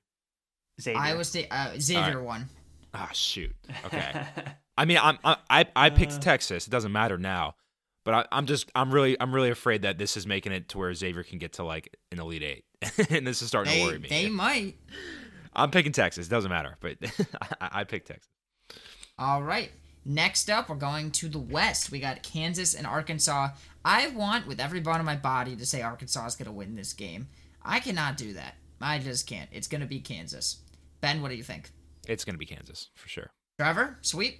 Xavier. 0.81 1.01
Iowa 1.01 1.25
State, 1.25 1.47
uh, 1.51 1.71
Xavier 1.79 2.21
won. 2.23 2.49
Ah, 2.93 3.11
shoot. 3.13 3.55
Okay. 3.87 4.25
I 4.79 4.85
mean, 4.85 4.99
I'm 5.01 5.19
I 5.25 5.37
I, 5.49 5.67
I 5.75 5.91
picked 5.91 6.13
Uh. 6.15 6.19
Texas. 6.19 6.67
It 6.67 6.71
doesn't 6.71 6.93
matter 6.93 7.17
now, 7.17 7.55
but 8.07 8.15
I, 8.15 8.27
I'm 8.33 8.47
just 8.47 8.73
I'm 8.75 8.91
really 8.91 9.21
I'm 9.21 9.35
really 9.35 9.51
afraid 9.51 9.83
that 9.83 9.99
this 9.99 10.17
is 10.17 10.27
making 10.27 10.53
it 10.53 10.71
to 10.71 10.79
where 10.79 10.95
Xavier 10.95 11.23
can 11.23 11.37
get 11.39 11.53
to 11.55 11.63
like 11.65 11.95
an 12.11 12.19
elite 12.19 12.43
eight, 12.43 12.65
and 13.11 13.27
this 13.27 13.43
is 13.43 13.49
starting 13.49 13.75
They, 13.75 13.81
to 13.81 13.85
worry 13.87 13.99
me. 13.99 14.09
they 14.09 14.29
might. 14.31 14.77
I'm 15.53 15.71
picking 15.71 15.93
Texas. 15.93 16.27
Doesn't 16.29 16.51
matter, 16.51 16.79
but 16.81 16.97
I, 17.61 17.81
I 17.81 17.85
picked 17.85 18.09
Texas. 18.09 18.31
All 19.19 19.43
right. 19.43 19.71
Next 20.07 20.49
up, 20.49 20.69
we're 20.69 20.77
going 20.77 21.11
to 21.13 21.29
the 21.29 21.39
West. 21.39 21.91
We 21.91 21.99
got 21.99 22.23
Kansas 22.23 22.75
and 22.75 22.87
Arkansas. 22.87 23.49
I 23.85 24.09
want, 24.09 24.47
with 24.47 24.61
every 24.61 24.81
bone 24.81 25.01
in 25.01 25.05
my 25.05 25.17
body, 25.17 25.57
to 25.57 25.67
say 25.67 25.83
Arkansas 25.83 26.25
is 26.27 26.37
going 26.37 26.47
to 26.47 26.53
win 26.53 26.77
this 26.77 26.93
game. 26.93 27.27
I 27.65 27.81
cannot 27.81 28.17
do 28.17 28.33
that. 28.35 28.55
I 28.81 29.01
just 29.01 29.27
can't. 29.27 29.49
It's 29.53 29.67
going 29.67 29.81
to 29.81 29.87
be 29.87 29.99
Kansas. 29.99 30.59
Ben, 31.01 31.21
what 31.23 31.31
do 31.31 31.35
you 31.35 31.43
think? 31.43 31.71
It's 32.09 32.25
gonna 32.25 32.39
be 32.39 32.47
Kansas 32.47 32.91
for 32.95 33.09
sure. 33.09 33.33
Trevor, 33.59 33.99
sweet. 34.03 34.39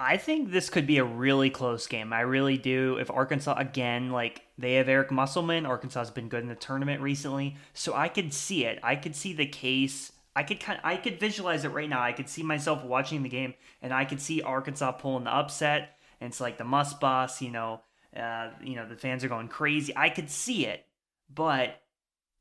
I 0.00 0.16
think 0.16 0.50
this 0.50 0.70
could 0.70 0.86
be 0.86 0.98
a 0.98 1.04
really 1.04 1.50
close 1.50 1.86
game. 1.86 2.12
I 2.12 2.20
really 2.20 2.56
do. 2.56 2.96
If 3.00 3.10
Arkansas 3.10 3.54
again, 3.58 4.10
like 4.10 4.42
they 4.56 4.74
have 4.74 4.88
Eric 4.88 5.10
Musselman, 5.10 5.66
Arkansas 5.66 5.98
has 6.00 6.10
been 6.10 6.28
good 6.28 6.42
in 6.42 6.48
the 6.48 6.54
tournament 6.54 7.02
recently, 7.02 7.56
so 7.74 7.94
I 7.94 8.08
could 8.08 8.32
see 8.32 8.64
it. 8.64 8.78
I 8.82 8.94
could 8.94 9.16
see 9.16 9.32
the 9.32 9.46
case. 9.46 10.12
I 10.36 10.44
could 10.44 10.60
kind, 10.60 10.78
I 10.84 10.96
could 10.96 11.18
visualize 11.18 11.64
it 11.64 11.70
right 11.70 11.88
now. 11.88 12.00
I 12.00 12.12
could 12.12 12.28
see 12.28 12.44
myself 12.44 12.84
watching 12.84 13.24
the 13.24 13.28
game, 13.28 13.54
and 13.82 13.92
I 13.92 14.04
could 14.04 14.20
see 14.20 14.40
Arkansas 14.40 14.92
pulling 14.92 15.24
the 15.24 15.34
upset. 15.34 15.98
And 16.20 16.30
it's 16.30 16.40
like 16.40 16.58
the 16.58 16.64
Muss 16.64 16.94
Bus, 16.94 17.42
you 17.42 17.50
know. 17.50 17.80
Uh, 18.16 18.50
you 18.62 18.74
know 18.74 18.88
the 18.88 18.96
fans 18.96 19.22
are 19.22 19.28
going 19.28 19.48
crazy. 19.48 19.92
I 19.94 20.08
could 20.08 20.30
see 20.30 20.66
it, 20.66 20.86
but 21.32 21.82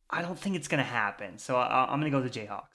I 0.09 0.21
don't 0.21 0.39
think 0.39 0.55
it's 0.55 0.67
gonna 0.67 0.83
happen. 0.83 1.37
So 1.39 1.57
I, 1.57 1.91
I'm 1.91 1.99
gonna 1.99 2.09
go 2.09 2.21
with 2.21 2.31
the 2.31 2.39
Jayhawks. 2.39 2.69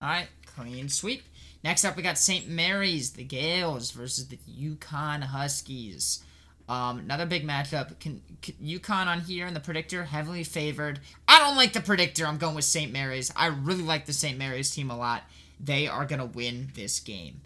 All 0.00 0.08
right, 0.08 0.28
clean 0.46 0.88
sweep. 0.88 1.22
Next 1.64 1.84
up, 1.84 1.96
we 1.96 2.02
got 2.02 2.18
St. 2.18 2.48
Mary's, 2.48 3.12
the 3.12 3.24
Gaels 3.24 3.92
versus 3.92 4.28
the 4.28 4.38
UConn 4.38 5.22
Huskies. 5.22 6.22
Um, 6.68 6.98
another 6.98 7.26
big 7.26 7.46
matchup. 7.46 7.98
Can, 7.98 8.22
can 8.42 8.54
UConn 8.62 9.06
on 9.06 9.20
here 9.20 9.46
in 9.46 9.54
the 9.54 9.60
predictor 9.60 10.04
heavily 10.04 10.44
favored? 10.44 11.00
I 11.26 11.38
don't 11.38 11.56
like 11.56 11.72
the 11.72 11.80
predictor. 11.80 12.26
I'm 12.26 12.38
going 12.38 12.54
with 12.54 12.64
St. 12.64 12.92
Mary's. 12.92 13.32
I 13.34 13.46
really 13.46 13.82
like 13.82 14.06
the 14.06 14.12
St. 14.12 14.38
Mary's 14.38 14.70
team 14.70 14.90
a 14.90 14.96
lot. 14.96 15.22
They 15.58 15.88
are 15.88 16.04
gonna 16.04 16.26
win 16.26 16.70
this 16.74 17.00
game. 17.00 17.40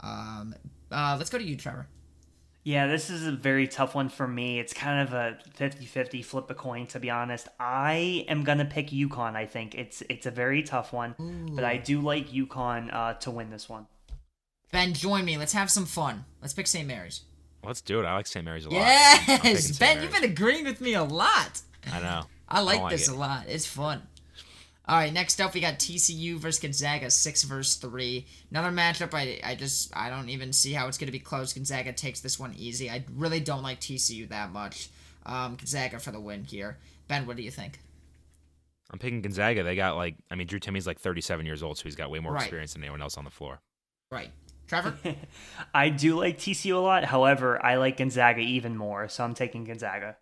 Um, 0.00 0.54
uh, 0.92 1.16
let's 1.18 1.30
go 1.30 1.38
to 1.38 1.44
you, 1.44 1.56
Trevor. 1.56 1.88
Yeah, 2.66 2.88
this 2.88 3.10
is 3.10 3.24
a 3.24 3.30
very 3.30 3.68
tough 3.68 3.94
one 3.94 4.08
for 4.08 4.26
me. 4.26 4.58
It's 4.58 4.72
kind 4.72 5.06
of 5.06 5.14
a 5.14 5.38
50-50 5.56 6.24
flip 6.24 6.50
a 6.50 6.54
coin 6.54 6.88
to 6.88 6.98
be 6.98 7.10
honest. 7.10 7.46
I 7.60 8.24
am 8.26 8.42
going 8.42 8.58
to 8.58 8.64
pick 8.64 8.88
UConn, 8.88 9.36
I 9.36 9.46
think. 9.46 9.76
It's 9.76 10.02
it's 10.08 10.26
a 10.26 10.32
very 10.32 10.64
tough 10.64 10.92
one, 10.92 11.14
but 11.54 11.62
I 11.62 11.76
do 11.76 12.00
like 12.00 12.28
UConn 12.28 12.92
uh, 12.92 13.14
to 13.14 13.30
win 13.30 13.50
this 13.50 13.68
one. 13.68 13.86
Ben, 14.72 14.94
join 14.94 15.24
me. 15.24 15.38
Let's 15.38 15.52
have 15.52 15.70
some 15.70 15.86
fun. 15.86 16.24
Let's 16.42 16.54
pick 16.54 16.66
St. 16.66 16.88
Mary's. 16.88 17.20
Let's 17.62 17.80
do 17.80 18.00
it. 18.00 18.04
I 18.04 18.14
like 18.14 18.26
St. 18.26 18.44
Mary's 18.44 18.66
a 18.66 18.70
lot. 18.70 18.78
Yes, 18.78 19.78
Ben, 19.78 20.02
you've 20.02 20.12
been 20.12 20.24
agreeing 20.24 20.64
with 20.64 20.80
me 20.80 20.94
a 20.94 21.04
lot. 21.04 21.60
I 21.92 22.00
know. 22.00 22.22
I 22.48 22.62
like 22.62 22.80
like 22.80 22.90
this 22.90 23.06
it. 23.06 23.14
a 23.14 23.16
lot. 23.16 23.44
It's 23.46 23.64
fun. 23.64 24.02
All 24.88 24.96
right, 24.96 25.12
next 25.12 25.40
up 25.40 25.52
we 25.52 25.60
got 25.60 25.80
TCU 25.80 26.36
versus 26.36 26.60
Gonzaga, 26.60 27.10
six 27.10 27.42
versus 27.42 27.74
three. 27.74 28.26
Another 28.50 28.70
matchup. 28.70 29.14
I 29.14 29.40
I 29.42 29.54
just 29.56 29.94
I 29.96 30.08
don't 30.10 30.28
even 30.28 30.52
see 30.52 30.72
how 30.72 30.86
it's 30.86 30.96
going 30.96 31.06
to 31.08 31.12
be 31.12 31.18
close. 31.18 31.52
Gonzaga 31.52 31.92
takes 31.92 32.20
this 32.20 32.38
one 32.38 32.54
easy. 32.56 32.88
I 32.88 33.04
really 33.16 33.40
don't 33.40 33.62
like 33.62 33.80
TCU 33.80 34.28
that 34.28 34.52
much. 34.52 34.88
Um, 35.24 35.56
Gonzaga 35.56 35.98
for 35.98 36.12
the 36.12 36.20
win 36.20 36.44
here. 36.44 36.78
Ben, 37.08 37.26
what 37.26 37.36
do 37.36 37.42
you 37.42 37.50
think? 37.50 37.80
I'm 38.88 39.00
picking 39.00 39.22
Gonzaga. 39.22 39.64
They 39.64 39.74
got 39.74 39.96
like, 39.96 40.14
I 40.30 40.36
mean, 40.36 40.46
Drew 40.46 40.60
Timme's 40.60 40.86
like 40.86 41.00
37 41.00 41.44
years 41.44 41.64
old, 41.64 41.76
so 41.78 41.82
he's 41.82 41.96
got 41.96 42.08
way 42.08 42.20
more 42.20 42.32
Right. 42.34 42.42
experience 42.42 42.74
than 42.74 42.84
anyone 42.84 43.02
else 43.02 43.16
on 43.16 43.24
the 43.24 43.30
floor. 43.30 43.58
Right, 44.12 44.30
Trevor. 44.68 44.94
I 45.74 45.88
do 45.88 46.16
like 46.16 46.38
TCU 46.38 46.76
a 46.76 46.78
lot. 46.78 47.04
However, 47.04 47.60
I 47.64 47.74
like 47.74 47.96
Gonzaga 47.96 48.40
even 48.40 48.76
more, 48.76 49.08
so 49.08 49.24
I'm 49.24 49.34
taking 49.34 49.64
Gonzaga. 49.64 50.16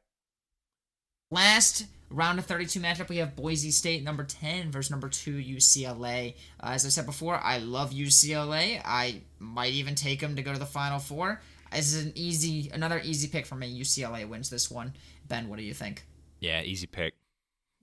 Last 1.30 1.84
round 2.10 2.38
of 2.38 2.46
32 2.46 2.80
matchup, 2.80 3.08
we 3.08 3.18
have 3.18 3.36
Boise 3.36 3.70
State 3.70 4.04
number 4.04 4.24
10 4.24 4.70
versus 4.70 4.90
number 4.90 5.08
2 5.08 5.34
UCLA. 5.34 6.34
Uh, 6.60 6.68
as 6.68 6.86
I 6.86 6.88
said 6.88 7.06
before, 7.06 7.36
I 7.36 7.58
love 7.58 7.90
UCLA. 7.92 8.80
I 8.84 9.22
might 9.38 9.72
even 9.72 9.94
take 9.94 10.20
them 10.20 10.36
to 10.36 10.42
go 10.42 10.52
to 10.52 10.58
the 10.58 10.66
Final 10.66 10.98
Four. 10.98 11.40
This 11.72 11.92
is 11.92 12.04
an 12.04 12.12
easy, 12.14 12.70
another 12.72 13.00
easy 13.02 13.28
pick 13.28 13.46
for 13.46 13.56
me. 13.56 13.80
UCLA 13.80 14.28
wins 14.28 14.48
this 14.48 14.70
one. 14.70 14.94
Ben, 15.26 15.48
what 15.48 15.58
do 15.58 15.64
you 15.64 15.74
think? 15.74 16.06
Yeah, 16.40 16.62
easy 16.62 16.86
pick. 16.86 17.14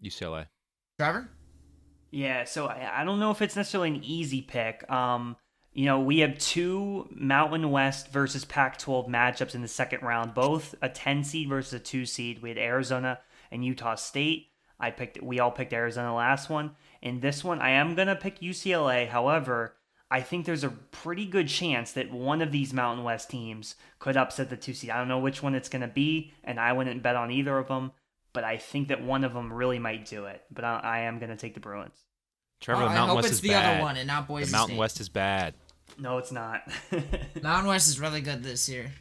UCLA. 0.04 0.46
Trevor? 0.98 1.30
Yeah, 2.12 2.46
so 2.46 2.68
I, 2.68 3.02
I 3.02 3.04
don't 3.04 3.20
know 3.20 3.32
if 3.32 3.42
it's 3.42 3.56
necessarily 3.56 3.90
an 3.90 4.04
easy 4.04 4.42
pick. 4.42 4.90
Um, 4.90 5.36
you 5.74 5.86
know, 5.86 6.02
we 6.02 6.20
have 6.20 6.38
two 6.38 7.08
Mountain 7.12 7.72
West 7.72 8.12
versus 8.12 8.44
Pac 8.44 8.78
12 8.78 9.08
matchups 9.08 9.56
in 9.56 9.62
the 9.62 9.68
second 9.68 10.02
round, 10.04 10.34
both 10.34 10.76
a 10.82 10.90
10 10.90 11.24
seed 11.24 11.50
versus 11.50 11.74
a 11.74 11.80
2 11.80 12.06
seed. 12.06 12.42
We 12.42 12.50
had 12.50 12.58
Arizona 12.58 13.20
and 13.52 13.64
Utah 13.66 13.96
State. 13.96 14.48
I 14.80 14.90
picked 14.92 15.22
we 15.22 15.40
all 15.40 15.52
picked 15.52 15.74
Arizona 15.74 16.16
last 16.16 16.50
one. 16.50 16.72
In 17.02 17.20
this 17.20 17.44
one, 17.44 17.60
I 17.62 17.72
am 17.72 17.96
gonna 17.96 18.16
pick 18.16 18.40
UCLA. 18.40 19.08
However, 19.08 19.76
I 20.10 20.22
think 20.22 20.46
there's 20.46 20.64
a 20.64 20.70
pretty 20.70 21.26
good 21.26 21.48
chance 21.48 21.92
that 21.94 22.12
one 22.12 22.42
of 22.42 22.52
these 22.52 22.74
Mountain 22.74 23.04
West 23.06 23.30
teams 23.30 23.76
could 24.00 24.18
upset 24.18 24.50
the 24.50 24.58
two 24.58 24.74
seed. 24.74 24.90
I 24.90 24.98
don't 24.98 25.08
know 25.08 25.20
which 25.20 25.42
one 25.44 25.56
it's 25.56 25.70
gonna 25.70 25.88
be, 25.88 26.34
and 26.44 26.60
I 26.60 26.74
wouldn't 26.74 27.04
bet 27.04 27.16
on 27.16 27.32
either 27.32 27.58
of 27.58 27.68
them. 27.68 27.92
But 28.34 28.44
I 28.46 28.58
think 28.58 28.88
that 28.88 29.04
one 29.04 29.24
of 29.26 29.34
them 29.34 29.52
really 29.52 29.78
might 29.80 30.06
do 30.06 30.26
it. 30.26 30.42
But 30.50 30.64
I, 30.64 30.80
I 30.80 31.00
am 31.02 31.20
gonna 31.20 31.36
take 31.38 31.54
the 31.54 31.60
Bruins. 31.60 31.98
Trevor, 32.62 32.84
Oh, 32.84 32.86
the 32.86 32.92
I 32.92 32.94
Mountain 32.96 33.10
hope 33.10 33.16
West 33.18 33.28
it's 33.28 33.36
is 33.36 33.42
the 33.42 33.50
bad. 33.50 33.74
other 33.76 33.84
one 33.84 33.98
and 33.98 34.08
not 34.08 34.28
Boise 34.28 34.46
the 34.46 34.52
Mountain 34.58 34.74
State. 34.76 34.80
West 34.80 35.00
is 35.02 35.10
bad. 35.10 35.54
No, 36.00 36.18
it's 36.18 36.32
not. 36.32 36.62
Mountain 37.42 37.68
West 37.68 37.90
is 37.90 38.00
really 38.00 38.22
good 38.22 38.44
this 38.44 38.70
year. 38.70 38.92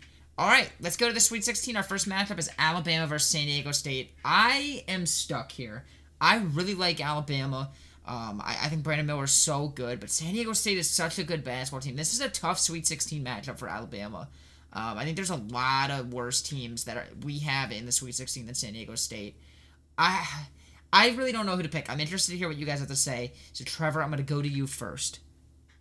All 0.40 0.48
right, 0.48 0.72
let's 0.80 0.96
go 0.96 1.06
to 1.06 1.12
the 1.12 1.20
Sweet 1.20 1.44
16. 1.44 1.76
Our 1.76 1.82
first 1.82 2.08
matchup 2.08 2.38
is 2.38 2.48
Alabama 2.58 3.06
versus 3.06 3.28
San 3.28 3.44
Diego 3.44 3.72
State. 3.72 4.12
I 4.24 4.82
am 4.88 5.04
stuck 5.04 5.52
here. 5.52 5.84
I 6.18 6.38
really 6.38 6.74
like 6.74 6.98
Alabama. 6.98 7.68
Um, 8.06 8.40
I, 8.42 8.56
I 8.62 8.68
think 8.70 8.82
Brandon 8.82 9.06
Miller 9.06 9.24
is 9.24 9.32
so 9.32 9.68
good, 9.68 10.00
but 10.00 10.08
San 10.08 10.32
Diego 10.32 10.54
State 10.54 10.78
is 10.78 10.88
such 10.88 11.18
a 11.18 11.24
good 11.24 11.44
basketball 11.44 11.82
team. 11.82 11.94
This 11.94 12.14
is 12.14 12.22
a 12.22 12.30
tough 12.30 12.58
Sweet 12.58 12.86
16 12.86 13.22
matchup 13.22 13.58
for 13.58 13.68
Alabama. 13.68 14.30
Um, 14.72 14.96
I 14.96 15.04
think 15.04 15.16
there's 15.16 15.28
a 15.28 15.36
lot 15.36 15.90
of 15.90 16.14
worse 16.14 16.40
teams 16.40 16.84
that 16.84 16.96
are, 16.96 17.04
we 17.22 17.40
have 17.40 17.70
in 17.70 17.84
the 17.84 17.92
Sweet 17.92 18.14
16 18.14 18.46
than 18.46 18.54
San 18.54 18.72
Diego 18.72 18.94
State. 18.94 19.36
I 19.98 20.26
I 20.90 21.10
really 21.10 21.32
don't 21.32 21.44
know 21.44 21.56
who 21.56 21.62
to 21.64 21.68
pick. 21.68 21.90
I'm 21.90 22.00
interested 22.00 22.32
to 22.32 22.38
hear 22.38 22.48
what 22.48 22.56
you 22.56 22.64
guys 22.64 22.78
have 22.78 22.88
to 22.88 22.96
say. 22.96 23.34
So 23.52 23.62
Trevor, 23.64 24.02
I'm 24.02 24.08
going 24.08 24.24
to 24.24 24.34
go 24.34 24.40
to 24.40 24.48
you 24.48 24.66
first. 24.66 25.20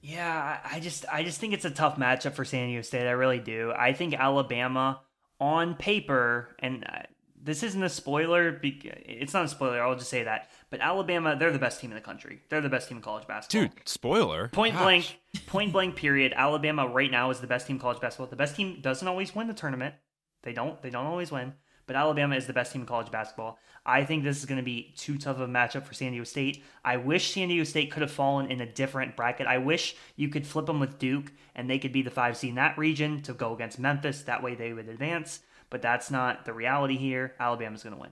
Yeah, 0.01 0.59
I 0.63 0.79
just 0.79 1.05
I 1.11 1.23
just 1.23 1.39
think 1.39 1.53
it's 1.53 1.65
a 1.65 1.69
tough 1.69 1.97
matchup 1.97 2.33
for 2.33 2.45
San 2.45 2.67
Diego 2.67 2.81
State. 2.81 3.07
I 3.07 3.11
really 3.11 3.39
do. 3.39 3.73
I 3.77 3.93
think 3.93 4.13
Alabama 4.13 5.01
on 5.39 5.75
paper, 5.75 6.55
and 6.59 6.85
uh, 6.85 7.01
this 7.41 7.63
isn't 7.63 7.83
a 7.83 7.89
spoiler. 7.89 8.59
It's 8.63 9.33
not 9.33 9.45
a 9.45 9.47
spoiler. 9.49 9.81
I'll 9.81 9.95
just 9.95 10.09
say 10.09 10.23
that. 10.23 10.49
But 10.69 10.81
Alabama, 10.81 11.35
they're 11.37 11.51
the 11.51 11.59
best 11.59 11.81
team 11.81 11.91
in 11.91 11.95
the 11.95 12.01
country. 12.01 12.41
They're 12.49 12.61
the 12.61 12.69
best 12.69 12.87
team 12.87 12.97
in 12.97 13.03
college 13.03 13.27
basketball. 13.27 13.67
Dude, 13.75 13.87
spoiler. 13.87 14.47
Point 14.49 14.75
Gosh. 14.75 14.83
blank, 14.83 15.19
point 15.47 15.73
blank. 15.73 15.95
Period. 15.95 16.33
Alabama 16.35 16.87
right 16.87 17.11
now 17.11 17.29
is 17.29 17.39
the 17.39 17.47
best 17.47 17.67
team 17.67 17.75
in 17.75 17.81
college 17.81 17.99
basketball. 17.99 18.27
The 18.27 18.35
best 18.35 18.55
team 18.55 18.79
doesn't 18.81 19.07
always 19.07 19.35
win 19.35 19.47
the 19.47 19.53
tournament. 19.53 19.95
They 20.43 20.53
don't. 20.53 20.81
They 20.81 20.89
don't 20.89 21.07
always 21.07 21.31
win. 21.31 21.53
But 21.89 21.95
Alabama 21.95 22.35
is 22.35 22.45
the 22.45 22.53
best 22.53 22.71
team 22.71 22.81
in 22.81 22.87
college 22.87 23.09
basketball. 23.09 23.57
I 23.83 24.03
think 24.03 24.23
this 24.23 24.37
is 24.37 24.45
going 24.45 24.59
to 24.59 24.63
be 24.63 24.93
too 24.95 25.17
tough 25.17 25.37
of 25.37 25.49
a 25.49 25.51
matchup 25.51 25.85
for 25.85 25.95
San 25.95 26.11
Diego 26.11 26.23
State. 26.23 26.63
I 26.85 26.97
wish 26.97 27.33
San 27.33 27.47
Diego 27.47 27.63
State 27.63 27.89
could 27.89 28.03
have 28.03 28.11
fallen 28.11 28.51
in 28.51 28.61
a 28.61 28.71
different 28.71 29.15
bracket. 29.15 29.47
I 29.47 29.57
wish 29.57 29.95
you 30.15 30.29
could 30.29 30.45
flip 30.45 30.67
them 30.67 30.79
with 30.79 30.99
Duke 30.99 31.31
and 31.55 31.67
they 31.67 31.79
could 31.79 31.91
be 31.91 32.03
the 32.03 32.11
five 32.11 32.37
seed 32.37 32.51
in 32.51 32.57
that 32.57 32.77
region 32.77 33.23
to 33.23 33.33
go 33.33 33.55
against 33.55 33.79
Memphis. 33.79 34.21
That 34.21 34.43
way 34.43 34.53
they 34.53 34.71
would 34.71 34.87
advance. 34.87 35.39
But 35.71 35.81
that's 35.81 36.11
not 36.11 36.45
the 36.45 36.53
reality 36.53 36.95
here. 36.95 37.33
Alabama's 37.39 37.81
going 37.81 37.95
to 37.95 38.01
win. 38.01 38.11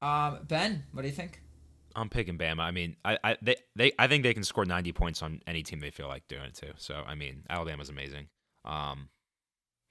Um, 0.00 0.38
ben, 0.46 0.84
what 0.92 1.02
do 1.02 1.08
you 1.08 1.14
think? 1.14 1.40
I'm 1.96 2.08
picking 2.08 2.38
Bama. 2.38 2.60
I 2.60 2.70
mean, 2.70 2.94
I, 3.04 3.18
I 3.24 3.36
they, 3.42 3.56
they 3.74 3.90
I 3.98 4.06
think 4.06 4.22
they 4.22 4.32
can 4.32 4.44
score 4.44 4.64
90 4.64 4.92
points 4.92 5.22
on 5.22 5.40
any 5.48 5.64
team 5.64 5.80
they 5.80 5.90
feel 5.90 6.06
like 6.06 6.28
doing 6.28 6.44
it 6.44 6.54
to. 6.54 6.68
So 6.76 7.02
I 7.04 7.16
mean, 7.16 7.42
Alabama's 7.50 7.88
amazing. 7.88 8.28
Um, 8.64 9.08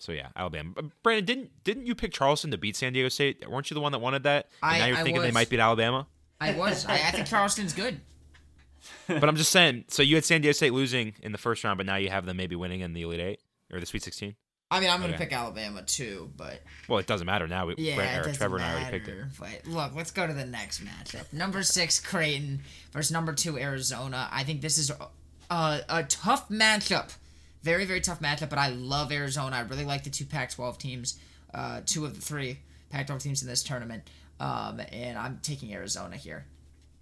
so 0.01 0.11
yeah, 0.11 0.27
Alabama. 0.35 0.71
But 0.75 0.85
Brandon, 1.03 1.25
didn't 1.25 1.63
didn't 1.63 1.85
you 1.85 1.95
pick 1.95 2.11
Charleston 2.11 2.51
to 2.51 2.57
beat 2.57 2.75
San 2.75 2.93
Diego 2.93 3.09
State? 3.09 3.47
Weren't 3.49 3.69
you 3.69 3.75
the 3.75 3.81
one 3.81 3.91
that 3.91 3.99
wanted 3.99 4.23
that? 4.23 4.47
And 4.63 4.71
I- 4.75 4.79
now 4.79 4.85
you're 4.87 4.97
I 4.97 5.03
thinking 5.03 5.21
they 5.21 5.31
might 5.31 5.49
beat 5.49 5.59
Alabama. 5.59 6.07
I 6.39 6.53
was. 6.53 6.85
I, 6.87 6.93
I 6.95 7.11
think 7.11 7.27
Charleston's 7.27 7.73
good. 7.73 8.01
but 9.07 9.29
I'm 9.29 9.35
just 9.35 9.51
saying. 9.51 9.85
So 9.89 10.01
you 10.01 10.15
had 10.15 10.25
San 10.25 10.41
Diego 10.41 10.53
State 10.53 10.73
losing 10.73 11.13
in 11.21 11.31
the 11.31 11.37
first 11.37 11.63
round, 11.63 11.77
but 11.77 11.85
now 11.85 11.97
you 11.97 12.09
have 12.09 12.25
them 12.25 12.37
maybe 12.37 12.55
winning 12.55 12.79
in 12.81 12.93
the 12.93 13.03
Elite 13.03 13.19
Eight 13.19 13.39
or 13.71 13.79
the 13.79 13.85
Sweet 13.85 14.01
16. 14.03 14.35
I 14.71 14.79
mean, 14.79 14.89
I'm 14.89 15.01
gonna 15.01 15.13
Okay. 15.13 15.25
pick 15.25 15.33
Alabama 15.33 15.83
too, 15.83 16.31
but 16.37 16.61
Well, 16.87 16.97
it 16.97 17.05
doesn't 17.05 17.27
matter 17.27 17.45
now. 17.47 17.67
We, 17.67 17.75
yeah, 17.77 17.95
Brett, 17.95 18.15
it 18.15 18.17
or 18.19 18.23
doesn't 18.23 18.35
Trevor 18.35 18.55
and 18.55 18.65
I 18.65 18.71
already 18.73 18.89
picked 18.91 19.07
it. 19.09 19.15
matter. 19.17 19.29
But 19.37 19.67
look, 19.71 19.95
let's 19.95 20.11
go 20.11 20.25
to 20.25 20.33
the 20.33 20.45
next 20.45 20.81
matchup. 20.83 21.31
Number 21.33 21.61
six, 21.61 21.99
Creighton 21.99 22.61
versus 22.93 23.11
number 23.11 23.33
two, 23.33 23.59
Arizona. 23.59 24.29
I 24.31 24.43
think 24.45 24.61
this 24.61 24.77
is 24.77 24.89
a, 25.51 25.81
a 25.89 26.03
tough 26.07 26.47
matchup. 26.49 27.09
Very, 27.63 27.85
very 27.85 28.01
tough 28.01 28.19
matchup, 28.19 28.49
but 28.49 28.59
I 28.59 28.69
love 28.69 29.11
Arizona. 29.11 29.55
I 29.55 29.61
really 29.61 29.85
like 29.85 30.03
the 30.03 30.09
two 30.09 30.25
Pac-12 30.25 30.77
teams, 30.77 31.19
uh, 31.53 31.81
two 31.85 32.05
of 32.05 32.15
the 32.15 32.21
three 32.21 32.59
Pac-12 32.89 33.21
teams 33.21 33.41
in 33.41 33.47
this 33.47 33.63
tournament, 33.63 34.09
um, 34.39 34.81
and 34.91 35.17
I'm 35.17 35.39
taking 35.43 35.73
Arizona 35.73 36.17
here. 36.17 36.45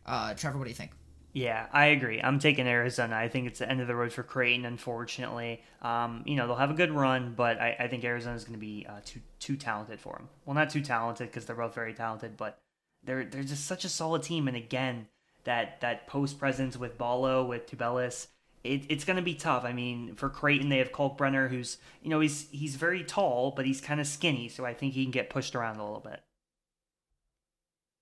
Uh, 0.06 0.34
Trevor, 0.34 0.58
what 0.58 0.66
do 0.66 0.70
you 0.70 0.76
think? 0.76 0.92
Yeah, 1.32 1.68
I 1.72 1.88
agree. 1.88 2.20
I'm 2.22 2.40
taking 2.40 2.68
Arizona. 2.68 3.16
I 3.16 3.30
think 3.30 3.48
it's 3.48 3.60
the 3.60 3.70
end 3.70 3.82
of 3.82 3.88
the 3.88 3.96
road 3.96 4.12
for 4.12 4.24
Creighton, 4.24 4.66
unfortunately. 4.66 5.64
Um, 5.82 6.24
you 6.26 6.36
know, 6.36 6.48
they'll 6.48 6.56
have 6.56 6.72
a 6.72 6.76
good 6.76 6.92
run, 6.92 7.34
but 7.36 7.60
I, 7.62 7.76
I 7.80 7.88
think 7.88 8.04
Arizona's 8.04 8.44
going 8.44 8.54
to 8.56 8.60
be 8.60 8.86
uh, 8.90 9.00
too 9.06 9.22
too 9.40 9.56
talented 9.56 10.00
for 10.00 10.14
them. 10.14 10.28
Well, 10.46 10.56
not 10.56 10.72
too 10.72 10.82
talented 10.82 11.28
because 11.28 11.46
they're 11.46 11.56
both 11.56 11.76
very 11.76 11.94
talented, 11.94 12.36
but 12.36 12.58
they're 13.04 13.26
they're 13.26 13.44
just 13.44 13.68
such 13.68 13.86
a 13.86 13.90
solid 13.90 14.24
team. 14.24 14.48
And 14.48 14.58
again, 14.58 15.08
that 15.44 15.82
that 15.82 16.08
post 16.08 16.40
presence 16.40 16.78
with 16.78 16.98
Ballo, 16.98 17.46
with 17.46 17.68
Tubelis, 17.70 18.28
it, 18.64 18.84
it's 18.90 19.06
going 19.06 19.18
to 19.18 19.24
be 19.24 19.36
tough. 19.36 19.64
I 19.64 19.74
mean, 19.74 20.16
for 20.16 20.30
Creighton, 20.30 20.70
they 20.70 20.78
have 20.78 20.92
Kalkbrenner, 20.92 21.50
who's 21.50 21.78
you 22.02 22.10
know 22.10 22.20
he's 22.20 22.48
he's 22.52 22.76
very 22.76 23.04
tall, 23.04 23.54
but 23.56 23.66
he's 23.66 23.82
kind 23.82 24.00
of 24.00 24.08
skinny, 24.08 24.50
so 24.50 24.66
I 24.66 24.74
think 24.74 24.94
he 24.94 25.04
can 25.04 25.12
get 25.12 25.30
pushed 25.30 25.56
around 25.56 25.78
a 25.78 25.84
little 25.84 26.02
bit. 26.02 26.22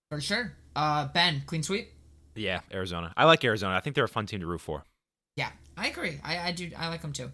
For 0.09 0.21
sure. 0.21 0.53
Uh, 0.75 1.07
Ben, 1.07 1.43
clean 1.45 1.63
sweep. 1.63 1.91
Yeah, 2.35 2.61
Arizona. 2.71 3.13
I 3.17 3.25
like 3.25 3.43
Arizona. 3.43 3.75
I 3.75 3.79
think 3.79 3.95
they're 3.95 4.05
a 4.05 4.09
fun 4.09 4.25
team 4.25 4.39
to 4.41 4.47
root 4.47 4.61
for. 4.61 4.83
Yeah, 5.35 5.49
I 5.75 5.87
agree. 5.87 6.19
I, 6.23 6.49
I 6.49 6.51
do. 6.51 6.71
I 6.77 6.87
like 6.89 7.01
them 7.01 7.13
too. 7.13 7.31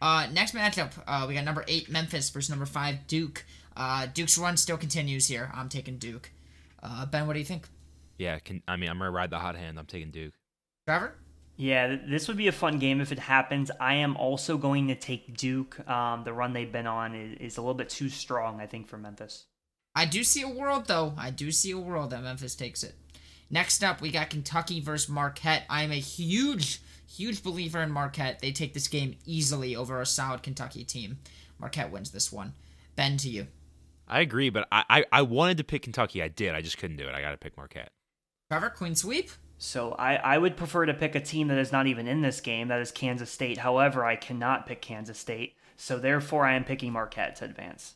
Uh, 0.00 0.26
next 0.32 0.54
matchup, 0.54 0.92
uh, 1.06 1.24
we 1.26 1.34
got 1.34 1.44
number 1.44 1.64
eight 1.66 1.88
Memphis 1.90 2.28
versus 2.30 2.50
number 2.50 2.66
five 2.66 3.06
Duke. 3.06 3.44
Uh, 3.76 4.06
Duke's 4.06 4.38
run 4.38 4.56
still 4.56 4.76
continues 4.76 5.28
here. 5.28 5.50
I'm 5.54 5.68
taking 5.68 5.96
Duke. 5.98 6.30
Uh, 6.82 7.06
ben, 7.06 7.26
what 7.26 7.32
do 7.32 7.38
you 7.38 7.44
think? 7.44 7.68
Yeah, 8.18 8.38
can, 8.38 8.62
I 8.68 8.76
mean, 8.76 8.90
I'm 8.90 8.98
gonna 8.98 9.10
ride 9.10 9.30
the 9.30 9.38
hot 9.38 9.56
hand. 9.56 9.78
I'm 9.78 9.86
taking 9.86 10.10
Duke. 10.10 10.34
Trevor? 10.86 11.14
Yeah, 11.56 11.96
this 12.04 12.26
would 12.26 12.36
be 12.36 12.48
a 12.48 12.52
fun 12.52 12.78
game 12.78 13.00
if 13.00 13.12
it 13.12 13.18
happens. 13.18 13.70
I 13.78 13.94
am 13.94 14.16
also 14.16 14.58
going 14.58 14.88
to 14.88 14.96
take 14.96 15.36
Duke. 15.36 15.88
Um, 15.88 16.24
the 16.24 16.32
run 16.32 16.52
they've 16.52 16.70
been 16.70 16.86
on 16.86 17.14
is, 17.14 17.38
is 17.38 17.56
a 17.56 17.60
little 17.60 17.74
bit 17.74 17.90
too 17.90 18.08
strong, 18.08 18.60
I 18.60 18.66
think, 18.66 18.88
for 18.88 18.98
Memphis. 18.98 19.46
I 19.94 20.06
do 20.06 20.24
see 20.24 20.42
a 20.42 20.48
world 20.48 20.86
though. 20.86 21.14
I 21.16 21.30
do 21.30 21.52
see 21.52 21.70
a 21.70 21.78
world 21.78 22.10
that 22.10 22.22
Memphis 22.22 22.56
takes 22.56 22.82
it. 22.82 22.94
Next 23.50 23.84
up, 23.84 24.00
we 24.00 24.10
got 24.10 24.30
Kentucky 24.30 24.80
versus 24.80 25.08
Marquette. 25.08 25.64
I'm 25.70 25.92
a 25.92 26.00
huge, 26.00 26.82
huge 27.08 27.42
believer 27.44 27.80
in 27.82 27.92
Marquette. 27.92 28.40
They 28.40 28.50
take 28.50 28.74
this 28.74 28.88
game 28.88 29.16
easily 29.24 29.76
over 29.76 30.00
a 30.00 30.06
solid 30.06 30.42
Kentucky 30.42 30.82
team. 30.82 31.18
Marquette 31.60 31.92
wins 31.92 32.10
this 32.10 32.32
one. 32.32 32.54
Ben, 32.96 33.16
to 33.18 33.28
you. 33.28 33.46
I 34.08 34.20
agree, 34.20 34.50
but 34.50 34.66
I, 34.72 34.84
I, 34.90 35.04
I 35.12 35.22
wanted 35.22 35.58
to 35.58 35.64
pick 35.64 35.82
Kentucky. 35.82 36.22
I 36.22 36.28
did. 36.28 36.54
I 36.54 36.62
just 36.62 36.78
couldn't 36.78 36.96
do 36.96 37.06
it. 37.06 37.14
I 37.14 37.20
got 37.20 37.30
to 37.30 37.36
pick 37.36 37.56
Marquette. 37.56 37.92
Trevor, 38.50 38.70
Queen 38.70 38.94
Sweep. 38.94 39.30
So 39.58 39.92
I, 39.92 40.16
I 40.16 40.38
would 40.38 40.56
prefer 40.56 40.86
to 40.86 40.94
pick 40.94 41.14
a 41.14 41.20
team 41.20 41.48
that 41.48 41.58
is 41.58 41.72
not 41.72 41.86
even 41.86 42.06
in 42.06 42.22
this 42.22 42.40
game, 42.40 42.68
that 42.68 42.80
is 42.80 42.90
Kansas 42.90 43.30
State. 43.30 43.58
However, 43.58 44.04
I 44.04 44.16
cannot 44.16 44.66
pick 44.66 44.82
Kansas 44.82 45.18
State, 45.18 45.54
so 45.76 45.98
therefore 45.98 46.44
I 46.44 46.54
am 46.54 46.64
picking 46.64 46.92
Marquette 46.92 47.36
to 47.36 47.44
advance. 47.44 47.94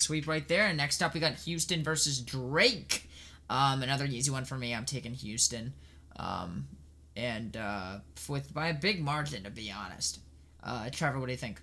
Sweep 0.00 0.26
right 0.26 0.48
there. 0.48 0.66
And 0.66 0.78
next 0.78 1.02
up, 1.02 1.14
we 1.14 1.20
got 1.20 1.34
Houston 1.34 1.84
versus 1.84 2.20
Drake. 2.20 3.08
Um, 3.50 3.82
another 3.82 4.06
easy 4.06 4.30
one 4.30 4.44
for 4.44 4.56
me. 4.56 4.74
I'm 4.74 4.86
taking 4.86 5.12
Houston. 5.12 5.74
Um, 6.16 6.68
and 7.16 7.56
uh, 7.56 7.98
with 8.28 8.52
by 8.54 8.68
a 8.68 8.74
big 8.74 9.02
margin, 9.02 9.44
to 9.44 9.50
be 9.50 9.70
honest. 9.70 10.20
Uh, 10.62 10.88
Trevor, 10.90 11.18
what 11.18 11.26
do 11.26 11.32
you 11.32 11.38
think? 11.38 11.60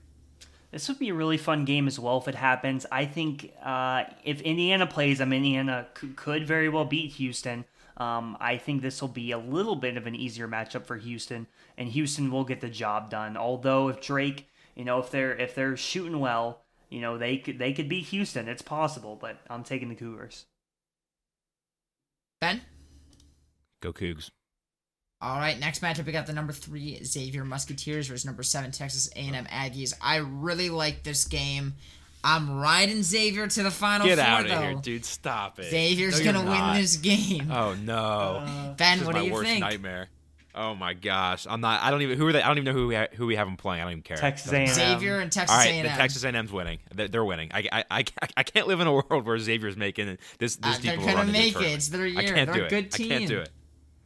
This 0.71 0.88
would 0.89 0.99
be 0.99 1.09
a 1.09 1.13
really 1.13 1.38
fun 1.38 1.65
game 1.65 1.88
as 1.88 1.97
well 1.97 2.17
if 2.17 2.28
it 2.28 2.36
happens. 2.36 2.86
I 2.91 3.05
think 3.05 3.53
uh, 3.63 4.03
if 4.23 4.41
Indiana 4.41 4.86
plays 4.86 5.19
them, 5.19 5.32
Indiana 5.32 5.88
c- 5.99 6.09
could 6.09 6.45
very 6.45 6.67
well 6.67 6.86
beat 6.86 7.13
Houston. 7.13 7.65
Um, 7.97 8.37
I 8.39 8.57
think 8.57 8.81
this 8.81 9.01
will 9.01 9.09
be 9.09 9.31
a 9.31 9.37
little 9.37 9.75
bit 9.75 9.97
of 9.97 10.05
an 10.05 10.15
easier 10.15 10.47
matchup 10.47 10.85
for 10.85 10.97
Houston, 10.97 11.47
and 11.77 11.89
Houston 11.89 12.31
will 12.31 12.43
get 12.43 12.61
the 12.61 12.69
job 12.69 13.09
done. 13.09 13.35
Although 13.35 13.89
if 13.89 14.01
Drake, 14.01 14.47
you 14.75 14.85
know, 14.85 14.99
if 14.99 15.09
they're 15.09 15.35
if 15.35 15.55
they're 15.55 15.75
shooting 15.75 16.19
well, 16.19 16.61
you 16.89 17.01
know, 17.01 17.17
they 17.17 17.37
could 17.37 17.57
they 17.57 17.73
could 17.73 17.89
beat 17.89 18.05
Houston. 18.05 18.47
It's 18.47 18.61
possible, 18.61 19.17
but 19.19 19.39
I'm 19.49 19.63
taking 19.63 19.89
the 19.89 19.95
Cougars. 19.95 20.45
Ben? 22.39 22.61
Go 23.81 23.91
Cougs. 23.91 24.29
All 25.19 25.37
right, 25.37 25.59
next 25.59 25.81
matchup 25.81 26.05
we 26.05 26.11
got 26.11 26.27
the 26.27 26.33
number 26.33 26.53
three 26.53 27.03
Xavier 27.03 27.43
Musketeers 27.43 28.07
versus 28.07 28.25
number 28.25 28.43
seven 28.43 28.71
Texas 28.71 29.09
A&M 29.15 29.45
Aggies. 29.45 29.93
I 29.99 30.17
really 30.17 30.69
like 30.69 31.01
this 31.01 31.25
game. 31.25 31.73
I'm 32.24 32.59
riding 32.59 33.03
Xavier 33.03 33.47
to 33.47 33.63
the 33.63 33.72
final 33.72 34.05
Get 34.07 34.18
four 34.18 34.28
out 34.28 34.41
of 34.45 34.49
though. 34.51 34.59
here, 34.61 34.74
dude. 34.76 35.05
Stop 35.05 35.59
it. 35.59 35.70
Xavier's 35.70 36.20
No, 36.20 36.26
gonna 36.34 36.49
win 36.49 36.59
not. 36.59 36.76
this 36.78 36.97
game. 36.97 37.49
Oh 37.51 37.74
no. 37.76 38.74
ben, 38.78 39.05
what 39.05 39.15
do 39.15 39.24
you 39.24 39.32
worst 39.34 39.47
think? 39.49 39.61
nightmare. 39.61 40.09
Oh 40.55 40.74
my 40.74 40.93
gosh. 40.95 41.45
I'm 41.47 41.61
not. 41.61 41.84
I 41.84 41.91
don't 41.91 42.01
even. 42.01 42.18
Who 42.18 42.28
are 42.28 42.34
they? 42.34 42.41
I 42.41 42.47
don't 42.47 42.57
even 42.57 42.65
know 42.65 42.80
who 42.80 42.88
we 42.88 42.95
ha- 42.95 43.07
who 43.13 43.28
we 43.28 43.36
have 43.36 43.45
them 43.47 43.57
playing. 43.57 43.80
I 43.82 43.84
don't 43.86 43.91
even 43.91 44.01
care. 44.03 44.18
Texas 44.18 44.51
A&M. 44.51 44.68
Xavier 44.68 45.20
and 45.20 45.32
Texas 45.32 45.55
All 45.55 45.61
right, 45.63 45.70
A&M. 45.72 45.84
the 45.84 45.89
Texas 45.89 46.24
A&M's 46.24 46.51
winning. 46.51 46.80
They're, 46.95 47.07
they're 47.07 47.24
winning. 47.26 47.51
I, 47.53 47.70
I, 47.72 47.84
I, 47.91 48.03
I 48.38 48.43
can't 48.43 48.68
live 48.68 48.80
in 48.80 48.88
a 48.88 48.91
world 48.91 49.26
where 49.26 49.38
Xavier's 49.38 49.78
making 49.78 50.18
this 50.39 50.55
this 50.55 50.76
Uh, 50.76 50.78
deep 50.78 50.84
they're 50.84 50.93
of 50.95 50.99
gonna 51.01 51.15
run 51.18 51.28
into 51.30 51.32
the 51.34 51.38
make 51.38 51.55
it. 51.57 51.74
It's 51.76 51.89
their 51.89 52.01
I 52.05 52.07
year. 52.07 52.34
can't 52.34 52.47
They're 52.51 52.55
do 52.55 52.61
a 52.61 52.65
it. 52.65 52.70
good 52.70 52.86
I 52.95 52.97
can't 53.07 53.28
do 53.28 53.39
it. 53.41 53.49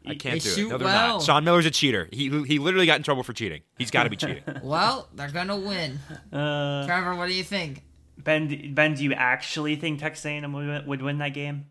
I 0.06 0.16
can't 0.16 0.22
They 0.34 0.40
do 0.40 0.50
shoot 0.50 0.66
it. 0.68 0.70
No, 0.72 0.78
they're 0.78 0.88
well. 0.88 1.18
not. 1.20 1.24
Sean 1.24 1.44
Miller's 1.46 1.66
a 1.68 1.72
cheater. 1.72 2.10
He 2.12 2.28
he 2.44 2.60
literally 2.60 2.86
got 2.86 2.98
in 2.98 3.04
trouble 3.04 3.24
for 3.24 3.32
cheating. 3.34 3.62
He's 3.78 3.92
got 3.92 4.04
to 4.04 4.10
be 4.10 4.18
cheating. 4.18 4.44
Well, 4.62 5.08
they're 5.14 5.32
gonna 5.32 5.56
win. 5.58 6.00
Uh, 6.34 6.86
Trevor, 6.86 7.16
what 7.16 7.28
do 7.28 7.34
you 7.34 7.44
think? 7.44 7.84
Ben, 8.24 8.74
Ben, 8.74 8.94
do 8.94 9.04
you 9.04 9.14
actually 9.14 9.76
think 9.76 10.00
Texas 10.00 10.26
A&M 10.26 10.54
would, 10.54 10.88
would 10.88 11.02
win 11.02 11.18
that 11.20 11.34
game? 11.34 11.68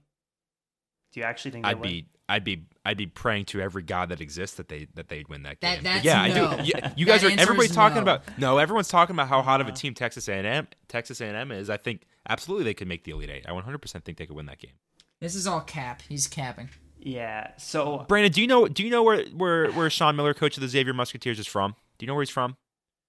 Do 1.12 1.20
you 1.20 1.26
actually 1.26 1.50
think 1.52 1.64
they 1.64 1.70
I'd 1.70 1.78
would? 1.80 1.88
be 1.88 2.06
I'd 2.28 2.44
be 2.44 2.66
I'd 2.84 2.96
be 2.96 3.06
praying 3.06 3.46
to 3.46 3.60
every 3.60 3.82
god 3.82 4.10
that 4.10 4.20
exists 4.20 4.56
that 4.56 4.68
they 4.68 4.86
that 4.94 5.08
they'd 5.08 5.28
win 5.28 5.42
that 5.42 5.60
game. 5.60 5.82
That- 5.82 5.82
that's 5.82 6.04
yeah, 6.04 6.26
no. 6.28 6.48
I 6.48 6.56
do. 6.56 6.62
Yeah, 6.64 6.92
you 6.96 7.04
guys 7.06 7.24
are 7.24 7.28
answer 7.28 7.42
everybody's 7.42 7.74
talking 7.74 7.96
no. 7.96 8.02
about 8.02 8.22
no, 8.38 8.58
everyone's 8.58 8.88
talking 8.88 9.16
about 9.16 9.28
how 9.28 9.42
hot 9.42 9.60
of 9.60 9.66
a 9.68 9.72
team 9.72 9.94
Texas 9.94 10.28
A&M 10.28 10.68
Texas 10.88 11.20
A&M 11.20 11.50
is. 11.50 11.68
I 11.68 11.76
think 11.76 12.06
absolutely 12.28 12.64
they 12.64 12.74
could 12.74 12.86
make 12.86 13.04
the 13.04 13.10
Elite 13.12 13.30
8. 13.30 13.46
I 13.48 13.50
100% 13.50 14.04
think 14.04 14.18
they 14.18 14.26
could 14.26 14.36
win 14.36 14.46
that 14.46 14.58
game. 14.58 14.72
This 15.20 15.34
is 15.34 15.46
all 15.46 15.60
cap. 15.60 16.02
He's 16.08 16.26
capping. 16.28 16.70
Yeah. 16.98 17.50
So 17.56 18.04
Brandon, 18.08 18.30
do 18.30 18.40
you 18.40 18.46
know 18.46 18.68
do 18.68 18.84
you 18.84 18.90
know 18.90 19.02
where 19.02 19.24
where 19.26 19.70
where 19.72 19.90
Sean 19.90 20.14
Miller, 20.16 20.34
coach 20.34 20.56
of 20.56 20.60
the 20.60 20.68
Xavier 20.68 20.94
Musketeers, 20.94 21.38
is 21.38 21.46
from? 21.46 21.74
Do 21.98 22.04
you 22.04 22.06
know 22.06 22.14
where 22.14 22.22
he's 22.22 22.30
from? 22.30 22.56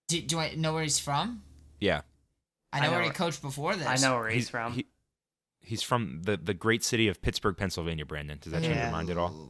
Do, 0.08 0.22
do 0.22 0.40
I 0.40 0.56
know 0.56 0.74
where 0.74 0.84
he's 0.84 1.00
from? 1.00 1.44
Yeah, 1.80 2.02
I 2.74 2.78
I 2.78 2.82
know, 2.82 2.88
know 2.88 2.94
where 2.98 3.04
he 3.04 3.10
coached 3.10 3.42
before 3.42 3.76
this. 3.76 3.86
I 3.88 3.96
know 3.98 4.18
where 4.18 4.30
he's, 4.30 4.50
from. 4.50 4.74
he- 4.74 4.88
he's 5.62 5.82
from 5.84 6.22
the 6.24 6.38
the 6.38 6.54
great 6.54 6.84
city 6.84 7.08
of 7.08 7.22
Pittsburgh, 7.22 7.58
Pennsylvania. 7.58 8.06
Brandon, 8.06 8.38
does 8.42 8.52
that 8.54 8.62
change 8.64 8.76
Yeah. 8.76 8.84
your 8.84 8.92
mind 8.92 9.10
at 9.10 9.18
all? 9.18 9.50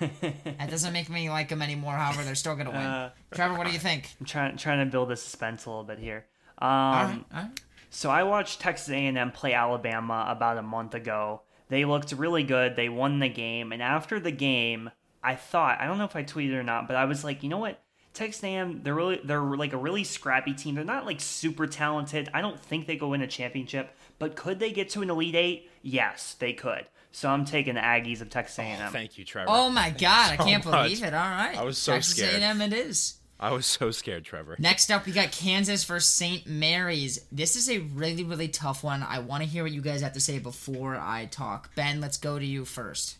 That 0.00 0.68
doesn't 0.70 0.92
make 0.92 1.08
me 1.08 1.30
like 1.30 1.50
him 1.50 1.62
anymore. 1.62 1.94
However, 1.94 2.24
they're 2.24 2.34
still 2.34 2.56
gonna 2.56 2.70
win. 2.70 2.80
Uh, 2.80 3.10
Trevor, 3.32 3.56
what 3.56 3.66
do 3.66 3.72
you 3.72 3.78
think? 3.78 4.08
I'm 4.20 4.26
trying 4.26 4.56
trying 4.56 4.84
to 4.84 4.90
build 4.90 5.08
the 5.08 5.16
suspense 5.16 5.66
a 5.66 5.70
little 5.70 5.84
bit 5.84 5.98
here. 5.98 6.26
Um, 6.58 6.68
all 6.68 6.92
right, 6.92 7.24
all 7.34 7.42
right. 7.42 7.60
So 7.90 8.10
I 8.10 8.24
watched 8.24 8.60
Texas 8.60 8.88
A&M 8.88 9.30
play 9.30 9.54
Alabama 9.54 10.26
about 10.28 10.58
a 10.58 10.62
month 10.62 10.94
ago. 10.94 11.42
They 11.68 11.84
looked 11.84 12.10
really 12.12 12.42
good. 12.42 12.74
They 12.74 12.88
won 12.88 13.20
the 13.20 13.28
game, 13.28 13.70
and 13.72 13.80
after 13.82 14.18
the 14.18 14.32
game, 14.32 14.90
I 15.22 15.36
thought 15.36 15.80
I 15.80 15.86
don't 15.86 15.98
know 15.98 16.04
if 16.04 16.16
I 16.16 16.24
tweeted 16.24 16.54
or 16.54 16.64
not, 16.64 16.88
but 16.88 16.96
I 16.96 17.04
was 17.04 17.22
like, 17.22 17.42
you 17.44 17.48
know 17.48 17.58
what? 17.58 17.80
Texas 18.14 18.44
A&M, 18.44 18.80
they're 18.82 18.94
really 18.94 19.20
they're 19.24 19.42
like 19.42 19.72
a 19.72 19.76
really 19.76 20.04
scrappy 20.04 20.54
team. 20.54 20.76
They're 20.76 20.84
not 20.84 21.04
like 21.04 21.20
super 21.20 21.66
talented. 21.66 22.30
I 22.32 22.40
don't 22.40 22.58
think 22.60 22.86
they 22.86 22.96
go 22.96 23.08
win 23.08 23.20
a 23.22 23.26
championship, 23.26 23.94
but 24.18 24.36
could 24.36 24.60
they 24.60 24.70
get 24.70 24.88
to 24.90 25.02
an 25.02 25.10
elite 25.10 25.34
eight? 25.34 25.70
Yes, 25.82 26.34
they 26.38 26.52
could. 26.52 26.86
So 27.10 27.28
I'm 27.28 27.44
taking 27.44 27.74
the 27.74 27.80
Aggies 27.80 28.20
of 28.20 28.30
Texas 28.30 28.58
A&M. 28.58 28.78
Oh, 28.88 28.90
thank 28.90 29.18
you, 29.18 29.24
Trevor. 29.24 29.50
Oh 29.50 29.68
my 29.68 29.90
God, 29.90 30.32
I 30.32 30.36
so 30.36 30.44
can't 30.44 30.64
much. 30.64 30.84
believe 30.84 31.02
it. 31.02 31.12
All 31.14 31.20
right, 31.20 31.56
I 31.56 31.62
was 31.62 31.76
so 31.76 31.92
Texas 31.92 32.16
scared. 32.16 32.42
A&M 32.42 32.60
it 32.62 32.72
is. 32.72 33.18
I 33.38 33.52
was 33.52 33.66
so 33.66 33.90
scared, 33.90 34.24
Trevor. 34.24 34.56
Next 34.58 34.90
up, 34.90 35.06
we 35.06 35.12
got 35.12 35.32
Kansas 35.32 35.84
versus 35.84 36.08
St. 36.08 36.46
Mary's. 36.46 37.20
This 37.32 37.56
is 37.56 37.68
a 37.68 37.78
really, 37.78 38.22
really 38.22 38.48
tough 38.48 38.84
one. 38.84 39.02
I 39.02 39.18
want 39.18 39.42
to 39.42 39.48
hear 39.48 39.64
what 39.64 39.72
you 39.72 39.80
guys 39.82 40.02
have 40.02 40.12
to 40.12 40.20
say 40.20 40.38
before 40.38 40.96
I 40.96 41.26
talk. 41.26 41.74
Ben, 41.74 42.00
let's 42.00 42.16
go 42.16 42.38
to 42.38 42.46
you 42.46 42.64
first. 42.64 43.16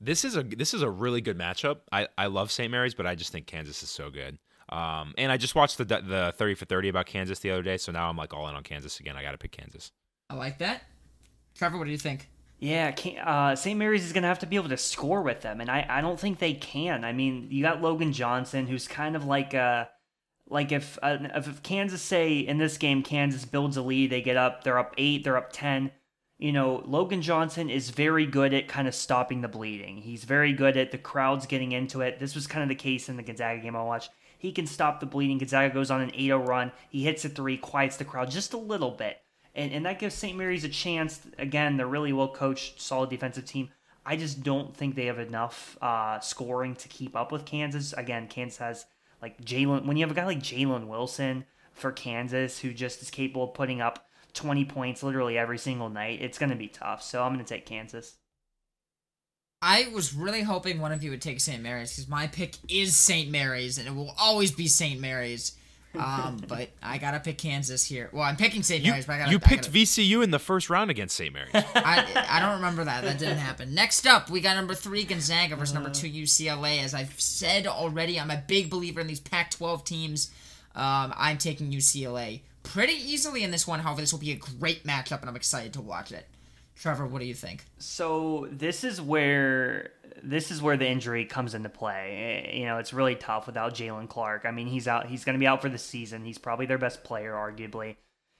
This 0.00 0.24
is 0.24 0.36
a 0.36 0.42
this 0.42 0.74
is 0.74 0.82
a 0.82 0.90
really 0.90 1.20
good 1.20 1.38
matchup. 1.38 1.78
I, 1.90 2.08
I 2.18 2.26
love 2.26 2.50
St. 2.50 2.70
Mary's, 2.70 2.94
but 2.94 3.06
I 3.06 3.14
just 3.14 3.32
think 3.32 3.46
Kansas 3.46 3.82
is 3.82 3.90
so 3.90 4.10
good. 4.10 4.38
Um, 4.68 5.14
and 5.18 5.30
I 5.30 5.36
just 5.36 5.54
watched 5.54 5.78
the 5.78 5.84
the 5.84 6.34
thirty 6.36 6.54
for 6.54 6.64
thirty 6.64 6.88
about 6.88 7.06
Kansas 7.06 7.38
the 7.38 7.50
other 7.50 7.62
day, 7.62 7.76
so 7.76 7.92
now 7.92 8.08
I'm 8.08 8.16
like 8.16 8.34
all 8.34 8.48
in 8.48 8.54
on 8.54 8.62
Kansas 8.62 9.00
again. 9.00 9.16
I 9.16 9.22
got 9.22 9.32
to 9.32 9.38
pick 9.38 9.52
Kansas. 9.52 9.92
I 10.30 10.34
like 10.34 10.58
that. 10.58 10.82
Trevor, 11.54 11.78
what 11.78 11.84
do 11.84 11.90
you 11.90 11.98
think? 11.98 12.30
Yeah, 12.58 12.94
uh, 13.24 13.54
St. 13.56 13.78
Mary's 13.78 14.04
is 14.04 14.12
going 14.12 14.22
to 14.22 14.28
have 14.28 14.38
to 14.38 14.46
be 14.46 14.56
able 14.56 14.70
to 14.70 14.76
score 14.76 15.22
with 15.22 15.42
them, 15.42 15.60
and 15.60 15.70
I, 15.70 15.84
I 15.88 16.00
don't 16.00 16.18
think 16.18 16.38
they 16.38 16.54
can. 16.54 17.04
I 17.04 17.12
mean, 17.12 17.48
you 17.50 17.62
got 17.62 17.82
Logan 17.82 18.12
Johnson, 18.12 18.66
who's 18.66 18.88
kind 18.88 19.16
of 19.16 19.26
like 19.26 19.54
uh 19.54 19.86
like 20.48 20.72
if 20.72 20.98
uh, 21.02 21.18
if 21.34 21.62
Kansas 21.62 22.02
say 22.02 22.38
in 22.38 22.58
this 22.58 22.78
game 22.78 23.02
Kansas 23.02 23.44
builds 23.44 23.76
a 23.76 23.82
lead, 23.82 24.10
they 24.10 24.22
get 24.22 24.36
up, 24.36 24.64
they're 24.64 24.78
up 24.78 24.94
eight, 24.98 25.24
they're 25.24 25.36
up 25.36 25.52
ten. 25.52 25.90
You 26.38 26.52
know, 26.52 26.82
Logan 26.86 27.22
Johnson 27.22 27.70
is 27.70 27.90
very 27.90 28.26
good 28.26 28.52
at 28.52 28.68
kind 28.68 28.88
of 28.88 28.94
stopping 28.94 29.40
the 29.40 29.48
bleeding. 29.48 29.98
He's 29.98 30.24
very 30.24 30.52
good 30.52 30.76
at 30.76 30.90
the 30.90 30.98
crowds 30.98 31.46
getting 31.46 31.72
into 31.72 32.00
it. 32.00 32.18
This 32.18 32.34
was 32.34 32.46
kind 32.46 32.62
of 32.62 32.68
the 32.68 32.74
case 32.74 33.08
in 33.08 33.16
the 33.16 33.22
Gonzaga 33.22 33.60
game 33.60 33.76
I 33.76 33.82
watched. 33.82 34.10
He 34.36 34.52
can 34.52 34.66
stop 34.66 35.00
the 35.00 35.06
bleeding. 35.06 35.38
Gonzaga 35.38 35.72
goes 35.72 35.90
on 35.90 36.00
an 36.00 36.10
8 36.12 36.18
0 36.18 36.38
run. 36.38 36.72
He 36.90 37.04
hits 37.04 37.24
a 37.24 37.28
three, 37.28 37.56
quiets 37.56 37.96
the 37.96 38.04
crowd 38.04 38.30
just 38.30 38.52
a 38.52 38.58
little 38.58 38.90
bit. 38.90 39.18
And, 39.54 39.72
and 39.72 39.86
that 39.86 40.00
gives 40.00 40.14
St. 40.14 40.36
Mary's 40.36 40.64
a 40.64 40.68
chance. 40.68 41.20
Again, 41.38 41.76
they're 41.76 41.86
really 41.86 42.12
well 42.12 42.28
coached, 42.28 42.80
solid 42.80 43.10
defensive 43.10 43.46
team. 43.46 43.70
I 44.04 44.16
just 44.16 44.42
don't 44.42 44.76
think 44.76 44.96
they 44.96 45.06
have 45.06 45.18
enough 45.18 45.78
uh, 45.80 46.20
scoring 46.20 46.74
to 46.76 46.88
keep 46.88 47.16
up 47.16 47.32
with 47.32 47.46
Kansas. 47.46 47.92
Again, 47.94 48.26
Kansas 48.26 48.58
has 48.58 48.86
like 49.22 49.42
Jalen. 49.42 49.86
When 49.86 49.96
you 49.96 50.04
have 50.04 50.10
a 50.10 50.14
guy 50.14 50.26
like 50.26 50.40
Jalen 50.40 50.88
Wilson 50.88 51.44
for 51.72 51.92
Kansas, 51.92 52.58
who 52.58 52.74
just 52.74 53.00
is 53.00 53.10
capable 53.10 53.44
of 53.44 53.54
putting 53.54 53.80
up 53.80 54.08
20 54.34 54.64
points 54.66 55.02
literally 55.02 55.38
every 55.38 55.58
single 55.58 55.88
night, 55.88 56.20
it's 56.20 56.38
going 56.38 56.50
to 56.50 56.56
be 56.56 56.68
tough. 56.68 57.02
So 57.02 57.22
I'm 57.22 57.32
going 57.32 57.44
to 57.44 57.48
take 57.54 57.66
Kansas. 57.66 58.16
I 59.62 59.88
was 59.94 60.12
really 60.14 60.42
hoping 60.42 60.80
one 60.80 60.92
of 60.92 61.02
you 61.02 61.10
would 61.10 61.22
take 61.22 61.40
St. 61.40 61.62
Mary's 61.62 61.92
because 61.92 62.08
my 62.08 62.26
pick 62.26 62.56
is 62.68 62.94
St. 62.94 63.30
Mary's 63.30 63.78
and 63.78 63.88
it 63.88 63.94
will 63.94 64.14
always 64.18 64.50
be 64.52 64.66
St. 64.66 65.00
Mary's. 65.00 65.56
Um, 65.98 66.42
but 66.48 66.68
I 66.82 66.98
gotta 66.98 67.18
pick 67.20 67.38
Kansas 67.38 67.82
here. 67.86 68.10
Well, 68.12 68.24
I'm 68.24 68.36
picking 68.36 68.62
St. 68.62 68.82
You, 68.84 68.90
Mary's, 68.90 69.06
but 69.06 69.14
I 69.14 69.18
gotta. 69.20 69.30
you 69.30 69.38
picked 69.38 69.66
gotta- 69.66 69.78
VCU 69.78 70.22
in 70.22 70.30
the 70.32 70.38
first 70.38 70.68
round 70.68 70.90
against 70.90 71.16
St. 71.16 71.32
Mary's. 71.32 71.50
I, 71.54 72.26
I 72.28 72.40
don't 72.40 72.56
remember 72.56 72.84
that. 72.84 73.04
That 73.04 73.18
didn't 73.18 73.38
happen. 73.38 73.72
Next 73.74 74.06
up, 74.06 74.28
we 74.28 74.40
got 74.42 74.56
number 74.56 74.74
three 74.74 75.04
Gonzaga 75.04 75.56
versus 75.56 75.72
number 75.72 75.88
Uh. 75.88 75.94
two 75.94 76.10
UCLA. 76.10 76.82
As 76.82 76.92
I've 76.92 77.18
said 77.18 77.66
already, 77.66 78.20
I'm 78.20 78.30
a 78.30 78.42
big 78.46 78.68
believer 78.68 79.00
in 79.00 79.06
these 79.06 79.20
Pac-12 79.20 79.84
teams. 79.86 80.30
Um, 80.74 81.14
I'm 81.16 81.38
taking 81.38 81.70
UCLA 81.70 82.40
pretty 82.64 82.94
easily 82.94 83.44
in 83.44 83.52
this 83.52 83.66
one. 83.66 83.78
However, 83.80 84.00
this 84.00 84.12
will 84.12 84.18
be 84.18 84.32
a 84.32 84.36
great 84.36 84.84
matchup, 84.84 85.20
and 85.20 85.28
I'm 85.30 85.36
excited 85.36 85.72
to 85.74 85.80
watch 85.80 86.10
it. 86.10 86.26
Trevor, 86.76 87.06
what 87.06 87.20
do 87.20 87.26
you 87.26 87.34
think? 87.34 87.64
So 87.78 88.48
this 88.50 88.82
is 88.82 89.00
where 89.00 89.92
this 90.22 90.50
is 90.50 90.60
where 90.60 90.76
the 90.76 90.88
injury 90.88 91.24
comes 91.24 91.54
into 91.54 91.68
play. 91.68 92.44
Eh, 92.52 92.56
You 92.58 92.66
know, 92.66 92.78
it's 92.78 92.92
really 92.92 93.14
tough 93.14 93.46
without 93.46 93.74
Jaylen 93.74 94.08
Clark. 94.08 94.44
I 94.44 94.50
mean, 94.50 94.66
he's 94.66 94.88
out. 94.88 95.06
He's 95.06 95.24
going 95.24 95.34
to 95.34 95.38
be 95.38 95.46
out 95.46 95.62
for 95.62 95.68
the 95.68 95.78
season. 95.78 96.24
He's 96.24 96.38
probably 96.38 96.66
their 96.66 96.78
best 96.78 97.04
player, 97.04 97.32
arguably. 97.32 97.96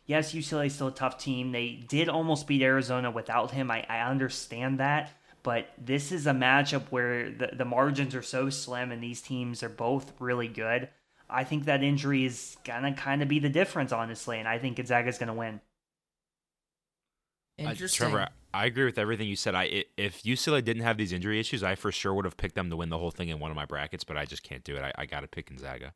Yes, 0.07 0.35
UCLA 0.35 0.66
is 0.66 0.75
still 0.75 0.89
a 0.89 0.93
tough 0.93 1.16
team. 1.16 1.53
They 1.53 1.85
did 1.89 2.09
almost 2.09 2.47
beat 2.47 2.61
Arizona 2.62 3.11
without 3.11 3.53
him. 3.53 3.70
I, 3.70 3.87
I 3.89 4.01
understand 4.01 4.81
that, 4.81 5.12
but 5.43 5.68
this 5.79 6.12
is 6.12 6.27
a 6.27 6.33
matchup 6.33 6.85
where 6.91 7.31
the 7.31 7.51
the 7.57 7.64
margins 7.64 8.14
are 8.14 8.22
so 8.22 8.51
slim, 8.51 8.91
and 8.91 9.03
these 9.03 9.22
teams 9.22 9.62
are 9.62 9.68
both 9.68 10.12
really 10.18 10.49
good. 10.49 10.89
I 11.29 11.45
think 11.45 11.64
that 11.64 11.83
injury 11.83 12.25
is 12.25 12.57
gonna 12.64 12.95
kind 12.95 13.22
of 13.22 13.29
be 13.29 13.39
the 13.39 13.49
difference, 13.49 13.93
honestly, 13.93 14.39
and 14.39 14.47
I 14.49 14.59
think 14.59 14.77
Gonzaga's 14.77 15.18
gonna 15.18 15.35
win. 15.35 15.61
Uh, 17.59 17.70
Interesting. 17.70 18.11
Trevor, 18.11 18.29
I 18.53 18.66
agree 18.66 18.85
with 18.85 18.99
everything 18.99 19.29
you 19.29 19.37
said. 19.37 19.55
I 19.55 19.62
i- 19.64 19.85
if 19.97 20.22
UCLA 20.25 20.61
didn't 20.62 20.83
have 20.83 20.97
these 20.97 21.12
injury 21.12 21.39
issues, 21.39 21.62
I 21.62 21.77
for 21.77 21.93
sure 21.93 22.12
would 22.14 22.25
have 22.25 22.37
picked 22.37 22.57
them 22.57 22.68
to 22.70 22.77
win 22.77 22.89
the 22.89 22.99
whole 22.99 23.11
thing 23.12 23.29
in 23.29 23.39
one 23.39 23.51
of 23.51 23.57
my 23.57 23.64
brackets, 23.64 24.03
but 24.05 24.16
I 24.16 24.25
just 24.25 24.43
can't 24.43 24.64
do 24.64 24.77
it. 24.77 24.83
I, 24.83 24.93
I 24.99 25.07
got 25.07 25.20
to 25.20 25.29
pick 25.29 25.49
Gonzaga. 25.49 25.95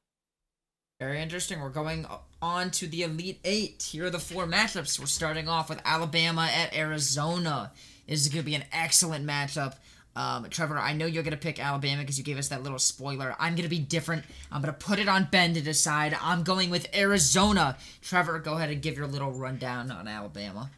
Very 1.00 1.20
interesting. 1.20 1.60
We're 1.60 1.68
going 1.70 2.06
on 2.42 2.70
to 2.72 2.86
the 2.88 3.02
Elite 3.04 3.40
Eight. 3.44 3.82
Here 3.82 4.06
are 4.06 4.10
the 4.10 4.18
four 4.18 4.46
matchups. 4.46 4.98
We're 4.98 5.06
starting 5.06 5.48
off 5.48 5.68
with 5.68 5.80
Alabama 5.84 6.48
at 6.52 6.74
Arizona. 6.76 7.72
This 8.08 8.20
is 8.22 8.28
going 8.28 8.42
to 8.42 8.46
be 8.46 8.54
an 8.56 8.64
excellent 8.72 9.24
matchup. 9.26 9.76
Um, 10.16 10.46
Trevor, 10.50 10.78
I 10.78 10.94
know 10.94 11.06
you're 11.06 11.22
going 11.22 11.32
to 11.32 11.36
pick 11.36 11.64
Alabama 11.64 12.02
because 12.02 12.18
you 12.18 12.24
gave 12.24 12.38
us 12.38 12.48
that 12.48 12.62
little 12.62 12.78
spoiler. 12.78 13.36
I'm 13.38 13.54
going 13.54 13.62
to 13.62 13.68
be 13.68 13.78
different. 13.78 14.24
I'm 14.50 14.60
going 14.60 14.74
to 14.74 14.78
put 14.78 14.98
it 14.98 15.08
on 15.08 15.28
Ben 15.30 15.54
to 15.54 15.60
decide. 15.60 16.16
I'm 16.20 16.42
going 16.42 16.70
with 16.70 16.94
Arizona. 16.94 17.76
Trevor, 18.02 18.38
go 18.40 18.54
ahead 18.54 18.70
and 18.70 18.82
give 18.82 18.96
your 18.96 19.06
little 19.06 19.32
rundown 19.32 19.90
on 19.90 20.08
Alabama. 20.08 20.70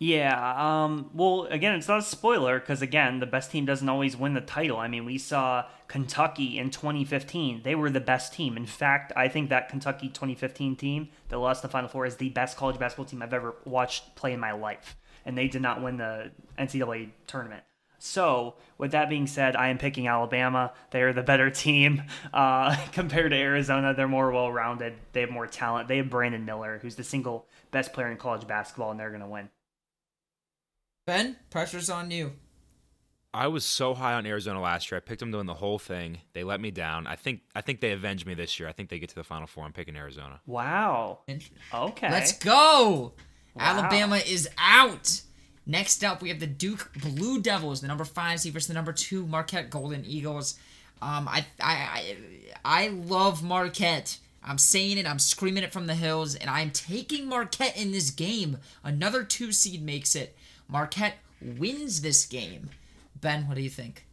Yeah, 0.00 0.84
um, 0.84 1.10
well, 1.12 1.46
again, 1.50 1.74
it's 1.74 1.88
not 1.88 1.98
a 1.98 2.02
spoiler 2.02 2.60
because, 2.60 2.82
again, 2.82 3.18
the 3.18 3.26
best 3.26 3.50
team 3.50 3.66
doesn't 3.66 3.88
always 3.88 4.16
win 4.16 4.34
the 4.34 4.40
title. 4.40 4.76
I 4.76 4.86
mean, 4.86 5.04
we 5.04 5.18
saw 5.18 5.64
Kentucky 5.88 6.56
in 6.56 6.70
2015. 6.70 7.62
They 7.64 7.74
were 7.74 7.90
the 7.90 7.98
best 7.98 8.32
team. 8.32 8.56
In 8.56 8.66
fact, 8.66 9.12
I 9.16 9.26
think 9.26 9.50
that 9.50 9.68
Kentucky 9.68 10.06
2015 10.08 10.76
team 10.76 11.08
that 11.30 11.38
lost 11.38 11.62
the 11.62 11.68
Final 11.68 11.88
Four 11.88 12.06
is 12.06 12.14
the 12.14 12.28
best 12.28 12.56
college 12.56 12.78
basketball 12.78 13.06
team 13.06 13.22
I've 13.22 13.34
ever 13.34 13.56
watched 13.64 14.14
play 14.14 14.32
in 14.32 14.38
my 14.38 14.52
life. 14.52 14.96
And 15.26 15.36
they 15.36 15.48
did 15.48 15.62
not 15.62 15.82
win 15.82 15.96
the 15.96 16.30
NCAA 16.56 17.10
tournament. 17.26 17.64
So, 17.98 18.54
with 18.78 18.92
that 18.92 19.08
being 19.08 19.26
said, 19.26 19.56
I 19.56 19.68
am 19.68 19.78
picking 19.78 20.06
Alabama. 20.06 20.72
They 20.90 21.02
are 21.02 21.12
the 21.12 21.22
better 21.22 21.50
team 21.64 22.02
uh, 22.32 22.76
compared 22.92 23.32
to 23.32 23.36
Arizona. 23.36 23.94
They're 23.94 24.08
more 24.08 24.30
well 24.30 24.52
rounded. 24.52 24.94
They 25.12 25.20
have 25.20 25.30
more 25.30 25.46
talent. 25.46 25.88
They 25.88 25.96
have 25.96 26.10
Brandon 26.10 26.44
Miller, 26.44 26.78
who's 26.80 26.94
the 26.94 27.04
single 27.04 27.46
best 27.70 27.92
player 27.92 28.10
in 28.10 28.16
college 28.16 28.46
basketball, 28.46 28.90
and 28.90 29.00
they're 29.00 29.10
going 29.10 29.22
to 29.22 29.28
win. 29.28 29.48
Ben, 31.06 31.36
pressure's 31.50 31.90
on 31.90 32.10
you. 32.10 32.32
I 33.34 33.46
was 33.48 33.64
so 33.64 33.94
high 33.94 34.14
on 34.14 34.26
Arizona 34.26 34.60
last 34.60 34.90
year. 34.90 34.96
I 34.96 35.00
picked 35.00 35.20
them 35.20 35.32
to 35.32 35.38
win 35.38 35.46
the 35.46 35.54
whole 35.54 35.78
thing. 35.78 36.18
They 36.32 36.44
let 36.44 36.60
me 36.60 36.70
down. 36.70 37.06
I 37.06 37.16
think 37.16 37.40
I 37.54 37.60
think 37.60 37.80
they 37.80 37.92
avenged 37.92 38.26
me 38.26 38.34
this 38.34 38.58
year. 38.58 38.68
I 38.68 38.72
think 38.72 38.88
they 38.88 38.98
get 38.98 39.10
to 39.10 39.14
the 39.14 39.24
Final 39.24 39.46
Four. 39.46 39.64
I'm 39.64 39.72
picking 39.72 39.96
Arizona. 39.96 40.40
Wow. 40.46 41.20
Okay. 41.72 42.10
Let's 42.10 42.32
go. 42.32 43.12
Wow. 43.54 43.62
Alabama 43.62 44.16
is 44.16 44.48
out. 44.56 45.22
Next 45.70 46.02
up, 46.02 46.22
we 46.22 46.30
have 46.30 46.40
the 46.40 46.46
Duke 46.46 46.90
Blue 46.98 47.42
Devils, 47.42 47.82
the 47.82 47.88
number 47.88 48.04
five 48.06 48.40
seed 48.40 48.54
versus 48.54 48.68
the 48.68 48.74
number 48.74 48.92
two 48.92 49.26
Marquette 49.26 49.68
Golden 49.68 50.02
Eagles. 50.06 50.58
Um, 51.02 51.28
I, 51.28 51.44
I, 51.60 51.74
I, 51.74 52.16
I 52.64 52.88
love 52.88 53.42
Marquette. 53.42 54.16
I'm 54.42 54.56
saying 54.56 54.96
it. 54.96 55.06
I'm 55.06 55.18
screaming 55.18 55.62
it 55.62 55.72
from 55.72 55.86
the 55.86 55.94
hills, 55.94 56.34
and 56.34 56.48
I'm 56.48 56.70
taking 56.70 57.28
Marquette 57.28 57.76
in 57.76 57.92
this 57.92 58.10
game. 58.10 58.56
Another 58.82 59.22
two 59.22 59.52
seed 59.52 59.82
makes 59.82 60.16
it. 60.16 60.34
Marquette 60.68 61.18
wins 61.42 62.00
this 62.00 62.24
game. 62.24 62.70
Ben, 63.20 63.46
what 63.46 63.56
do 63.56 63.60
you 63.60 63.68
think? 63.68 64.06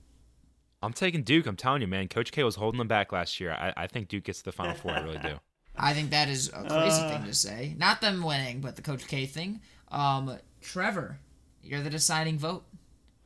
I'm 0.84 0.92
taking 0.92 1.24
Duke. 1.24 1.46
I'm 1.46 1.56
telling 1.56 1.82
you, 1.82 1.88
man. 1.88 2.10
Coach 2.10 2.34
K 2.34 2.44
was 2.44 2.56
holding 2.56 2.80
them 2.80 2.90
back 2.90 3.14
last 3.14 3.40
year. 3.40 3.54
I, 3.54 3.74
I 3.78 3.88
think 3.88 4.10
Duke 4.10 4.26
gets 4.26 4.40
to 4.40 4.46
the 4.46 4.52
Final 4.52 4.76
Four. 4.76 4.92
I 4.92 5.00
really 5.00 5.20
do. 5.20 5.40
I 5.78 5.94
think 5.94 6.10
that 6.10 6.28
is 6.28 6.50
a 6.50 6.68
crazy 6.68 7.02
thing 7.02 7.24
to 7.24 7.34
say. 7.34 7.76
Not 7.78 8.02
them 8.02 8.22
winning, 8.24 8.60
but 8.60 8.76
the 8.76 8.82
Coach 8.82 9.08
K 9.08 9.26
thing. 9.26 9.62
Um, 9.90 10.38
Trevor, 10.62 11.20
you're 11.66 11.82
the 11.82 11.90
deciding 11.90 12.38
vote. 12.38 12.64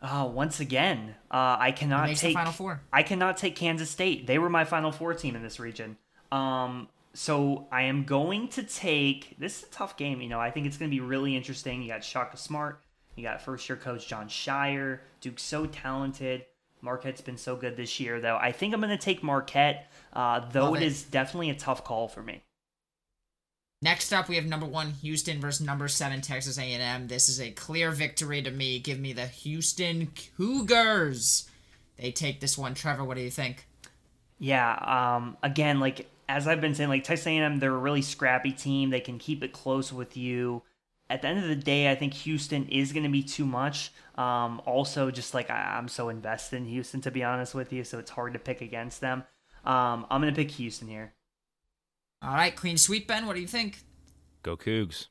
Oh, 0.02 0.28
once 0.28 0.60
again, 0.60 1.16
uh, 1.30 1.58
I 1.60 1.72
cannot 1.72 2.16
take 2.16 2.34
Final 2.34 2.54
Four? 2.54 2.82
I 2.92 3.04
cannot 3.04 3.38
take 3.38 3.56
Kansas 3.56 3.90
State. 3.90 4.28
They 4.28 4.40
were 4.40 4.50
my 4.50 4.64
Final 4.64 4.92
Four 4.92 5.14
team 5.14 5.36
in 5.36 5.44
this 5.44 5.60
region. 5.60 5.98
Um, 6.32 6.88
so 7.14 7.68
I 7.72 7.84
am 7.84 8.06
going 8.06 8.48
to 8.50 8.64
take. 8.64 9.36
This 9.38 9.58
is 9.58 9.68
a 9.68 9.72
tough 9.72 9.98
game. 9.98 10.22
You 10.22 10.30
know, 10.30 10.40
I 10.40 10.52
think 10.52 10.68
it's 10.68 10.78
going 10.78 10.90
to 10.90 10.96
be 10.96 11.02
really 11.02 11.36
interesting. 11.36 11.82
You 11.82 11.90
got 11.90 12.04
Shaka 12.04 12.38
Smart. 12.38 12.82
You 13.16 13.24
got 13.24 13.42
first 13.42 13.68
year 13.68 13.76
coach 13.76 14.08
Jon 14.08 14.30
Scheyer. 14.30 15.00
Duke's 15.20 15.44
so 15.44 15.66
talented. 15.66 16.46
Marquette's 16.82 17.20
been 17.20 17.38
so 17.38 17.58
good 17.58 17.76
this 17.76 18.00
year, 18.00 18.22
though. 18.22 18.38
I 18.38 18.54
think 18.54 18.74
I'm 18.74 18.80
going 18.80 18.98
to 18.98 18.98
take 18.98 19.22
Marquette, 19.22 19.92
uh, 20.14 20.48
though 20.52 20.76
it 20.76 20.82
it. 20.82 20.86
is 20.86 21.04
definitely 21.04 21.50
a 21.50 21.56
tough 21.56 21.84
call 21.84 22.08
for 22.08 22.24
me. 22.24 22.42
Next 23.82 24.12
up, 24.12 24.28
we 24.28 24.36
have 24.36 24.46
number 24.46 24.66
one 24.66 24.92
Houston 24.92 25.40
versus 25.40 25.66
number 25.66 25.88
seven 25.88 26.20
Texas 26.20 26.58
A&M. 26.58 27.08
This 27.08 27.30
is 27.30 27.40
a 27.40 27.52
clear 27.52 27.92
victory 27.92 28.42
to 28.42 28.52
me. 28.52 28.78
Give 28.80 29.00
me 29.00 29.14
the 29.14 29.28
Houston 29.28 30.12
Cougars. 30.36 31.50
They 31.98 32.12
take 32.12 32.42
this 32.42 32.58
one. 32.58 32.74
Trevor, 32.74 33.06
what 33.06 33.16
do 33.16 33.24
you 33.24 33.32
think? 33.32 33.68
Yeah. 34.38 34.74
Um. 35.16 35.38
Again, 35.44 35.80
like 35.80 36.10
as 36.28 36.46
I've 36.46 36.60
been 36.60 36.76
saying, 36.76 36.90
like 36.90 37.06
Texas 37.06 37.28
A&M, 37.28 37.60
they're 37.60 37.74
a 37.74 37.78
really 37.78 38.02
scrappy 38.02 38.52
team. 38.52 38.90
They 38.90 39.00
can 39.00 39.18
keep 39.18 39.44
it 39.44 39.54
close 39.54 39.94
with 39.94 40.18
you. 40.18 40.62
At 41.10 41.22
the 41.22 41.30
end 41.30 41.40
of 41.40 41.48
the 41.48 41.56
day, 41.56 41.90
I 41.90 41.96
think 41.96 42.14
Houston 42.14 42.68
is 42.68 42.92
going 42.92 43.04
to 43.04 43.10
be 43.10 43.24
too 43.24 43.46
much. 43.46 43.94
Um. 44.16 44.62
Also, 44.66 45.10
just 45.10 45.34
like 45.34 45.50
I, 45.50 45.78
I'm 45.78 45.88
so 45.88 46.10
invested 46.10 46.58
in 46.58 46.66
Houston, 46.66 47.00
to 47.02 47.12
be 47.12 47.24
honest 47.24 47.56
with 47.56 47.72
you, 47.72 47.86
so 47.86 47.98
it's 47.98 48.12
hard 48.12 48.34
to 48.34 48.40
pick 48.40 48.60
against 48.60 49.00
them. 49.00 49.24
Um. 49.64 50.06
I'm 50.12 50.20
going 50.20 50.34
to 50.34 50.38
pick 50.38 50.52
Houston 50.52 50.90
here. 50.90 51.14
All 52.22 52.34
right, 52.34 52.56
clean 52.56 52.78
sweep, 52.78 53.08
Ben. 53.08 53.26
What 53.26 53.36
do 53.36 53.42
you 53.42 53.48
think? 53.48 53.84
Go 54.44 54.58
Cougs. 54.58 55.08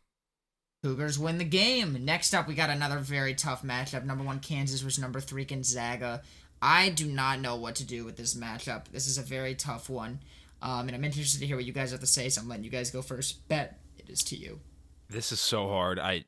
Cougars 0.82 1.18
win 1.18 1.38
the 1.38 1.44
game. 1.44 2.04
Next 2.04 2.34
up, 2.34 2.46
we 2.46 2.54
got 2.54 2.70
another 2.70 2.98
very 2.98 3.34
tough 3.34 3.62
matchup. 3.62 4.04
Number 4.04 4.22
one 4.22 4.38
Kansas 4.38 4.80
versus 4.80 5.00
number 5.02 5.20
three 5.20 5.44
Gonzaga. 5.44 6.22
I 6.62 6.90
do 6.90 7.06
not 7.06 7.40
know 7.40 7.56
what 7.56 7.76
to 7.76 7.84
do 7.84 8.04
with 8.04 8.16
this 8.16 8.34
matchup. 8.34 8.88
This 8.92 9.06
is 9.06 9.18
a 9.18 9.22
very 9.22 9.54
tough 9.54 9.88
one. 9.88 10.20
Um, 10.60 10.88
and 10.88 10.94
I'm 10.94 11.04
interested 11.04 11.40
to 11.40 11.46
hear 11.46 11.56
what 11.56 11.64
you 11.64 11.72
guys 11.72 11.92
have 11.92 12.00
to 12.00 12.06
say, 12.06 12.28
so 12.28 12.40
I'm 12.40 12.48
letting 12.48 12.64
you 12.64 12.70
guys 12.70 12.90
go 12.90 13.02
first. 13.02 13.46
Bet 13.48 13.78
it 13.96 14.08
is 14.08 14.22
to 14.24 14.36
you. 14.36 14.60
This 15.08 15.32
is 15.32 15.40
so 15.40 15.68
hard. 15.68 15.98
I, 15.98 16.24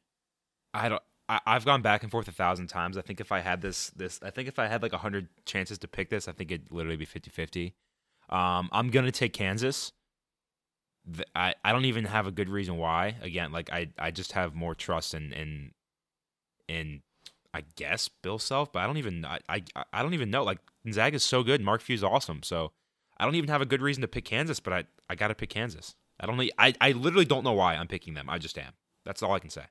I 0.72 0.88
don't. 0.88 1.02
I, 1.28 1.40
I've 1.46 1.64
gone 1.64 1.82
back 1.82 2.02
and 2.02 2.10
forth 2.10 2.26
a 2.28 2.32
thousand 2.32 2.68
times. 2.68 2.96
I 2.96 3.02
think 3.02 3.20
if 3.20 3.30
I 3.30 3.40
had 3.40 3.60
this, 3.60 3.90
this, 3.90 4.18
I 4.22 4.30
think 4.30 4.48
if 4.48 4.59
I 4.59 4.66
had 4.66 4.82
like 4.82 4.92
a 4.92 4.98
hundred 4.98 5.28
chances 5.46 5.78
to 5.78 5.88
pick 5.88 6.10
this, 6.10 6.26
I 6.26 6.32
think 6.32 6.50
it'd 6.50 6.72
literally 6.72 6.96
be 6.96 7.06
50-50. 7.06 7.72
Um, 8.28 8.68
I'm 8.72 8.90
gonna 8.90 9.12
take 9.12 9.32
Kansas. 9.32 9.92
Th- 11.12 11.28
I, 11.34 11.54
I 11.64 11.72
don't 11.72 11.84
even 11.84 12.04
have 12.04 12.26
a 12.26 12.30
good 12.30 12.48
reason 12.48 12.76
why. 12.76 13.16
Again, 13.22 13.52
like 13.52 13.70
I, 13.72 13.88
I 13.98 14.10
just 14.10 14.32
have 14.32 14.54
more 14.54 14.74
trust 14.74 15.14
in 15.14 15.32
in 15.32 15.72
in 16.68 17.02
I 17.52 17.64
guess 17.76 18.08
Bill 18.08 18.38
Self, 18.38 18.72
but 18.72 18.80
I 18.80 18.86
don't 18.86 18.96
even 18.96 19.24
I, 19.24 19.40
I 19.48 19.62
I 19.92 20.02
don't 20.02 20.14
even 20.14 20.30
know. 20.30 20.44
Like 20.44 20.58
Gonzaga's 20.84 21.24
so 21.24 21.42
good, 21.42 21.60
Mark 21.60 21.80
Few's 21.80 22.04
awesome. 22.04 22.42
So 22.42 22.72
I 23.18 23.24
don't 23.24 23.34
even 23.34 23.50
have 23.50 23.62
a 23.62 23.66
good 23.66 23.82
reason 23.82 24.02
to 24.02 24.08
pick 24.08 24.24
Kansas, 24.24 24.60
but 24.60 24.72
I, 24.72 24.84
I 25.08 25.14
gotta 25.14 25.34
pick 25.34 25.50
Kansas. 25.50 25.94
I 26.20 26.26
don't 26.26 26.40
I, 26.58 26.74
I 26.80 26.92
literally 26.92 27.24
don't 27.24 27.44
know 27.44 27.52
why 27.52 27.74
I'm 27.74 27.88
picking 27.88 28.14
them. 28.14 28.28
I 28.28 28.38
just 28.38 28.58
am. 28.58 28.72
That's 29.04 29.22
all 29.22 29.32
I 29.32 29.38
can 29.38 29.50
say. 29.50 29.64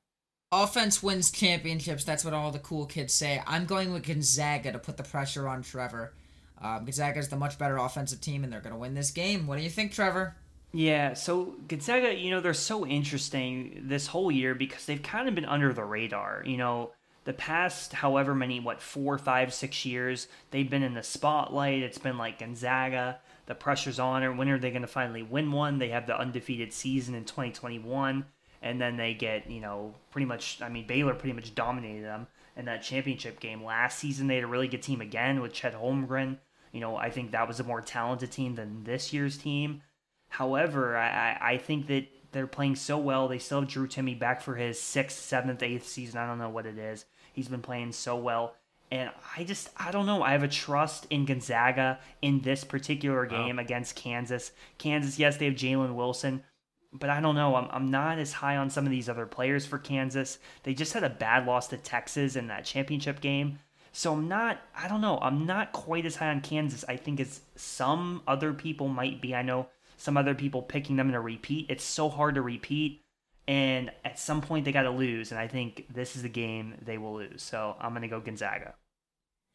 Offense 0.51 1.03
wins 1.03 1.29
championships. 1.29 2.03
That's 2.03 2.25
what 2.25 2.33
all 2.33 2.51
the 2.51 2.59
cool 2.59 2.87
kids 2.87 3.13
say. 3.13 3.41
I'm 3.45 3.65
going 3.65 3.93
with 3.93 4.07
Gonzaga 4.07 4.71
to 4.71 4.79
put 4.79 4.97
the 4.97 5.03
pressure 5.03 5.47
on 5.47 5.61
Trevor. 5.61 6.13
Um, 6.59 6.85
Gonzaga 6.85 7.19
is 7.19 7.29
the 7.29 7.35
much 7.35 7.59
better 7.59 7.77
offensive 7.77 8.19
team, 8.19 8.43
and 8.43 8.51
they're 8.51 8.59
going 8.59 8.73
to 8.73 8.79
win 8.79 8.95
this 8.95 9.11
game. 9.11 9.45
What 9.45 9.57
do 9.57 9.63
you 9.63 9.69
think, 9.69 9.91
Trevor? 9.91 10.35
Yeah, 10.71 11.13
so 11.13 11.55
Gonzaga, 11.67 12.13
you 12.13 12.29
know, 12.29 12.41
they're 12.41 12.53
so 12.53 12.85
interesting 12.85 13.81
this 13.85 14.07
whole 14.07 14.31
year 14.31 14.53
because 14.53 14.85
they've 14.85 15.01
kind 15.01 15.27
of 15.27 15.33
been 15.33 15.45
under 15.45 15.73
the 15.73 15.83
radar. 15.83 16.43
You 16.45 16.57
know, 16.57 16.91
the 17.23 17.33
past 17.33 17.93
however 17.93 18.35
many, 18.35 18.59
what, 18.59 18.81
four, 18.81 19.17
five, 19.17 19.53
six 19.53 19.83
years, 19.83 20.27
they've 20.51 20.69
been 20.69 20.83
in 20.83 20.93
the 20.93 21.03
spotlight. 21.03 21.81
It's 21.81 21.97
been 21.97 22.17
like 22.17 22.39
Gonzaga, 22.39 23.19
the 23.47 23.55
pressure's 23.55 23.99
on 23.99 24.21
her. 24.21 24.31
When 24.31 24.49
are 24.49 24.59
they 24.59 24.69
going 24.69 24.83
to 24.83 24.87
finally 24.87 25.23
win 25.23 25.51
one? 25.51 25.79
They 25.79 25.89
have 25.89 26.05
the 26.05 26.19
undefeated 26.19 26.71
season 26.71 27.15
in 27.15 27.25
2021, 27.25 28.25
and 28.61 28.79
then 28.79 28.95
they 28.95 29.15
get, 29.15 29.49
you 29.49 29.61
know, 29.61 29.95
pretty 30.11 30.25
much, 30.25 30.61
I 30.61 30.69
mean, 30.69 30.85
Baylor 30.85 31.15
pretty 31.15 31.33
much 31.33 31.55
dominated 31.55 32.05
them 32.05 32.27
in 32.55 32.65
that 32.65 32.83
championship 32.83 33.39
game. 33.39 33.63
Last 33.63 33.97
season, 33.97 34.27
they 34.27 34.35
had 34.35 34.43
a 34.43 34.47
really 34.47 34.67
good 34.67 34.83
team 34.83 35.01
again 35.01 35.41
with 35.41 35.53
Chet 35.53 35.73
Holmgren. 35.73 36.37
You 36.71 36.79
know, 36.79 36.95
I 36.95 37.09
think 37.09 37.31
that 37.31 37.47
was 37.47 37.59
a 37.59 37.63
more 37.63 37.81
talented 37.81 38.31
team 38.31 38.53
than 38.53 38.83
this 38.83 39.11
year's 39.11 39.37
team. 39.37 39.81
However, 40.29 40.95
I, 40.95 41.37
I 41.41 41.57
think 41.57 41.87
that 41.87 42.07
they're 42.31 42.47
playing 42.47 42.75
so 42.75 42.97
well. 42.97 43.27
They 43.27 43.39
still 43.39 43.61
have 43.61 43.69
Drew 43.69 43.87
Timme 43.87 44.17
back 44.17 44.41
for 44.41 44.55
his 44.55 44.79
sixth, 44.79 45.19
seventh, 45.19 45.63
eighth 45.63 45.87
season. 45.87 46.19
I 46.19 46.27
don't 46.27 46.37
know 46.37 46.49
what 46.49 46.65
it 46.65 46.77
is. 46.77 47.05
He's 47.33 47.47
been 47.47 47.61
playing 47.61 47.91
so 47.91 48.15
well. 48.15 48.55
And 48.91 49.11
I 49.37 49.43
just, 49.43 49.69
I 49.77 49.91
don't 49.91 50.05
know. 50.05 50.23
I 50.23 50.31
have 50.31 50.43
a 50.43 50.47
trust 50.47 51.05
in 51.09 51.25
Gonzaga 51.25 51.99
in 52.21 52.41
this 52.41 52.63
particular 52.63 53.25
game 53.25 53.57
wow. 53.57 53.61
against 53.61 53.95
Kansas. 53.95 54.51
Kansas, 54.77 55.19
yes, 55.19 55.37
they 55.37 55.45
have 55.45 55.53
Jalen 55.53 55.93
Wilson, 55.93 56.43
but 56.91 57.09
I 57.09 57.21
don't 57.21 57.35
know. 57.35 57.55
I'm, 57.55 57.67
I'm 57.71 57.91
not 57.91 58.17
as 58.17 58.33
high 58.33 58.57
on 58.57 58.71
some 58.71 58.85
of 58.85 58.91
these 58.91 59.07
other 59.07 59.27
players 59.27 59.65
for 59.65 59.77
Kansas. 59.77 60.39
They 60.63 60.73
just 60.73 60.93
had 60.93 61.03
a 61.03 61.09
bad 61.09 61.45
loss 61.45 61.67
to 61.67 61.77
Texas 61.77 62.35
in 62.35 62.47
that 62.47 62.65
championship 62.65 63.21
game. 63.21 63.59
So 63.91 64.13
I'm 64.13 64.27
not, 64.27 64.59
I 64.75 64.87
don't 64.87 65.01
know. 65.01 65.19
I'm 65.21 65.45
not 65.45 65.71
quite 65.71 66.05
as 66.05 66.15
high 66.15 66.29
on 66.29 66.41
Kansas, 66.41 66.83
I 66.87 66.95
think, 66.95 67.19
as 67.19 67.41
some 67.55 68.23
other 68.27 68.53
people 68.53 68.87
might 68.87 69.21
be. 69.21 69.35
I 69.35 69.43
know 69.43 69.67
some 69.99 70.15
other 70.15 70.33
people 70.33 70.61
picking 70.61 70.95
them 70.95 71.11
to 71.11 71.19
repeat. 71.19 71.65
It's 71.69 71.83
so 71.83 72.09
hard 72.09 72.35
to 72.35 72.41
repeat. 72.41 73.01
And 73.47 73.91
at 74.05 74.17
some 74.17 74.41
point, 74.41 74.63
they 74.63 74.71
got 74.71 74.83
to 74.83 74.91
lose. 74.91 75.31
And 75.31 75.39
I 75.39 75.47
think 75.47 75.87
this 75.93 76.15
is 76.15 76.21
the 76.21 76.29
game 76.29 76.75
they 76.81 76.97
will 76.97 77.15
lose. 77.15 77.43
So 77.43 77.75
I'm 77.79 77.91
going 77.91 78.03
to 78.03 78.07
go 78.07 78.19
Gonzaga. 78.19 78.75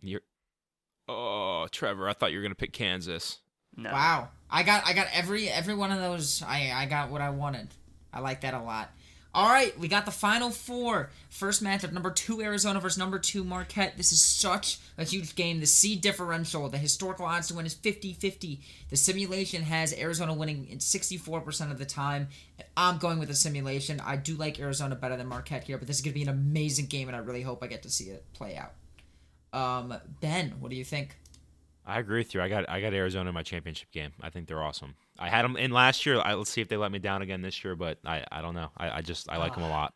You're. 0.03 0.21
Oh, 1.09 1.67
Trevor, 1.71 2.09
I 2.09 2.13
thought 2.13 2.31
you 2.31 2.39
were 2.39 2.43
going 2.43 2.53
to 2.53 2.57
pick 2.57 2.73
Kansas. 2.73 3.39
No. 3.77 3.91
Wow. 3.91 4.29
I 4.51 4.63
got 4.63 4.87
I 4.87 4.93
got 4.93 5.09
every 5.13 5.49
every 5.49 5.75
one 5.75 5.91
of 5.91 5.99
those. 5.99 6.43
I 6.43 6.73
I 6.75 6.87
got 6.87 7.11
what 7.11 7.21
I 7.21 7.31
wanted. 7.31 7.69
I 8.13 8.21
like 8.21 8.43
that 8.43 8.55
a 8.55 8.63
lot. 8.63 8.91
All 9.35 9.49
right, 9.49 9.77
we 9.81 9.89
got 9.89 10.05
the 10.05 10.13
final 10.13 10.51
four. 10.51 11.11
First 11.29 11.63
matchup, 11.63 11.91
number 11.91 12.13
two 12.13 12.41
Arizona 12.41 12.79
versus 12.79 12.97
number 12.97 13.19
two 13.19 13.43
Marquette. 13.43 13.97
This 13.97 14.13
is 14.13 14.23
such 14.23 14.79
a 14.97 15.03
huge 15.03 15.35
game. 15.35 15.59
The 15.59 15.67
seed 15.67 16.03
differential, 16.03 16.69
the 16.69 16.79
historical 16.79 17.27
odds 17.27 17.49
to 17.49 17.55
win 17.55 17.67
is 17.67 17.75
50 17.75 18.13
50. 18.13 18.61
The 18.91 18.97
simulation 18.97 19.65
has 19.65 19.93
Arizona 19.93 20.33
winning 20.33 20.69
in 20.71 20.79
64% 20.79 21.73
of 21.73 21.79
the 21.79 21.85
time. 21.85 22.29
I'm 22.77 22.99
going 22.99 23.19
with 23.19 23.27
the 23.27 23.35
simulation. 23.35 24.01
I 24.07 24.15
do 24.15 24.37
like 24.37 24.61
Arizona 24.61 24.95
better 24.95 25.17
than 25.17 25.27
Marquette 25.27 25.65
here, 25.65 25.79
but 25.79 25.89
this 25.89 25.97
is 25.97 26.03
going 26.03 26.13
to 26.13 26.19
be 26.21 26.23
an 26.23 26.29
amazing 26.29 26.87
game, 26.87 27.09
and 27.09 27.17
I 27.17 27.21
really 27.21 27.43
hope 27.43 27.65
I 27.65 27.67
get 27.67 27.83
to 27.83 27.91
see 27.91 28.05
it 28.05 28.25
play 28.35 28.57
out. 28.57 28.75
Um, 29.53 29.95
ben, 30.21 30.55
what 30.61 30.71
do 30.71 30.77
you 30.77 30.85
think? 30.85 31.19
I 31.85 31.99
agree 31.99 32.21
with 32.21 32.35
you. 32.35 32.41
I 32.41 32.49
got 32.49 32.71
I 32.71 32.81
got 32.81 32.95
Arizona 32.95 33.31
in 33.31 33.35
my 33.35 33.43
championship 33.43 33.91
game. 33.91 34.13
I 34.21 34.31
think 34.31 34.47
they're 34.47 34.63
awesome. 34.63 34.95
I 35.19 35.29
had 35.29 35.45
them 35.45 35.57
in 35.57 35.71
last 35.71 36.07
year. 36.07 36.21
I, 36.21 36.35
let's 36.35 36.51
see 36.51 36.61
if 36.61 36.69
they 36.69 36.77
let 36.77 36.91
me 36.91 36.99
down 36.99 37.23
again 37.23 37.43
this 37.43 37.63
year, 37.65 37.77
but 37.77 37.99
I, 38.05 38.25
I 38.31 38.43
don't 38.43 38.55
know. 38.55 38.71
I, 38.77 38.99
I 38.99 39.01
just 39.01 39.31
I 39.31 39.37
like 39.37 39.53
uh, 39.53 39.57
them 39.57 39.65
a 39.65 39.69
lot. 39.69 39.95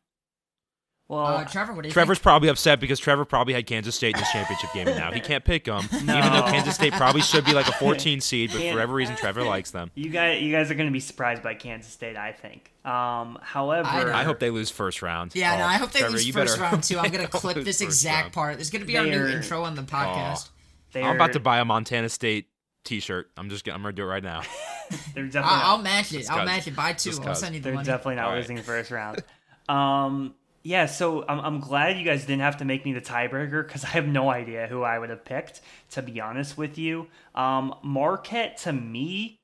Well, 1.08 1.24
uh, 1.24 1.44
Trevor, 1.44 1.72
what 1.72 1.82
do 1.82 1.88
you 1.88 1.92
Trevor's 1.92 2.18
think? 2.18 2.24
probably 2.24 2.50
upset 2.50 2.80
because 2.80 3.00
Trevor 3.00 3.24
probably 3.24 3.54
had 3.54 3.66
Kansas 3.66 3.96
State 3.96 4.14
in 4.14 4.20
the 4.20 4.26
championship 4.30 4.70
game, 4.74 4.88
and 4.88 4.98
now 4.98 5.10
he 5.10 5.20
can't 5.20 5.42
pick 5.42 5.64
them. 5.64 5.88
No. 6.04 6.18
Even 6.18 6.32
though 6.32 6.42
Kansas 6.42 6.74
State 6.74 6.92
probably 6.92 7.22
should 7.22 7.46
be 7.46 7.54
like 7.54 7.66
a 7.66 7.72
14 7.78 8.20
seed, 8.20 8.50
but 8.52 8.60
for 8.60 8.72
whatever 8.72 8.92
reason, 8.92 9.16
Trevor 9.16 9.42
likes 9.42 9.70
them. 9.70 9.90
You 9.94 10.10
guys, 10.10 10.42
you 10.42 10.52
guys 10.52 10.70
are 10.70 10.74
going 10.74 10.86
to 10.86 10.92
be 10.92 11.00
surprised 11.00 11.42
by 11.42 11.54
Kansas 11.54 11.90
State, 11.90 12.16
I 12.18 12.32
think. 12.32 12.70
Um, 12.84 13.38
however, 13.40 13.88
I, 13.88 14.20
I, 14.20 14.24
hope 14.24 14.38
they 14.38 14.50
lose 14.50 14.70
first 14.70 15.00
round. 15.00 15.34
Yeah, 15.34 15.54
oh, 15.54 15.58
no, 15.60 15.64
I 15.64 15.78
hope 15.78 15.92
they 15.92 16.00
Trevor, 16.00 16.12
lose 16.12 16.28
first 16.28 16.58
round 16.58 16.84
too. 16.84 16.98
I'm 16.98 17.10
going 17.10 17.24
to 17.24 17.30
clip 17.30 17.64
this 17.64 17.80
exact 17.80 18.24
round. 18.24 18.32
part. 18.34 18.54
There's 18.56 18.70
going 18.70 18.82
to 18.82 18.86
be 18.86 18.92
they 18.92 18.98
our 18.98 19.06
are, 19.06 19.08
new 19.08 19.34
intro 19.34 19.64
on 19.64 19.76
the 19.76 19.82
podcast. 19.82 20.50
Oh, 20.94 21.00
I'm 21.00 21.16
about 21.16 21.32
to 21.32 21.40
buy 21.40 21.58
a 21.58 21.64
Montana 21.64 22.10
State 22.10 22.48
T-shirt. 22.88 23.30
I'm 23.36 23.50
just. 23.50 23.64
gonna. 23.64 23.76
I'm 23.76 23.82
gonna 23.82 23.92
do 23.92 24.04
it 24.04 24.06
right 24.06 24.22
now. 24.22 24.40
They're 25.14 25.24
definitely. 25.26 25.40
I'll, 25.42 25.72
I'll 25.72 25.82
match 25.82 26.12
it. 26.14 26.30
I'll 26.30 26.46
match 26.46 26.66
it. 26.66 26.74
Buy 26.74 26.94
two. 26.94 27.12
I'll 27.24 27.34
send 27.34 27.54
you 27.54 27.60
the 27.60 27.64
They're 27.64 27.74
money. 27.74 27.86
definitely 27.86 28.14
not 28.14 28.34
losing 28.34 28.56
right. 28.56 28.64
first 28.64 28.90
round. 28.90 29.22
Um. 29.68 30.34
Yeah. 30.62 30.86
So 30.86 31.24
I'm. 31.28 31.40
I'm 31.40 31.60
glad 31.60 31.98
you 31.98 32.04
guys 32.04 32.22
didn't 32.22 32.40
have 32.40 32.56
to 32.58 32.64
make 32.64 32.86
me 32.86 32.94
the 32.94 33.02
tiebreaker 33.02 33.66
because 33.66 33.84
I 33.84 33.88
have 33.88 34.08
no 34.08 34.30
idea 34.30 34.66
who 34.66 34.82
I 34.82 34.98
would 34.98 35.10
have 35.10 35.24
picked. 35.24 35.60
To 35.90 36.02
be 36.02 36.18
honest 36.20 36.56
with 36.56 36.78
you, 36.78 37.08
um, 37.34 37.74
Marquette 37.82 38.56
to 38.58 38.72
me, 38.72 39.36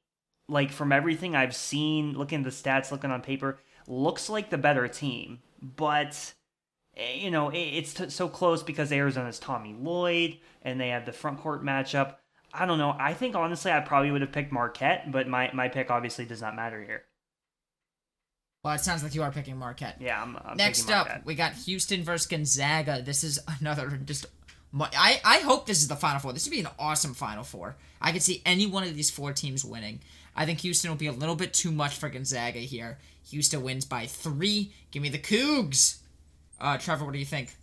like 0.48 0.70
from 0.70 0.90
everything 0.90 1.36
I've 1.36 1.54
seen, 1.54 2.14
looking 2.14 2.38
at 2.38 2.44
the 2.44 2.50
stats, 2.50 2.90
looking 2.90 3.10
on 3.10 3.20
paper, 3.20 3.58
looks 3.86 4.30
like 4.30 4.48
the 4.48 4.58
better 4.58 4.88
team, 4.88 5.40
but 5.60 6.32
eh, 6.96 7.14
you 7.16 7.30
know 7.30 7.50
it's 7.52 7.92
t- 7.92 8.08
so 8.08 8.28
close 8.28 8.62
because 8.62 8.90
Arizona's 8.90 9.38
Tommy 9.38 9.74
Lloyd 9.78 10.38
and 10.62 10.80
they 10.80 10.88
have 10.88 11.04
the 11.04 11.12
front 11.12 11.40
court 11.40 11.62
matchup. 11.62 12.14
I 12.54 12.66
don't 12.66 12.78
know. 12.78 12.94
I 12.98 13.14
think 13.14 13.34
honestly, 13.34 13.72
I 13.72 13.80
probably 13.80 14.10
would 14.10 14.20
have 14.20 14.32
picked 14.32 14.52
Marquette, 14.52 15.10
but 15.10 15.28
my, 15.28 15.50
my 15.52 15.68
pick 15.68 15.90
obviously 15.90 16.24
does 16.24 16.40
not 16.40 16.54
matter 16.54 16.82
here. 16.82 17.04
Well, 18.62 18.74
it 18.74 18.80
sounds 18.80 19.02
like 19.02 19.14
you 19.14 19.22
are 19.22 19.30
picking 19.30 19.58
Marquette. 19.58 19.98
Yeah, 20.00 20.22
I'm. 20.22 20.38
I'm 20.42 20.56
Next 20.56 20.90
up, 20.90 21.26
we 21.26 21.34
got 21.34 21.52
Houston 21.52 22.02
versus 22.02 22.26
Gonzaga. 22.26 23.02
This 23.02 23.22
is 23.22 23.38
another 23.60 24.00
just. 24.04 24.26
I, 24.80 25.20
I 25.24 25.38
hope 25.40 25.66
this 25.66 25.82
is 25.82 25.88
the 25.88 25.96
final 25.96 26.18
four. 26.18 26.32
This 26.32 26.46
would 26.46 26.50
be 26.50 26.60
an 26.60 26.68
awesome 26.78 27.14
final 27.14 27.44
four. 27.44 27.76
I 28.00 28.10
could 28.10 28.22
see 28.22 28.42
any 28.44 28.66
one 28.66 28.82
of 28.82 28.96
these 28.96 29.10
four 29.10 29.32
teams 29.32 29.64
winning. 29.64 30.00
I 30.34 30.46
think 30.46 30.60
Houston 30.60 30.90
will 30.90 30.96
be 30.96 31.06
a 31.06 31.12
little 31.12 31.36
bit 31.36 31.52
too 31.52 31.70
much 31.70 31.96
for 31.96 32.08
Gonzaga 32.08 32.58
here. 32.58 32.98
Houston 33.30 33.62
wins 33.62 33.84
by 33.84 34.06
three. 34.06 34.72
Give 34.90 35.02
me 35.02 35.10
the 35.10 35.18
Cougs. 35.18 35.98
Uh, 36.58 36.78
Trevor, 36.78 37.04
what 37.04 37.12
do 37.12 37.18
you 37.18 37.24
think? 37.24 37.54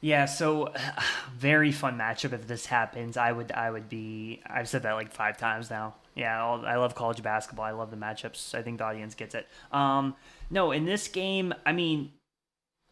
Yeah, 0.00 0.26
so 0.26 0.72
very 1.34 1.72
fun 1.72 1.98
matchup 1.98 2.32
if 2.32 2.46
this 2.46 2.66
happens. 2.66 3.16
I 3.16 3.32
would 3.32 3.52
I 3.52 3.70
would 3.70 3.88
be 3.88 4.42
I've 4.46 4.68
said 4.68 4.82
that 4.82 4.92
like 4.92 5.12
five 5.12 5.38
times 5.38 5.70
now. 5.70 5.94
Yeah, 6.14 6.42
I 6.42 6.76
love 6.76 6.94
college 6.94 7.22
basketball. 7.22 7.66
I 7.66 7.72
love 7.72 7.90
the 7.90 7.96
matchups. 7.96 8.54
I 8.54 8.62
think 8.62 8.78
the 8.78 8.84
audience 8.84 9.14
gets 9.14 9.34
it. 9.34 9.46
Um, 9.70 10.16
no, 10.48 10.72
in 10.72 10.86
this 10.86 11.08
game, 11.08 11.52
I 11.66 11.72
mean, 11.72 12.12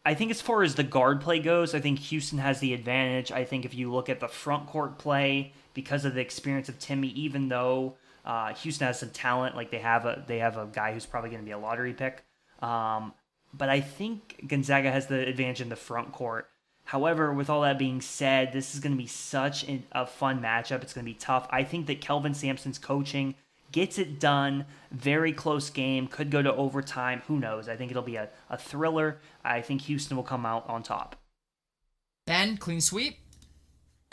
I 0.05 0.13
think 0.13 0.29
as 0.29 0.41
far 0.41 0.61
as 0.61 0.75
the 0.75 0.83
guard 0.83 1.21
play 1.21 1.39
goes, 1.39 1.73
I 1.73 1.79
think 1.79 1.97
Houston 1.97 2.37
has 2.37 2.59
the 2.59 2.75
advantage. 2.75 3.31
I 3.31 3.43
think 3.43 3.65
if 3.65 3.73
you 3.73 3.91
look 3.91 4.09
at 4.09 4.19
the 4.19 4.27
front 4.27 4.67
court 4.67 4.99
play, 4.99 5.53
because 5.75 6.05
of 6.05 6.15
the 6.15 6.21
experience 6.21 6.69
of 6.69 6.79
Timme 6.79 7.13
even 7.13 7.49
though 7.49 7.97
uh, 8.25 8.53
Houston 8.55 8.87
has 8.87 8.99
some 8.99 9.11
talent, 9.11 9.55
like 9.55 9.69
they 9.69 9.79
have 9.79 10.05
a 10.05 10.23
they 10.25 10.39
have 10.39 10.57
a 10.57 10.65
guy 10.65 10.93
who's 10.93 11.05
probably 11.05 11.29
going 11.29 11.41
to 11.41 11.45
be 11.45 11.51
a 11.51 11.59
lottery 11.59 11.93
pick. 11.93 12.23
Um, 12.59 13.13
but 13.53 13.69
I 13.69 13.81
think 13.81 14.43
Gonzaga 14.47 14.91
has 14.91 15.05
the 15.05 15.27
advantage 15.27 15.61
in 15.61 15.69
the 15.69 15.75
front 15.75 16.11
court. 16.11 16.49
However, 16.85 17.33
with 17.33 17.49
all 17.49 17.61
that 17.61 17.79
being 17.79 17.99
said, 17.99 18.53
this 18.53 18.73
is 18.73 18.79
going 18.79 18.91
to 18.91 18.97
be 18.97 19.07
such 19.07 19.65
a 19.91 20.05
fun 20.05 20.39
matchup. 20.41 20.83
It's 20.83 20.93
going 20.93 21.05
to 21.05 21.11
be 21.11 21.17
tough. 21.17 21.47
I 21.49 21.63
think 21.63 21.87
that 21.87 21.99
Kelvin 21.99 22.35
Sampson's 22.35 22.77
coaching 22.77 23.33
gets 23.71 23.97
it 23.97 24.19
done. 24.19 24.65
Very 24.91 25.33
close 25.33 25.69
game. 25.71 26.07
Could 26.07 26.29
go 26.29 26.43
to 26.43 26.53
overtime. 26.53 27.23
Who 27.27 27.39
knows? 27.39 27.67
I 27.67 27.75
think 27.75 27.89
it'll 27.89 28.03
be 28.03 28.17
a, 28.17 28.29
a 28.49 28.57
thriller. 28.57 29.19
I 29.43 29.61
think 29.61 29.81
Houston 29.81 30.15
will 30.15 30.23
come 30.23 30.45
out 30.45 30.69
on 30.69 30.83
top. 30.83 31.15
Ben, 32.27 32.57
clean 32.57 32.81
sweep. 32.81 33.17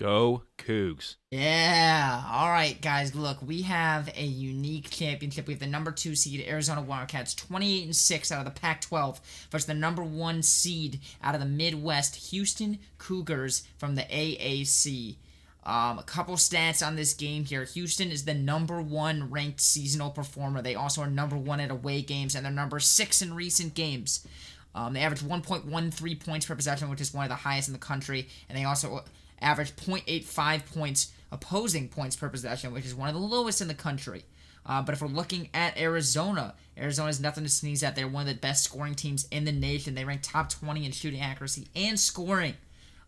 Go 0.03 0.43
Cougs. 0.59 1.15
Yeah. 1.31 2.25
All 2.29 2.49
right, 2.49 2.81
guys. 2.83 3.15
Look, 3.15 3.41
we 3.41 3.63
have 3.63 4.13
a 4.17 4.25
unique 4.25 4.91
championship. 4.91 5.47
We 5.47 5.53
have 5.53 5.61
the 5.61 5.69
number 5.69 5.93
two 5.93 6.17
seed 6.17 6.45
Arizona 6.45 6.83
Wildcats, 6.83 7.35
28 7.37 7.85
and 7.85 7.95
6 7.95 8.33
out 8.33 8.45
of 8.45 8.53
the 8.53 8.61
Pac 8.61 8.81
12, 8.81 9.21
versus 9.53 9.67
the 9.67 9.75
number 9.75 10.03
one 10.03 10.43
seed 10.43 10.99
out 11.23 11.37
of 11.37 11.41
the 11.41 11.47
Midwest, 11.47 12.33
Houston 12.33 12.81
Cougars 12.99 13.63
from 13.79 13.95
the 13.95 14.03
AAC. 14.03 15.19
Um, 15.63 16.01
a 16.01 16.05
couple 16.05 16.35
stats 16.35 16.85
on 16.85 16.97
this 16.97 17.15
game 17.15 17.45
here. 17.45 17.63
Houston 17.63 18.11
is 18.11 18.25
the 18.25 18.35
number 18.35 18.83
one 18.83 19.31
ranked 19.31 19.61
seasonal 19.61 20.11
performer. 20.11 20.63
They 20.63 20.75
also 20.75 21.03
are 21.03 21.07
number 21.09 21.37
one 21.37 21.61
at 21.61 21.71
away 21.71 22.03
games, 22.03 22.35
and 22.35 22.45
they're 22.45 22.53
number 22.53 22.81
six 22.81 23.23
in 23.23 23.35
recent 23.35 23.75
games. 23.75 24.27
Um, 24.75 24.95
they 24.95 25.01
average 25.01 25.21
1.13 25.21 26.25
points 26.25 26.47
per 26.47 26.57
possession, 26.57 26.91
which 26.91 27.01
is 27.01 27.15
one 27.15 27.25
of 27.25 27.29
the 27.29 27.37
highest 27.37 27.69
in 27.69 27.73
the 27.73 27.79
country, 27.79 28.27
and 28.49 28.59
they 28.59 28.65
also 28.65 29.05
average 29.43 29.75
0.85 29.77 30.75
points 30.75 31.13
opposing 31.31 31.89
points 31.89 32.15
per 32.15 32.29
possession, 32.29 32.73
which 32.73 32.85
is 32.85 32.95
one 32.95 33.09
of 33.09 33.15
the 33.15 33.21
lowest 33.21 33.61
in 33.61 33.69
the 33.69 33.75
country. 33.75 34.25
Uh, 34.65 34.83
but 34.83 34.93
if 34.93 35.03
we're 35.03 35.09
looking 35.09 35.49
at 35.55 35.77
Arizona, 35.79 36.55
Arizona 36.79 37.09
is 37.09 37.21
nothing 37.21 37.43
to 37.43 37.51
sneeze 37.51 37.83
at. 37.83 37.97
They're 37.97 38.07
one 38.07 38.29
of 38.29 38.35
the 38.35 38.41
best 38.41 38.63
scoring 38.63 38.95
teams 38.95 39.27
in 39.31 39.45
the 39.45 39.53
nation. 39.53 39.95
They 39.95 40.05
rank 40.05 40.21
top 40.23 40.51
20 40.51 40.85
in 40.85 40.93
shooting 40.93 41.21
accuracy 41.21 41.67
and 41.75 41.99
scoring. 41.99 42.55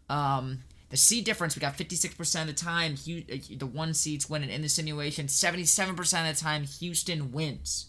Um, 0.09 0.61
the 0.90 0.97
seed 0.97 1.24
difference, 1.24 1.55
we 1.55 1.61
got 1.61 1.77
56% 1.77 2.40
of 2.40 2.47
the 2.47 2.52
time, 2.52 2.94
uh, 2.94 3.56
the 3.56 3.66
one 3.66 3.94
seeds 3.94 4.28
winning 4.28 4.51
in 4.51 4.62
the 4.62 4.69
simulation. 4.69 5.27
77% 5.27 6.31
of 6.31 6.36
the 6.36 6.40
time, 6.40 6.65
Houston 6.65 7.31
wins. 7.31 7.86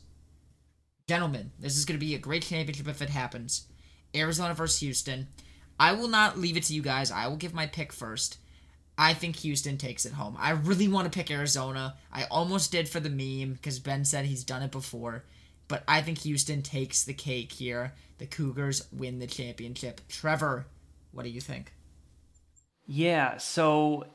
Gentlemen, 1.07 1.51
this 1.59 1.77
is 1.77 1.85
going 1.85 1.99
to 1.99 2.05
be 2.05 2.15
a 2.15 2.19
great 2.19 2.43
championship 2.43 2.87
if 2.87 3.01
it 3.01 3.09
happens. 3.09 3.67
Arizona 4.15 4.53
versus 4.53 4.79
Houston. 4.79 5.27
I 5.79 5.93
will 5.93 6.07
not 6.07 6.37
leave 6.37 6.57
it 6.57 6.63
to 6.63 6.73
you 6.73 6.81
guys. 6.81 7.11
I 7.11 7.27
will 7.27 7.35
give 7.35 7.53
my 7.53 7.67
pick 7.67 7.91
first. 7.91 8.37
I 8.97 9.13
think 9.13 9.35
Houston 9.37 9.77
takes 9.77 10.05
it 10.05 10.13
home. 10.13 10.37
I 10.39 10.51
really 10.51 10.87
want 10.87 11.11
to 11.11 11.17
pick 11.17 11.29
Arizona. 11.29 11.95
I 12.13 12.25
almost 12.25 12.71
did 12.71 12.87
for 12.87 13.01
the 13.01 13.09
meme 13.09 13.53
because 13.53 13.79
Ben 13.79 14.05
said 14.05 14.25
he's 14.25 14.43
done 14.43 14.61
it 14.61 14.71
before. 14.71 15.25
But 15.67 15.83
I 15.87 16.01
think 16.01 16.19
Houston 16.19 16.61
takes 16.61 17.03
the 17.03 17.13
cake 17.13 17.51
here. 17.51 17.93
The 18.19 18.25
Cougars 18.25 18.87
win 18.93 19.19
the 19.19 19.27
championship. 19.27 20.01
Trevor, 20.07 20.67
what 21.11 21.23
do 21.23 21.29
you 21.29 21.41
think? 21.41 21.73
Yeah, 22.87 23.37
so 23.37 24.05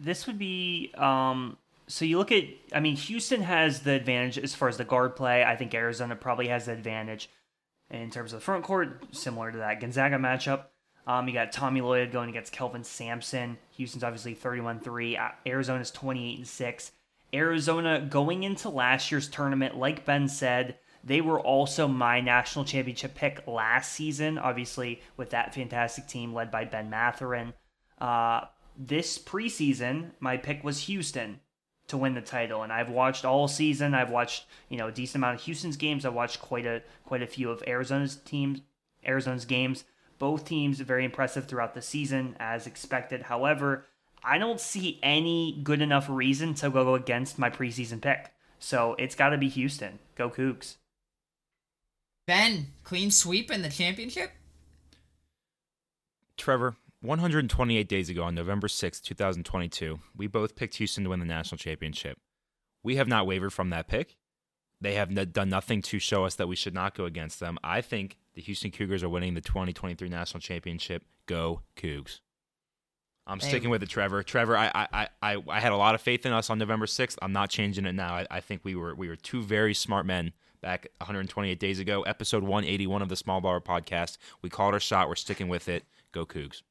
this 0.00 0.26
would 0.26 0.38
be 0.38 0.92
um 0.96 1.58
so 1.86 2.04
you 2.04 2.18
look 2.18 2.32
at 2.32 2.44
I 2.72 2.80
mean 2.80 2.96
Houston 2.96 3.42
has 3.42 3.80
the 3.80 3.92
advantage 3.92 4.38
as 4.38 4.54
far 4.54 4.68
as 4.68 4.78
the 4.78 4.84
guard 4.84 5.14
play. 5.14 5.44
I 5.44 5.56
think 5.56 5.74
Arizona 5.74 6.16
probably 6.16 6.48
has 6.48 6.66
the 6.66 6.72
advantage 6.72 7.28
in 7.90 8.10
terms 8.10 8.32
of 8.32 8.40
the 8.40 8.44
front 8.44 8.64
court, 8.64 9.04
similar 9.12 9.52
to 9.52 9.58
that 9.58 9.80
Gonzaga 9.80 10.16
matchup. 10.16 10.64
Um, 11.08 11.26
you 11.26 11.32
got 11.32 11.52
Tommy 11.52 11.80
Lloyd 11.80 12.12
going 12.12 12.28
against 12.28 12.52
Kelvin 12.52 12.84
Sampson. 12.84 13.56
Houston's 13.70 14.04
obviously 14.04 14.34
31-3. 14.34 15.32
Arizona's 15.46 15.90
28 15.90 16.46
6. 16.46 16.92
Arizona 17.32 18.06
going 18.08 18.42
into 18.42 18.68
last 18.68 19.10
year's 19.10 19.28
tournament, 19.28 19.76
like 19.76 20.04
Ben 20.04 20.28
said, 20.28 20.76
they 21.02 21.22
were 21.22 21.40
also 21.40 21.88
my 21.88 22.20
national 22.20 22.66
championship 22.66 23.14
pick 23.14 23.46
last 23.46 23.92
season, 23.92 24.36
obviously 24.36 25.00
with 25.16 25.30
that 25.30 25.54
fantastic 25.54 26.06
team 26.06 26.34
led 26.34 26.50
by 26.50 26.66
Ben 26.66 26.90
Mathurin. 26.90 27.54
Uh, 27.98 28.42
this 28.76 29.18
preseason, 29.18 30.10
my 30.20 30.36
pick 30.36 30.62
was 30.62 30.84
Houston 30.84 31.40
to 31.86 31.96
win 31.96 32.14
the 32.14 32.20
title, 32.20 32.62
and 32.62 32.72
I've 32.72 32.90
watched 32.90 33.24
all 33.24 33.48
season. 33.48 33.94
I've 33.94 34.10
watched 34.10 34.44
you 34.68 34.76
know 34.76 34.88
a 34.88 34.92
decent 34.92 35.16
amount 35.16 35.36
of 35.36 35.46
Houston's 35.46 35.76
games. 35.76 36.04
I've 36.04 36.14
watched 36.14 36.40
quite 36.40 36.66
a 36.66 36.82
quite 37.06 37.22
a 37.22 37.26
few 37.26 37.50
of 37.50 37.62
Arizona's 37.66 38.16
teams, 38.16 38.60
Arizona's 39.06 39.46
games. 39.46 39.84
Both 40.18 40.44
teams 40.44 40.80
very 40.80 41.04
impressive 41.04 41.46
throughout 41.46 41.74
the 41.74 41.82
season, 41.82 42.36
as 42.40 42.66
expected. 42.66 43.22
However, 43.22 43.86
I 44.22 44.38
don't 44.38 44.60
see 44.60 44.98
any 45.02 45.60
good 45.62 45.80
enough 45.80 46.08
reason 46.08 46.54
to 46.54 46.70
go 46.70 46.94
against 46.94 47.38
my 47.38 47.50
preseason 47.50 48.00
pick. 48.00 48.32
So 48.58 48.96
it's 48.98 49.14
got 49.14 49.30
to 49.30 49.38
be 49.38 49.48
Houston. 49.48 49.98
Go 50.16 50.28
Cougs. 50.28 50.76
Ben, 52.26 52.66
clean 52.84 53.10
sweep 53.10 53.50
in 53.50 53.62
the 53.62 53.70
championship? 53.70 54.32
Trevor, 56.36 56.76
128 57.00 57.88
days 57.88 58.10
ago 58.10 58.24
on 58.24 58.34
November 58.34 58.68
6, 58.68 59.00
2022, 59.00 60.00
we 60.14 60.26
both 60.26 60.54
picked 60.54 60.76
Houston 60.76 61.04
to 61.04 61.10
win 61.10 61.20
the 61.20 61.24
national 61.24 61.56
championship. 61.56 62.18
We 62.82 62.96
have 62.96 63.08
not 63.08 63.26
wavered 63.26 63.52
from 63.52 63.70
that 63.70 63.88
pick. 63.88 64.17
They 64.80 64.94
have 64.94 65.10
n- 65.16 65.30
done 65.32 65.48
nothing 65.48 65.82
to 65.82 65.98
show 65.98 66.24
us 66.24 66.34
that 66.36 66.46
we 66.48 66.56
should 66.56 66.74
not 66.74 66.94
go 66.94 67.04
against 67.04 67.40
them. 67.40 67.58
I 67.64 67.80
think 67.80 68.16
the 68.34 68.42
Houston 68.42 68.70
Cougars 68.70 69.02
are 69.02 69.08
winning 69.08 69.34
the 69.34 69.40
2023 69.40 70.08
national 70.08 70.40
championship. 70.40 71.04
Go 71.26 71.62
Cougs. 71.76 72.20
I'm 73.26 73.40
Hey. 73.40 73.48
sticking 73.48 73.70
with 73.70 73.82
it, 73.82 73.88
Trevor. 73.90 74.22
Trevor, 74.22 74.56
I, 74.56 74.70
I, 74.74 75.08
I, 75.22 75.36
I 75.48 75.60
had 75.60 75.72
a 75.72 75.76
lot 75.76 75.94
of 75.94 76.00
faith 76.00 76.24
in 76.24 76.32
us 76.32 76.48
on 76.48 76.58
November 76.58 76.86
6th. 76.86 77.18
I'm 77.20 77.32
not 77.32 77.50
changing 77.50 77.84
it 77.84 77.92
now. 77.94 78.14
I, 78.14 78.26
I 78.30 78.40
think 78.40 78.64
we 78.64 78.74
were 78.74 78.94
we 78.94 79.08
were 79.08 79.16
two 79.16 79.42
very 79.42 79.74
smart 79.74 80.06
men 80.06 80.32
back 80.62 80.86
128 80.98 81.58
days 81.60 81.78
ago. 81.78 82.02
Episode 82.02 82.42
181 82.42 83.02
of 83.02 83.08
the 83.10 83.16
Small 83.16 83.40
Bar 83.40 83.60
Podcast. 83.60 84.16
We 84.42 84.48
called 84.48 84.72
our 84.74 84.80
shot. 84.80 85.08
We're 85.08 85.16
sticking 85.16 85.48
with 85.48 85.68
it. 85.68 85.84
Go 86.12 86.24
Cougs. 86.24 86.62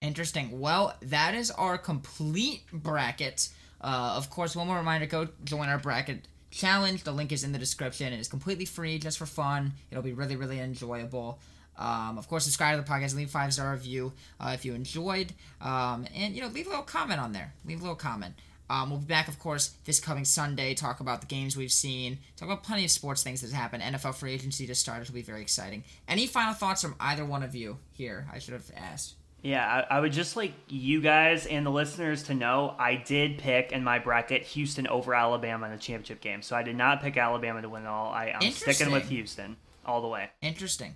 Interesting. 0.00 0.60
Well, 0.60 0.94
that 1.02 1.34
is 1.34 1.50
our 1.52 1.78
complete 1.78 2.62
bracket. 2.72 3.48
Uh, 3.80 4.14
of 4.16 4.30
course, 4.30 4.54
one 4.54 4.66
more 4.68 4.76
reminder 4.76 5.06
go 5.06 5.28
join 5.44 5.68
our 5.68 5.78
bracket 5.78 6.28
challenge. 6.52 7.02
The 7.02 7.12
link 7.12 7.32
is 7.32 7.42
in 7.42 7.52
the 7.52 7.58
description. 7.58 8.12
It 8.12 8.20
is 8.20 8.28
completely 8.28 8.64
free, 8.64 8.98
just 8.98 9.18
for 9.18 9.26
fun. 9.26 9.72
It'll 9.90 10.02
be 10.02 10.12
really, 10.12 10.36
really 10.36 10.60
enjoyable. 10.60 11.40
Um, 11.76 12.18
of 12.18 12.28
course, 12.28 12.44
subscribe 12.44 12.76
to 12.76 12.82
the 12.82 12.88
podcast, 12.88 13.16
leave 13.16 13.30
five 13.30 13.52
star 13.52 13.72
review 13.72 14.12
uh, 14.38 14.52
if 14.54 14.64
you 14.64 14.74
enjoyed, 14.74 15.32
um, 15.60 16.06
and 16.14 16.34
you 16.34 16.42
know, 16.42 16.48
leave 16.48 16.66
a 16.66 16.70
little 16.70 16.84
comment 16.84 17.20
on 17.20 17.32
there. 17.32 17.52
Leave 17.64 17.80
a 17.80 17.82
little 17.82 17.96
comment. 17.96 18.34
Um, 18.70 18.90
we'll 18.90 19.00
be 19.00 19.06
back, 19.06 19.28
of 19.28 19.38
course, 19.38 19.72
this 19.84 20.00
coming 20.00 20.24
Sunday. 20.24 20.74
Talk 20.74 21.00
about 21.00 21.20
the 21.20 21.26
games 21.26 21.56
we've 21.56 21.72
seen. 21.72 22.18
Talk 22.36 22.48
about 22.48 22.62
plenty 22.62 22.84
of 22.84 22.90
sports 22.90 23.22
things 23.22 23.40
that 23.42 23.52
happened. 23.52 23.82
NFL 23.82 24.14
free 24.14 24.32
agency 24.32 24.66
just 24.66 24.80
started. 24.80 25.02
It'll 25.02 25.14
be 25.14 25.22
very 25.22 25.42
exciting. 25.42 25.84
Any 26.08 26.26
final 26.26 26.54
thoughts 26.54 26.82
from 26.82 26.94
either 27.00 27.24
one 27.24 27.42
of 27.42 27.54
you 27.54 27.78
here? 27.92 28.26
I 28.32 28.38
should 28.38 28.54
have 28.54 28.70
asked. 28.76 29.14
Yeah, 29.42 29.84
I, 29.90 29.96
I 29.96 30.00
would 30.00 30.12
just 30.12 30.36
like 30.36 30.52
you 30.68 31.00
guys 31.00 31.46
and 31.46 31.66
the 31.66 31.70
listeners 31.70 32.22
to 32.24 32.34
know 32.34 32.76
I 32.78 32.94
did 32.94 33.38
pick 33.38 33.72
in 33.72 33.82
my 33.82 33.98
bracket 33.98 34.42
Houston 34.42 34.86
over 34.86 35.14
Alabama 35.14 35.66
in 35.66 35.72
the 35.72 35.78
championship 35.78 36.20
game. 36.20 36.42
So 36.42 36.54
I 36.54 36.62
did 36.62 36.76
not 36.76 37.02
pick 37.02 37.16
Alabama 37.16 37.60
to 37.60 37.68
win 37.68 37.82
it 37.82 37.88
all. 37.88 38.12
I, 38.12 38.34
I'm 38.40 38.52
sticking 38.52 38.92
with 38.92 39.08
Houston 39.08 39.56
all 39.84 40.00
the 40.00 40.08
way. 40.08 40.30
Interesting. 40.42 40.94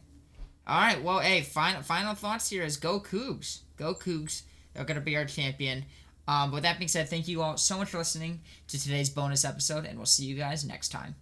All 0.67 0.81
right. 0.81 1.03
Well, 1.03 1.21
hey, 1.21 1.43
final 1.43 1.83
final 1.83 2.15
thoughts 2.15 2.49
here 2.51 2.63
is 2.63 2.77
go 2.77 3.01
Cougs. 3.01 3.61
Go 3.77 3.95
Cougs. 3.95 4.43
They're 4.75 4.85
gonna 4.85 5.01
be 5.01 5.17
our 5.17 5.25
champion. 5.25 5.85
Um, 6.29 6.51
with 6.51 6.65
that 6.65 6.79
being 6.79 6.89
said, 6.89 7.09
thank 7.09 7.29
you 7.29 7.41
all 7.43 7.57
so 7.57 7.79
much 7.79 7.91
for 7.91 7.99
listening 7.99 8.41
to 8.69 8.83
today's 8.83 9.09
bonus 9.09 9.45
episode, 9.45 9.85
and 9.85 9.97
we'll 9.97 10.07
see 10.07 10.25
you 10.25 10.35
guys 10.37 10.65
next 10.65 10.89
time. 10.89 11.15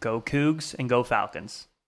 Go 0.00 0.20
Cougs 0.20 0.74
and 0.78 0.88
go 0.88 1.04
Falcons. 1.04 1.68